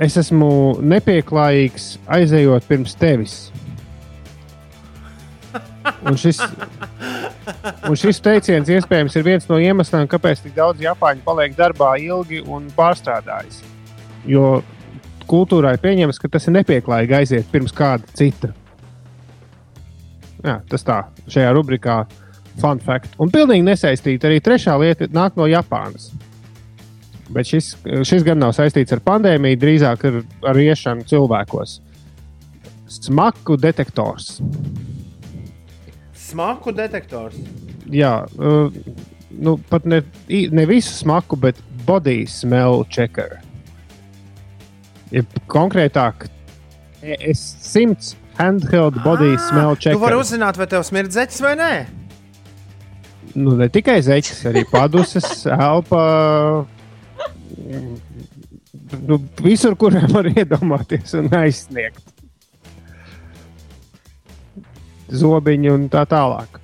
Es 0.00 0.16
esmu 0.16 0.80
nepieklājīgs 0.80 1.98
aizejot 2.08 2.64
pirms 2.64 2.94
tevis. 2.96 3.34
Un 6.04 6.16
šis, 6.20 6.40
un 7.88 7.96
šis 7.98 8.20
teiciens 8.24 8.68
iespējams 8.68 9.16
ir 9.16 9.26
viens 9.26 9.48
no 9.48 9.58
iemesliem, 9.60 10.08
kāpēc 10.10 10.44
tik 10.44 10.54
daudz 10.56 10.82
Japāņu 10.84 11.24
paliek 11.24 11.56
darbā 11.56 11.94
ilgi 12.02 12.42
un 12.44 12.68
pārstrādājas. 12.76 13.62
Jo 14.28 14.60
kultūrai 15.30 15.76
pieņems, 15.80 16.18
ka 16.20 16.30
tas 16.32 16.48
ir 16.48 16.56
nepieklājīgi 16.58 17.16
aiziet 17.16 17.52
pirms 17.52 17.74
kāda 17.76 18.16
cita. 18.18 18.52
Jā, 20.40 20.58
tas 20.70 20.84
tā, 20.86 21.02
šajā 21.30 21.52
rubrikā 21.56 22.02
Fun 22.60 22.80
Fact. 22.82 23.14
Un 23.20 23.32
pilnīgi 23.32 23.64
nesaistīta 23.64 24.28
arī 24.28 24.40
trešā 24.44 24.76
lieta 24.80 25.08
nāk 25.14 25.36
no 25.38 25.46
Japānas. 25.48 26.10
Bet 27.30 27.46
šis, 27.46 27.76
šis 28.08 28.24
gan 28.26 28.40
nav 28.42 28.56
saistīts 28.56 28.92
ar 28.96 29.02
pandēmiju, 29.06 29.60
drīzāk 29.60 30.06
ar, 30.08 30.18
ar 30.50 30.58
iešanu 30.58 31.06
cilvēkos. 31.06 31.76
Smaku 32.90 33.54
detektors. 33.60 34.40
Smaku 36.30 36.72
detektors. 36.76 37.36
Jā, 37.90 38.24
uh, 38.38 38.70
nu, 39.30 39.56
pat 39.70 39.86
ne, 39.88 40.02
ne 40.28 40.66
visu 40.70 40.92
smaku, 40.94 41.38
bet 41.40 41.58
body 41.86 42.22
smell 42.30 42.84
checker. 42.92 43.38
Ja 45.10 45.24
konkrētāk, 45.50 46.28
es 47.02 47.40
simts 47.64 48.14
handheld 48.38 49.00
body 49.02 49.34
smell 49.48 49.74
Tu 49.74 49.90
vari 49.90 49.96
checker. 49.98 50.20
uzzināt, 50.20 50.60
vai 50.60 50.68
tev 50.70 50.84
smird 50.86 51.10
zeķis 51.16 51.42
vai 51.42 51.56
nē. 51.58 51.72
Nu, 53.34 53.54
ne 53.58 53.68
tikai 53.70 54.00
zeķis, 54.02 54.44
arī 54.50 54.64
paduses, 54.70 55.44
elpa. 55.50 56.04
Nu, 59.06 59.18
visur, 59.42 59.76
kur 59.78 59.94
var 60.14 60.30
iedomāties 60.30 61.14
un 61.18 61.30
aizsniegt. 61.38 62.02
Zobiņi 65.10 65.72
un 65.72 65.88
tā 65.92 66.04
tālāk. 66.08 66.60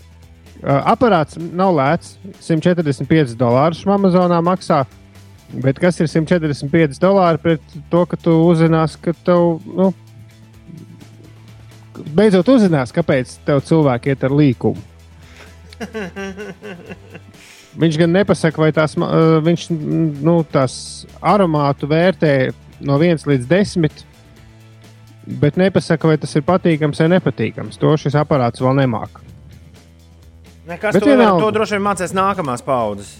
Uh, 0.62 0.80
aparāts 0.88 1.36
nav 1.38 1.74
lēts. 1.76 2.16
145 2.46 3.36
dolārus 3.38 3.84
Amazonā 3.86 4.40
maksā. 4.44 4.84
Bet 5.62 5.78
kas 5.78 6.00
ir 6.00 6.08
145 6.10 6.98
dolāri 7.02 7.38
pret 7.42 7.76
to, 7.92 8.02
ka 8.08 8.18
tu 8.18 8.34
uzzināsi, 8.48 8.98
ka 9.02 9.14
tev. 9.26 9.60
Nu, 9.66 9.92
beidzot 12.16 12.48
uzzinās, 12.56 12.92
kāpēc 12.94 13.38
tev 13.46 13.62
cilvēki 13.66 14.12
iet 14.12 14.26
ar 14.26 14.34
līkumu. 14.36 14.82
Viņš 17.76 17.98
gan 18.00 18.14
nepasaka, 18.16 18.60
vai 18.62 18.70
tās, 18.72 18.94
uh, 18.96 19.36
viņš 19.44 19.66
nu, 20.24 20.38
tās 20.48 21.04
aromātu 21.20 21.88
vērtē 21.90 22.30
no 22.88 22.96
1 22.96 23.26
līdz 23.28 23.48
10, 23.50 24.04
bet 25.26 25.56
nepasaka, 25.60 26.08
vai 26.08 26.16
tas 26.22 26.34
ir 26.38 26.44
patīkams 26.46 27.00
vai 27.02 27.08
nepatīkams. 27.16 27.78
To 27.82 27.94
šis 27.98 28.14
aparāts 28.18 28.62
vēl 28.62 28.76
nemāca. 28.82 29.22
Nekas 30.66 30.96
to, 30.98 31.06
vienalga. 31.06 31.42
to 31.44 31.50
droši 31.54 31.76
vien 31.76 31.84
mācīs 31.86 32.14
nākamās 32.16 32.62
paudzes. 32.66 33.12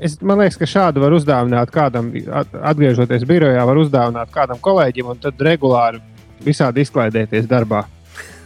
Es, 0.00 0.18
man 0.20 0.38
liekas, 0.42 0.58
ka 0.60 0.66
šādu 0.68 1.00
var 1.00 1.14
uzdāvināt 1.16 1.70
kādam, 1.72 2.10
at- 2.36 2.52
atgriežoties 2.72 3.24
birojā, 3.28 3.62
var 3.64 3.78
uzdāvināt 3.80 4.32
kādam 4.32 4.58
kolēģim 4.60 5.12
un 5.14 5.20
tad 5.20 5.40
regulāri 5.40 6.00
visādi 6.44 6.84
izklaidēties 6.84 7.48
darbā. 7.48 7.84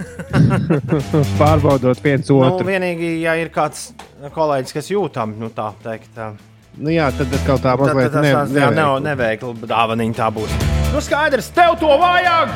Pārbaudot 1.41 1.99
viens 2.03 2.31
Nu, 2.31 2.39
otru. 2.47 2.67
vienīgi, 2.71 3.11
ja 3.25 3.35
ir 3.39 3.51
kāds 3.55 3.91
kolēģis, 4.35 4.73
kas 4.77 4.91
jūtam, 4.93 5.35
nu 5.39 5.51
tā 5.55 5.73
teikt. 5.83 6.11
tā. 6.17 6.31
Nu, 6.79 6.93
jā, 6.95 7.09
tad 7.17 7.33
atkal 7.35 7.59
tā 7.61 7.75
mazliet 7.81 8.13
tas 8.15 8.25
tāds 8.25 8.55
jā, 8.55 8.69
neveikla. 8.71 8.77
nav 8.79 9.01
neveikla 9.03 9.71
dāvaniņa 9.73 10.17
tā 10.17 10.29
būs. 10.35 10.55
Nu 10.95 11.03
skaidrs, 11.03 11.51
tev 11.55 11.77
to 11.81 11.91
vajag! 11.99 12.55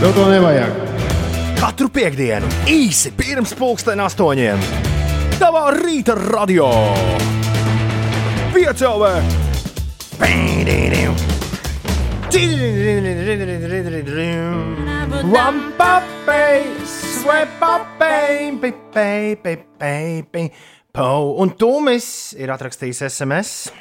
Tev 0.00 0.14
to 0.16 0.24
nevajag. 0.32 0.80
Katru 1.60 1.88
piekdienu 1.92 2.48
īsi 2.68 3.12
pirms 3.16 3.54
pulksten 3.56 4.00
astoņiem. 4.04 4.60
Tavā 5.38 5.68
rīta 5.76 6.16
radio! 6.18 6.70
Piecēlē! 8.54 9.14
One 15.24 15.60
puppy, 15.78 16.64
sweat 16.86 17.48
puppy, 17.60 18.58
pipei, 18.60 19.36
pipei, 19.36 20.50
pipei. 20.94 21.34
Un 21.42 21.54
Tūmis 21.58 22.34
ir 22.38 22.52
atrakstījis 22.54 23.02
SMS. 23.10 23.72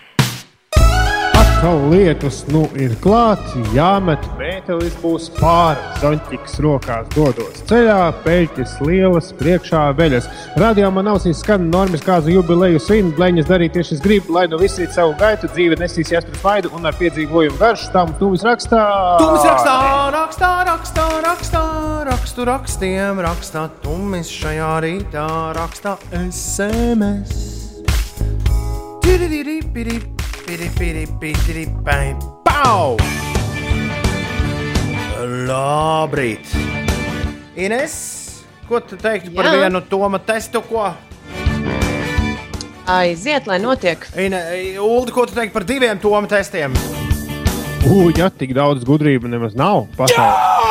Atkal 1.34 1.77
lietus 1.94 2.41
nu 2.52 2.65
ir 2.76 2.91
klāts, 2.99 3.53
jāmet 3.72 4.19
mētelis 4.35 4.98
būs 4.99 5.30
pāri. 5.38 5.80
Zonķis 6.02 6.57
rokās 6.60 7.07
dodos 7.14 7.61
ceļā, 7.69 8.11
peļķis 8.26 8.73
lielas, 8.84 9.30
priekšā 9.40 9.85
veļas. 9.95 10.27
Radio 10.60 10.90
man 10.91 11.07
ausīs 11.14 11.40
skan 11.40 11.69
normas 11.72 12.03
kāzu 12.03 12.34
jubileju 12.34 12.81
svin, 12.84 13.14
bleņas 13.15 13.48
darīt 13.48 13.77
tieši 13.77 13.95
es 13.95 14.03
gribu, 14.03 14.35
lai 14.35 14.49
nu 14.52 14.60
visi 14.60 14.84
iet 14.84 14.91
savu 14.91 15.15
gaitu, 15.22 15.48
dzīve 15.53 15.80
nesīs 15.80 16.11
jāstur 16.11 16.35
smaidu 16.41 16.73
un 16.76 16.90
ar 16.90 16.99
piedzīvojumu 16.99 17.56
garšu. 17.61 17.94
Tā 17.95 18.03
mums 18.10 18.19
tūmis 18.19 18.44
rakstā. 18.49 18.84
Tūmis 19.23 19.48
rakstā, 19.48 19.77
rakstā, 20.18 20.52
rakstā, 20.68 21.07
rakstā, 21.30 21.64
rakstu 22.14 22.45
rakstiem, 22.45 23.18
rakstā. 23.26 23.64
Tūmis 23.81 24.30
šajā 24.30 24.69
rītā 24.84 25.26
rakstā 25.57 25.95
SMS. 26.19 27.31
Tiriri, 29.02 29.57
piri, 29.73 29.98
piri, 30.44 30.68
piri, 30.77 31.06
piri, 31.22 31.64
pai, 31.85 32.14
Pau! 32.45 32.99
Labrīt! 35.49 36.53
Ines, 37.57 37.95
ko 38.69 38.84
tu 38.85 38.99
teiktu 38.99 39.34
par 39.34 39.49
Jā. 39.49 39.57
vienu 39.64 39.81
Toma 39.90 40.22
testu? 40.22 40.61
Ko? 40.69 40.91
Aiziet, 42.94 43.48
lai 43.49 43.57
notiek. 43.64 44.06
Ine, 44.19 44.44
Uldi, 44.84 45.15
ko 45.15 45.26
tu 45.26 45.34
teiktu 45.34 45.56
par 45.56 45.65
diviem 45.65 46.02
Toma 46.03 46.30
testiem? 46.30 46.77
Ugh, 47.84 48.14
ja 48.15 48.30
tik 48.30 48.53
daudz 48.53 48.85
gudrība 48.85 49.31
nemaz 49.31 49.57
nav 49.57 49.88
pasaulē. 49.98 50.62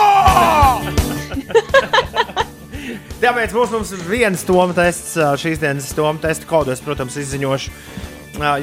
Tāpēc 3.22 3.52
mums, 3.54 3.70
mums 3.70 3.90
viens 4.10 4.40
Toma 4.42 4.74
tests 4.74 5.12
šīs 5.38 5.60
dienas 5.62 5.92
Toma 5.94 6.18
testa 6.18 6.48
kodu. 6.48 6.72
Es, 6.74 6.80
protams, 6.82 7.14
izziņošu 7.20 7.70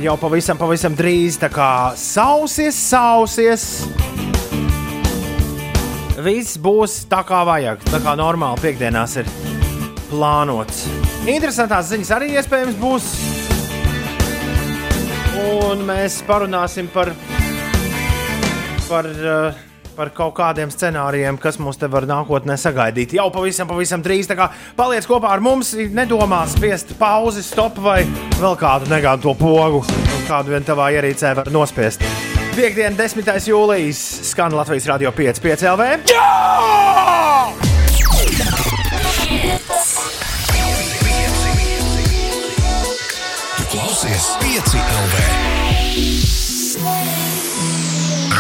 jau 0.03 0.15
pavisam, 0.19 0.57
pavisam 0.59 0.97
drīz. 0.99 1.37
Tā 1.39 1.47
kā 1.53 1.69
sausies, 1.95 2.75
sausies. 2.75 3.63
Viss 6.19 6.59
būs 6.59 7.05
tā 7.07 7.21
kā 7.23 7.45
vajag. 7.47 7.85
Tā 7.87 8.01
kā 8.03 8.17
normāli 8.19 8.59
piekdienās 8.65 9.15
ir 9.21 9.31
plānots. 10.09 10.83
Interesantās 11.23 11.93
ziņas 11.93 12.11
arī 12.17 12.33
iespējams 12.35 12.75
būs. 12.83 13.09
Un 15.39 15.87
mēs 15.87 16.19
parunāsim 16.27 16.91
par, 16.91 17.13
par, 18.89 19.07
uh, 19.07 19.68
par 19.99 20.13
kaut 20.15 20.31
kādiem 20.37 20.71
scenārijiem, 20.71 21.35
kas 21.41 21.57
mums 21.59 21.79
te 21.79 21.89
var 21.91 22.07
nākotnē 22.07 22.55
sagaidīt. 22.59 23.17
Jau 23.17 23.27
pavisam, 23.35 23.67
pavisam 23.67 24.03
drīz. 24.03 24.29
Tā 24.29 24.37
kā 24.39 24.47
paliec 24.77 25.07
kopā 25.09 25.33
ar 25.35 25.43
mums, 25.43 25.73
nedomā 25.75 26.45
spiest 26.47 26.93
pauzi, 26.99 27.43
stop 27.43 27.81
vai 27.83 28.05
vēl 28.39 28.55
kādu 28.59 28.87
negādu 28.93 29.27
to 29.27 29.35
pogu, 29.39 29.83
kādu 30.29 30.55
vien 30.55 30.63
tavā 30.63 30.91
ierīcē 30.95 31.33
var 31.41 31.51
nospiest. 31.51 32.05
Piektdiena, 32.55 32.95
10. 32.95 33.27
jūlijas, 33.51 33.99
skan 34.31 34.55
Latvijas 34.55 34.87
radio 34.87 35.11
5, 35.15 35.43
5 35.43 35.67
LV. 35.75 35.83
Klausies 43.69 44.31
Klausies 44.31 44.35
5 44.47 44.79
LV. 44.79 46.38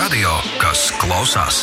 Radio, 0.09 0.31
kas 0.57 0.87
klausās. 0.97 1.59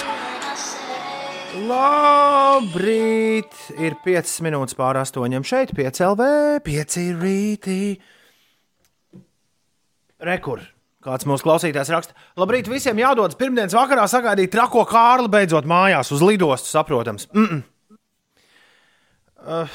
Labrīt! 1.66 3.51
Ir 3.74 3.97
5 4.05 4.35
minūtes 4.47 4.78
pār 4.78 5.01
8. 5.01 5.35
šeit, 5.43 5.73
5 5.74 5.98
LV, 6.12 6.28
5 6.62 6.94
rītī. 7.24 7.81
Rekur. 10.31 10.62
Kāds 11.02 11.27
mūsu 11.27 11.43
klausītājs 11.48 11.90
raksta, 11.90 12.14
labrīt, 12.39 12.70
visiem 12.70 13.02
jādodas 13.02 13.35
pirmdienas 13.35 13.74
vakarā 13.74 14.06
sagaidīt 14.14 14.55
trako 14.55 14.86
kārli 14.86 15.27
beidzot 15.27 15.66
mājās 15.66 16.14
uz 16.14 16.23
lidostu, 16.23 16.70
saprotams. 16.70 17.27
Mm 17.35 17.51
-mm. 17.51 17.62
Uh, 19.43 19.68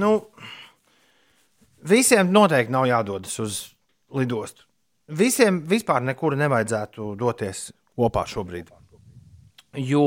nu, 0.00 0.14
visiem 1.84 2.32
noteikti 2.32 2.72
nav 2.72 2.88
jādodas 2.88 3.36
uz 3.44 3.76
lidostu. 4.08 4.64
Visiem 5.08 5.60
vispār 5.68 6.04
nekur 6.04 6.36
nevajadzētu 6.40 7.10
doties 7.20 7.68
kopā 7.96 8.24
šobrīd. 8.28 8.70
Jo, 9.76 10.06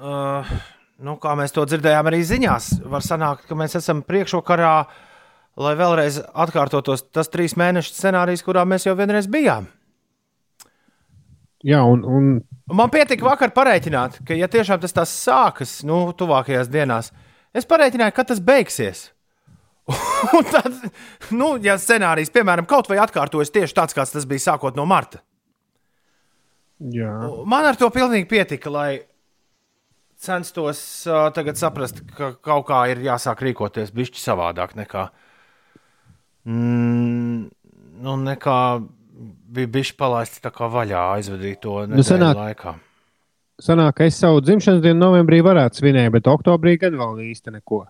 uh, 0.00 0.54
nu, 0.98 1.16
kā 1.22 1.36
mēs 1.38 1.54
to 1.54 1.66
dzirdējām 1.68 2.10
arī 2.10 2.22
ziņās, 2.26 2.70
var 2.88 3.04
sanākt, 3.04 3.46
ka 3.46 3.58
mēs 3.58 3.76
esam 3.78 4.02
priekšvakarā, 4.06 4.74
lai 5.62 5.74
vēlreiz 5.78 6.18
atkārtotos 6.34 7.06
tas 7.14 7.30
trīs 7.32 7.54
mēnešu 7.60 7.94
scenārijs, 7.94 8.44
kurā 8.44 8.64
mēs 8.68 8.88
jau 8.88 8.96
vienreiz 8.98 9.28
bijām. 9.30 9.68
Jā, 11.66 11.80
un, 11.86 12.02
un 12.04 12.34
Man 12.66 12.90
pietika 12.90 13.22
vakar 13.22 13.52
parēķināt, 13.54 14.16
ka, 14.26 14.34
ja 14.34 14.48
tiešām 14.50 14.80
tas 14.82 15.10
sākas, 15.12 15.84
nu, 15.86 16.08
tuvākajās 16.18 16.66
dienās, 16.66 17.12
es 17.54 17.68
parēķināju, 17.68 18.14
kad 18.16 18.26
tas 18.32 18.40
beigsies. 18.42 19.02
Un 20.36 20.46
tad, 20.50 20.72
nu, 21.30 21.52
ja 21.62 21.76
scenārijs, 21.78 22.32
piemēram, 22.34 22.66
kaut 22.66 22.88
vai 22.90 22.98
atkārtojas 23.02 23.52
tieši 23.54 23.76
tāds, 23.76 23.94
kāds 23.94 24.14
tas 24.14 24.26
bija 24.26 24.42
sākot 24.48 24.78
no 24.78 24.86
marta, 24.88 25.20
jā. 26.82 27.12
man 27.46 27.68
ar 27.68 27.78
to 27.78 27.86
pilnīgi 27.94 28.26
pietika, 28.30 28.72
lai 28.72 28.88
censtos 30.18 30.80
uh, 31.06 31.28
tagad 31.36 31.60
saprast, 31.60 32.02
ka 32.16 32.32
kaut 32.42 32.66
kā 32.70 32.80
ir 32.90 33.04
jāsāk 33.04 33.44
rīkoties 33.46 33.92
bišķi 33.94 34.22
savādāk 34.24 34.74
nekā, 34.80 35.06
mm, 36.48 37.38
nu, 38.02 38.16
nekā 38.26 38.58
bija 39.56 39.70
bišķi 39.76 39.96
palaisti 40.00 40.42
tā 40.44 40.50
kā 40.54 40.68
vaļā 40.72 41.04
aizvadīt 41.18 41.62
to 41.62 41.84
Nu, 41.92 42.02
sanāk- 42.04 42.36
laikā. 42.40 42.74
Sanāk, 43.62 43.94
ka 43.96 44.04
es 44.04 44.18
savu 44.20 44.42
dzimšanas 44.44 44.82
dienu 44.84 45.00
novembrī 45.00 45.38
varētu 45.44 45.80
svinēt, 45.80 46.10
bet 46.12 46.26
oktobrī 46.28 46.74
gan 46.80 46.98
vēl 46.98 47.22
īsti 47.30 47.54
neko. 47.54 47.86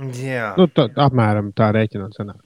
Jā. 0.00 0.54
Nu, 0.56 0.66
tā, 0.72 0.86
apmēram 1.04 1.50
tā 1.56 1.68
rēķinot. 1.76 2.14
Sanāk. 2.16 2.38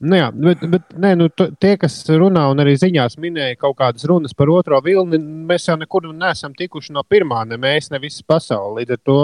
Nu, 0.00 0.14
jā, 0.14 0.28
bet, 0.30 0.60
bet 0.70 0.92
nē, 0.94 1.10
nu, 1.18 1.26
t- 1.28 1.50
tie, 1.60 1.72
kas 1.76 1.96
runā 2.06 2.44
un 2.52 2.62
arī 2.62 2.76
ziņās 2.78 3.16
minēja 3.18 3.56
kaut 3.58 3.76
kādas 3.80 4.06
runas 4.06 4.32
par 4.38 4.48
otro 4.54 4.78
vilni, 4.84 5.18
mēs 5.18 5.66
jau 5.68 5.74
nekur 5.76 6.06
neesam 6.14 6.54
tikuši 6.54 6.94
no 6.94 7.02
pirmā, 7.02 7.42
ne 7.50 7.58
mēs, 7.58 7.90
ne 7.90 7.98
visa 7.98 8.22
pasaule. 8.26 8.78
Līdz 8.84 8.94
ar 8.94 9.00
to 9.10 9.16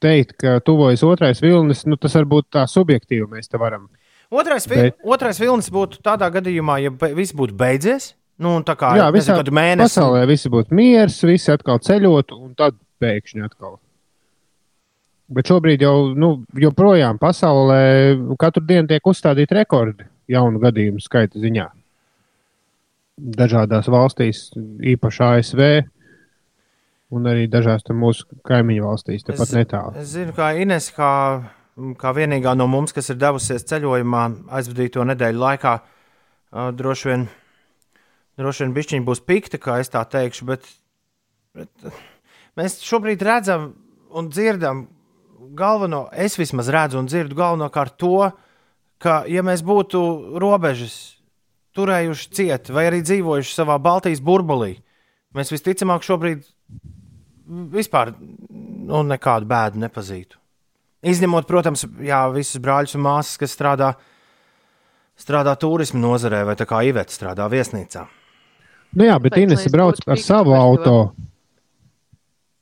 teikt, 0.00 0.38
ka 0.40 0.56
tuvojas 0.64 1.04
otrais 1.04 1.42
vilnis, 1.44 1.84
nu, 1.86 1.98
tas 2.00 2.16
varbūt 2.16 2.48
tā 2.56 2.64
subjektīvi 2.70 3.28
mēs 3.28 3.50
te 3.52 3.60
varam. 3.60 3.90
Otrais, 4.32 4.66
vi 4.68 4.76
Bet- 4.88 5.04
otrais 5.04 5.38
vilnis 5.40 5.68
būtu 5.72 6.00
tādā 6.04 6.30
gadījumā, 6.32 6.80
ja 6.82 6.90
be- 6.90 7.12
viss 7.16 7.32
būtu 7.36 7.52
beidzies. 7.56 8.14
Nu, 8.38 8.56
un 8.56 8.64
tā 8.64 8.74
kā 8.78 8.94
jā, 8.96 9.04
nezinu, 9.10 9.18
visā 9.18 9.36
kādu 9.40 9.52
mēnesi. 9.52 9.84
pasaulē 9.98 10.26
visi 10.30 10.48
būtu 10.48 10.70
miers, 10.78 11.20
visi 11.26 11.50
atkal 11.52 11.78
ceļot, 11.82 12.32
un 12.38 12.54
tad 12.54 12.76
pēkšņi 13.02 13.44
atkal. 13.44 13.78
Bet 15.28 15.50
šobrīd 15.50 15.82
jau 15.84 16.14
nu, 16.16 16.30
joprojām 16.56 17.18
pasaulē 17.20 17.80
katru 18.40 18.62
dienu 18.64 18.88
tiek 18.88 19.04
uzstādīti 19.10 19.58
rekordi 19.58 20.06
jaunu 20.32 20.60
gadījumu 20.62 21.02
skaita 21.04 21.40
ziņā. 21.40 21.66
Dažādās 23.18 23.88
valstīs, 23.90 24.46
īpaši 24.94 25.22
ASV, 25.26 25.62
un 27.12 27.28
arī 27.28 27.48
dažās 27.50 27.86
mūsu 27.92 28.40
kaimiņu 28.46 28.84
valstīs, 28.86 29.26
tepat 29.26 29.54
netālu. 29.56 29.94
Es 30.00 30.12
zinu, 30.14 30.32
kā 30.36 30.52
Ines, 30.62 30.90
kā, 30.94 31.12
kā 32.00 32.12
vienīgā 32.16 32.54
no 32.56 32.68
mums, 32.70 32.94
kas 32.96 33.10
ir 33.12 33.18
devusies 33.20 33.66
ceļojumā 33.68 34.24
aizvadīto 34.60 35.04
nedēļu 35.08 35.42
laikā, 35.44 35.74
uh, 35.82 36.68
droši 36.76 37.10
vien, 37.10 37.26
droši 38.40 38.64
vien 38.64 38.76
bišķiņi 38.76 39.08
būs 39.08 39.24
pikti, 39.28 39.60
kā 39.60 39.80
es 39.82 39.92
tā 39.92 40.04
teikšu, 40.08 40.48
bet, 40.52 40.68
bet 41.58 41.90
mēs 42.60 42.80
šobrīd 42.86 43.24
redzam 43.28 43.72
un 44.14 44.30
dzirdam 44.32 44.86
galveno, 45.58 46.06
es 46.12 46.38
vismaz 46.38 46.70
redzu 46.72 47.00
un 47.00 47.08
dzirdu 47.08 47.36
galvenokārt 47.38 47.96
to, 48.00 48.30
ka, 49.02 49.22
ja 49.30 49.44
mēs 49.46 49.62
būtu 49.66 50.00
robežas 50.42 51.18
turējuši 51.78 52.30
ciet 52.34 52.70
vai 52.74 52.88
arī 52.88 53.02
dzīvojuši 53.06 53.54
savā 53.54 53.78
Baltijas 53.82 54.22
burbulī, 54.24 54.76
mēs 55.36 55.52
visticamāk 55.54 56.06
šobrīd 56.06 56.44
vispār 57.72 58.12
nu, 58.18 59.02
nekādu 59.06 59.48
bēdu 59.48 59.82
nepazītu. 59.84 60.38
Izņemot, 61.08 61.46
protams, 61.46 61.84
jā, 62.02 62.24
visus 62.34 62.58
brāļus 62.62 62.96
un 62.98 63.04
māsas, 63.06 63.38
kas 63.38 63.54
strādā, 63.54 63.92
strādā 65.18 65.54
turismu 65.60 66.00
nozarē, 66.02 66.42
vai 66.48 66.56
tā 66.58 66.66
kā 66.66 66.82
Iveta 66.88 67.14
strādā 67.14 67.46
viesnīcā. 67.52 68.02
Nu 68.98 69.06
jā, 69.06 69.18
bet 69.22 69.36
es 69.38 69.68
brauc 69.70 70.00
ar 70.08 70.20
savu 70.20 70.56
par 70.56 70.82
to. 70.82 70.98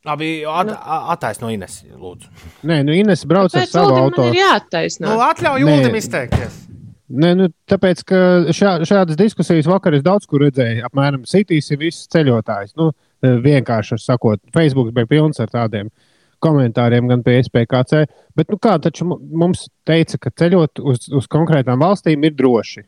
Labi, 0.07 0.31
at, 0.47 0.69
a- 0.71 1.01
attaisno 1.17 1.49
Ines, 1.51 1.81
lūdzu. 1.99 2.29
Nē, 2.69 2.81
nu 2.87 2.95
Ines 2.95 3.25
brauc 3.27 3.51
ar 3.55 3.65
Pēc 3.65 3.73
savu 3.75 3.95
auto. 3.99 4.23
man 4.23 4.35
ir 4.35 4.41
jāattaisno. 4.41 5.09
Nu, 5.11 5.21
atļauj. 5.27 5.65
Uldim 5.67 5.97
izteikties. 5.99 6.61
Nē, 7.11 7.33
nu, 7.39 7.49
tāpēc, 7.71 8.03
ka 8.07 8.21
šā, 8.55 8.77
šādas 8.87 9.19
diskusijas 9.19 9.67
vakar 9.71 9.95
es 9.95 10.03
daudz 10.07 10.27
kur 10.27 10.43
redzēju. 10.47 10.85
Apmēram 10.89 11.23
sitīs 11.27 11.71
ir 11.75 11.79
viss 11.83 12.07
ceļotājs. 12.11 12.75
Nu, 12.79 12.93
vienkārši 13.23 13.99
sakot, 14.03 14.41
Facebook 14.55 14.93
bija 14.95 15.07
pilns 15.11 15.39
ar 15.43 15.51
tādiem 15.51 15.91
komentāriem, 16.43 17.07
gan 17.11 17.23
pie 17.27 17.39
SPKC. 17.43 18.05
Bet, 18.37 18.51
nu, 18.53 18.59
kā 18.63 18.77
taču 18.83 19.07
mu- 19.09 19.19
mums 19.23 19.69
teica, 19.89 20.19
ka 20.21 20.31
ceļot 20.31 20.83
uz, 20.83 21.09
uz 21.15 21.27
konkrētām 21.33 21.81
valstīm 21.83 22.25
ir 22.29 22.35
droši. 22.39 22.85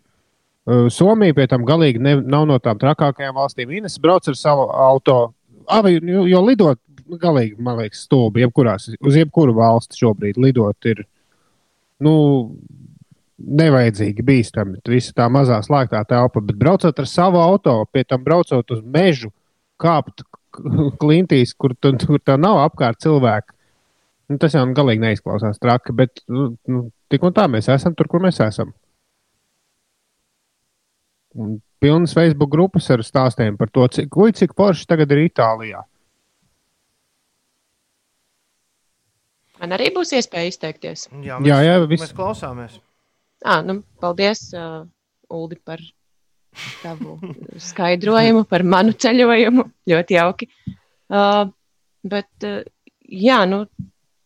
Uh, 0.68 0.86
Somija 0.92 1.32
pie 1.34 1.46
tam 1.48 1.62
galīgi 1.64 1.98
ne, 2.02 2.16
nav 2.20 2.44
no 2.46 2.58
tām 2.60 2.76
trakākajām 2.78 3.34
valstīm. 3.38 3.70
Ines 3.78 3.96
brauc 3.98 4.26
ar 4.28 4.34
savu 4.36 4.66
auto. 4.68 5.32
Abi, 5.68 5.94
jo, 6.02 6.26
jo 6.28 6.42
lidot 6.44 6.78
galīgi, 7.16 7.56
man 7.62 7.78
liekas, 7.80 8.04
stulbi. 8.06 8.42
Jebkurās, 8.44 8.90
uz 9.00 9.16
jebkuru 9.18 9.54
valsti 9.56 10.02
šobrīd 10.02 10.40
lidot 10.40 10.90
ir. 10.90 11.04
Nu, 12.04 12.12
nevajadzīgi 13.38 14.24
bīstami. 14.26 14.80
Visa 14.90 15.14
tā 15.16 15.28
mazā 15.30 15.60
slēgtā 15.64 16.02
telpa, 16.10 16.42
bet 16.44 16.58
braucot 16.58 16.98
ar 16.98 17.08
savu 17.08 17.40
auto, 17.42 17.80
pie 17.92 18.04
tam 18.06 18.24
braucot 18.24 18.74
uz 18.74 18.82
mežu, 18.82 19.30
kāpt 19.80 20.24
klintīs, 21.02 21.54
kur, 21.54 21.74
tu, 21.78 21.94
kur 22.06 22.22
tā 22.24 22.38
nav 22.40 22.62
apkārt 22.64 23.00
cilvēku. 23.04 23.54
Nu, 24.28 24.36
tas 24.42 24.52
jau 24.52 24.66
galīgi 24.76 25.04
neizklausās 25.06 25.60
traki, 25.62 25.94
bet 25.96 26.20
nu, 26.28 26.50
nu, 26.68 26.82
tik 27.08 27.22
un 27.24 27.32
tā 27.36 27.46
mēs 27.48 27.70
esam 27.72 27.94
tur, 27.96 28.10
kur 28.10 28.20
mēs 28.20 28.42
esam. 28.44 28.74
Un 31.38 31.58
pilnas 31.80 32.12
Facebook 32.16 32.50
grupas 32.52 32.88
ar 32.92 33.04
stāstiem 33.06 33.56
par 33.56 33.70
to, 33.72 33.86
cik, 33.94 34.16
uj, 34.18 34.34
cik 34.40 34.56
forši 34.58 34.88
tagad 34.90 35.14
ir 35.14 35.28
Itālijā. 35.28 35.84
Man 39.58 39.74
arī 39.74 39.90
būs 39.94 40.14
iespēja 40.18 40.52
izteikties. 40.52 41.08
Jā, 41.24 41.38
Jā, 41.46 41.58
jā, 41.66 41.76
viss. 41.86 42.04
mēs 42.06 42.14
klausāmies. 42.16 42.78
À, 43.44 43.60
nu, 43.66 43.80
paldies, 44.02 44.48
uh, 44.54 44.82
Uldi, 45.30 45.58
par 45.62 45.82
tavu 46.82 47.18
skaidrojumu, 47.68 48.44
par 48.50 48.64
manu 48.66 48.94
ceļojumu. 48.94 49.66
Ļoti 49.90 50.18
jauki. 50.18 50.50
Uh, 51.08 51.46
bet, 52.06 52.30
uh, 52.46 52.62
jā, 53.02 53.38
nu, 53.50 53.64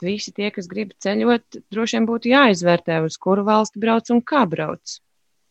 visi 0.03 0.33
tie, 0.35 0.51
kas 0.55 0.69
grib 0.71 0.93
ceļot, 1.03 1.61
droši 1.73 1.99
vien 1.99 2.09
būtu 2.09 2.33
jāizvērtē, 2.33 3.01
uz 3.07 3.19
kuru 3.23 3.45
valsti 3.47 3.83
brauc 3.83 4.11
un 4.15 4.23
kā 4.27 4.45
brauc. 4.51 4.99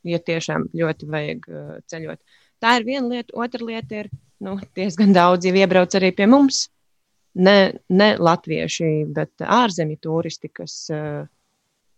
Ja 0.08 0.18
tiešām 0.18 0.72
ļoti 0.74 1.10
vajag 1.10 1.50
uh, 1.50 1.74
ceļot. 1.92 2.22
Tā 2.62 2.78
ir 2.80 2.86
viena 2.86 3.08
lieta. 3.10 3.34
Otra 3.38 3.66
lieta 3.66 4.04
ir, 4.04 4.12
nu, 4.42 4.58
diezgan 4.78 5.14
daudz 5.18 5.46
jau 5.46 5.54
iebrauc 5.58 5.94
arī 5.98 6.12
pie 6.18 6.28
mums. 6.30 6.68
Ne, 7.34 7.74
ne 7.88 8.10
latvieši, 8.20 9.06
bet 9.16 9.40
ārzemju 9.40 10.00
turisti, 10.04 10.50
kas 10.52 10.74
uh, 10.92 11.22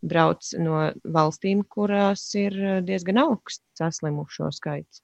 brauc 0.05 0.45
no 0.61 0.91
valstīm, 1.15 1.63
kurās 1.65 2.27
ir 2.37 2.53
uh, 2.53 2.75
diezgan 2.85 3.17
augsts 3.23 3.65
saslimušo 3.79 4.51
skaits. 4.53 5.01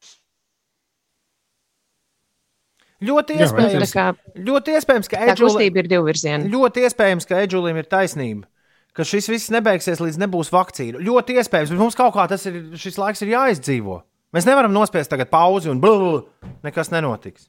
Ļoti 2.99 3.38
Jā, 3.39 3.47
iespējams, 3.47 3.80
tā 3.80 3.95
kā- 3.95 4.43
ļoti 4.43 4.73
iespējams 4.76 5.10
ka 5.10 5.35
kustība 5.39 5.80
ir 5.80 5.88
divvirziena. 5.88 6.49
Ļoti 6.51 6.84
iespējams, 6.84 7.26
ka 7.26 7.41
Edžulim 7.45 7.77
ir 7.80 7.88
taisnība. 7.88 8.45
Ka 8.93 9.06
šis 9.07 9.30
viss 9.31 9.51
nebeigsies, 9.53 10.01
līdz 10.03 10.18
nebūs 10.19 10.51
vakcīna. 10.51 10.99
Ļoti 10.99 11.38
iespējams, 11.39 11.72
bet 11.72 11.80
mums 11.80 11.95
kaut 11.95 12.14
kā 12.18 12.27
tas 12.27 12.43
ir, 12.49 12.57
šis 12.76 12.97
laiks 12.99 13.22
ir 13.23 13.31
jāizdzīvo. 13.31 14.01
Mēs 14.35 14.45
nevaram 14.45 14.73
nospiest 14.76 15.10
tagad 15.10 15.30
pauzi 15.31 15.72
un 15.72 15.80
blūzi. 15.81 16.26
Nekas 16.65 16.91
nenotiks. 16.91 17.47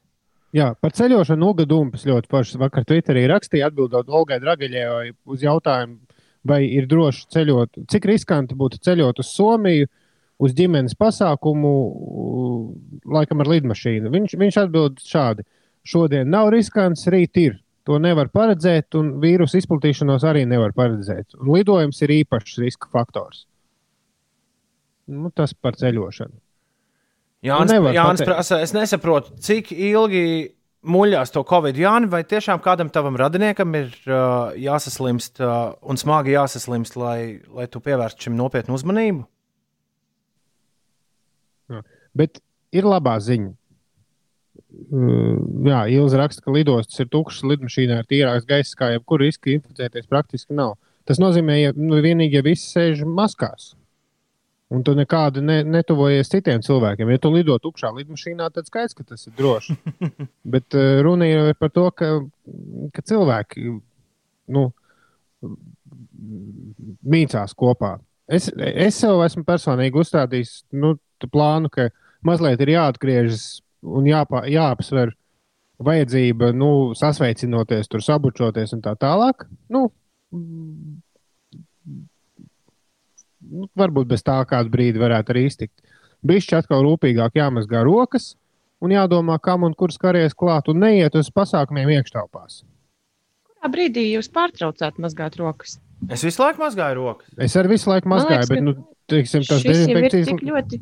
Jā, 0.57 0.73
par 0.83 0.91
ceļošanu 0.99 1.53
Uga 1.53 1.65
Dumpis 1.69 2.03
ļoti 2.09 2.31
pašs 2.31 2.57
vakar 2.59 2.83
Twitterī 2.89 3.23
rakstīja, 3.31 3.69
atbildot 3.71 4.09
Olgai 4.11 4.41
Dragaļai 4.43 5.13
uz 5.31 5.45
jautājumu, 5.45 6.01
vai 6.47 6.65
ir 6.67 6.89
droši 6.91 7.29
ceļot, 7.37 7.83
cik 7.91 8.09
riskanti 8.11 8.57
būtu 8.59 8.81
ceļot 8.83 9.23
uz 9.23 9.31
Somiju 9.31 9.87
uz 10.41 10.57
ģimenes 10.57 10.97
pasākumu, 10.99 11.73
laikam 13.15 13.45
ar 13.45 13.51
lidmašīnu. 13.53 14.11
Viņš, 14.11 14.37
viņš 14.41 14.61
atbild 14.65 15.03
šādi: 15.05 15.47
Šodien 15.87 16.31
nav 16.33 16.51
riskants, 16.55 17.07
rīt 17.13 17.39
ir. 17.41 17.61
To 17.89 17.97
nevar 18.03 18.29
paredzēt, 18.29 18.93
un 18.99 19.15
vīrusu 19.23 19.57
izplatīšanos 19.63 20.27
arī 20.29 20.45
nevar 20.49 20.75
paredzēt. 20.77 21.39
Un 21.41 21.55
lidojums 21.55 22.03
ir 22.05 22.13
īpašs 22.21 22.59
riska 22.61 22.91
faktors. 22.93 23.47
Nu, 25.11 25.33
tas 25.35 25.55
par 25.57 25.79
ceļošanu. 25.81 26.37
Jānis, 27.45 27.77
Jānis 27.97 28.25
prasa, 28.27 28.59
es 28.61 28.75
nesaprotu, 28.77 29.33
cik 29.41 29.71
ilgi 29.73 30.25
muļās 30.85 31.33
to 31.33 31.43
Covid. 31.49 31.79
Jāni, 31.81 32.09
vai 32.13 32.21
tiešām 32.29 32.61
kādam 32.65 32.91
tavam 32.93 33.17
radiniekam 33.21 33.73
ir 33.79 33.95
uh, 34.09 34.53
jāsaslimst 34.61 35.41
uh, 35.45 35.73
un 35.81 36.01
smagi 36.01 36.35
jāsaslimst, 36.37 36.99
lai, 37.01 37.41
lai 37.57 37.69
tu 37.73 37.81
pievērstu 37.85 38.29
šim 38.29 38.37
nopietnu 38.37 38.77
uzmanību? 38.77 39.25
Jā. 41.71 41.83
Bet 42.17 42.43
ir 42.77 42.89
labā 42.89 43.17
ziņa. 43.25 43.55
Uh, 43.55 43.57
Jā, 44.71 45.83
Ilza 45.91 46.21
raksta, 46.21 46.45
ka 46.45 46.55
lidostas 46.55 47.03
ir 47.03 47.09
tukšas, 47.11 47.45
lidmašīnā 47.51 48.01
ir 48.01 48.09
tīrāks 48.11 48.47
gaiss, 48.49 48.77
kā 48.79 48.93
jebkur 48.95 49.23
riska 49.25 49.53
inficēties 49.57 50.09
praktiski 50.11 50.57
nav. 50.57 50.77
Tas 51.09 51.21
nozīmē, 51.23 51.57
ja 51.59 51.73
nu, 51.77 51.99
vienīgi, 52.03 52.39
ja 52.39 52.45
visi 52.47 52.69
sēž 52.69 53.03
maskās. 53.09 53.73
Un 54.71 54.85
tu 54.87 54.95
nekādi 54.95 55.43
ne, 55.43 55.61
netuvojies 55.67 56.31
citiem 56.31 56.63
cilvēkiem. 56.63 57.09
Ja 57.11 57.19
tu 57.19 57.33
lido 57.35 57.57
tukšā 57.59 57.91
lidmašīnā, 57.97 58.53
tad 58.55 58.69
skaidrs, 58.71 58.95
ka 58.95 59.03
tas 59.09 59.27
ir 59.27 59.35
droši. 59.39 59.75
Bet 60.55 60.77
uh, 60.79 61.01
runa 61.03 61.27
ir 61.27 61.57
par 61.59 61.73
to, 61.75 61.89
ka, 61.91 62.13
ka 62.95 63.03
cilvēki 63.11 63.73
nu, 64.55 64.69
mīcās 67.03 67.57
kopā. 67.59 67.97
Es, 68.31 68.47
es 68.55 69.01
sev 69.03 69.25
esmu 69.25 69.43
personīgi 69.47 69.99
uzstādījis 70.05 70.53
nu, 70.79 70.95
plānu, 71.27 71.71
ka 71.73 71.89
mazliet 72.27 72.63
ir 72.63 72.77
jāatgriežas 72.77 73.47
un 73.83 74.07
jāpā, 74.07 74.45
jāapsver 74.51 75.17
vajadzība, 75.81 76.53
nu, 76.57 76.93
sasveicinoties, 76.97 77.89
tur 77.91 78.05
sabučoties 78.05 78.77
un 78.77 78.85
tā 78.85 78.95
tālāk. 79.01 79.47
Nu, 79.73 79.89
nu, 83.51 83.69
varbūt 83.79 84.11
bez 84.11 84.25
tā 84.27 84.39
kādu 84.49 84.73
brīdi 84.73 85.03
varētu 85.03 85.35
arī 85.35 85.47
iztikt. 85.51 85.75
Bišķi 86.27 86.59
atkal 86.59 86.85
rūpīgāk 86.85 87.39
jāmazgā 87.41 87.83
rokas 87.87 88.35
un 88.81 88.95
jādomā, 88.95 89.39
kam 89.43 89.65
un 89.69 89.77
kur 89.77 89.93
skaries 89.93 90.37
klāt 90.37 90.69
un 90.73 90.81
neiet 90.85 91.17
uz 91.19 91.31
pasākumiem 91.35 91.93
iekštelpās. 91.99 92.63
Kurā 93.51 93.73
brīdī 93.73 94.07
jūs 94.11 94.31
pārtraucāt 94.33 95.01
mazgāt 95.03 95.37
rokas? 95.41 95.79
Es 96.09 96.25
visu 96.25 96.41
laiku 96.41 96.63
mazgāju 96.63 96.97
rokas. 96.97 97.29
Es 97.37 97.57
arī 97.61 97.75
visu 97.75 97.91
laiku 97.91 98.09
mazgāju, 98.09 98.39
liekas, 98.41 98.53
bet, 98.55 98.65
nu, 98.65 98.75
teiksim, 99.11 99.45
tas 99.45 99.65
ir 99.65 99.75
dezinfekcijas 99.75 100.31
tik 100.31 100.45
ļoti. 100.49 100.81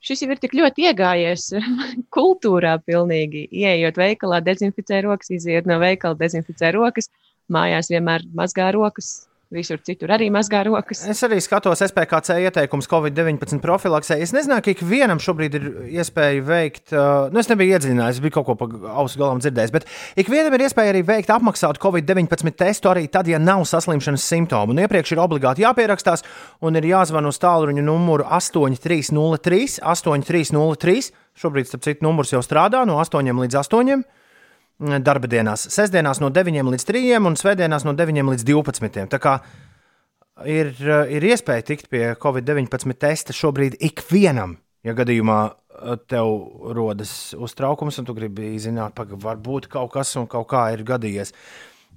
Šis 0.00 0.22
jau 0.24 0.30
ir 0.32 0.38
tik 0.40 0.54
ļoti 0.56 0.86
iegājies 0.88 1.50
kultūrā, 2.16 2.78
pilnīgi. 2.88 3.44
Iejot 3.52 4.00
veikalā, 4.00 4.40
dezinficē 4.44 5.02
rokas, 5.04 5.28
iziet 5.36 5.68
no 5.68 5.76
veikala, 5.82 6.16
dezinficē 6.20 6.72
rokas, 6.76 7.10
mājās 7.52 7.92
vienmēr 7.92 8.24
mazgā 8.36 8.70
rokas, 8.76 9.10
visur 9.50 9.80
citur 9.82 10.12
arī 10.14 10.28
mazgā 10.32 10.62
rokas. 10.66 11.02
Es 11.10 11.22
arī 11.26 11.40
skatos 11.42 11.82
SPKC 11.82 12.36
ieteikumus 12.46 12.88
Covid-19 12.90 13.58
profilaksē. 13.62 14.20
Es 14.22 14.32
nezināju, 14.34 14.64
ka 14.66 14.74
ikvienam 14.74 15.20
šobrīd 15.22 15.56
ir 15.58 15.66
iespēja 15.98 16.44
veikt, 16.46 16.84
uh, 16.94 17.26
nu, 17.34 17.42
es 17.42 17.50
nebiju 17.50 17.74
iedziļinājies, 17.74 18.20
biju 18.22 18.36
kaut 18.38 18.48
ko 18.50 18.56
pa 18.60 18.68
ausu 19.02 19.18
galam 19.20 19.42
dzirdējis, 19.42 19.74
bet 19.74 19.88
ikvienam 20.22 20.54
ir 20.54 20.66
iespēja 20.68 20.94
arī 20.94 21.02
veikt 21.08 21.32
apmaksātu 21.34 21.82
Covid-19 21.82 22.54
testu 22.60 22.92
arī 22.92 23.08
tad, 23.10 23.30
ja 23.30 23.42
nav 23.42 23.64
saslimšanas 23.68 24.28
simptomu. 24.30 24.76
Un 24.76 24.84
iepriekš 24.84 25.16
ir 25.16 25.24
obligāti 25.24 25.66
jāpierakstās 25.66 26.24
un 26.62 26.78
ir 26.78 26.86
jāzvan 26.92 27.26
uz 27.30 27.42
tālruņa 27.42 27.84
numuru 27.86 28.28
8303, 28.30 29.80
8303. 29.82 31.10
Šobrīd, 31.40 31.66
starp 31.66 31.86
citu, 31.86 32.06
numurs 32.06 32.30
jau 32.34 32.42
strādā 32.44 32.84
no 32.86 33.00
8 33.02 33.34
līdz 33.42 33.62
8 33.64 34.02
darba 34.80 35.28
dienās. 35.28 35.66
Sestdienās 35.72 36.20
no 36.22 36.30
9 36.32 36.72
līdz 36.72 36.86
3 36.88 37.18
un 37.20 37.36
svētdienās 37.36 37.84
no 37.84 37.94
9 37.96 38.32
līdz 38.32 38.46
12. 38.48 39.08
Tā 39.12 39.20
kā 39.20 39.38
ir, 40.44 40.72
eh, 40.80 41.16
ir 41.16 41.22
iespēja 41.30 41.66
tikt 41.72 41.90
pie 41.90 42.14
Covid-19 42.20 42.96
testa 42.98 43.36
šobrīd 43.36 43.76
ikvienam, 43.80 44.56
ja 44.84 44.94
gadījumā 44.96 45.40
eh, 45.50 45.96
tev 46.08 46.72
rodas 46.76 47.34
uztraukums 47.36 47.98
un 47.98 48.08
tu 48.08 48.14
gribi 48.14 48.56
zināt, 48.58 48.96
ka 48.96 49.16
varbūt 49.16 49.68
kaut 49.68 49.92
kas 49.92 50.16
un 50.16 50.26
kaut 50.26 50.48
kā 50.48 50.72
ir 50.72 50.84
gadījies. 50.84 51.34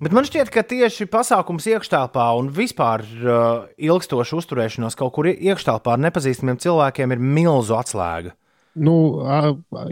Bet 0.01 0.11
man 0.11 0.26
šķiet, 0.26 0.49
ka 0.49 0.64
tieši 0.65 1.05
pasākums 1.07 1.68
iekštelpā 1.69 2.23
un 2.35 2.47
vispār 2.49 3.03
uh, 3.05 3.68
ilgstoša 3.77 4.39
uzturēšanās 4.39 4.97
kaut 4.97 5.14
kur 5.14 5.30
iekštelpā 5.30 5.93
ar 5.93 6.01
nepazīstamiem 6.01 6.57
cilvēkiem 6.60 7.14
ir 7.14 7.22
milzu 7.22 7.77
atslēga. 7.77 8.34
Nu, 8.73 8.95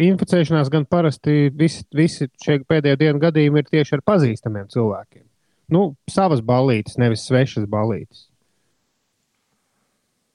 inficēšanās 0.02 0.72
gan 0.74 0.88
parasti 0.90 1.52
visi, 1.54 1.84
visi 1.94 2.26
šie 2.42 2.62
pēdējie 2.66 2.98
dienu 3.04 3.22
gadījumi 3.22 3.62
ir 3.62 3.70
tieši 3.70 4.00
ar 4.00 4.04
pazīstamiem 4.10 4.72
cilvēkiem. 4.74 5.26
Nu, 5.72 5.94
savas 6.10 6.42
balītes, 6.44 6.98
nevis 7.00 7.28
svešas 7.28 7.68
balītes. 7.70 8.28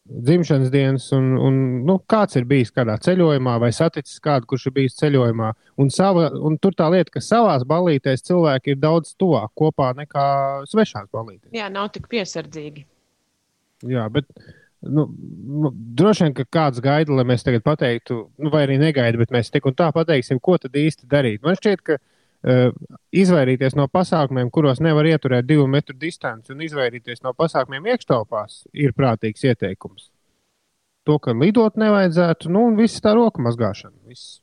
Dzimšanas 0.07 0.71
dienas, 0.71 1.09
un, 1.17 1.33
un 1.43 1.57
nu, 1.89 1.97
kāds 2.07 2.39
ir 2.39 2.45
bijis 2.47 2.71
kādā 2.71 2.95
ceļojumā, 3.03 3.57
vai 3.59 3.73
saticis 3.75 4.23
kādu, 4.23 4.47
kurš 4.53 4.69
ir 4.71 4.77
bijis 4.77 4.95
ceļojumā. 5.01 5.49
Un, 5.83 5.91
sava, 5.91 6.29
un 6.47 6.55
tur 6.63 6.77
tā 6.79 6.87
lieta, 6.95 7.17
ka 7.17 7.25
savās 7.25 7.67
balītēs 7.67 8.23
cilvēki 8.29 8.77
ir 8.77 8.79
daudz 8.85 9.17
tuvāk 9.19 9.51
kopā 9.59 9.91
nekā 9.99 10.29
svešās 10.71 11.11
balītēs. 11.11 11.51
Jā, 11.59 11.67
nav 11.75 11.91
tik 11.97 12.07
piesardzīgi. 12.13 12.87
Jā, 13.91 14.07
bet 14.15 14.31
nu, 14.31 14.55
nu, 14.89 15.71
droši 15.99 16.27
vien, 16.27 16.35
ka 16.37 16.47
kāds 16.59 16.83
gaida, 16.85 17.15
lai 17.17 17.27
mēs 17.29 17.45
tagad 17.47 17.65
pateiktu, 17.67 18.19
nu, 18.43 18.53
vai 18.53 18.65
arī 18.67 18.79
negaida, 18.81 19.19
bet 19.21 19.33
mēs 19.35 19.53
tik 19.53 19.69
un 19.69 19.77
tā 19.79 19.91
pateiksim, 19.95 20.41
ko 20.43 20.57
tad 20.63 20.77
īsti 20.77 21.09
darīt. 21.11 21.43
Man 21.47 21.59
šķiet, 21.59 21.85
ka 21.87 21.99
uh, 21.99 22.75
izvairīties 23.25 23.77
no 23.79 23.89
pasākumiem, 23.93 24.51
kuros 24.55 24.83
nevar 24.85 25.09
ieturēt 25.11 25.49
divu 25.49 25.67
metru 25.71 25.97
distanci, 25.99 26.55
un 26.55 26.65
izvairīties 26.67 27.25
no 27.27 27.35
pasākumiem 27.37 27.93
iekštelpās, 27.95 28.65
ir 28.75 28.95
prātīgs 28.97 29.47
ieteikums. 29.49 30.11
To, 31.07 31.21
ka 31.23 31.37
lidot 31.39 31.79
nevajadzētu, 31.79 32.51
nu, 32.51 32.67
un 32.71 32.79
viss 32.81 33.03
tā 33.03 33.15
roka 33.15 33.43
mazgāšana. 33.43 33.95
Viss. 34.11 34.41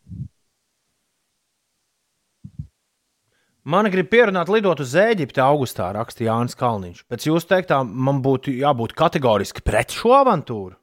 Man 3.64 3.88
grib 3.88 4.10
pierunāt 4.12 4.50
lidot 4.52 4.82
uz 4.84 4.92
Eģipti 5.00 5.40
augustā, 5.40 5.88
raksta 5.96 6.26
Jānis 6.26 6.58
Kalniņš. 6.60 7.06
Pēc 7.08 7.28
jūsu 7.30 7.48
teiktā, 7.48 7.80
man 7.84 8.20
būtu 8.26 8.52
jābūt 8.60 8.92
kategoriski 9.00 9.64
pret 9.64 9.96
šo 9.96 10.12
avantūru. 10.18 10.76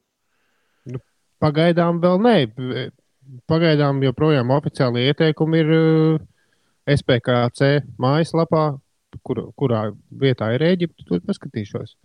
Pagaidām 1.41 2.01
vēl 2.01 2.21
nē. 2.25 2.35
Pagaidām 3.49 4.01
joprojām 4.01 4.49
oficiāli 4.53 5.05
ieteikumi 5.11 5.61
ir 5.61 5.73
uh, 5.75 6.23
SPKC 6.89 7.69
mājaslapā, 8.01 8.65
kur, 9.21 9.43
kurā 9.57 9.83
vietā 10.09 10.49
ir 10.57 10.65
Eģipte. 10.71 11.05
Tur 11.05 11.21
paskatīšos. 11.27 11.95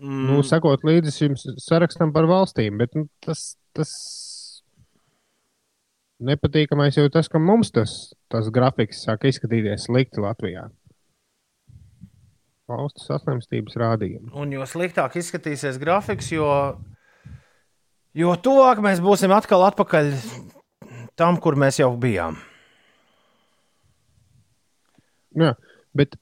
Mm. 0.00 0.24
Nu, 0.28 0.40
sakot 0.44 0.84
līdzi 0.84 1.12
šim 1.12 1.36
sarakstam 1.60 2.12
par 2.12 2.28
valstīm, 2.28 2.80
bet 2.80 2.96
nu, 2.96 3.06
tas, 3.24 3.54
tas 3.76 3.92
nepatīkamais 6.22 6.96
jau 6.96 7.06
tas, 7.12 7.28
ka 7.28 7.40
mums 7.42 7.72
tas, 7.74 7.92
tas 8.32 8.48
grafiks 8.52 9.04
sāk 9.06 9.26
izskatīties 9.28 9.86
slikti 9.88 10.22
Latvijā. 10.24 10.66
Valsts 12.66 13.06
saslimstības 13.06 13.76
rādījumi. 13.78 14.32
Un 14.34 14.52
jo 14.56 14.66
sliktāk 14.66 15.14
izskatīsies 15.20 15.78
grafiks, 15.78 16.32
jo, 16.34 16.48
jo 18.16 18.34
tuvāk 18.42 18.82
mēs 18.82 19.02
būsim 19.04 19.30
atkal 19.36 19.68
atpakaļ 19.68 20.10
tam, 21.18 21.38
kur 21.38 21.58
mēs 21.58 21.78
jau 21.78 21.92
bijām. 22.00 22.40
Jā, 25.36 25.52
bet 25.94 26.16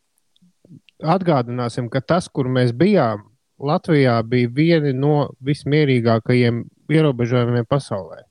atgādināsim, 1.00 1.88
ka 1.88 2.02
tas, 2.02 2.28
kur 2.28 2.50
mēs 2.50 2.74
bijām, 2.76 3.30
Latvijā 3.64 4.18
bija 4.26 4.50
viena 4.50 4.90
no 4.98 5.16
vismierīgākajiem 5.46 6.64
ierobežojumiem 6.90 7.64
pasaulē. 7.70 8.24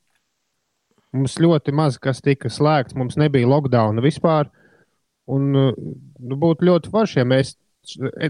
Mums 1.14 1.38
ļoti 1.42 1.74
maz 1.76 2.00
kas 2.02 2.24
tika 2.26 2.50
slēgts, 2.50 2.96
mums 2.98 3.18
nebija 3.22 3.50
lockdown 3.50 4.02
vispār. 4.04 4.50
Un, 5.30 5.52
nu, 5.54 6.38
būtu 6.42 6.66
ļoti 6.68 6.92
forši, 6.94 7.20
ja 7.22 7.28
mēs. 7.28 7.54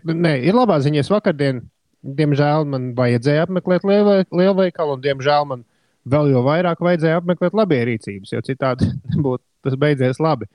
Nē, 0.04 0.34
ir 0.46 0.58
labā 0.58 0.80
ziņa, 0.84 1.02
es 1.02 1.12
vakardien, 1.14 1.62
diemžēl, 2.04 2.66
man 2.70 2.92
vajadzēja 2.98 3.46
apmeklēt 3.48 3.86
lielvei- 3.88 4.28
lielveikalu, 4.34 4.98
un, 4.98 5.04
diemžēl, 5.04 5.48
man 5.50 5.64
vēl 6.10 6.34
jau 6.34 6.44
vairāk 6.46 6.82
vajadzēja 6.84 7.22
apmeklēt 7.22 7.56
labierīcības, 7.58 8.34
jo 8.36 8.42
citādi 8.46 8.90
būtu 9.26 9.44
tas 9.64 9.78
beidzies 9.80 10.20
labi. 10.22 10.50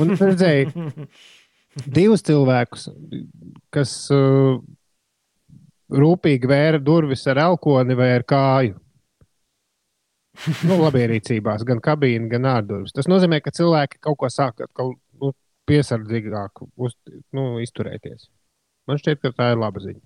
Un 0.00 0.14
es 0.14 0.22
redzēju 0.24 0.88
divus 1.84 2.24
cilvēkus, 2.24 2.88
kas 3.74 3.92
uh, 4.14 4.56
rūpīgi 5.92 6.48
vēra 6.48 6.80
durvis 6.82 7.26
ar 7.30 7.42
elkoni 7.48 7.96
vai 7.98 8.10
ar 8.16 8.24
kāju 8.26 8.78
nu, 10.68 10.78
labierīcībās, 10.82 11.64
gan 11.68 11.80
kabīnē, 11.84 12.28
gan 12.32 12.48
ārdurvis. 12.56 12.94
Tas 12.94 13.08
nozīmē, 13.10 13.40
ka 13.44 13.54
cilvēki 13.54 14.00
kaut 14.04 14.18
ko 14.20 14.30
sāk 14.32 14.64
atkal, 14.66 14.94
nu, 15.20 15.32
piesardzīgāk 15.68 16.64
uz, 16.76 16.96
nu, 17.36 17.46
izturēties. 17.64 18.28
Man 18.88 19.00
šķiet, 19.00 19.22
ka 19.22 19.32
tā 19.36 19.52
ir 19.54 19.62
laba 19.62 19.80
ziņa. 19.80 20.02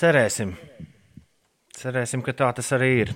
Cerēsim. 0.00 0.54
Cerēsim, 1.76 2.22
ka 2.24 2.32
tā 2.36 2.48
tas 2.56 2.70
arī 2.76 2.90
ir. 3.02 3.12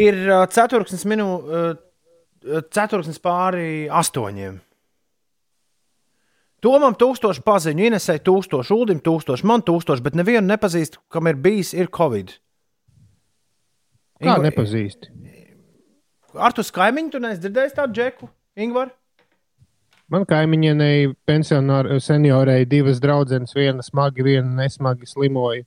Ir 0.00 0.16
uh, 0.28 0.46
ceturksnis, 0.52 1.04
minū, 1.08 1.28
uh, 1.42 2.62
ceturksnis 2.72 3.20
pāri 3.20 3.86
astoņiem. 3.92 4.58
Tomam 6.64 6.96
tūkstoši 6.98 7.44
paziņu, 7.46 7.84
Inesai 7.86 8.18
tūkstoši, 8.26 8.74
Ulim 8.74 8.98
tūkstoši, 9.04 9.46
man 9.46 9.62
tūkstoši, 9.62 10.02
bet 10.02 10.16
nevienu 10.18 10.48
nepazīst, 10.48 10.98
kam 11.12 11.30
ir 11.30 11.38
bijis 11.38 11.70
ir 11.76 11.90
Covid. 11.94 12.32
-19. 12.32 12.47
Kādu 14.18 14.46
nepazīsti? 14.48 15.12
Ar 16.38 16.54
to 16.54 16.62
kaimiņu 16.62 17.14
tu 17.14 17.20
nedzirdēji 17.22 17.74
tādu 17.76 17.98
džeku, 17.98 18.28
Ingūru? 18.58 18.92
Man 20.08 20.24
kaimiņienei, 20.28 21.10
pensionārai, 21.28 21.98
seniorei, 22.00 22.62
divas 22.68 23.00
draudzenes, 23.02 23.52
viena 23.56 23.84
smagi, 23.84 24.24
viena 24.24 24.62
nesmagi 24.62 25.08
slimoja. 25.08 25.66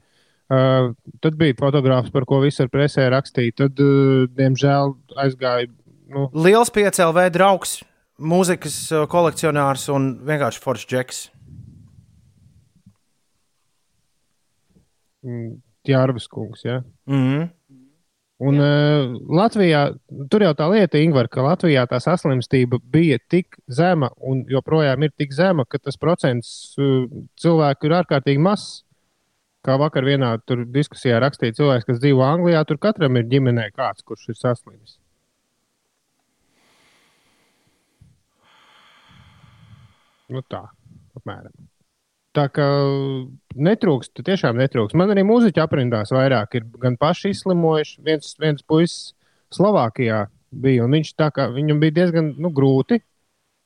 Uh, 0.51 0.91
tad 1.23 1.37
bija 1.39 1.55
fotogrāfs, 1.59 2.11
par 2.11 2.25
ko 2.27 2.41
visur 2.43 2.67
presē 2.71 3.05
rakstīja. 3.13 3.53
Tad, 3.61 3.77
uh, 3.79 4.25
diemžēl, 4.35 4.95
aizgāja. 5.23 5.69
Nu... 6.11 6.25
Liels 6.35 6.73
piecēlē 6.73 7.29
draugs, 7.31 7.77
mūzikas 8.19 8.79
uh, 8.91 9.05
kolekcionārs 9.11 9.85
un 9.93 10.09
vienkārši 10.27 10.63
foršs 10.65 10.89
džeks. 10.89 11.21
Mm, 15.21 15.61
Jārvis 15.87 16.27
kungs, 16.27 16.65
jā. 16.65 16.81
Ja? 16.81 16.83
Mm 17.07 17.23
-hmm. 17.23 17.49
Un 18.41 18.57
uh, 18.57 19.11
Latvijā, 19.29 19.81
tur 20.33 20.41
jau 20.41 20.53
tā 20.57 20.65
lieta, 20.71 20.97
Ingūna, 20.97 21.29
ka 21.29 21.43
Latvijā 21.45 21.83
tā 21.89 21.99
saslimstība 22.01 22.79
bija 22.93 23.19
tik 23.29 23.59
zema 23.69 24.09
un 24.17 24.41
joprojām 24.49 25.05
ir 25.05 25.13
tik 25.13 25.35
zema, 25.37 25.67
ka 25.69 25.77
tas 25.77 25.99
procents 26.01 26.49
uh, 26.81 27.05
cilvēku 27.37 27.85
ir 27.85 27.99
ārkārtīgi 27.99 28.41
mazs. 28.41 28.81
Kā 29.61 29.75
vakar 29.77 30.07
vienā 30.07 30.31
diskusijā 30.73 31.19
rakstīja 31.21 31.53
cilvēks, 31.59 31.85
kas 31.85 32.01
dzīvo 32.01 32.25
Anglijā, 32.25 32.63
tur 32.65 32.81
katram 32.81 33.19
ir 33.21 33.29
ģimenē 33.29 33.67
kāds, 33.75 34.01
kurš 34.01 34.31
ir 34.33 34.39
saslimis. 34.39 34.97
Nu 40.33 40.41
tā, 40.49 40.63
apmēram. 41.19 41.70
Tā 42.31 42.45
kā 42.55 42.65
netrūkst, 43.59 44.21
tiešām 44.23 44.59
netrūkst. 44.61 44.95
Man 44.99 45.11
arī 45.11 45.25
mūziķi 45.27 45.63
aprindās 45.63 46.13
vairāk 46.15 46.55
ir 46.59 46.67
gan 46.79 46.95
paši 46.99 47.33
izslimojuši. 47.35 47.97
Viens, 48.07 48.35
viens 48.39 48.63
puisis 48.63 49.11
Slovākijā 49.51 50.25
bija, 50.51 50.85
un 50.85 50.95
viņš 50.95 51.15
kā 51.35 51.49
viņam 51.51 51.81
bija 51.83 51.97
diezgan 51.99 52.33
nu, 52.39 52.53
grūti. 52.55 53.01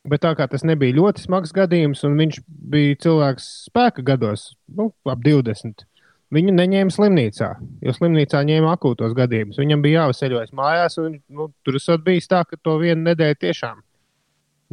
Bet 0.06 0.22
tā 0.22 0.36
kā 0.38 0.46
tas 0.50 0.62
nebija 0.66 0.94
ļoti 0.98 1.24
smags 1.24 1.54
gadījums, 1.54 2.04
un 2.06 2.18
viņš 2.20 2.42
bija 2.46 2.98
cilvēks 3.02 3.46
spēka 3.72 4.04
gados, 4.06 4.52
nu, 4.70 4.92
ap 5.10 5.24
20. 5.26 5.86
Viņu 6.34 6.54
neņēma 6.54 6.94
slimnīcā, 6.94 7.50
jo 7.86 7.94
slimnīcā 7.94 8.44
ņēma 8.46 8.76
akūtos 8.78 9.16
gadījumus. 9.18 9.58
Viņam 9.62 9.82
bija 9.82 10.04
jāveseļojas 10.04 10.54
mājās, 10.58 11.00
un 11.02 11.18
nu, 11.30 11.50
tur 11.66 11.78
esot 11.82 12.06
bijis 12.06 12.30
tā, 12.30 12.44
ka 12.46 12.58
to 12.62 12.78
vienu 12.82 13.02
nedēļu 13.08 13.42
tiešām 13.46 13.82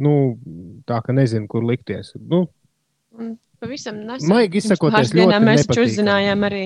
nu, 0.01 0.13
tā, 0.89 0.99
ka 1.05 1.15
nezinu, 1.15 1.47
kur 1.49 1.65
likties. 1.65 2.13
Nu, 2.17 2.45
pavisam 3.63 3.99
nesen. 4.07 4.29
Maigi 4.31 4.59
izsakoties, 4.61 5.13
ļoti 5.17 5.41
mēs 5.43 5.67
taču 5.69 5.85
uzzinājām 5.87 6.45
arī, 6.47 6.63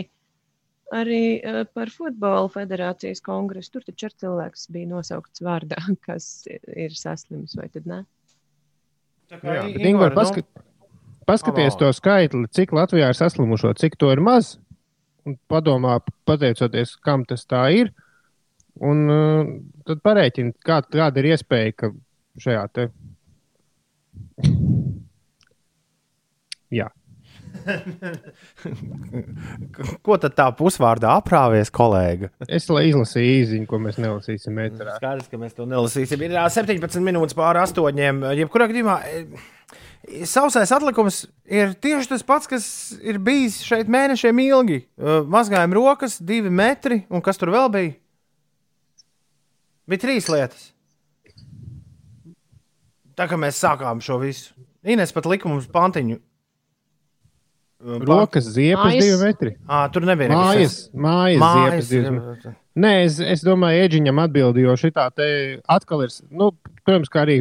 arī 0.96 1.24
uh, 1.38 1.64
par 1.78 1.92
futbola 1.94 2.48
federācijas 2.54 3.24
kongresu. 3.26 3.78
Tur 3.78 3.88
taču 3.88 4.10
ar 4.10 4.16
cilvēks 4.26 4.70
bija 4.74 4.92
nosaukts 4.92 5.44
vārdā, 5.46 5.80
kas 6.08 6.48
ir 6.50 6.96
saslims, 6.98 7.58
vai 7.60 7.70
tad 7.74 7.90
ne? 7.90 8.04
Jā, 9.28 9.42
bet, 9.44 9.82
Ingūna, 9.84 10.14
paskat, 10.16 10.48
paskaties 11.28 11.76
to 11.80 11.92
skaitli, 11.96 12.48
cik 12.56 12.72
Latvijā 12.76 13.12
ir 13.12 13.18
saslimušo, 13.20 13.74
cik 13.80 14.00
to 14.00 14.12
ir 14.16 14.24
maz. 14.24 14.56
Un 15.28 15.36
padomā, 15.52 15.98
pateicoties, 16.24 16.94
kam 17.04 17.26
tas 17.28 17.44
tā 17.50 17.66
ir. 17.76 17.92
Un 18.88 19.04
uh, 19.12 19.50
tad 19.90 20.00
parēķini, 20.06 20.56
kā, 20.64 20.80
kāda 20.94 21.24
ir 21.24 21.34
iespēja, 21.34 21.76
ka 21.76 21.92
šajā 22.40 22.64
te. 22.78 22.90
Jā. 26.74 26.90
Ko 30.06 30.18
tad 30.22 30.36
tā 30.38 30.46
pusvārdā 30.58 31.10
aprāvies, 31.18 31.70
kolēģi? 31.74 32.30
Es 32.48 32.70
lai 32.72 32.84
izlasīju 32.90 33.32
īziņu, 33.42 33.66
ko 33.70 33.76
mēs 33.84 33.98
nelasīsim 34.02 34.56
ēterā. 34.64 34.92
Skaidrs, 35.00 35.30
ka 35.32 35.36
mēs 35.42 35.54
to 35.58 35.64
nelasīsim. 35.70 36.20
Ir 36.28 36.32
ā, 36.42 36.44
17 36.54 37.06
minūtes 37.06 37.38
pāri 37.38 37.60
astoņiem. 37.64 38.16
Jebkurā 38.42 38.66
gadījumā 38.72 38.96
sausais 40.28 40.72
atlikums 40.76 41.16
ir 41.50 41.68
tieši 41.82 42.12
tas 42.14 42.24
pats, 42.28 42.48
kas 42.50 42.66
ir 43.02 43.16
bijis 43.24 43.56
šeit 43.66 43.88
mēnešiem 43.92 44.38
ilgi. 44.48 44.80
Mazgājām 45.28 45.72
rokas, 45.76 46.14
divi 46.24 46.50
metri, 46.54 46.98
un 47.10 47.20
kas 47.26 47.38
tur 47.40 47.50
vēl 47.56 47.68
bija? 47.74 47.94
Bija 49.88 50.04
trīs 50.04 50.26
lietas. 50.32 50.64
Tā 53.18 53.24
kā 53.30 53.36
mēs 53.40 53.62
sākām 53.64 53.98
šo 54.04 54.16
visu. 54.22 54.54
Ines 54.88 55.14
pat 55.16 55.26
lika 55.28 55.50
mums 55.50 55.68
pantiņu. 55.72 56.18
E, 57.78 57.98
Rokas 58.02 58.48
ziepes 58.56 58.82
Mājas. 58.82 59.04
divi 59.04 59.18
metri. 59.22 59.52
À, 59.70 59.84
tur 59.94 60.06
nebija 60.08 60.32
Mājas, 60.34 60.78
mājas, 60.94 61.42
Mājas, 61.44 61.92
ziepes. 61.92 62.48
Nē, 62.78 62.94
es, 63.06 63.20
es 63.22 63.44
domāju, 63.46 63.84
Eģiņam 63.86 64.24
atbildēju, 64.24 64.70
jo 64.70 64.74
šī 64.82 64.92
tā 64.96 65.06
te 65.14 65.28
atkal 65.70 66.06
ir. 66.06 66.16
Nu, 66.30 66.52
protams, 66.84 67.12
kā 67.14 67.24
arī 67.26 67.38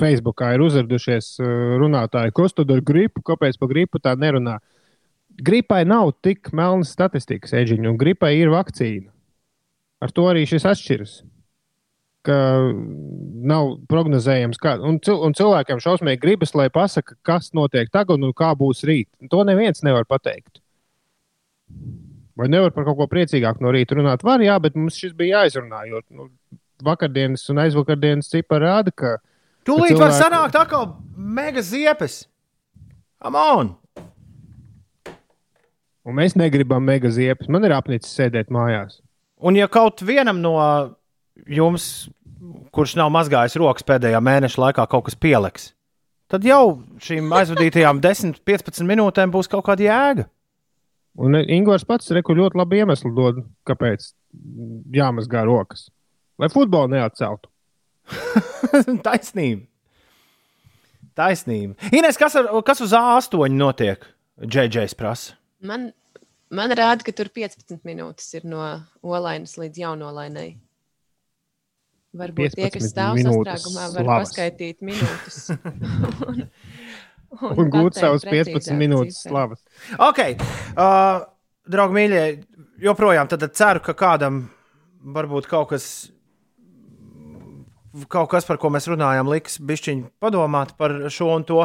Facebookā 0.00 0.54
ir 0.56 0.64
uzradušies 0.64 1.28
uh, 1.40 1.76
runātāji, 1.80 2.34
kas 2.36 2.56
tad 2.56 2.72
ar 2.72 2.82
gripu, 2.84 3.24
kāpēc 3.24 3.60
par 3.60 3.72
gripu 3.72 4.00
tā 4.00 4.16
nerunā. 4.16 4.58
Gripai 5.36 5.82
nav 5.88 6.14
tik 6.24 6.52
melnas 6.56 6.94
statistikas, 6.96 7.52
Eģiņa, 7.56 7.92
un 7.92 8.00
gripai 8.00 8.34
ir 8.40 8.52
vakcīna. 8.52 9.10
Ar 10.04 10.12
to 10.12 10.24
arī 10.28 10.44
šis 10.48 10.64
atšķiras. 10.68 11.18
Ka 12.26 12.36
nav 13.46 13.68
prognozējams, 13.86 14.58
kā, 14.58 14.72
un, 14.82 14.96
cil, 15.04 15.20
un 15.22 15.34
cilvēkiem 15.38 15.78
šausmīgi 15.82 16.18
gribas, 16.24 16.54
lai 16.58 16.66
pasakā, 16.74 17.14
kas 17.26 17.52
notiek 17.54 17.92
tagad 17.94 18.18
un 18.18 18.34
kā 18.34 18.50
būs 18.58 18.82
rīt. 18.88 19.06
To 19.30 19.44
neviens 19.46 19.84
nevar 19.86 20.08
pateikt. 20.10 20.58
Vai 22.36 22.50
nevar 22.52 22.74
par 22.74 22.84
kaut 22.88 22.98
ko 22.98 23.06
priecīgāku 23.08 23.62
no 23.64 23.70
rīta 23.72 23.96
runāt? 23.96 24.26
Var, 24.26 24.42
jā, 24.44 24.58
bet 24.60 24.74
mums 24.76 24.98
šis 24.98 25.14
bija 25.16 25.44
jāizrunā. 25.44 25.84
Jo 25.88 26.02
nu, 26.10 26.28
vakardienas 26.84 27.46
un 27.52 27.62
aizvakardienas 27.62 28.28
cipari 28.32 28.66
rāda, 28.66 28.92
ka. 28.92 29.14
Tūlīt 29.66 29.94
ka 29.94 30.02
var 30.02 30.12
cilvēki- 30.12 30.20
sanākt 30.20 30.58
atkal 30.60 30.90
mega 31.16 31.62
ziepes. 31.64 32.24
Come 33.22 33.40
on! 33.40 33.72
Un 36.06 36.14
mēs 36.14 36.36
negribam 36.38 36.84
mega 36.86 37.08
ziepes. 37.10 37.48
Man 37.48 37.64
ir 37.66 37.72
apnicis 37.74 38.12
sēdēt 38.14 38.52
mājās. 38.52 39.00
Un 39.42 39.56
ja 39.58 39.66
kaut 39.68 40.04
vienam 40.06 40.38
no 40.44 40.52
jums, 41.44 42.08
kurš 42.74 42.96
nav 43.00 43.10
mazgājis 43.14 43.58
rokas 43.60 43.86
pēdējā 43.86 44.20
mēneša 44.24 44.62
laikā, 44.62 44.86
kaut 44.90 45.08
kas 45.08 45.18
pieliks, 45.18 45.70
tad 46.32 46.46
jau 46.46 46.78
šīm 47.02 47.32
aizvadītajām 47.36 48.00
10, 48.04 48.40
15 48.46 48.88
minūtēm 48.88 49.34
būs 49.34 49.50
kaut 49.52 49.66
kāda 49.68 49.86
jēga. 49.86 50.26
Un 51.16 51.38
Ingūns 51.40 51.86
pats 51.88 52.12
reku 52.12 52.34
ļoti 52.36 52.58
labi 52.60 52.82
iemeslu 52.82 53.12
dod, 53.16 53.40
kāpēc 53.68 54.10
jāmazgā 54.92 55.46
rokas. 55.48 55.86
Lai 56.36 56.50
futbolu 56.52 56.92
neatceltu. 56.92 57.48
Taisnība. 59.06 59.64
Taisnība. 61.16 61.88
Ines, 61.96 62.18
kas, 62.20 62.36
ar, 62.36 62.50
kas 62.66 62.82
uz 62.84 62.92
A8 62.92 63.56
notiek? 63.56 64.04
JJ's 64.36 64.92
prasa. 64.98 65.38
Man, 65.64 65.88
man 66.52 66.74
rāda, 66.76 67.00
ka 67.06 67.14
tur 67.16 67.30
15 67.32 67.80
minūtes 67.88 68.28
ir 68.36 68.44
no 68.44 68.66
olainas 69.00 69.56
līdz 69.56 69.80
jaunolainai. 69.86 70.50
Varbūt 72.16 72.54
tie, 72.56 72.66
15 72.70 72.76
kas 72.78 72.90
stāv 72.92 73.18
sastrēgumā, 73.20 73.86
var 73.94 74.06
slavas. 74.06 74.30
paskaidīt 74.30 74.82
minūtes. 74.86 75.38
un, 77.42 77.52
Un 77.52 77.70
gūt 77.72 77.96
pateikt 77.96 78.00
savus 78.00 78.26
15 78.26 78.52
precīzāk 78.54 78.78
minūtes 78.80 79.20
cifru. 79.20 79.32
slavas. 79.32 79.62
Ok, 80.08 80.20
uh, 80.78 81.24
draugi, 81.68 81.96
mīļie, 81.98 82.24
joprojām 82.86 83.28
tad 83.32 83.44
ceru, 83.56 83.82
ka 83.84 83.96
kādam 83.98 84.44
varbūt 85.16 85.48
kaut 85.50 85.70
kas, 85.74 85.88
kaut 88.12 88.30
kas, 88.32 88.46
par 88.48 88.60
ko 88.62 88.70
mēs 88.74 88.88
runājam, 88.90 89.28
liks 89.30 89.58
bišķiņi 89.62 90.08
padomāt 90.22 90.74
par 90.80 90.94
šo 91.12 91.32
un 91.36 91.46
to. 91.48 91.64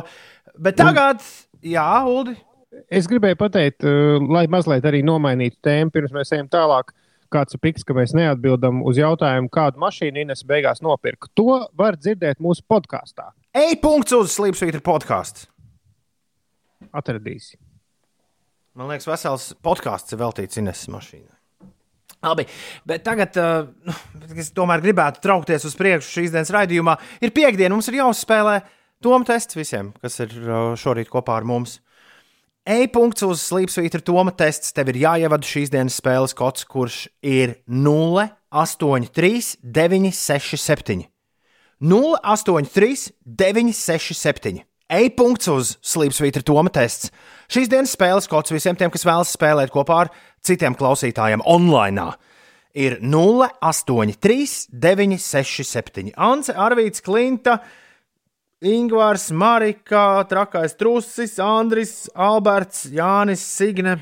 Bet 0.60 0.80
tagad, 0.80 1.24
jā, 1.64 1.88
Uldi. 2.08 2.36
Es 2.92 3.08
gribēju 3.12 3.36
pateikt, 3.40 3.84
uh, 3.84 4.20
lai 4.32 4.46
mazliet 4.52 4.86
arī 4.88 5.02
nomainītu 5.08 5.60
tēmu, 5.68 5.92
pirms 5.92 6.14
mēs 6.16 6.32
ejam 6.36 6.48
tālāk. 6.52 6.94
Kāds 7.32 7.56
ir 7.56 7.62
piks, 7.64 7.86
ka 7.88 7.96
mēs 7.96 8.12
neatbildam 8.18 8.82
uz 8.88 9.00
jautājumu, 9.00 9.48
kādu 9.54 9.80
mašīnu 9.80 10.26
Ines 10.26 10.44
beigās 10.48 10.84
nopirka. 10.84 11.30
To 11.40 11.62
var 11.80 11.96
dzirdēt 11.96 12.42
mūsu 12.44 12.66
podkāstā. 12.68 13.30
Ej, 13.56 13.78
punkts 13.84 14.16
uz 14.18 14.34
Sleepsvītra 14.36 14.84
podkāstu. 14.84 15.48
Atradīsi. 16.92 17.56
Man 18.76 18.92
liekas, 18.92 19.08
vesels 19.08 19.52
podkāsts 19.64 20.12
ir 20.12 20.20
veltīts 20.20 20.60
Ines 20.60 20.84
mašīnai. 20.92 21.38
Labi, 22.22 22.46
bet 22.86 23.02
tagad 23.08 23.40
uh, 23.42 23.96
es 24.38 24.52
tomēr 24.54 24.84
gribētu 24.84 25.24
traukties 25.24 25.64
uz 25.66 25.74
priekšu 25.80 26.20
šīs 26.20 26.36
dienas 26.36 26.52
raidījumā. 26.54 27.00
Ir 27.24 27.34
piekdiena, 27.34 27.74
mums 27.74 27.90
ir 27.90 27.98
jāuzspēlē 27.98 28.60
Toma 29.02 29.26
tests 29.26 29.58
visiem, 29.58 29.90
kas 29.98 30.20
ir 30.22 30.34
uh, 30.46 30.74
šorīt 30.78 31.10
kopā 31.10 31.40
ar 31.40 31.46
mums. 31.50 31.80
E-punkts 32.62 33.24
uz 33.26 33.42
slīpsvītra 33.42 34.04
Toma 34.06 34.30
tests. 34.38 34.70
Tev 34.78 34.92
ir 34.92 35.00
jāievada 35.02 35.48
šīs 35.48 35.72
dienas 35.74 35.96
spēles 35.98 36.36
kods, 36.38 36.62
kurš 36.70 37.08
ir 37.26 37.56
083 37.66 39.58
967. 39.66 41.08
083 41.82 43.08
967. 43.26 44.62
E-punkts 44.94 45.50
uz 45.50 45.74
slīpsvītra 45.82 46.46
Toma 46.46 46.70
tests. 46.70 47.10
Šīs 47.50 47.72
dienas 47.72 47.96
spēles 47.98 48.30
kods 48.30 48.54
visiem 48.54 48.78
tiem, 48.78 48.94
kas 48.94 49.08
vēlas 49.10 49.34
spēlēt 49.34 49.74
kopā 49.74 50.04
ar 50.04 50.14
citiem 50.46 50.78
klausītājiem 50.78 51.42
online. 51.50 52.12
Ir 52.78 53.00
083 53.02 54.70
967. 54.70 56.14
Ance, 56.14 56.54
Arvīts, 56.54 57.02
Klinta, 57.02 57.58
Ingūns, 58.62 59.32
Marika, 59.34 60.22
Trakais 60.30 60.76
Trusis, 60.78 61.40
Andris, 61.42 62.06
Alberts, 62.14 62.84
Jānis, 62.94 63.42
Signe, 63.42 63.96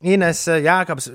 Ines, 0.00 0.40
Jēkabs. 0.48 1.10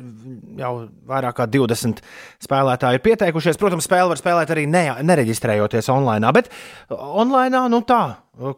Jau 0.60 0.72
vairāk 1.10 1.40
kā 1.40 1.48
20 1.50 2.04
spēlētāji 2.46 3.00
ir 3.00 3.04
pieteikušies. 3.06 3.58
Protams, 3.58 3.88
spēli 3.90 4.14
var 4.14 4.22
spēlēt 4.22 4.54
arī 4.54 4.68
ne, 4.70 4.84
nereģistrējoties 5.02 5.90
online, 5.94 6.30
bet 6.38 6.52
online, 6.94 7.64
nu 7.74 7.82
tā, 7.90 8.04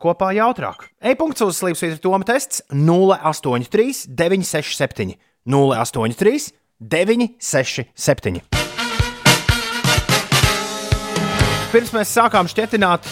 kopā 0.04 0.34
jautrāk. 0.36 0.90
E-punkts 1.00 1.46
uz 1.48 1.64
slīpsvītra 1.64 2.04
Toma 2.04 2.28
tests 2.28 2.66
083 2.72 4.12
967 4.12 5.16
083 5.48 6.52
967. 6.84 8.44
Pirms 11.74 11.96
mēs 11.96 12.12
sākām 12.14 12.46
šķietināt, 12.52 13.08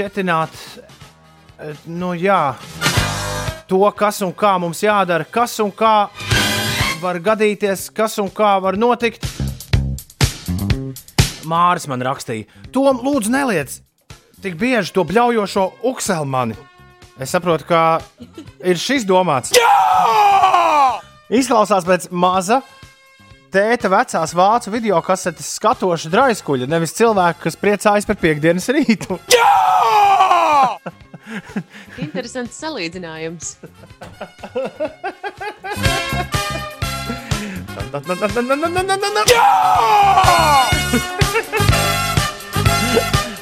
šķietināt, 0.00 0.54
nu 1.92 2.14
jā, 2.16 2.54
to, 3.68 3.82
kas 3.92 4.22
un 4.24 4.32
kā 4.32 4.54
mums 4.56 4.80
jādara, 4.80 5.26
kas 5.28 5.58
un 5.60 5.68
kā 5.76 6.08
var 7.02 7.18
gadīties, 7.20 7.90
kas 7.92 8.16
un 8.22 8.30
kā 8.32 8.54
var 8.64 8.78
notikt. 8.80 9.26
Māris 11.44 11.84
man 11.90 12.00
rakstīja, 12.04 12.48
Tom, 12.72 13.02
lūdzu, 13.04 13.32
neliec 13.34 13.76
tik 14.40 14.56
bieži 14.56 14.94
to 14.96 15.04
bļaujošo 15.04 15.66
ukselmani. 15.90 16.56
Es 17.20 17.34
saprotu, 17.36 17.68
ka 17.68 18.00
ir 18.64 18.80
šis 18.80 19.04
domāts. 19.04 19.52
Jā! 19.52 20.96
Izklausās 21.28 21.84
pēc 21.84 22.08
maza 22.08 22.62
tēta 23.50 23.90
vecās 23.90 24.34
vācu 24.36 24.72
video 24.72 25.00
kasetes 25.04 25.48
skatoša 25.58 26.10
draiskuļa, 26.12 26.68
nevis 26.70 26.94
cilvēka, 26.98 27.42
kas 27.46 27.58
priecājas 27.60 28.08
par 28.08 28.18
piekdienas 28.20 28.70
rītu. 28.74 29.18
Jā! 29.36 29.50
Interesants 32.04 32.58
salīdzinājums. 32.60 33.56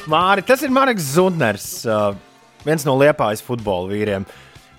Māri, 0.09 0.41
tas 0.45 0.61
ir 0.65 0.73
Marks 0.73 1.09
Zundners, 1.13 1.67
uh, 1.85 2.13
viens 2.65 2.85
no 2.87 2.97
Liepājas 2.97 3.43
futbola 3.45 3.89
vīriem. 3.91 4.25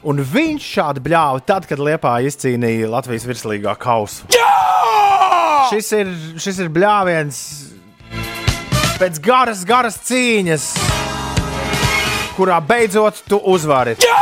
Un 0.00 0.22
viņš 0.24 0.70
šādi 0.78 1.02
bļāva 1.04 1.42
tad, 1.44 1.66
kad 1.68 1.82
Liepāja 1.82 2.30
izcīnīja 2.30 2.88
Latvijas 2.90 3.26
virslīgā 3.28 3.76
kausu. 3.78 4.39
Šis 5.68 5.90
ir, 5.98 6.10
šis 6.40 6.62
ir 6.64 6.70
bļāviens 6.72 7.40
pēc 9.00 9.20
garas, 9.24 9.64
garas 9.68 9.96
cīņas, 10.08 10.66
kurā 12.36 12.58
beidzot 12.64 13.22
tu 13.28 13.38
uzvari. 13.52 13.96
Jā! 14.04 14.18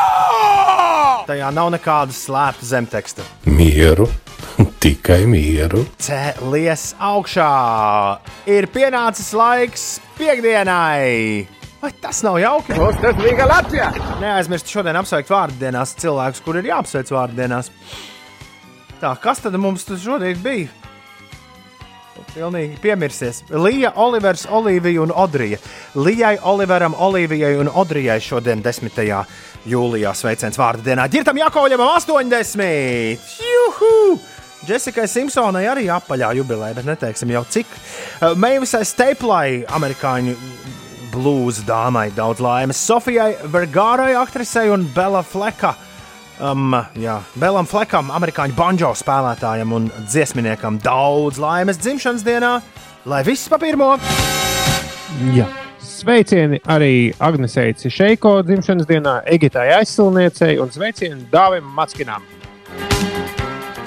Tajā 1.28 1.50
nav 1.52 1.72
nekāda 1.74 2.14
slēpta 2.14 2.64
zemteksta. 2.64 3.26
Mieru, 3.50 4.06
tikai 4.82 5.24
mieru. 5.30 5.82
Cēlies 6.02 6.92
augšā! 6.98 7.50
Ir 8.48 8.70
pienācis 8.72 9.32
laiks 9.36 9.86
piekdienai! 10.18 11.46
Vai 11.78 11.92
tas 12.02 12.24
nav 12.26 12.40
jauki? 12.42 12.74
Tas 13.02 13.18
bija 13.20 13.46
Latvijā! 13.46 13.92
Neaizmirst 14.22 14.70
šodien 14.72 14.98
apsveikt 14.98 15.30
vārdienās 15.30 15.94
cilvēkus, 16.00 16.42
kur 16.42 16.58
ir 16.58 16.70
jāapsveic 16.72 17.12
vārdienās. 17.14 17.70
Tā, 18.98 19.12
kas 19.22 19.44
tad 19.44 19.54
mums 19.62 19.86
tas 19.86 20.02
šodien 20.02 20.40
bija? 20.42 20.87
Pilnīgi 22.38 22.76
piemirsies. 22.78 23.40
Līja, 23.50 23.90
Olivers, 23.98 24.44
Olivija 24.54 25.02
un 25.02 25.10
Odrija. 25.10 25.58
Lijai, 25.98 26.36
Oliveram, 26.46 26.94
Olivijai 26.94 27.56
un 27.58 27.66
Odrijai 27.66 28.20
šodien 28.22 28.62
10. 28.62 29.00
jūlijā 29.66 30.12
sveiciens 30.14 30.58
vārdu 30.60 30.86
dienā. 30.86 31.08
Girtam 31.10 31.40
Jakovļam 31.40 31.82
80! 31.82 33.26
Juhu! 33.42 34.20
Jessikai 34.68 35.08
Simpsonai 35.10 35.64
arī 35.66 35.88
apaļā 35.90 36.30
jubileja, 36.38 36.76
bet 36.78 36.86
neteiksim 36.86 37.34
jau 37.34 37.42
cik. 37.50 37.74
Meivisai 38.38 38.84
Staplai, 38.86 39.64
amerikāņu 39.74 40.36
blūza 41.10 41.66
dāmai, 41.66 42.12
daudz 42.14 42.38
laimes. 42.44 42.78
Sofijai 42.86 43.32
Vergārai, 43.50 44.12
aktrisei 44.20 44.70
un 44.70 44.86
Bela 44.94 45.24
Fleka. 45.26 45.74
Um, 46.38 46.70
jā, 46.94 47.16
Belam 47.34 47.66
Flekam, 47.66 48.12
amerikāņu 48.14 48.54
banjo 48.54 48.92
spēlētājam 48.94 49.72
un 49.74 49.88
dziesminiekam 50.06 50.76
daudz 50.84 51.40
laimes 51.42 51.80
dzimšanas 51.82 52.22
dienā, 52.22 52.52
lai 53.10 53.24
viss 53.26 53.50
pa 53.50 53.58
pirmo! 53.58 53.96
Jā. 55.34 55.48
Sveicieni 55.82 56.60
arī 56.70 57.10
Agnesei 57.18 57.74
Cišeiko 57.74 58.36
dzimšanas 58.46 58.86
dienā, 58.86 59.16
Egitai 59.34 59.72
aizsilniecei 59.80 60.60
un 60.62 60.70
sveicieni 60.70 61.26
Dāvim 61.32 61.66
Matskinam. 61.74 62.22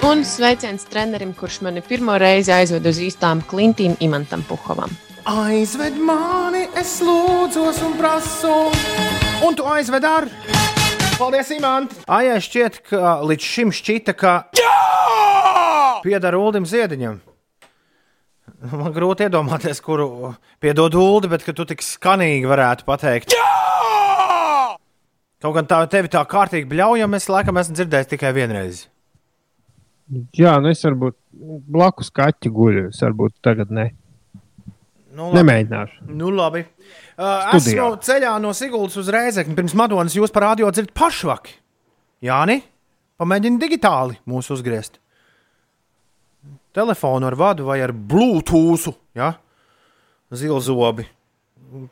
Un 0.04 0.20
sveiciens 0.28 0.84
trenerim, 0.92 1.32
kurš 1.32 1.62
mani 1.64 1.80
pirmo 1.80 2.18
reizi 2.20 2.52
aizved 2.52 2.84
uz 2.90 3.00
īstām 3.00 3.40
klintīm 3.48 3.96
Imantam 4.04 4.44
Puhovam. 4.44 4.92
Aizved 5.24 5.96
mani, 5.96 6.66
es 6.76 6.98
lūdzos 7.00 7.80
un 7.86 7.96
prasu, 7.96 8.56
un 9.46 9.56
tu 9.56 9.64
aizved 9.72 10.04
ar. 10.04 10.28
Paldies, 11.22 11.52
Imants! 11.54 12.00
Ai, 12.10 12.32
šķiet, 12.42 12.80
ka 12.88 13.10
līdz 13.22 13.44
šim 13.46 13.68
šķita, 13.70 14.12
ka 14.18 14.32
pieder 16.02 16.34
Ulim 16.34 16.64
Ziediņam. 16.66 17.20
Man 18.80 18.90
grūti 18.96 19.28
iedomāties, 19.28 19.78
kuru 19.86 20.32
piedod 20.58 20.96
Ulu, 20.98 21.30
bet 21.30 21.44
ka 21.46 21.54
tu 21.54 21.62
tik 21.70 21.84
skanīgi 21.86 22.50
varētu 22.50 22.88
pateikt. 22.88 23.36
Jā! 23.38 24.74
Kaut 25.46 25.54
gan 25.60 25.70
tā 25.70 25.78
tevi 25.94 26.10
tā 26.10 26.24
kārtīgi 26.26 26.66
bļaujam, 26.74 27.14
es 27.14 27.30
laikam 27.30 27.62
esmu 27.62 27.78
dzirdējis 27.78 28.10
tikai 28.16 28.34
vienreiz. 28.34 28.82
Jā, 30.34 30.56
nu 30.58 30.74
es 30.74 30.82
varbūt 30.82 31.20
blakus 31.70 32.10
kaķi 32.18 32.50
guļu, 32.50 32.88
es 32.90 32.98
varbūt 33.06 33.38
tagad 33.46 33.70
ne. 33.70 33.92
Nu, 35.14 35.30
Nemēģināšu. 35.38 36.08
Nu, 36.18 36.34
labi. 36.34 36.64
Uh, 37.22 37.52
Studijā. 37.54 37.84
esmu 37.86 38.00
ceļā 38.02 38.32
no 38.42 38.50
Siguldas 38.56 38.98
uz 38.98 39.10
Rēzekni. 39.12 39.54
Pirms 39.54 39.76
Madonas 39.78 40.16
jūs 40.16 40.32
parādījāt, 40.34 40.74
dzirdat 40.74 40.94
pašvaki. 40.98 41.54
Jāni, 42.26 42.58
pamēģini 43.22 43.60
digitāli 43.62 44.18
mūs 44.26 44.50
uzgriezt. 44.50 44.98
Telefonu 46.74 47.28
ar 47.28 47.36
vadu 47.38 47.68
vai 47.68 47.78
ar 47.84 47.92
Bluetooth, 47.94 48.96
ja? 49.14 49.36
zilzobi. 50.34 51.06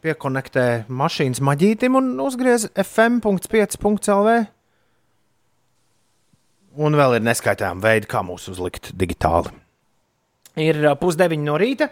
Piekonektē 0.02 0.85
mašīnas 0.93 1.40
maģītim 1.44 1.97
un 2.01 2.12
uzgriez 2.20 2.66
FM.5.CLV. 2.74 4.35
Un 6.81 6.97
vēl 6.98 7.19
ir 7.19 7.24
neskaitām 7.27 7.81
veidi, 7.82 8.09
kā 8.11 8.24
mūs 8.27 8.48
uzlikt 8.51 8.93
digitāli. 8.98 9.52
Ir 10.61 10.81
uh, 10.82 10.97
pusdeviņi 10.98 11.47
no 11.47 11.57
rīta. 11.61 11.89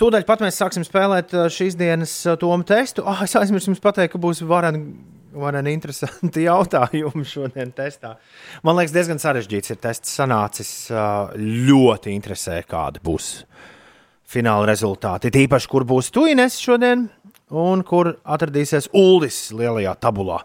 Tūdaļ 0.00 0.24
pat 0.24 0.40
mēs 0.40 0.56
sāksim 0.56 0.84
spēlēt 0.86 1.34
uh, 1.36 1.46
šīs 1.52 1.74
dienas 1.76 2.14
uh, 2.24 2.38
tomu 2.40 2.64
testu. 2.64 3.04
Ah, 3.04 3.20
es 3.26 3.34
aizmirsu 3.36 3.68
jums 3.68 3.82
pateikt, 3.84 4.14
ka 4.14 4.20
būs 4.22 4.40
vareni, 4.48 4.94
vareni 5.36 5.74
interesanti 5.76 6.46
jautājumi 6.48 7.26
šodien 7.28 7.74
testā. 7.76 8.14
Man 8.64 8.78
liekas, 8.78 8.94
diezgan 8.96 9.20
sarežģīts 9.20 9.74
ir 9.74 9.80
tests 9.82 10.14
sanācis. 10.16 10.72
uh, 10.94 11.34
Ļoti 11.36 12.14
interesē, 12.16 12.62
kāda 12.64 13.02
būs 13.04 13.28
fināla 14.30 14.70
rezultāti. 14.72 15.34
Tīpaši, 15.36 15.68
kur 15.68 15.84
būs 15.84 16.08
Tuines 16.16 16.56
šodien 16.62 17.10
un 17.52 17.84
kur 17.84 18.14
atradīsies 18.24 18.88
Uldis 18.96 19.50
lielajā 19.52 19.98
tabulā. 20.00 20.40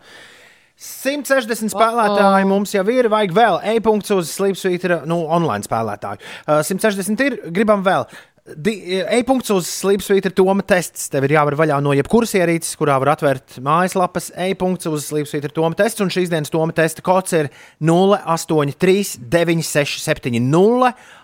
160 0.75 1.71
spēlētāji 1.71 2.51
mums 2.51 2.75
jau 2.75 2.83
ir, 2.91 3.07
vajag 3.07 3.31
vēl 3.31 3.63
e-punkts 3.77 4.11
uz 4.11 4.35
Slipsvītra, 4.35 5.05
nu, 5.07 5.21
online 5.31 5.63
spēlētāju. 5.63 6.19
Uh, 6.43 6.59
160 6.59 7.29
ir, 7.29 7.43
gribam 7.55 7.87
vēl. 7.87 8.03
Di- 8.45 9.01
E-punkts 9.01 9.49
uz 9.49 9.65
Slipsvītra 9.65 10.29
Toma 10.29 10.61
tests. 10.61 11.07
Tev 11.09 11.25
ir 11.25 11.33
jāvar 11.33 11.55
vaļā 11.57 11.79
no 11.81 11.95
jebkuras 11.97 12.35
ierīces, 12.37 12.75
kurā 12.77 12.99
var 13.01 13.15
atvērt 13.15 13.55
mājaslapas. 13.57 14.27
E-punkts 14.37 14.85
uz 14.85 15.07
Slipsvītra 15.09 15.49
Toma 15.49 15.73
tests, 15.73 16.03
un 16.05 16.13
šīs 16.13 16.29
dienas 16.29 16.53
Toma 16.53 16.75
testa 16.77 17.01
kods 17.01 17.33
ir 17.33 17.49
083 17.81 19.17
967 19.33 20.37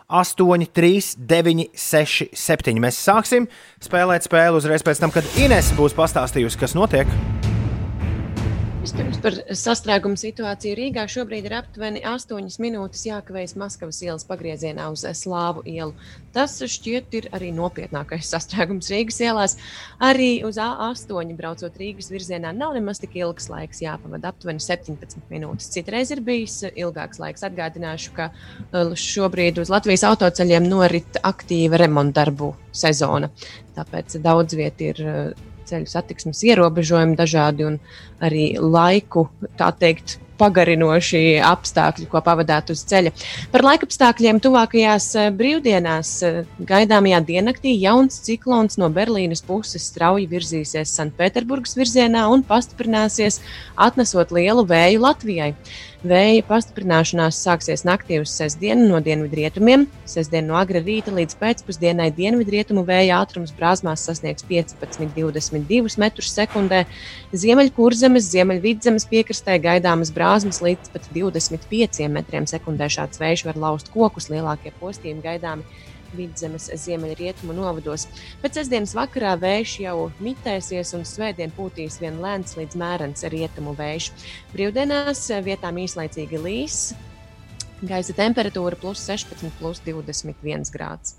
083 0.10 1.14
967. 1.30 2.82
Mēs 2.82 2.98
sāksim 3.06 3.46
spēlēt 3.86 4.26
spēli 4.26 4.58
uzreiz 4.58 4.82
pēc 4.82 5.06
tam, 5.06 5.14
kad 5.14 5.30
Ines 5.38 5.70
būs 5.78 5.94
pastāstījusi, 5.94 6.58
kas 6.66 6.74
notiek. 6.74 7.06
Vispirms 8.82 9.20
par 9.22 9.36
sastrēgumu 9.54 10.18
situāciju 10.18 10.74
Rīgā 10.74 11.04
šobrīd 11.14 11.46
ir 11.46 11.54
aptuveni 11.54 12.00
8 12.02 12.56
minūtes 12.64 13.04
jākavējas 13.06 13.54
Maskavas 13.62 14.00
ielas 14.02 14.26
pagriezienā 14.26 14.88
uz 14.90 15.04
Slāvu 15.20 15.62
ielu. 15.70 15.94
Tas 16.34 16.56
šķiet 16.58 17.14
ir 17.20 17.28
arī 17.38 17.52
nopietnākais 17.54 18.32
sastrēgums 18.34 18.90
Rīgas 18.90 19.20
ielās. 19.22 19.54
Arī 20.02 20.32
uz 20.48 20.58
A8 20.58 21.36
braucot 21.38 21.78
Rīgas 21.78 22.10
virzienā 22.10 22.56
nav 22.58 22.74
nemaz 22.74 23.04
tik 23.04 23.20
ilgs 23.22 23.52
laiks 23.54 23.84
jāpavada, 23.86 24.34
aptuveni 24.34 24.66
17 24.66 25.30
minūtes. 25.30 25.70
Citreiz 25.78 26.16
ir 26.16 26.24
bijis 26.26 26.58
ilgāks 26.72 27.22
laiks. 27.22 27.46
Atgādināšu, 27.46 28.16
ka 28.18 28.32
uh, 28.34 28.98
šobrīd 28.98 29.62
uz 29.62 29.70
Latvijas 29.70 30.08
autoceļiem 30.10 30.66
norit 30.66 31.22
aktīva 31.22 31.84
remontdarbu 31.86 32.56
sezona. 32.74 33.30
Tāpēc 33.78 34.18
daudz 34.26 34.58
viet 34.58 34.82
ir 34.90 35.06
uh, 35.06 35.50
ceļu 35.72 35.90
satiksmes 35.90 36.44
ierobežojumi 36.48 37.18
dažādi 37.20 37.68
un 37.68 37.80
arī 38.22 38.52
laiku, 38.60 39.30
tā 39.58 39.72
teikt, 39.74 40.20
pagarinoši 40.42 41.22
apstākļi, 41.46 42.08
ko 42.10 42.22
pavadāt 42.26 42.72
uz 42.74 42.84
ceļa. 42.90 43.14
Par 43.54 43.66
laikapstākļiem 43.68 44.42
tuvākajās 44.44 45.10
eh, 45.20 45.30
brīvdienās 45.38 46.14
eh, 46.26 46.42
gaidāmajā 46.72 47.22
diennaktī 47.28 47.76
jauns 47.78 48.22
ciklons 48.26 48.80
no 48.82 48.90
Berlīnes 48.94 49.44
puses 49.46 49.86
strauji 49.92 50.28
virzīsies 50.32 50.96
Sanktpēterburgas 50.98 51.78
virzienā 51.78 52.26
un 52.34 52.46
pastiprināsies, 52.48 53.42
atnesot 53.90 54.34
lielu 54.36 54.66
vēju 54.68 55.06
Latvijai. 55.06 55.54
Vēja 56.02 56.42
pastiprināšanās 56.48 57.38
sāksies 57.46 57.84
naktī 57.86 58.18
uz 58.18 58.32
sestdienu 58.34 58.88
no 58.90 58.98
dienvidrietumiem. 59.06 59.84
Sestdien 60.10 60.48
no 60.50 60.56
agra 60.58 60.80
rīta 60.82 61.14
līdz 61.14 61.36
pēcpusdienai 61.38 62.08
dienvidrietumu 62.18 62.82
vēja 62.88 63.20
ātrums 63.22 63.54
brāzmās 63.54 64.08
sasniegs 64.08 64.42
15-22 64.50 65.94
m2. 66.02 66.82
Ziemeļkurzemes, 67.44 68.32
ziemeļvidzemes 68.34 69.06
piekrastē 69.14 69.60
gaidāmas 69.62 70.10
brāzmas 70.16 70.64
līdz 70.66 70.90
pat 70.90 71.06
25 71.14 72.02
m2. 72.10 72.90
Šāds 72.98 73.22
vējš 73.22 73.46
var 73.52 73.62
laust 73.62 73.94
kokus, 73.94 74.32
lielākie 74.34 74.74
postījumi 74.82 75.22
gaidāmi 75.22 75.70
vidzemes 76.18 76.68
ziemeļrietumu 76.84 77.56
novados. 77.58 78.08
Pēc 78.42 78.60
sestdienas 78.60 78.96
vakarā 78.98 79.36
vējš 79.42 79.76
jau 79.86 79.96
mitēsies 80.24 80.94
un 80.98 81.06
svētdien 81.08 81.54
pūtīs 81.56 82.00
vien 82.02 82.20
lēns 82.24 82.58
līdz 82.60 82.78
mērens 82.82 83.26
rietumu 83.34 83.76
vējš. 83.78 84.12
Brīvdienās 84.54 85.26
vietām 85.46 85.80
īslaicīgi 85.82 86.42
līs. 86.42 86.78
Gaisa 87.82 88.14
temperatūra 88.14 88.78
plus 88.78 89.02
16, 89.08 89.56
plus 89.58 89.82
21 89.88 90.70
grāds. 90.74 91.16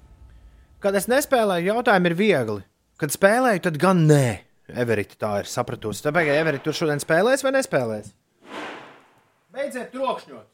Kad 0.82 0.97
es 0.98 1.09
nespēlēju, 1.10 1.73
jautājumi 1.73 2.10
ir 2.10 2.19
viegli. 2.19 2.62
Kad 2.98 3.14
spēlēju, 3.14 3.62
tad 3.66 3.78
gan 3.82 4.06
nē. 4.06 4.27
Everita 4.73 5.19
tā 5.19 5.32
ir 5.43 5.51
sapratusi. 5.51 6.05
Tāpēc, 6.06 6.28
ka 6.28 6.39
Everita 6.39 6.64
tur 6.66 6.77
šodien 6.78 7.02
spēlēs 7.02 7.43
vai 7.44 7.52
nespēlēs? 7.59 8.12
Beidziet 9.52 9.90
trokšņot! 9.93 10.47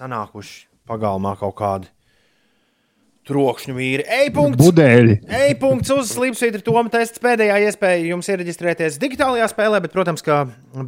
Sanākuši 0.00 0.64
pagalmā 0.88 1.36
kaut 1.38 1.54
kādi 1.60 1.90
trokšņu 3.30 3.74
vīri. 3.76 4.06
Ej, 4.20 4.28
punkts! 4.36 4.60
Budeļi. 4.60 5.14
Ej, 5.40 5.50
punkts 5.62 5.92
uz 5.94 6.06
slīpsvītra 6.14 6.62
Toma 6.66 6.90
tests. 6.92 7.22
Pēdējā 7.22 7.56
iespēja 7.68 8.08
jums 8.10 8.30
iereģistrēties 8.30 9.00
digitālajā 9.02 9.46
spēlē, 9.52 9.76
bet, 9.84 9.94
protams, 9.94 10.22
ka 10.26 10.34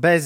bez 0.02 0.24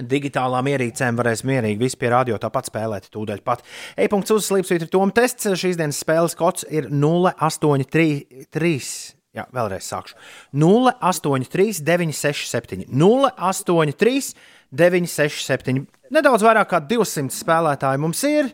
digitālām 0.00 0.68
ierīcēm 0.70 1.18
varēs 1.18 1.42
mierīgi 1.48 1.80
visi 1.80 1.98
pie 2.00 2.08
radio 2.12 2.38
tāpat 2.40 2.64
spēlēt. 2.70 3.04
Tūdaļ 3.12 3.40
pat. 3.46 3.64
Ej, 3.96 4.08
punkts 4.12 4.34
uz 4.34 4.42
slīpsvītra 4.48 4.88
Toma 4.92 5.12
tests. 5.16 5.44
Šīs 5.60 5.76
dienas 5.80 6.00
spēles 6.02 6.34
kods 6.38 6.62
ir 6.68 6.84
0833. 6.92 9.16
Jā, 9.36 9.44
vēlreiz 9.54 9.86
sākšu. 9.86 10.16
083, 10.58 11.84
967, 11.86 12.88
083, 12.90 14.32
967. 14.74 15.84
Nedaudz 16.10 16.42
vairāk 16.42 16.72
kā 16.72 16.80
200 16.82 17.36
spēlētāji 17.36 18.02
mums 18.02 18.24
ir. 18.26 18.50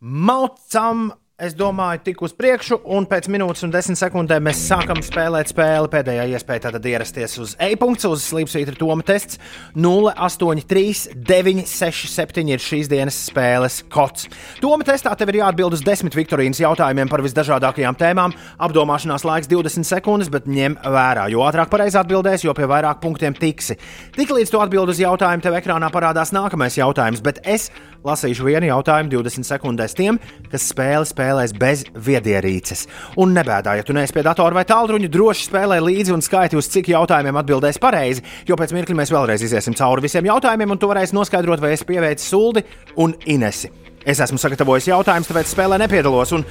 Maucam 0.00 1.12
es 1.40 1.54
domāju, 1.56 2.02
tik 2.04 2.20
uz 2.24 2.34
priekšu, 2.36 2.80
un 2.92 3.06
pēc 3.08 3.26
minūtes 3.32 3.64
un 3.64 3.72
desmit 3.72 3.98
sekundēm 3.98 4.44
mēs 4.44 4.60
sākam 4.68 5.00
spēlēt 5.04 5.50
spēli. 5.52 5.88
Pēdējā 5.90 6.26
iespēja 6.34 6.66
tātad 6.66 6.86
ierasties 6.90 7.36
uz 7.40 7.54
e-punktu, 7.64 8.10
uz 8.12 8.24
Slimsvītra 8.28 8.76
Toma 8.78 9.04
tests 9.06 9.40
083, 9.74 11.14
967 11.16 12.52
ir 12.52 12.64
šīs 12.64 12.90
dienas 12.92 13.18
spēles 13.30 13.80
kods. 13.92 14.28
Toma 14.60 14.84
testā 14.86 15.14
tev 15.16 15.32
ir 15.32 15.40
jāatbild 15.40 15.78
uz 15.78 15.84
desmit 15.86 16.16
Viktorīnas 16.18 16.60
jautājumiem 16.60 17.10
par 17.10 17.24
visdažādākajām 17.24 17.98
tēmām. 18.00 18.36
Apdomāšanās 18.60 19.24
laiks 19.28 19.50
20 19.50 19.88
sekundes, 19.88 20.30
bet 20.32 20.48
ņem 20.50 20.76
vērā, 20.84 21.28
jo 21.32 21.44
ātrāk 21.48 21.72
pareizi 21.72 22.00
atbildēs, 22.02 22.44
jo 22.44 22.54
pie 22.56 22.68
vairāk 22.70 23.00
punktiem 23.00 23.36
tiksi. 23.38 23.78
Tiklīdz 24.18 24.52
tu 24.52 24.60
atbild 24.60 24.92
uz 24.92 25.00
jautājumu, 25.00 25.44
tev 25.44 25.56
ekrānā 25.60 25.88
parādās 25.94 26.34
nākamais 26.36 26.76
jautājums, 26.80 27.24
bet 27.24 27.40
es 27.48 27.70
lasīšu 28.06 28.46
vienu 28.46 28.70
jautājumu 28.70 29.12
20 29.16 29.48
sekundēs 29.48 29.96
tiem, 29.98 30.20
kas 30.50 30.70
spēli 30.70 31.08
spēlē 31.08 31.30
spēlēs 31.30 31.54
bez 31.56 31.84
viedierīces. 31.94 32.86
Un 33.20 33.34
nebēdā, 33.36 33.76
ja 33.78 33.86
tu 33.86 33.94
neesi 33.96 34.14
pie 34.14 34.24
datora 34.26 34.54
vai 34.58 34.64
tālruņa, 34.68 35.10
droši 35.12 35.46
spēlē 35.48 35.80
līdzi 35.84 36.14
un 36.14 36.24
skaiti, 36.24 36.58
uz 36.58 36.68
cik 36.72 36.90
jautājumiem 36.92 37.38
atbildēs 37.40 37.80
pareizi, 37.80 38.24
jo 38.48 38.58
pēc 38.58 38.74
mirkļa 38.76 38.98
mēs 38.98 39.12
vēlreiz 39.14 39.44
iziesim 39.46 39.76
cauri 39.78 40.04
visiem 40.06 40.26
jautājumiem, 40.26 40.74
un 40.74 40.80
tu 40.80 40.90
varēsi 40.90 41.16
noskaidrot, 41.16 41.62
vai 41.62 41.74
es 41.76 41.86
pieveicu 41.86 42.24
Suldi 42.24 42.64
un 43.00 43.14
Inesi. 43.26 43.70
Es 44.04 44.20
esmu 44.20 44.40
sagatavojis 44.40 44.88
jautājumus, 44.90 45.28
tāpēc 45.28 45.50
spēlē 45.52 45.78
nepiedalos. 45.82 46.32
Un 46.32 46.46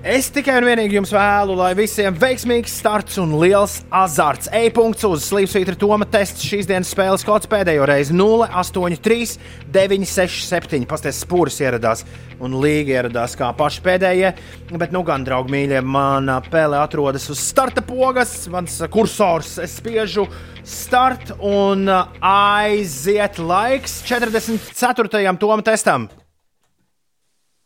Es 0.00 0.30
tikai 0.32 0.54
un 0.56 0.64
vienīgi 0.64 0.96
jums 0.96 1.10
vēlu, 1.12 1.52
lai 1.58 1.74
visiem 1.76 2.14
veiksmīgs 2.16 2.72
starts 2.80 3.18
un 3.20 3.34
liels 3.36 3.82
azarts. 3.92 4.48
E-punkts 4.56 5.04
uz 5.04 5.26
Slimsvītra 5.26 5.76
Toma 5.76 6.06
tests 6.08 6.46
šīs 6.48 6.64
dienas 6.70 6.88
spēles 6.94 7.20
kods 7.28 7.44
pēdējo 7.52 7.84
reizi 7.84 8.16
083, 8.16 9.34
967. 9.68 10.86
Pasties 10.88 11.20
spūris 11.20 11.60
ieradās 11.60 12.06
un 12.40 12.56
līga 12.62 12.94
ieradās 12.94 13.36
kā 13.36 13.50
paši 13.58 13.84
pēdējie. 13.84 14.32
Bet, 14.72 14.96
nu, 14.96 15.04
gan, 15.04 15.26
draugi, 15.28 15.52
mīļie, 15.52 15.84
mana 15.84 16.38
pele 16.48 16.80
atrodas 16.80 17.28
uz 17.28 17.44
starta 17.44 17.84
pogas, 17.84 18.32
mans 18.48 18.80
kursors, 18.88 19.58
es 19.60 19.76
spiežu 19.82 20.24
start 20.64 21.36
un 21.36 21.84
aiziet 21.92 23.36
laiks 23.36 24.00
44. 24.08 25.36
Toma 25.44 25.60
testam. 25.68 26.08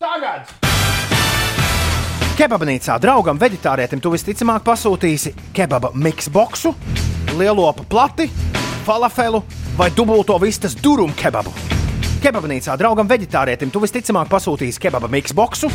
Tagad! 0.03 0.51
Kebabnīcā 2.35 2.97
draugam, 2.99 3.39
vegetārietim, 3.39 4.01
tu 4.03 4.11
visticamāk 4.11 4.65
pasūtīsi 4.67 5.31
kebaba 5.55 5.93
miksboxu, 5.95 6.73
lielopu 7.39 7.85
plati, 7.87 8.27
falafelu 8.83 9.39
vai 9.79 9.87
dubulto 9.95 10.35
vistas 10.43 10.75
durumu 10.75 11.15
kebabu. 11.15 11.53
Kebabnīcā 12.25 12.75
draugam, 12.81 13.07
vegetārietim, 13.07 13.71
tu 13.71 13.79
visticamāk 13.85 14.27
pasūtīsi 14.35 14.83
kebaba 14.83 15.07
miksboxu, 15.15 15.71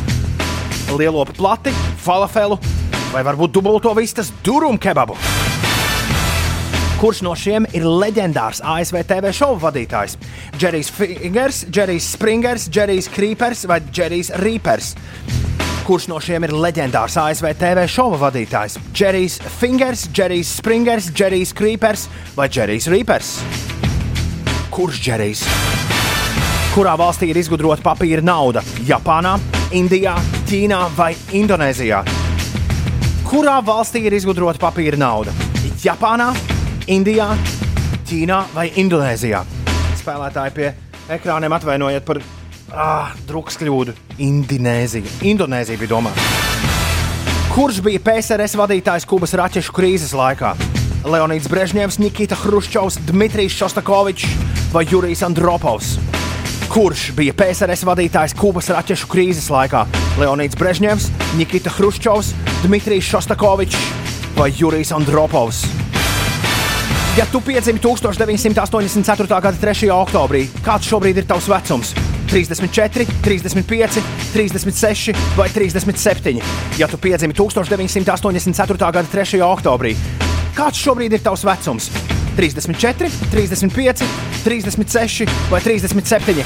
lielopu 0.99 1.37
plati, 1.39 1.71
falafelu 2.03 2.59
vai 3.13 3.23
varbūt 3.23 3.55
dubulto 3.55 3.95
vistas 3.95 4.33
durumu 4.43 4.83
kebabu. 4.83 5.15
Kurš 6.99 7.23
no 7.23 7.39
šiem 7.39 7.71
ir 7.71 7.87
leģendārs 7.87 8.59
ASV 8.59 9.05
TV 9.07 9.31
šovu 9.31 9.61
vadītājs? 9.63 10.19
Džerijs 10.59 10.91
Fingers, 10.91 11.63
Džerijs 11.71 12.11
Springers, 12.17 12.67
Džerijs 12.67 13.07
Creepers 13.15 13.63
vai 13.71 13.79
Džerijs 13.87 14.35
Reapers? 14.43 14.97
Kurš 15.89 16.05
no 16.05 16.19
šiem 16.21 16.43
ir 16.45 16.51
leģendārs 16.53 17.15
ASV 17.17 17.47
TV 17.57 17.87
šova 17.89 18.19
vadītājs? 18.27 18.75
Džerijs 18.93 19.39
Fingers, 19.57 20.03
Džerijs 20.13 20.51
Springers, 20.59 21.07
Džerijs 21.09 21.53
Creepers 21.57 22.03
vai 22.35 22.45
Džerijs 22.45 22.85
Reapers? 22.93 23.31
Kurš 24.69 24.99
Džerijs? 25.01 25.41
Kurā 26.75 26.93
valstī 26.93 27.31
ir 27.31 27.39
izgudrota 27.41 27.81
papīra 27.81 28.21
nauda? 28.21 28.61
Japānā, 28.85 29.33
Indijā, 29.73 30.13
Ķīnā 30.51 30.83
vai 30.93 31.15
Indonēzijā? 31.41 32.03
Kurā 33.25 33.57
valstī 33.65 34.05
ir 34.05 34.13
izgudrota 34.19 34.61
papīra 34.61 34.99
nauda? 35.01 35.33
Japānā, 35.81 36.35
Indijā, 36.85 37.31
Ķīnā 38.05 38.43
vai 38.53 38.69
Indonēzijā? 38.77 39.41
Spēlētāji 40.03 40.59
pie 40.59 40.75
ekrāniem 41.17 41.57
atvainojiet 41.57 42.05
par 42.05 42.21
Ah, 42.69 43.15
drukas 43.25 43.57
kļūdu. 43.57 43.95
Indonēzija. 44.21 45.09
Indonēzija 45.25 45.79
bija 45.79 45.89
domāta. 45.89 46.25
Kurš 47.49 47.79
bija 47.81 48.01
PSRS 48.05 48.53
vadītājs 48.59 49.07
Kubas 49.09 49.33
raķešu 49.33 49.73
krīzes 49.73 50.13
laikā? 50.13 50.53
Leonīds 51.09 51.49
Brežņevs, 51.49 51.97
Nikita 52.03 52.37
Hruščovs, 52.37 52.99
Dmitrijs 53.07 53.55
Šostakovičs 53.57 54.27
vai 54.73 54.83
Jurijs 54.85 55.23
Andropovs? 55.25 55.95
Kurš 56.69 57.07
bija 57.17 57.33
PSRS 57.33 57.87
vadītājs 57.89 58.37
Kubas 58.37 58.69
raķešu 58.69 59.09
krīzes 59.09 59.49
laikā? 59.49 59.87
Leonīds 60.21 60.59
Brežņevs, 60.59 61.09
Nikita 61.39 61.73
Hruščovs, 61.73 62.35
Dmitrijs 62.67 63.09
Šostakovičs 63.09 63.79
vai 64.37 64.51
Jurijs 64.53 64.93
Andropovs? 64.93 65.63
Ja 67.17 67.25
tu 67.31 67.41
piedzimi 67.41 67.81
1984. 67.81 69.41
gada 69.41 69.57
3. 69.57 69.89
oktobrī, 69.89 70.45
kāds 70.61 70.87
šobrīd 70.93 71.23
ir 71.23 71.27
tavs 71.27 71.49
vecums? 71.49 71.97
34, 72.29 73.05
35, 73.21 74.01
36 74.33 75.13
vai 75.37 75.49
37. 75.49 76.41
Ja 76.77 76.87
tu 76.87 76.97
piedzimi 76.97 77.33
1984. 77.33 78.91
gada 78.91 79.07
3. 79.11 79.41
oktobrī, 79.41 79.95
kāds 80.55 80.77
šobrīd 80.77 81.17
ir 81.17 81.25
tavs 81.25 81.43
vecums? 81.47 81.89
34, 82.37 83.09
35, 83.31 84.05
36 84.45 85.25
vai 85.49 85.61
37? 85.61 86.45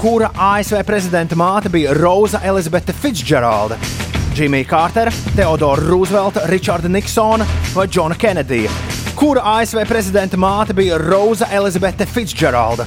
Kura 0.00 0.30
ASV 0.36 0.84
prezidenta 0.86 1.36
māte 1.36 1.68
bija 1.68 1.92
Roza 1.96 2.40
Elizabete 2.44 2.92
Fitzgeralda? 2.92 3.76
Džimija 4.34 4.68
Kārtera, 4.70 5.12
Teodora 5.36 5.82
Roosevelta, 5.82 6.46
Richarda 6.48 6.88
Niksona 6.88 7.46
vai 7.74 7.88
Džona 7.88 8.14
Kenedija? 8.14 8.70
Kura 9.14 9.42
ASV 9.58 9.82
prezidenta 9.88 10.38
māte 10.40 10.72
bija 10.72 10.96
Roza 10.96 11.50
Elizabete 11.52 12.06
Fitzgeralda? 12.06 12.86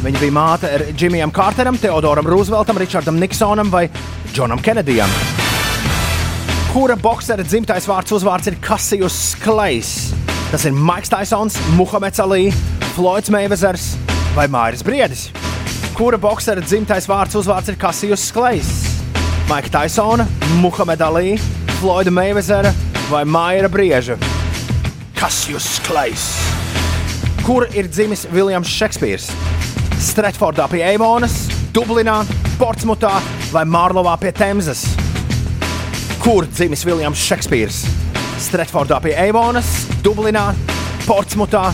Viņa 0.00 0.20
bija 0.22 0.32
māte 0.32 0.68
Džimijam 0.96 1.32
Kārteram, 1.34 1.76
Teodoram 1.76 2.26
Rooseveltam, 2.26 2.78
Richardam 2.80 3.18
Niksonam 3.20 3.68
vai 3.72 3.84
Džonam 4.32 4.62
Kenedijam. 4.64 5.10
Kura 6.72 6.96
boxera 6.96 7.44
dzimtais 7.44 7.88
vārds 7.90 8.14
uzvārds 8.16 8.48
ir 8.48 8.56
Kasijus 8.64 9.34
Klais? 9.42 9.90
Tas 10.50 10.64
ir 10.64 10.72
Maiks 10.72 11.12
Taisons, 11.12 11.58
Muhameds 11.76 12.22
Ali, 12.22 12.48
Floyds 12.94 13.28
Meivezers 13.34 13.90
vai 14.36 14.46
Māris 14.48 14.86
Briedis. 14.86 15.28
Kura 15.98 16.16
boxera 16.18 16.64
dzimtais 16.64 17.10
vārds 17.10 17.36
uzvārds 17.36 17.68
ir 17.68 17.76
Kasijus 17.78 18.30
Klais? 18.32 18.70
Maika 19.50 19.68
Taisona, 19.68 20.28
Muhameda 20.62 21.08
Ali, 21.10 21.34
Floyda 21.80 22.10
Meivezera 22.14 22.70
vai 23.10 23.24
Maira 23.24 23.68
Brieža? 23.68 24.14
Kasijus 25.18 25.80
Klais. 25.82 26.28
Kur 27.42 27.66
ir 27.74 27.88
dzimis 27.90 28.28
Viljams 28.30 28.70
Šekspīrs? 28.70 29.26
Stratfordā 30.00 30.64
pie 30.72 30.80
Eivonas, 30.80 31.34
Dublinā, 31.76 32.22
Portsmutā 32.56 33.18
vai 33.52 33.66
Mārlovā 33.68 34.14
pie 34.22 34.30
Temzas? 34.32 34.86
Kur 36.22 36.46
dzimis 36.48 36.86
Viljams 36.88 37.20
Šekspīrs? 37.20 37.82
Stratfordā 38.40 38.96
pie 39.04 39.12
Eivonas, 39.20 39.68
Dublinā, 40.00 40.46
Portsmutā 41.04 41.66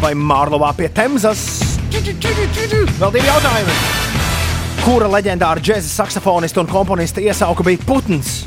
vai 0.00 0.14
Mārlovā 0.16 0.72
pie 0.78 0.88
Temzas? 0.88 1.44
Vēl 1.92 3.12
divi 3.12 3.26
jautājumi. 3.28 3.76
Kura 4.86 5.10
leģendāra 5.12 5.60
džēza 5.60 5.92
saksofonista 5.98 6.62
un 6.64 6.70
komponista 6.72 7.20
iesauka 7.20 7.66
bija 7.66 7.84
Putins? 7.84 8.46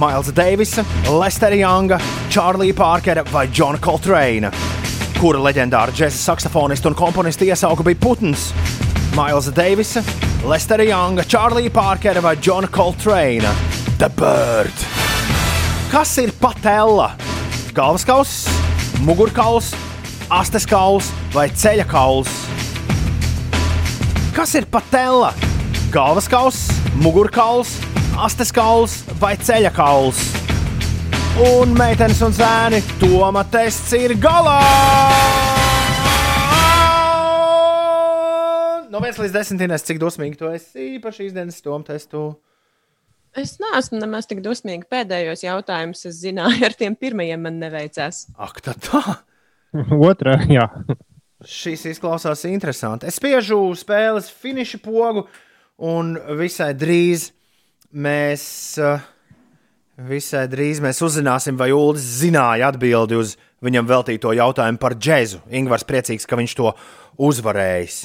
Mails 0.00 0.32
Deivisa, 0.32 0.86
Lestera 1.12 1.60
Younga, 1.60 2.00
Čārlija 2.32 2.80
Pārkera 2.80 3.28
vai 3.28 3.44
Džona 3.52 3.82
Coltrane? 3.84 4.54
Kura 5.18 5.40
leģendāra 5.44 5.92
džēza 5.94 6.18
saksofonista 6.18 6.90
un 6.90 6.96
komponista 6.98 7.46
iesauka 7.46 7.84
bija 7.86 8.00
Putins? 8.02 8.48
Mails 9.14 9.46
Deivisa, 9.54 10.02
Lestera 10.48 10.84
Younga, 10.84 11.22
Čārlija 11.22 11.70
Pārkera 11.72 12.22
vai 12.24 12.34
Džona 12.36 12.68
Coltrane? 12.74 13.52
The 14.00 14.10
Bird! 14.18 14.84
Kas 15.92 16.16
ir 16.18 16.34
patella? 16.40 17.12
Galvaskauls, 17.74 18.34
mugurkauls, 19.06 19.70
astes 20.34 20.66
kauls 20.66 21.12
vai 21.34 21.46
ceļa 21.54 21.86
kauls? 21.90 22.30
Kas 24.34 24.54
ir 24.58 24.66
patella? 24.66 25.30
Galvaskauls, 25.94 26.66
mugurkauls, 26.98 27.78
astes 28.18 28.50
kauls 28.54 29.04
vai 29.22 29.36
ceļa 29.38 29.70
kauls? 29.74 30.43
Un 31.34 31.72
meitenes 31.74 32.20
un 32.22 32.30
zēni, 32.30 32.78
Toma 33.00 33.40
tests 33.50 33.90
ir 33.98 34.12
galā! 34.22 34.54
No 38.86 39.00
1 39.02 39.18
līdz 39.18 39.34
10, 39.34 39.64
Ines, 39.66 39.82
cik 39.82 39.98
dosmīgi 39.98 40.38
tu 40.38 40.46
esi 40.54 41.00
par 41.02 41.16
šīs 41.16 41.32
dienas 41.34 41.58
Toma 41.64 41.82
testu? 41.88 42.28
Es 43.34 43.56
neesmu 43.58 43.98
nemaz 43.98 44.28
tik 44.30 44.44
dusmīga. 44.44 44.86
Pēdējos 44.94 45.42
jautājumus 45.42 46.06
es 46.06 46.20
zināju, 46.22 46.60
ar 46.68 46.76
tiem 46.78 46.94
pirmajiem 46.94 47.42
man 47.42 47.58
neveicās. 47.58 48.28
Ak, 48.38 48.60
tā 48.62 48.76
tā! 48.78 49.02
Otra, 50.10 50.36
jā. 50.46 50.68
Šis 51.42 51.82
izklausās 51.90 52.46
interesanti. 52.46 53.10
Es 53.10 53.18
spiežu 53.18 53.58
spēles 53.74 54.30
finiša 54.30 54.78
pogu, 54.86 55.26
un 55.82 56.14
visai 56.38 56.70
drīz 56.78 57.32
mēs, 57.90 58.46
eh, 58.78 59.02
visai 59.96 60.46
drīz 60.50 60.80
mēs 60.82 61.02
uzzināsim, 61.04 61.58
vai 61.58 61.70
Ulas 61.74 62.04
zināja 62.20 62.70
atbildi 62.72 63.18
uz 63.18 63.36
viņam 63.64 63.88
veltīto 63.88 64.32
jautājumu 64.34 64.80
par 64.80 64.96
džēzu. 64.98 65.44
Ingūns 65.54 65.86
priecīgs, 65.88 66.26
ka 66.28 66.38
viņš 66.40 66.56
to 66.58 66.72
uzvarējis. 67.22 68.00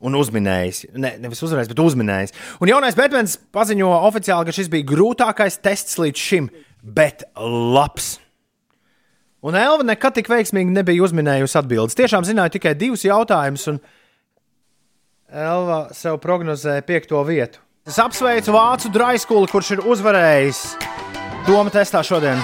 Un 0.00 0.16
uzminējis. 0.16 0.86
Ne, 0.96 1.12
nevis 1.20 1.42
uzvarējis, 1.44 1.70
bet 1.74 1.82
uzminējis. 1.82 2.34
Un 2.64 2.70
jaunais 2.72 2.96
Batmans 2.96 3.36
paziņo 3.52 3.90
oficiāli, 4.08 4.48
ka 4.48 4.56
šis 4.56 4.70
bija 4.72 4.88
grūtākais 4.88 5.60
tests 5.60 5.98
līdz 6.00 6.24
šim, 6.24 6.48
bet 6.80 7.26
labs. 7.36 8.14
Un 9.44 9.56
Elva 9.56 9.84
nekad 9.84 10.16
tik 10.16 10.28
veiksmīgi 10.28 10.72
nebija 10.72 11.04
uzminējusi 11.04 11.58
atbildes. 11.60 11.96
Tiešām 12.00 12.24
zināja 12.28 12.56
tikai 12.56 12.74
divus 12.80 13.04
jautājumus, 13.04 13.66
un 13.72 13.80
Elva 15.30 15.82
sev 15.96 16.16
prognozēja 16.20 16.84
piekto 16.88 17.20
vietu. 17.28 17.60
Es 17.88 18.00
apsveicu 18.00 18.56
Vācu 18.56 18.92
Draiskuli, 18.92 19.48
kurš 19.52 19.76
ir 19.76 19.84
uzvarējis 19.88 20.64
Doma 21.46 21.70
testā 21.72 22.02
šodien. 22.06 22.38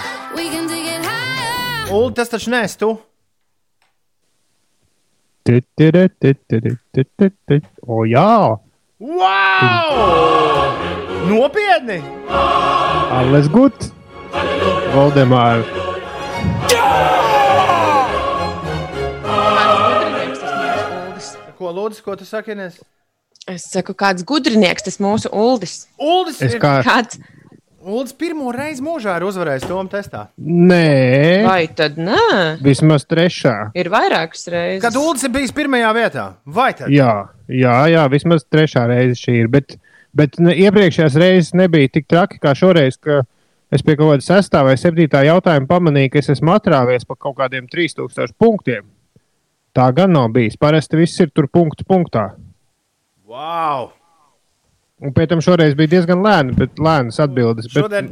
Ulu, 1.92 2.10
tas 2.16 2.28
taču 2.32 2.50
nes 2.50 2.74
tu. 2.80 2.94
O, 7.86 8.00
jā! 8.10 8.26
Wow! 8.98 10.72
Nopietni! 11.30 12.00
Alles 13.20 13.46
gut! 13.52 13.90
Valdemār! 14.96 15.62
Ko 21.56 21.70
lūdzu, 21.72 22.02
ko 22.04 22.14
tu 22.20 22.26
saki? 22.28 22.52
Ines? 22.52 22.76
Es 23.48 23.64
saku, 23.70 23.94
kāds 23.96 24.24
gudrinieks 24.26 24.84
tas 24.84 24.98
mūsu 25.00 25.30
Uldis. 25.32 25.86
Uldis 26.02 26.40
Es 26.42 26.54
ir 26.56 26.60
kā- 26.60 26.82
Kāds? 26.84 27.18
Uldis 27.86 28.16
pirmo 28.18 28.50
reizi 28.50 28.82
mūžā 28.82 29.12
ir 29.20 29.24
uzvarējis 29.28 29.66
Doma 29.70 29.86
testā. 29.92 30.24
Nē, 30.42 31.44
Vai 31.46 31.68
tad 31.70 31.94
nē? 32.02 32.56
vismaz 32.64 33.04
trešā. 33.06 33.52
Ir 33.78 33.90
vairākas 33.92 34.42
reizes. 34.50 34.82
Kad 34.82 34.96
Uldis 34.98 35.22
ir 35.28 35.30
bijis 35.36 35.54
pirmajā 35.54 35.92
vietā, 35.94 36.24
vai 36.44 36.72
tad? 36.74 36.90
Jā, 36.90 37.28
jā, 37.46 37.76
jā, 37.92 38.06
vismaz 38.10 38.42
trešā 38.50 38.88
reize 38.90 39.14
šī 39.20 39.36
ir. 39.44 39.50
Bet, 39.52 39.76
bet 40.16 40.34
ne, 40.42 40.56
iepriekšējās 40.66 41.18
reizes 41.22 41.54
nebija 41.54 41.92
tik 41.94 42.08
traki 42.10 42.42
kā 42.42 42.56
šoreiz, 42.58 42.98
ka 42.98 43.20
es 43.70 43.86
pie 43.86 43.94
kaut 43.94 44.16
kāda 44.16 44.26
sestā 44.26 44.64
vai 44.66 44.74
septītā 44.80 45.22
jautājuma 45.28 45.70
pamanīju, 45.70 46.10
ka 46.16 46.24
es 46.24 46.32
esmu 46.34 46.56
atrāvies 46.58 47.06
pa 47.06 47.14
kaut 47.14 47.38
kādiem 47.38 47.70
3000 47.70 48.34
punktiem. 48.34 48.82
Tā 49.76 49.86
gan 49.94 50.10
nav 50.16 50.32
bijis. 50.34 50.58
Parasti 50.58 50.98
viss 50.98 51.20
ir 51.22 51.30
tur 51.30 51.46
punktu 51.52 51.84
punktā. 51.86 52.32
Wow! 53.26 53.92
Un 55.04 55.12
pēc 55.12 55.28
tam 55.34 55.42
šoreiz 55.44 55.74
bija 55.76 55.90
diezgan 55.98 56.22
lēni, 56.24 56.54
bet 56.56 56.78
lēnas 56.80 57.18
atbildes. 57.20 57.66
Bet, 57.68 57.82
Šodien, 57.84 58.06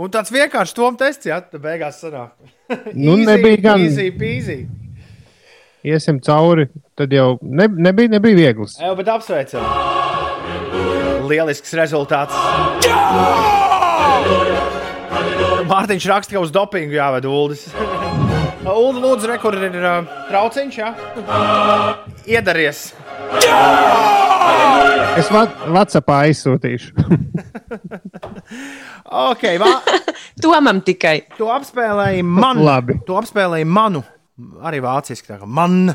un 0.00 0.12
tāds 0.14 0.32
vienkāršs 0.32 0.72
Doma 0.78 0.96
tests, 1.00 1.26
jā, 1.28 1.36
tad 1.44 1.60
beigās 1.64 1.98
sanāk. 2.00 2.32
Nu, 2.96 3.18
Easy, 3.18 3.26
nebija 3.28 3.60
gan- 3.66 3.84
Easy, 3.84 4.06
peasy. 4.16 4.58
iesim 5.84 6.16
cauri, 6.24 6.64
tad 6.96 7.12
jau 7.12 7.34
ne, 7.42 7.66
nebija, 7.68 8.08
nebija 8.16 8.38
viegls. 8.40 8.78
Evo, 8.80 8.94
bet 9.02 9.08
apsveicam! 9.12 9.66
Lielisks 11.28 11.72
rezultāts! 11.76 12.32
Mārtiņš 15.68 16.06
raksta, 16.10 16.34
ka 16.36 16.40
uz 16.44 16.50
dopingu 16.52 16.96
jāved 16.96 17.24
Uldis. 17.28 17.68
Ulu, 18.64 18.96
lūdzu, 18.96 19.28
re, 19.28 19.34
kur 19.42 19.52
ir 19.60 19.74
uh, 19.76 20.06
trauciņš, 20.30 20.76
jā? 20.78 20.86
Iedaries! 22.32 22.86
Es 25.20 25.28
Vācijā 25.30 26.00
aizsūtīšu. 26.18 26.94
Ok, 29.14 29.42
va, 29.60 29.68
Tomam 30.42 30.80
tikai. 30.84 31.28
tu 31.36 31.46
apspēlēji 31.52 32.24
manu. 32.26 32.64
Labi. 32.66 32.96
Tu 33.06 33.14
apspēlēji 33.14 33.66
manu. 33.68 34.00
Arī 34.64 34.80
vāciski. 34.82 35.28
tā 35.28 35.36
kā 35.38 35.46
Man, 35.46 35.92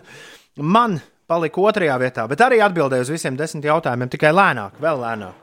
man 0.56 0.96
palika 1.28 1.62
otrajā 1.62 1.98
vietā, 2.00 2.26
bet 2.32 2.42
arī 2.46 2.62
atbildēja 2.64 3.04
uz 3.04 3.12
visiem 3.12 3.36
desmit 3.38 3.68
jautājumiem, 3.68 4.12
tikai 4.14 4.32
lēnāk, 4.34 4.78
vēl 4.82 5.02
lēnāk. 5.04 5.36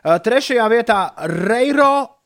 Uh, 0.00 0.16
Trešajā 0.24 0.66
vietā 0.72 0.98
Reiro 1.30 2.19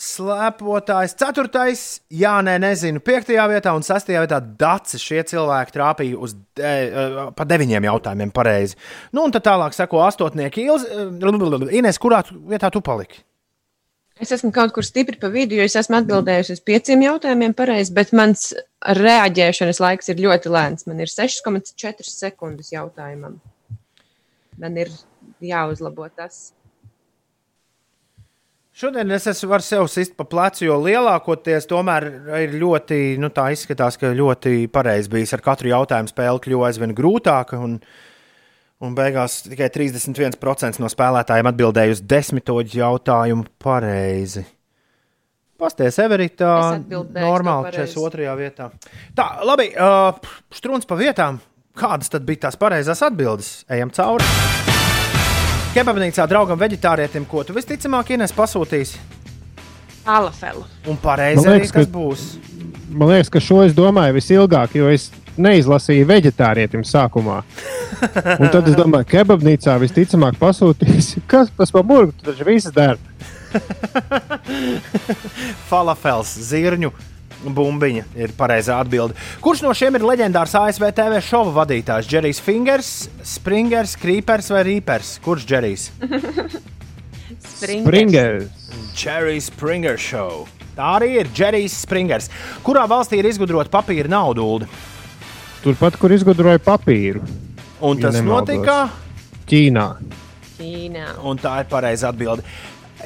slēpotājs, 0.00 1.14
ceturtais, 1.20 1.84
jā, 2.14 2.32
nē, 2.44 2.56
nezinu, 2.62 3.02
piektajā 3.04 3.44
vietā 3.52 3.74
un 3.76 3.84
sestajā 3.84 4.24
vietā 4.24 4.38
Dācis. 4.40 5.02
Šie 5.04 5.20
cilvēki 5.28 5.74
trāpīja 5.76 6.20
uz 6.20 6.36
de, 6.56 6.74
uh, 6.88 7.18
pa 7.36 7.46
deviņiem 7.48 7.88
jautājumiem 7.90 8.32
pareizi. 8.34 8.78
Nu, 9.12 9.26
un 9.26 9.34
tad 9.34 9.44
tālāk 9.48 9.76
seko 9.76 10.00
astotnieki 10.06 10.64
Ilz, 10.68 10.86
uh, 10.88 11.66
Ines, 11.76 12.00
kurā 12.00 12.22
vietā 12.30 12.72
tu 12.72 12.82
paliki? 12.84 13.24
Es 14.20 14.32
esmu 14.36 14.50
kaut 14.52 14.74
kur 14.76 14.84
stipri 14.84 15.16
pa 15.20 15.30
vidu, 15.32 15.56
jo 15.56 15.64
es 15.64 15.76
esmu 15.80 15.96
atbildējusi 15.96 16.58
uz 16.58 16.60
pieciem 16.64 17.06
jautājumiem 17.06 17.54
pareizi, 17.56 17.94
bet 17.96 18.12
mans 18.16 18.50
reaģēšanas 18.84 19.80
laiks 19.80 20.12
ir 20.12 20.20
ļoti 20.20 20.52
lēns. 20.52 20.84
Man 20.88 21.00
ir 21.00 21.08
6,4 21.08 22.04
sekundes 22.04 22.68
jautājumam. 22.74 23.38
Man 24.60 24.76
ir 24.76 24.92
jāuzlabo 25.40 26.10
tas. 26.12 26.50
Šodien 28.80 29.10
es 29.12 29.26
esmu 29.28 29.50
varu 29.50 29.64
sev 29.64 29.82
sist 29.92 30.14
pa 30.16 30.24
plecu, 30.24 30.62
jo 30.64 30.78
lielākoties 30.80 31.66
tomēr 31.68 32.06
ir 32.38 32.54
ļoti, 32.62 33.18
nu 33.20 33.28
tā 33.36 33.50
izskatās, 33.52 33.98
ka 34.00 34.14
ļoti 34.16 34.70
pareizi 34.72 35.10
bijis 35.12 35.34
ar 35.36 35.42
katru 35.44 35.68
jautājumu 35.68 36.08
spēle 36.08 36.40
kļuva 36.46 36.70
aizvien 36.70 36.94
grūtāka. 36.96 37.58
Un, 37.60 37.74
un 38.80 38.96
beigās 38.96 39.42
tikai 39.50 39.68
31% 39.74 40.80
no 40.80 40.88
spēlētājiem 40.88 41.50
atbildēja 41.52 41.98
uz 41.98 42.00
desmito 42.08 42.56
jautājumu 42.64 43.50
pareizi. 43.60 44.46
Uz 46.80 46.88
to 46.88 47.04
normāli 47.20 47.68
pareizi. 47.68 47.98
42. 48.00 48.32
vietā. 48.40 48.72
Tā, 49.12 49.28
labi, 49.44 49.74
uh, 49.76 50.32
strūns 50.56 50.88
pa 50.88 50.96
vietām. 50.96 51.44
Kādas 51.76 52.08
tad 52.16 52.24
bija 52.24 52.46
tās 52.48 52.56
pareizās 52.56 53.04
atbildes? 53.04 53.58
Ejam 53.68 53.92
cauri. 53.92 54.69
Kebabnīcā 55.74 56.24
draugam 56.30 56.58
veģetārietim, 56.58 57.26
ko 57.30 57.44
tu 57.46 57.54
visticamāk 57.54 58.08
Ines 58.16 58.32
pasūtīsi? 58.34 58.98
Alafelu. 60.10 60.64
Un 60.90 60.96
pareizi 60.98 61.44
Man 61.44 61.52
arī 61.52 61.60
liekas, 61.62 61.74
tas 61.76 61.86
ka- 61.86 61.92
būs. 61.94 62.24
Man 62.90 63.12
liekas, 63.12 63.30
ka 63.30 63.38
šo 63.44 63.60
es 63.62 63.74
domāju 63.76 64.16
visilgāk, 64.16 64.74
jo 64.74 64.88
es 64.90 65.10
neizlasīju 65.40 66.08
vegetārietim 66.08 66.82
sākumā. 66.84 67.42
Un 68.40 68.48
tad 68.50 68.66
es 68.66 68.74
domāju, 68.74 69.06
ka 69.06 69.20
kebabnīcā 69.20 69.76
visticamāk 69.84 70.40
pasūtīs, 70.40 71.12
kas 71.30 71.52
tas 71.56 71.70
par 71.70 71.86
burbuļu, 71.86 72.18
taču 72.26 72.48
viss 72.48 72.72
dara. 72.74 72.98
Falafels, 75.70 76.34
zirņu 76.50 76.90
bumbiņa 77.44 78.04
ir 78.20 78.32
pareizā 78.36 78.76
atbilde. 78.82 79.14
Kurš 79.40 79.62
no 79.64 79.72
šiem 79.76 79.96
ir 79.96 80.04
leģendārs 80.04 80.54
ASV 80.60 80.90
TV 80.96 81.20
šova 81.24 81.54
vadītājs? 81.62 82.08
Džerijs 82.10 82.40
Fingers, 82.44 82.90
Springers, 83.24 83.96
Creepers 84.00 84.50
vai 84.52 84.62
Reapers? 84.68 85.16
Kurš 85.24 85.46
Džerijs? 85.48 85.88
Springers. 87.60 88.48
Džerijs 88.96 89.46
Springer 89.50 89.98
Show. 90.00 90.46
Tā 90.76 90.94
arī 90.98 91.10
ir 91.20 91.28
Džerijs 91.34 91.74
Springers. 91.84 92.28
Kurā 92.64 92.86
valstī 92.88 93.20
ir 93.20 93.28
izgudrota 93.30 93.70
papīra 93.72 94.10
naudu? 94.10 94.66
Turpat, 95.64 95.96
kur 96.00 96.12
izgudroja 96.14 96.60
papīru. 96.64 97.22
Un 97.80 97.98
Ja 97.98 98.08
tas 98.08 98.18
nemaldos. 98.20 98.48
notika 98.56 98.90
Ķīnā. 99.48 99.86
Ķīnā. 100.58 101.06
Un 101.26 101.40
tā 101.40 101.58
ir 101.62 101.68
pareizā 101.72 102.12
atbilde. 102.12 102.44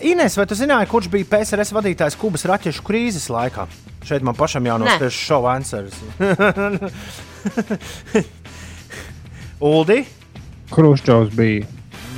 Ines, 0.03 0.35
vai 0.37 0.47
tu 0.51 0.57
zināji, 0.59 0.89
kurš 0.91 1.09
bija 1.09 1.29
PSRS 1.31 1.71
vadītājs 1.75 2.17
Kubas 2.19 2.45
raķešu 2.51 2.83
krīzes 2.83 3.29
laikā? 3.31 3.67
Šeit 4.05 4.21
man 4.27 4.37
pašam 4.37 4.67
jānospiež 4.69 5.15
šova 5.17 5.55
answers. 5.57 5.95
Uldi? 9.65 10.03
Kruščovs 10.75 11.33
bija. 11.37 11.67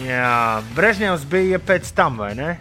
Jā, 0.03 0.63
Brežņevs 0.77 1.25
bija 1.31 1.59
pēc 1.63 1.89
tam, 1.97 2.19
vai 2.21 2.33
ne? 2.39 2.57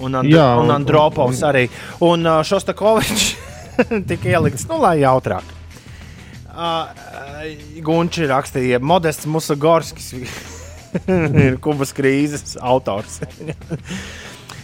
Un, 0.00 0.14
And 0.16 0.30
Jā, 0.32 0.54
un 0.56 0.70
un- 0.70 0.74
Andropovs 0.78 1.42
un- 1.42 1.48
arī. 1.50 1.64
Un 2.00 2.24
uh, 2.26 2.40
Šostakovičs 2.46 3.34
tika 4.08 4.30
ielikts, 4.32 4.64
nu, 4.70 4.78
lai 4.80 4.98
jautrāk. 5.02 5.44
Uh, 6.50 6.88
Gunčs 7.84 8.24
rakstīja, 8.28 8.80
Modests 8.82 9.26
Musagorskis 9.30 10.12
ir 11.44 11.58
Kubas 11.62 11.92
krīzes 11.96 12.56
autors. 12.60 13.20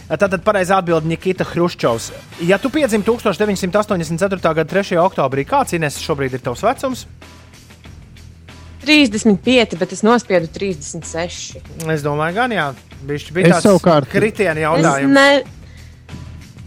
Tātad 0.07 0.39
pareizā 0.45 0.77
atbilde 0.79 1.09
Nikita 1.11 1.43
Hruščovs. 1.43 2.11
Ja 2.47 2.55
tu 2.61 2.69
piedzimi 2.71 3.03
1984. 3.03 4.39
gada 4.61 4.63
3. 4.71 4.95
oktobrī, 5.03 5.43
kāds 5.47 5.75
Ines 5.75 5.97
šobrīd 5.99 6.37
ir 6.37 6.43
tavs 6.45 6.63
vecums? 6.63 7.01
35, 8.87 9.75
bet 9.81 9.91
es 9.91 10.03
nospiedu 10.05 10.47
36. 10.53 11.57
Es 11.91 12.05
domāju, 12.05 12.37
gan 12.37 12.53
jā, 12.55 12.69
bišķi 13.09 13.35
bija 13.35 13.49
Es 13.49 13.65
tāds 13.65 13.67
kritiena 14.13 14.55
Es, 14.61 14.63
jautājums. 14.63 15.11
ne... 15.11 15.27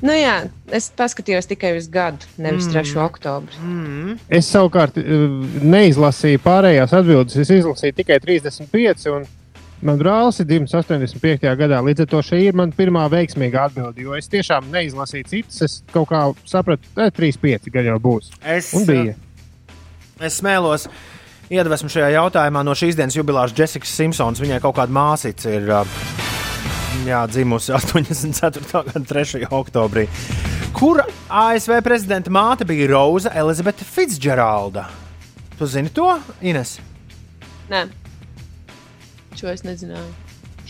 nu, 0.05 0.13
jā, 0.19 0.35
es 0.77 0.91
paskatījos 1.01 1.49
tikai 1.49 1.73
uz 1.79 1.89
gadu, 1.93 2.29
nevis 2.37 2.69
Mm. 2.69 2.77
3. 2.77 2.97
oktobri. 3.07 3.57
Mm. 3.65 4.19
Es 4.29 4.53
savukārt 4.53 5.01
eh, 5.01 5.05
neizlasīju 5.65 6.43
pārējās 6.45 6.93
atbildes. 7.01 7.37
Es 7.41 7.49
izlasīju 7.57 7.97
tikai 8.03 8.21
35. 8.21 9.09
Un 9.17 9.25
man 9.87 9.99
brālis 10.01 10.41
ir 10.43 10.49
dzimis 10.49 10.75
85. 10.77 11.47
gadā. 11.59 11.81
Līdz 11.85 12.05
ar 12.05 12.11
to 12.13 12.21
šī 12.25 12.43
ir 12.49 12.59
mana 12.59 12.75
pirmā 12.77 13.07
veiksmīgā 13.13 13.69
atbilde. 13.71 14.05
Jo 14.05 14.17
es 14.19 14.29
tiešām 14.33 14.69
neizlasīju 14.73 15.29
citas. 15.31 15.63
Es 15.67 15.79
kaut 15.95 16.11
kā 16.11 16.23
sapratu, 16.49 16.89
ka 16.97 17.09
35 17.17 17.71
gadi 17.73 17.91
jau 17.93 17.99
būs. 18.03 18.33
Es, 18.45 18.73
bija. 18.89 19.17
Es 20.21 20.41
smēlos 20.41 20.89
iedvesmu 21.51 21.91
šajā 21.91 22.13
jautājumā 22.15 22.63
no 22.67 22.75
šīs 22.79 22.99
dienas 22.99 23.17
jubileārs 23.17 23.57
Jessikas 23.57 23.93
Simpsons. 23.97 24.43
Viņai 24.43 24.61
kaut 24.63 24.77
kāda 24.79 24.95
māsīca 24.95 25.55
ir 25.57 25.71
ā, 25.75 25.83
jā, 27.09 27.25
dzimusi 27.33 27.73
84. 27.79 28.85
gada 28.93 29.07
3. 29.15 29.47
oktobrī. 29.49 30.07
Kur 30.77 31.01
ASV 31.29 31.81
prezidenta 31.85 32.31
māte 32.33 32.65
bija 32.69 32.87
Roza 32.93 33.33
Elizabete 33.37 33.85
Fitzgeralda? 33.85 34.87
Tu 35.59 35.67
zini 35.69 35.91
to, 35.93 36.07
Ines? 36.41 36.79
Nē, 37.71 37.83
šo 39.41 39.53
es 39.55 39.65
nezināju. 39.67 40.13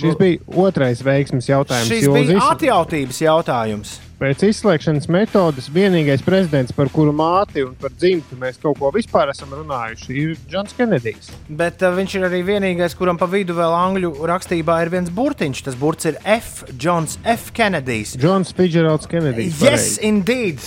Šis 0.01 0.15
bija 0.17 0.39
otrais 0.57 1.03
veiksmes 1.05 1.49
jautājums. 1.51 1.91
Šis 1.91 2.07
bija 2.09 2.37
izs- 2.39 2.47
atjautības 2.55 3.19
jautājums. 3.21 3.99
Pēc 4.21 4.43
izslēgšanas 4.51 5.07
metodes 5.09 5.69
vienīgais 5.73 6.21
prezidents, 6.25 6.73
par 6.77 6.91
kuru 6.93 7.13
māti 7.17 7.63
un 7.65 7.73
par 7.81 7.89
dzimtu 7.97 8.37
mēs 8.41 8.59
kaut 8.61 8.77
ko 8.79 8.91
vispār 8.93 9.31
esam 9.33 9.53
runājuši, 9.57 10.09
ir 10.23 10.35
Džons 10.49 10.75
Kenedijs. 10.77 11.31
Bet 11.49 11.81
uh, 11.85 11.95
viņš 11.97 12.17
ir 12.19 12.27
arī 12.29 12.43
vienīgais, 12.45 12.97
kuram 12.99 13.17
pa 13.21 13.29
vidu 13.33 13.57
vēl 13.57 13.73
angļu 13.79 14.13
rakstībā 14.29 14.77
ir 14.85 14.93
viens 14.93 15.09
burtiņš. 15.17 15.63
Tas 15.69 15.79
burts 15.81 16.09
ir 16.13 16.19
F. 16.25 16.65
Johns 16.77 17.17
F. 17.25 17.49
Kennedijs. 17.57 18.13
Džons 18.21 18.53
Fitzgeralds 18.57 19.09
Kenedijs. 19.09 19.61
Yes, 19.65 19.97
indeed! 20.05 20.61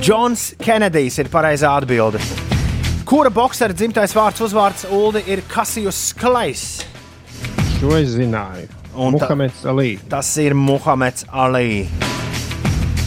Džons 0.00 0.50
Kenedijs 0.60 1.16
ir 1.24 1.32
pareizā 1.32 1.72
atbilde. 1.80 2.20
Kura 3.08 3.30
boxera 3.32 3.72
dzimtais 3.72 4.12
vārds 4.16 4.44
uzvārds 4.44 4.84
Uldi 4.92 5.24
ir 5.32 5.44
Kasijus 5.48 6.10
Klais? 6.18 6.84
Šo 7.80 7.92
es 7.98 8.08
zināju. 8.16 8.68
Un 8.96 9.18
ta- 9.18 9.26
Muhameds 9.28 9.64
Alī. 9.68 9.98
Tas 10.08 10.30
ir 10.40 10.54
Muhameds 10.56 11.26
Ali. 11.28 11.88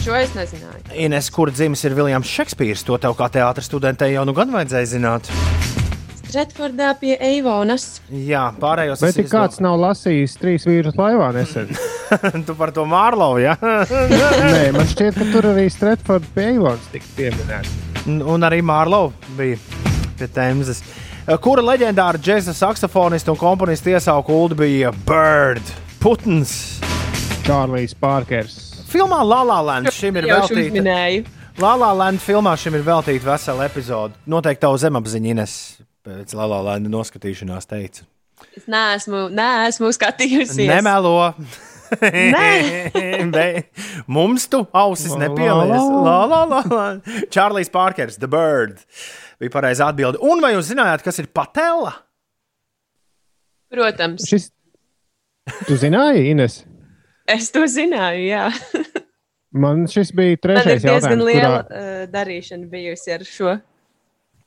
Šo 0.04 0.14
es 0.16 0.30
nezināju. 0.36 0.84
Ines, 0.94 1.28
kur 1.34 1.50
dzimis 1.50 1.82
ir 1.84 1.94
Viljams 1.98 2.26
Šekspīrs, 2.30 2.84
to 2.86 2.96
tev 2.98 3.16
kā 3.18 3.26
teātris 3.34 3.66
studentei 3.68 4.12
jau 4.14 4.24
nu 4.24 4.32
gan 4.36 4.50
vajadzēja 4.54 4.86
zināt. 4.94 5.28
Stratfordā 6.30 6.92
pie 7.00 7.16
Eivonas. 7.18 8.00
Jā, 8.14 8.52
pārējos 8.62 9.00
Bet 9.02 9.16
ja 9.18 9.24
kāds 9.32 9.58
nav 9.60 9.74
lasījis 9.82 10.36
trīs 10.38 10.66
vīrus 10.68 10.94
laivā 10.94 11.32
nesen. 11.34 11.72
tu 12.46 12.54
par 12.54 12.70
to 12.70 12.84
Mārlovu, 12.86 13.42
jā? 13.42 13.56
Nē, 14.54 14.70
man 14.76 14.86
šķiet, 14.86 15.18
ka 15.18 15.26
tur 15.34 15.50
arī 15.50 15.66
Stratfords 15.74 16.30
pie 16.36 16.52
Eivons 16.52 16.86
tika 16.94 17.10
pieminēts. 17.18 17.74
Un- 18.06 18.46
arī 18.46 18.62
Mārlovu 18.62 19.10
bija 19.36 19.58
pie 20.20 20.30
Temzes. 20.30 20.84
Kura 21.40 21.62
leģendāra 21.62 22.18
džēza 22.18 22.54
saksofonista 22.56 23.30
un 23.32 23.38
komponista 23.38 23.92
iesauka 23.92 24.32
Ulu 24.34 24.56
bija 24.58 24.90
Bird, 25.06 25.62
Putns. 26.02 26.80
Čārlijs 27.46 27.94
Pārkers. 27.98 28.56
Filmā 28.90 29.20
La 29.26 29.42
La 29.46 29.60
Land 29.62 29.90
šim 29.94 30.16
ir 30.18 30.26
Jau 30.30 30.40
šo 30.48 30.54
veltīta. 30.56 30.72
uzminēju. 30.72 31.24
La 31.60 31.74
La 31.78 31.90
Land 31.96 32.22
filmā 32.24 32.56
šim 32.58 32.78
ir 32.78 32.84
veltīta 32.86 33.28
vesela 33.28 33.66
epizode. 33.68 34.16
Noteikti 34.30 34.64
tavu 34.64 34.80
zemapziņu 34.82 35.32
Ines 35.34 35.54
pēc 36.06 36.34
La 36.38 36.48
La 36.50 36.60
Land 36.70 36.90
noskatīšanās 36.90 37.68
teica. 37.70 38.06
Es 38.56 38.64
neesmu, 38.70 39.26
neesmu 39.36 39.92
skatījusies. 39.94 40.66
Nemelo! 40.70 41.16
Nē. 42.00 43.46
Mums 44.14 44.44
tu 44.50 44.62
ausis 44.78 45.14
nepielies. 45.18 45.74
la, 45.74 46.04
La, 46.06 46.18
la, 46.30 46.42
la, 46.46 46.60
la. 46.70 46.84
Čārlijs 47.34 47.70
Pārkers, 47.74 48.16
The 48.22 48.30
Bird. 48.30 48.78
Bija 49.40 49.52
pareizā 49.54 49.88
atbilde. 49.88 50.20
Un 50.20 50.42
vai 50.44 50.52
jūs 50.54 50.68
zinājāt, 50.72 51.04
kas 51.06 51.20
ir 51.22 51.30
patela? 51.32 51.94
Protams, 53.70 54.26
Šis... 54.28 54.50
Tu 55.66 55.76
zināji, 55.80 56.26
Ines? 56.30 56.60
es 57.30 57.48
to 57.54 57.62
zināju. 57.70 58.22
Jā. 58.26 58.44
Man 59.62 59.84
šis 59.90 60.12
bija 60.14 60.34
Man 60.34 60.36
ir 60.36 60.40
trešais 60.44 60.84
diezgan 60.84 60.94
jautājums. 60.94 61.26
liela 61.26 61.60
Kurā... 61.66 62.06
darīšana 62.12 62.68
bijusi 62.70 63.14
ar 63.14 63.24
šo. 63.26 63.54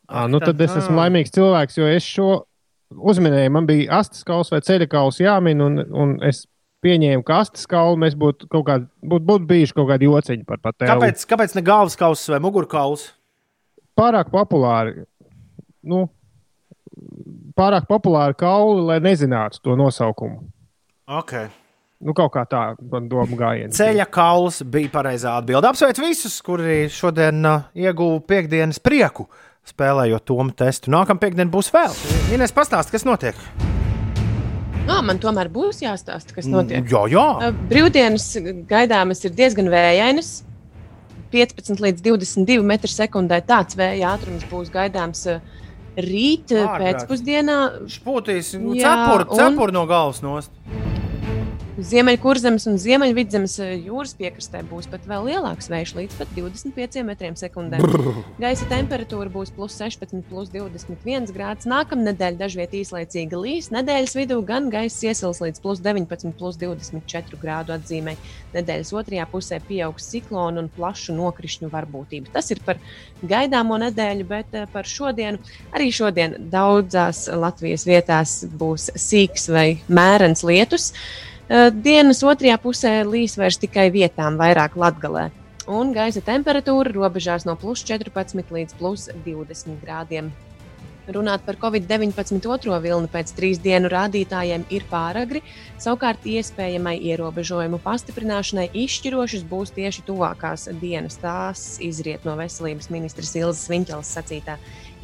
À, 0.08 0.26
nu 0.32 0.40
tad 0.44 0.60
es 0.64 0.76
esmu 0.80 0.96
laimīgs 1.00 1.32
cilvēks, 1.34 1.80
jo 1.80 1.88
es 1.88 2.08
šo 2.08 2.28
uzminēju. 2.94 3.52
Man 3.56 3.68
bija 3.68 4.00
astes 4.02 4.24
kauls 4.28 4.52
vai 4.54 4.60
ceļa 4.64 4.88
kauls 4.92 5.20
jāmin, 5.24 5.64
un, 5.64 5.80
un 5.96 6.14
es 6.28 6.44
pieņēmu, 6.84 7.24
ka 7.28 7.40
astes 7.46 7.66
kaulu 7.72 8.00
mēs 8.04 8.16
būtu 8.20 8.48
kaut 8.52 8.68
kādi, 8.68 8.88
būtu 9.08 9.28
būt 9.32 9.48
bijuši 9.50 9.76
kaut 9.80 9.90
kādi 9.92 10.10
jociņi 10.12 10.48
par 10.48 10.60
patēlu. 10.64 10.92
Kāpēc, 10.92 11.24
kāpēc 11.32 11.56
ne 11.58 11.64
galvas 11.68 11.96
kausa 12.00 12.36
vai 12.36 12.42
mugurkauls? 12.44 13.10
Pārāk 14.00 14.32
populāri. 14.34 15.04
Nu, 15.86 16.06
pārāk 17.58 17.86
populāri 17.90 18.38
kauli, 18.40 18.86
lai 18.88 19.02
nezinātu 19.04 19.62
to 19.64 19.76
nosaukumu. 19.78 20.42
Okay. 21.20 21.50
Nu, 22.04 22.12
kaut 22.16 22.34
kā 22.34 22.44
tā, 22.50 22.62
man 22.92 23.08
doma 23.12 23.38
gājiena. 23.40 23.72
Ceļa 23.76 24.08
kauls 24.12 24.60
bija 24.68 24.92
pareizā 24.92 25.38
atbilde. 25.40 25.70
Apsveic 25.70 26.00
visus, 26.04 26.36
kuri 26.44 26.90
šodien 26.92 27.40
uh, 27.48 27.68
ieguva 27.80 28.20
piekdienas 28.28 28.82
prieku, 28.84 29.30
spēlējot 29.68 30.26
tomu 30.28 30.52
testu. 30.58 30.92
Nākamā 30.92 31.22
piekdiena 31.22 31.52
būs 31.54 31.72
vēl. 31.72 31.96
Ines, 32.36 32.52
pastāsti, 32.56 32.96
kas 32.98 33.08
notiek? 33.08 33.40
Nā, 34.84 34.98
man 35.06 35.22
tomēr 35.24 35.48
būs 35.54 35.80
jāstāsta, 35.86 36.36
kas 36.36 36.50
notiek. 36.52 36.84
Jā, 36.92 37.06
jā. 37.14 37.28
Uh, 37.40 37.62
Brīvdienas 37.72 38.28
gaidāmas 38.68 39.24
ir 39.24 39.38
diezgan 39.38 39.72
vējainas. 39.72 40.42
15 41.34 41.82
līdz 41.84 42.06
22 42.06 42.62
m2. 42.62 43.42
Tāds 43.50 43.78
vēja 43.80 44.14
ātrums 44.14 44.46
būs 44.52 44.72
gaidāms 44.74 45.26
uh, 45.34 45.42
rīt 45.98 46.54
uh, 46.54 46.64
Ārprāt. 46.68 47.04
pēcpusdienā. 47.04 47.60
Špūtīs, 47.98 48.54
nu, 48.62 48.78
Jā, 48.78 48.94
cepuri, 48.94 49.30
un- 49.30 49.80
no 49.82 49.86
galvas 49.90 50.22
nost. 50.26 50.54
Ziemeļkurzemes 51.74 52.68
un 52.70 52.76
Ziemeļvidzemes 52.78 53.54
eh, 53.64 53.72
jūras 53.88 54.12
piekrastē 54.14 54.60
būs 54.70 54.86
pat 54.92 55.08
vēl 55.10 55.24
lielāks 55.32 55.72
vējš, 55.74 55.94
līdz 55.98 56.18
pat 56.20 56.34
25 56.36 57.02
metriem 57.08 57.38
sekundē. 57.40 57.80
Gaisa 58.44 58.68
temperatūra 58.70 59.32
būs 59.34 59.50
plus 59.56 59.80
16, 59.82 60.22
plus 60.30 60.52
21 60.54 61.34
grāds. 61.34 61.66
Nākamā 61.70 62.12
nedēļa 62.12 62.38
dažviet 62.44 62.76
īslaicīga 62.78 63.40
līs. 63.42 63.72
Nedēļas 63.74 64.14
vidū 64.20 64.38
gan 64.46 64.70
gaisa 64.74 65.10
iesils 65.10 65.42
līdz 65.42 65.64
plus 65.66 65.82
19, 65.82 66.36
plus 66.38 66.62
24 66.62 67.42
grādu 67.42 67.74
atzīmē. 67.74 68.16
Nedēļas 68.54 68.94
otrajā 68.94 69.26
pusē 69.34 69.62
pieaugs 69.66 70.12
ciklonu 70.14 70.62
un 70.62 70.72
plašu 70.78 71.18
nokrišņu 71.18 71.74
varbūtība. 71.74 72.36
Tas 72.38 72.54
ir 72.54 72.62
par 72.62 72.78
gaidāmo 73.26 73.82
nedēļu, 73.88 74.30
bet 74.30 74.54
eh, 74.54 74.70
par 74.70 74.86
šodienu. 74.86 75.42
Arī 75.74 75.90
šodien 75.90 76.38
daudzās 76.54 77.26
Latvijas 77.34 77.90
vietās 77.90 78.44
būs 78.46 78.92
sīks 78.94 79.50
vai 79.50 79.70
mērens 79.90 80.46
lietus. 80.46 80.92
Dienas 81.54 82.24
otrajā 82.26 82.56
pusē 82.58 82.92
līs 83.06 83.36
vairs 83.38 83.60
tikai 83.62 83.92
vietām, 83.94 84.40
vairāk 84.40 84.74
latgalē. 84.74 85.28
Un 85.70 85.92
gaisa 85.94 86.24
temperatūra 86.26 86.90
robežās 86.96 87.46
no 87.46 87.54
plus 87.54 87.84
14 87.86 88.50
līdz 88.50 88.74
plus 88.80 89.06
20 89.28 89.78
grādiem. 89.84 90.32
Runāt 91.14 91.44
par 91.46 91.60
Covid-19 91.62 92.48
otro 92.50 92.80
vilni 92.82 93.12
pēc 93.12 93.36
trīs 93.38 93.62
dienu 93.62 93.92
rādītājiem 93.92 94.64
ir 94.74 94.88
pāragri. 94.90 95.44
Savukārt, 95.78 96.26
iespējamai 96.26 96.96
ierobežojumu 97.12 97.78
pastiprināšanai 97.86 98.72
izšķirošas 98.86 99.44
būs 99.46 99.76
tieši 99.76 100.08
tuvākās 100.08 100.72
dienas. 100.82 101.20
Tās 101.22 101.76
izriet 101.84 102.26
no 102.26 102.34
veselības 102.40 102.90
ministras 102.90 103.36
Ilzas 103.38 103.70
Viņķelas 103.70 104.16
sacītā 104.18 104.58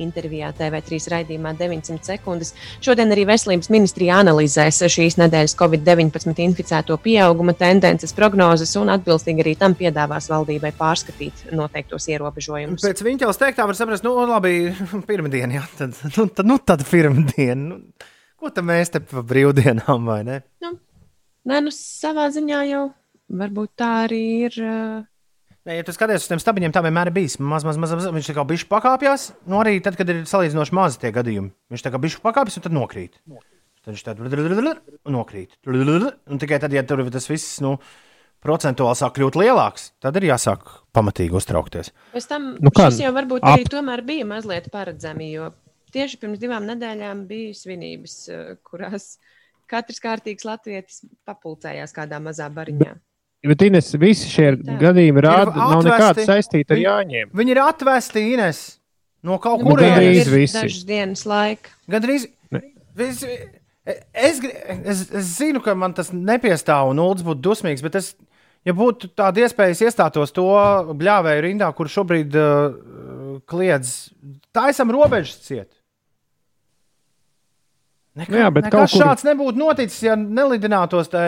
intervijā 0.03 0.51
TV3 0.57 0.99
raidījumā 1.13 1.53
900 1.59 2.11
sekundes. 2.11 2.53
Šodien 2.83 3.11
arī 3.13 3.25
veselības 3.29 3.71
ministrija 3.73 4.19
analizēs 4.23 4.81
šīs 4.91 5.19
nedēļas 5.21 5.55
Covid-19 5.59 6.43
inficēto 6.45 6.97
pieauguma 7.03 7.55
tendences, 7.57 8.15
prognozes 8.17 8.75
un 8.79 8.91
atbilstīgi 8.95 9.45
arī 9.45 9.55
tam 9.59 9.75
piedāvās 9.79 10.29
valdībai 10.31 10.71
pārskatīt 10.77 11.49
noteiktos 11.55 12.09
ierobežojumus. 12.13 12.85
Pēc 12.85 13.03
viņas 13.05 13.41
teiktā 13.41 13.67
var 13.69 13.77
saprast, 13.77 14.05
nu, 14.07 14.15
labi, 14.29 14.71
pirmdiena, 15.09 15.59
jā, 15.59 15.65
tad, 15.77 15.97
nu, 16.15 16.27
tad, 16.27 16.45
nu, 16.47 16.59
tad 16.63 16.85
pirmdiena. 16.89 17.75
Nu, 17.75 18.09
ko 18.39 18.51
tad 18.55 18.67
mēs 18.67 18.93
te 18.93 19.03
pa 19.03 19.23
brīvdienām, 19.25 20.07
vai 20.07 20.21
ne? 20.27 20.41
Nu, 20.63 20.73
nē, 21.49 21.63
nu, 21.65 21.73
savā 21.75 22.29
ziņā 22.33 22.63
jau 22.71 22.83
varbūt 23.29 23.75
tā 23.79 23.93
arī 24.07 24.25
ir. 24.47 24.59
Uh... 24.63 25.07
Nē, 25.67 25.75
ja 25.75 25.83
tu 25.85 25.91
skaties 25.93 26.23
uz 26.23 26.29
tiem 26.31 26.39
stabiņiem, 26.39 26.71
tā 26.73 26.81
vienmēr 26.85 27.09
ir 27.11 27.15
bijis. 27.17 27.35
Maz, 27.43 27.65
maz, 27.67 27.77
maz, 27.81 27.91
maz 27.97 28.07
viņš 28.15 28.29
tā 28.31 28.35
kā 28.37 28.45
bišķi 28.47 28.69
pakāpjas. 28.71 29.25
Nu, 29.49 29.59
arī 29.59 29.77
tad, 29.83 29.97
kad 29.99 30.09
ir 30.09 30.21
salīdzinoši 30.29 30.75
mazi 30.77 31.01
tie 31.01 31.11
gadījumi, 31.15 31.51
viņš 31.73 31.83
tā 31.85 31.91
kā 31.93 31.99
bišķi 32.01 32.23
pakāpjas 32.23 32.59
un 32.61 32.65
tad 32.65 32.75
nokrīt. 32.77 33.17
Tad 33.83 33.91
viņš 33.93 34.03
tādā 34.07 34.75
nokrīt. 35.11 35.57
Un 35.67 36.39
tikai 36.41 36.61
tad, 36.63 36.73
ja 36.75 36.83
tur 36.87 37.03
tas 37.11 37.27
viss 37.29 37.59
nu, 37.63 37.75
procentuāli 38.43 38.95
sāk 38.99 39.17
kļūt 39.17 39.37
lielāks, 39.39 39.89
tad 40.03 40.15
ir 40.19 40.29
jāsāk 40.29 40.63
pamatīgi 40.95 41.35
uztraukties. 41.35 41.91
Pēc 42.13 42.29
tam 42.31 42.53
Nu 42.55 42.69
nu, 42.69 42.73
kā, 42.75 42.87
šis 42.87 43.03
jau 43.03 43.11
varbūt 43.15 43.43
ap- 43.43 43.57
arī 43.57 43.67
tomēr 43.67 44.03
bija 44.07 44.27
mazliet 44.29 44.69
paredzami, 44.71 45.27
jo 45.35 45.51
tieši 45.91 46.19
pirms 46.21 46.39
divām 46.39 46.67
nedēļām 46.69 47.25
bija 47.27 47.51
svinības, 47.57 48.15
eh, 48.31 48.55
kurās 48.63 49.17
katrs 49.67 49.99
kārtīgs 49.99 50.47
latvietis 50.47 51.03
papulcējās 51.27 51.93
kādā 51.93 52.21
mazā 52.23 52.47
bariņā. 52.53 52.95
Bet 52.95 53.08
Ines, 53.43 53.93
visi 53.95 54.27
šie 54.27 54.49
gadījumi 54.81 55.21
rāda, 55.23 55.53
Ir 55.53 55.61
nav 55.61 55.83
nekāda 55.85 56.25
saistīta 56.27 56.75
ar 56.75 56.81
Jāņiem. 56.81 57.29
Viņi 57.39 57.53
ir 57.55 57.61
atvesti 57.63 58.23
Ines 58.33 58.59
no 59.23 59.37
kaut 59.39 59.61
Nu, 59.63 59.71
kurienes. 59.73 60.27
visi. 60.31 60.57
Dažas 60.59 60.83
dienas 60.87 61.23
laika. 61.27 61.71
Gan 61.87 62.03
drīz. 62.03 62.27
Es, 62.99 63.23
es, 64.11 64.41
es, 64.43 65.05
es 65.15 65.29
zinu, 65.37 65.61
ka 65.63 65.71
man 65.75 65.93
tas 65.95 66.11
nepiestāv 66.11 66.91
un 66.91 66.99
Ulds 66.99 67.23
būtu 67.23 67.39
dusmīgs, 67.47 67.81
bet 67.85 67.95
es, 67.95 68.11
ja 68.67 68.73
būtu 68.75 69.07
tāda 69.15 69.45
iespēja, 69.45 69.71
es 69.71 69.81
iestātos 69.87 70.35
to 70.35 70.43
bļāvēju 70.99 71.45
rindā, 71.47 71.69
kur 71.77 71.87
šobrīd 71.87 72.35
uh, 72.35 73.39
kliedz, 73.47 74.09
tā 74.51 74.67
esam 74.73 74.91
robežas 74.91 75.39
ciet. 75.47 75.71
Nekā, 78.19 78.35
jā, 78.43 78.49
bet 78.51 78.67
nekas 78.67 78.75
kaut 78.75 78.91
kur- 78.91 79.05
šāds 79.05 79.23
nebūtu 79.29 79.61
noticis, 79.63 80.01
ja 80.03 80.17
nelidinātos 80.19 81.07
te. 81.13 81.23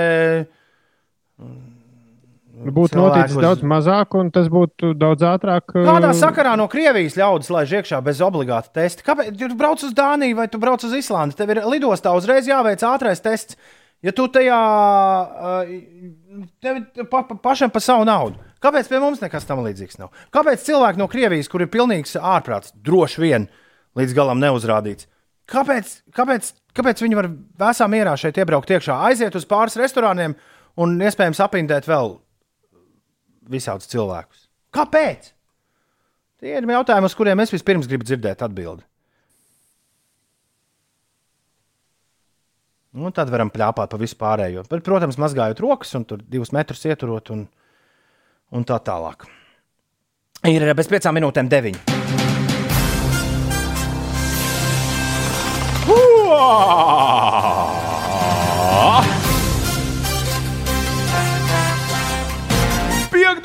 Būtu 2.62 2.94
cilvēku 2.94 3.18
noticis 3.18 3.42
daudz 3.42 3.64
mazāk, 3.66 4.16
un 4.20 4.30
tas 4.34 4.48
būtu 4.52 4.94
daudz 5.00 5.26
ātrāk. 5.26 5.74
Kādā 5.74 6.12
uh, 6.12 6.18
sakarā 6.18 6.54
no 6.60 6.68
Krievijas 6.70 7.18
ļaudis 7.18 7.50
laiž 7.54 7.74
iekšā 7.80 8.02
bez 8.06 8.22
obligāta 8.22 8.70
testa? 8.82 9.06
Kāpēc 9.08 9.34
tu 9.40 9.58
brauc 9.58 9.82
uz 9.88 9.96
Dāniju 9.98 10.38
vai 10.38 10.48
tu 10.52 10.62
brauc 10.62 10.84
uz 10.86 10.94
Islandi? 10.98 11.38
Tev 11.40 11.56
ir 11.56 11.64
lidostā 11.66 12.14
uzreiz 12.18 12.50
jāveic 12.50 12.84
ātrais 12.86 13.24
tests. 13.24 13.58
Ja 14.06 14.14
tu 14.18 14.28
tajā 14.34 14.60
uh, 14.62 15.74
tev 16.62 16.82
pa, 17.10 17.24
pa, 17.26 17.38
pašam 17.50 17.74
par 17.74 17.84
savu 17.86 18.06
naudu, 18.10 18.40
kāpēc 18.64 18.90
pie 18.90 19.02
mums 19.02 19.22
nekas 19.22 19.46
tam 19.50 19.62
līdzīgs 19.66 20.00
nav? 20.02 20.10
Kāpēc 20.34 20.64
cilvēki 20.66 21.02
no 21.02 21.10
Krievijas, 21.10 21.50
kur 21.52 21.62
ir 21.62 21.70
pilnīgs 21.74 22.18
ārprāts, 22.18 22.74
droši 22.82 23.22
vien 23.22 23.46
līdz 23.98 24.18
galam 24.18 24.42
neuzrādīts, 24.42 25.06
kāpēc, 25.52 25.94
kāpēc, 26.18 26.50
kāpēc 26.78 27.06
viņi 27.06 27.20
var 27.20 27.30
vēsā 27.62 27.86
mierā 27.94 28.18
šeit 28.18 28.42
iebraukt 28.42 28.74
iekšā, 28.74 28.98
aiziet 29.12 29.38
uz 29.38 29.46
pāris 29.46 29.78
restorāniem 29.78 30.34
un 30.82 30.98
iespējams 30.98 31.44
apindēt 31.46 31.90
vēl 31.90 32.16
visādus 33.52 33.90
cilvēkus? 33.92 34.48
Kāpēc? 34.76 35.34
Tie 36.42 36.56
ir 36.58 36.66
jautājumi, 36.66 37.06
uz 37.06 37.18
kuriem 37.18 37.44
es 37.44 37.54
vispirms 37.54 37.90
gribu 37.90 38.08
dzirdēt 38.08 38.42
atbildi. 38.42 38.82
Un 42.92 43.14
tad 43.16 43.30
varam 43.32 43.52
plāpāt 43.54 43.94
pa 43.94 44.00
visu 44.00 44.18
pārējo. 44.20 44.66
Bet, 44.68 44.84
protams, 44.84 45.20
mazgājot 45.22 45.62
rokas 45.64 45.96
un 45.96 46.04
divus 46.26 46.52
metrus 46.52 46.84
ieturot 46.90 47.32
un, 47.32 47.46
un 48.52 48.68
tā 48.68 48.82
tālāk. 48.84 49.30
Ir 50.50 50.66
bez 50.76 50.90
piecām 50.92 51.16
minūtēm 51.16 51.48
deviņi. 51.52 52.02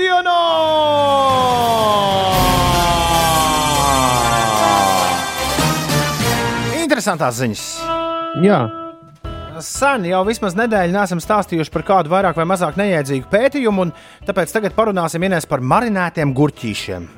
Piektdienā! 0.07 0.41
Interesantās 6.85 7.41
ziņas. 7.41 7.65
Jā. 8.45 8.61
Sen 9.67 10.05
jau 10.07 10.21
vismaz 10.29 10.55
nedēļu 10.59 10.95
nesam 10.95 11.23
stāstījuši 11.23 11.73
par 11.75 11.87
kādu 11.89 12.13
vairāk 12.13 12.39
vai 12.39 12.47
mazāk 12.47 12.79
neiedzīgu 12.79 13.31
pētījumu, 13.33 13.89
un 13.89 13.95
tāpēc 14.29 14.55
tagad 14.55 14.77
parunāsim 14.79 15.27
par 15.49 15.65
marinētiem 15.65 16.37
gurķīšiem. 16.37 17.09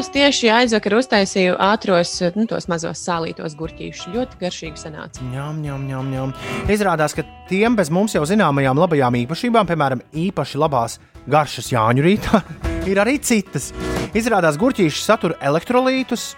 Es 0.00 0.06
tieši 0.08 0.48
aizvakar 0.48 0.94
uztaisīju 0.96 1.58
ātros, 1.60 2.14
nu, 2.32 2.46
tos 2.48 2.70
mazos 2.72 3.02
sālītos 3.04 3.52
gurķīšus. 3.58 4.06
Ļoti 4.14 4.38
garšīgi 4.40 4.80
sanāca. 4.80 5.20
Ņem, 5.28 5.58
ņem, 5.60 5.82
ņem, 5.90 6.06
ņem. 6.14 6.30
Izrādās, 6.72 7.12
ka 7.12 7.26
tiem 7.50 7.76
bez 7.76 7.90
mums 7.92 8.14
jau 8.16 8.22
zināmajām 8.24 8.80
labajām 8.80 9.18
īpašībām, 9.18 9.68
piemēram, 9.68 10.00
īpaši 10.22 10.60
labās 10.62 10.96
garšas 11.28 11.68
Jāņu 11.74 12.06
rītā, 12.06 12.40
ir 12.90 13.02
arī 13.02 13.18
citas. 13.20 13.74
Izrādās, 14.16 14.56
gurķīši 14.62 15.04
satur 15.04 15.36
elektrolītus. 15.36 16.30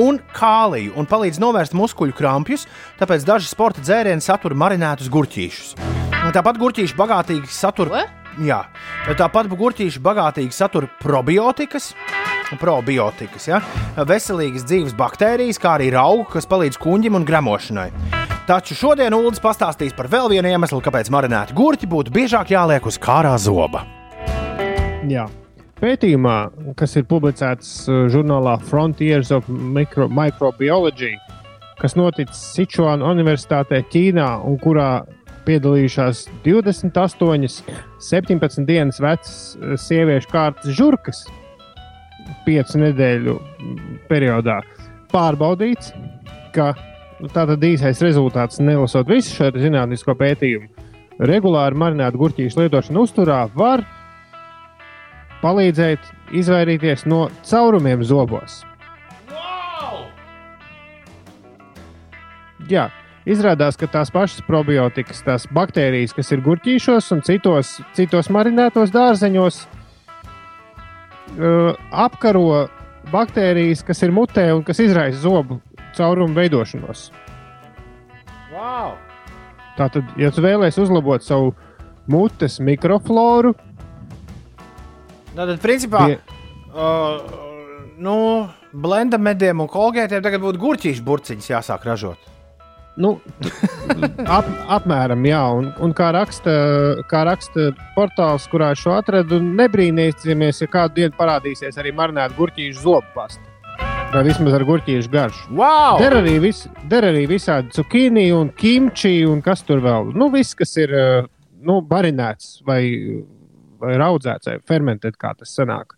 Un 0.00 0.16
kāliju, 0.32 0.96
un 0.96 1.04
palīdz 1.04 1.36
novērst 1.42 1.76
muskuļu 1.76 2.16
krampjus, 2.16 2.64
tāpēc 2.96 3.28
daži 3.28 3.50
sporta 3.50 3.84
dzērieni 3.84 4.24
satur 4.24 4.56
marinētus 4.56 5.12
gurķīšus. 5.12 5.74
Tāpat 6.32 6.56
gurķīši 6.64 6.96
bagātīgi 6.96 7.52
satur, 7.52 7.92
jā, 8.40 8.62
tāpat 9.20 9.52
gurķīši 9.52 10.00
bagātīgi 10.00 10.56
satur 10.56 10.88
probiotikas, 11.02 11.92
probiotikas, 12.60 13.48
ja? 13.48 13.62
veselīgas 14.08 14.66
dzīves 14.68 14.96
baktērijas, 14.98 15.60
kā 15.62 15.76
arī 15.78 15.92
augu, 15.96 16.26
kas 16.32 16.48
palīdz 16.50 16.80
kuģim 16.82 17.20
un 17.20 17.28
gremošanai. 17.28 17.90
Taču 18.42 18.74
šodien 18.74 19.14
Ulas 19.14 19.38
pastāstīs 19.38 19.94
par 19.94 20.08
vēl 20.10 20.26
vienu 20.32 20.50
iemeslu, 20.50 20.80
kāpēc 20.82 21.12
marinēti 21.14 21.54
gurķi 21.54 21.86
būtu 21.86 22.10
biežāk 22.14 22.50
jāliek 22.50 22.86
uz 22.90 22.98
kārā 22.98 23.36
zoba. 23.38 23.84
Jā. 25.06 25.28
Pētījumā, 25.82 26.36
kas 26.78 26.92
ir 26.98 27.06
publicēts 27.10 27.70
uh, 27.88 28.04
žurnālā 28.10 28.56
Frontiers 28.68 29.32
of 29.34 29.48
Micro 29.48 30.06
Microbiology, 30.06 31.16
kas 31.80 31.96
noticis 31.98 32.42
Sichuāna 32.54 33.08
Universitātē, 33.10 33.80
Ķīnā, 33.90 34.28
un 34.46 34.60
kurā 34.62 35.04
piedalījušās 35.46 36.28
28, 36.44 37.74
17 37.98 38.66
dienas 38.68 39.02
vecas 39.02 39.34
uh, 39.56 39.74
sieviešu 39.74 40.30
kārtas 40.30 40.74
žurkas, 40.78 41.24
piecu 42.46 42.80
nedēļu 42.82 43.36
periodā, 44.10 44.60
pārbaudīts, 45.12 45.92
ka 46.54 46.72
nu, 47.20 47.30
tātad 47.32 47.62
īsais 47.64 48.02
rezultāts, 48.04 48.60
nelasot 48.62 49.08
visu 49.10 49.34
šo 49.36 49.50
zinātnisko 49.56 50.16
pētījumu, 50.18 50.88
regulāri 51.22 51.78
marinētu 51.78 52.20
gurķīšu 52.20 52.64
lietošana 52.64 53.02
uzturā 53.02 53.42
var 53.54 53.84
palīdzēt 55.42 56.34
izvairīties 56.38 57.06
no 57.10 57.26
caurumiem 57.46 58.04
zobos. 58.06 58.62
Jā, 62.70 62.86
izrādās, 63.26 63.76
ka 63.76 63.88
tās 63.90 64.12
pašas 64.14 64.44
probiotikas, 64.46 65.24
tās 65.26 65.48
baktērijas, 65.50 66.14
kas 66.14 66.30
ir 66.32 66.44
gurķīšos 66.46 67.10
un 67.16 67.24
citos, 67.26 67.74
citos 67.98 68.30
marinētos 68.32 68.94
dārzeņos, 68.94 69.58
uh, 69.66 69.81
apkaro 71.90 72.68
baktērijas, 73.12 73.82
kas 73.86 74.02
ir 74.04 74.12
mutē 74.14 74.48
un 74.54 74.62
kas 74.66 74.80
izraisa 74.84 75.20
zobu 75.24 75.60
caurumu 75.96 76.36
veidošanos. 76.36 77.10
Wow! 78.52 78.96
Tātad, 79.78 80.04
ja 80.20 80.30
tu 80.32 80.44
vēlēsies 80.44 80.82
uzlabot 80.84 81.24
savu 81.24 81.54
mutes 82.12 82.58
mikrofloru, 82.60 83.54
Tātad, 85.32 85.56
principā, 85.64 86.06
Pie- 86.10 86.18
uh, 86.76 87.22
nu, 88.04 88.16
blenda 88.72 89.16
mediem 89.16 89.62
un 89.64 89.70
kolgētiem 89.72 90.20
tagad 90.24 90.42
būtu 90.44 90.60
gurķīšu 90.60 91.04
burciņas 91.06 91.48
jāsāk 91.54 91.86
ražot. 91.88 92.31
Nu, 93.00 93.14
ap, 94.36 94.48
apmēram, 94.76 95.22
jā, 95.24 95.40
un, 95.56 95.70
un 95.80 95.94
kā, 95.96 96.10
raksta, 96.12 96.52
kā 97.08 97.22
raksta 97.24 97.70
portāls, 97.96 98.44
kurā 98.52 98.72
šo 98.76 98.98
atradu, 98.98 99.38
nebrīnīsimies, 99.40 100.60
ja 100.64 100.68
kādu 100.72 101.00
dienu 101.00 101.16
parādīsies 101.16 101.80
arī 101.80 101.94
marinēta 101.96 102.36
gurķīšu 102.36 102.84
zobu 102.84 103.08
pasta. 103.14 103.48
Vai 104.12 104.26
vismaz 104.26 104.52
ar 104.58 104.66
gurķīšu 104.68 105.08
garšu. 105.08 105.46
Wow! 105.56 105.96
Der 106.02 106.18
arī, 106.18 106.36
vis, 106.42 106.66
der 106.90 107.06
arī 107.08 107.24
visādi 107.30 107.72
cukīni 107.72 108.26
un 108.36 108.52
kimči 108.52 109.22
un 109.24 109.40
kas 109.44 109.64
tur 109.64 109.80
vēl. 109.80 110.12
Nu, 110.12 110.28
viss, 110.34 110.52
kas 110.58 110.76
ir 110.76 110.92
eh, 110.92 111.30
nu, 111.64 111.80
barinēts 111.88 112.58
vai, 112.68 112.82
vai 113.80 113.96
raudzēts 114.02 114.52
vai 114.52 114.58
fermentēts, 114.68 115.16
kā 115.16 115.32
tas 115.38 115.56
sanāk. 115.56 115.96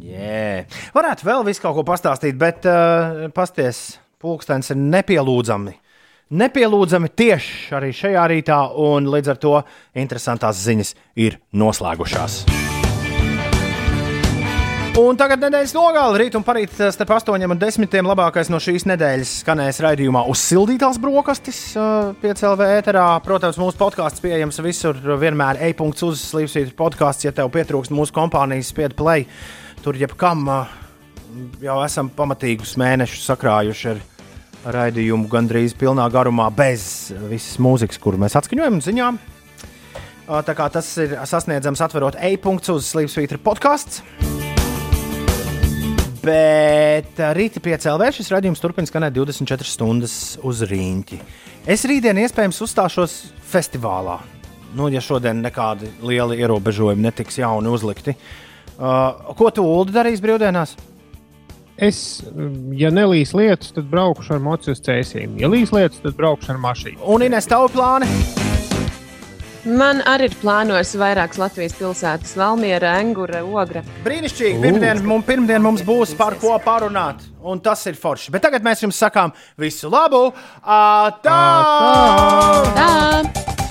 Jā, 0.00 0.64
varētu 0.94 1.28
vēl 1.28 1.44
visu 1.50 1.60
kaut 1.60 1.76
ko 1.76 1.84
pastāstīt, 1.86 2.38
bet 2.40 2.64
uh, 2.70 3.26
pasties, 3.36 3.98
pulkstenis 4.22 4.72
ir 4.74 4.80
nepielūdzami. 4.80 5.76
Nepielūdzami 6.28 7.08
tieši 7.16 7.74
arī 7.78 7.92
šajā 7.96 8.24
rītā, 8.28 8.58
un 8.76 9.08
līdz 9.08 9.32
ar 9.32 9.38
to 9.40 9.54
interesantās 9.96 10.60
ziņas 10.60 10.94
ir 11.16 11.38
noslēgušās. 11.56 12.42
Un 14.98 15.14
tagad 15.14 15.38
nedēļas 15.38 15.72
nogāla 15.76 16.18
rīt 16.18 16.34
un 16.34 16.42
parīt 16.42 16.72
eh, 16.82 16.88
starp 16.90 17.12
8 17.14 17.44
un 17.46 17.60
10. 17.60 17.92
labākais 18.02 18.48
no 18.50 18.58
šīs 18.58 18.82
nedēļas 18.90 19.34
skanēs 19.44 19.78
raidījumā 19.84 20.24
uzsildītās 20.32 20.98
brokastis 20.98 21.60
uh, 21.78 22.10
piecēlē 22.18 22.66
ēterā. 22.80 23.04
Protams, 23.22 23.60
mūsu 23.62 23.78
podkāsts 23.78 24.24
pieejams 24.24 24.58
visur, 24.64 24.98
vienmēr 25.22 25.62
e-punkts 25.68 26.02
uz 26.02 26.24
slīpsvītra 26.32 26.74
podkāsts, 26.82 27.28
ja 27.28 27.32
tev 27.36 27.52
pietrūkst 27.54 27.94
mūsu 27.94 28.16
kompānijas 28.16 28.72
spied 28.74 28.98
play. 28.98 29.28
Tur 29.86 29.96
jebkam 30.02 30.42
uh, 30.50 30.74
jau 31.62 31.80
esam 31.84 32.12
pamatīgus 32.14 32.76
mēnešus 32.80 33.26
sakrājuši 33.30 33.90
ar 33.94 34.04
raidījumu 34.74 35.30
gandrīz 35.30 35.74
pilnā 35.78 36.06
garumā, 36.12 36.50
bez 36.54 37.10
visas 37.30 37.58
mūzikas, 37.62 38.00
kuru 38.02 38.20
mēs 38.20 38.36
atskaņojam 38.38 38.78
un 38.78 38.84
ziņām. 38.84 39.18
Uh, 39.18 39.34
Tā 40.28 40.52
kā 40.52 40.66
tas 40.68 40.84
ir 41.00 41.14
sasniedzams 41.24 41.80
atverot 41.80 42.18
e-punkts 42.20 42.68
uz 42.68 42.90
slīpsvītra 42.92 43.38
podkāsts. 43.40 44.02
Bet 46.20 47.22
rīta 47.38 47.62
piecēlē 47.64 48.10
šis 48.12 48.28
raidījums 48.34 48.60
turpina 48.60 48.90
skanēt 48.90 49.14
24 49.16 49.64
stundas 49.64 50.16
uz 50.44 50.60
rīņķi. 50.68 51.20
Es 51.72 51.86
rītdien 51.88 52.20
iespējams 52.20 52.60
uzstāšos 52.66 53.14
festivālā. 53.48 54.18
Nu, 54.76 54.90
ja 54.92 55.00
šodien 55.00 55.40
nekādi 55.40 55.88
lieli 56.04 56.36
ierobežojumi 56.42 57.08
netiks 57.08 57.40
jauni 57.40 57.72
uzlikti. 57.72 58.12
Uh, 58.76 59.32
ko 59.38 59.48
tu 59.48 59.64
Ulu 59.64 59.88
darīs 59.94 60.20
brīvdienās? 60.20 60.76
Es, 61.78 61.98
ja 62.74 62.90
nelīs 62.90 63.30
lietus, 63.38 63.70
tad 63.76 63.86
braukšu 63.92 64.34
ar 64.34 64.42
mociju 64.42 64.74
uz 64.74 64.82
cēsīm. 64.82 65.36
Ja 65.38 65.50
līs 65.50 65.70
lietus, 65.70 66.00
tad 66.02 66.16
braukšu 66.18 66.56
ar 66.56 66.58
mašīnu. 66.64 66.98
Un 67.06 67.22
Inês, 67.28 67.46
tavu 67.46 67.70
plāni? 67.70 68.08
Man 69.68 70.00
arī 70.08 70.30
ir 70.30 70.34
plānojas 70.40 70.94
vairākas 70.98 71.38
Latvijas 71.38 71.74
pilsētas, 71.78 72.34
Valmiera, 72.38 72.96
Engura, 73.02 73.44
Ogra. 73.44 73.84
Brīnišķīgi. 74.06 74.58
Pirmdien, 74.64 75.02
mums, 75.06 75.26
pirmdien 75.28 75.62
mums 75.62 75.84
būs 75.86 76.16
par 76.18 76.38
ko 76.40 76.56
parunāt, 76.64 77.22
un 77.46 77.62
tas 77.62 77.84
ir 77.90 77.98
forši. 77.98 78.32
Bet 78.34 78.46
tagad 78.48 78.66
mēs 78.66 78.82
jums 78.86 78.98
sakām 78.98 79.34
visu 79.60 79.92
labu! 79.92 80.28
Atā! 80.64 81.38
Tā! 82.78 83.67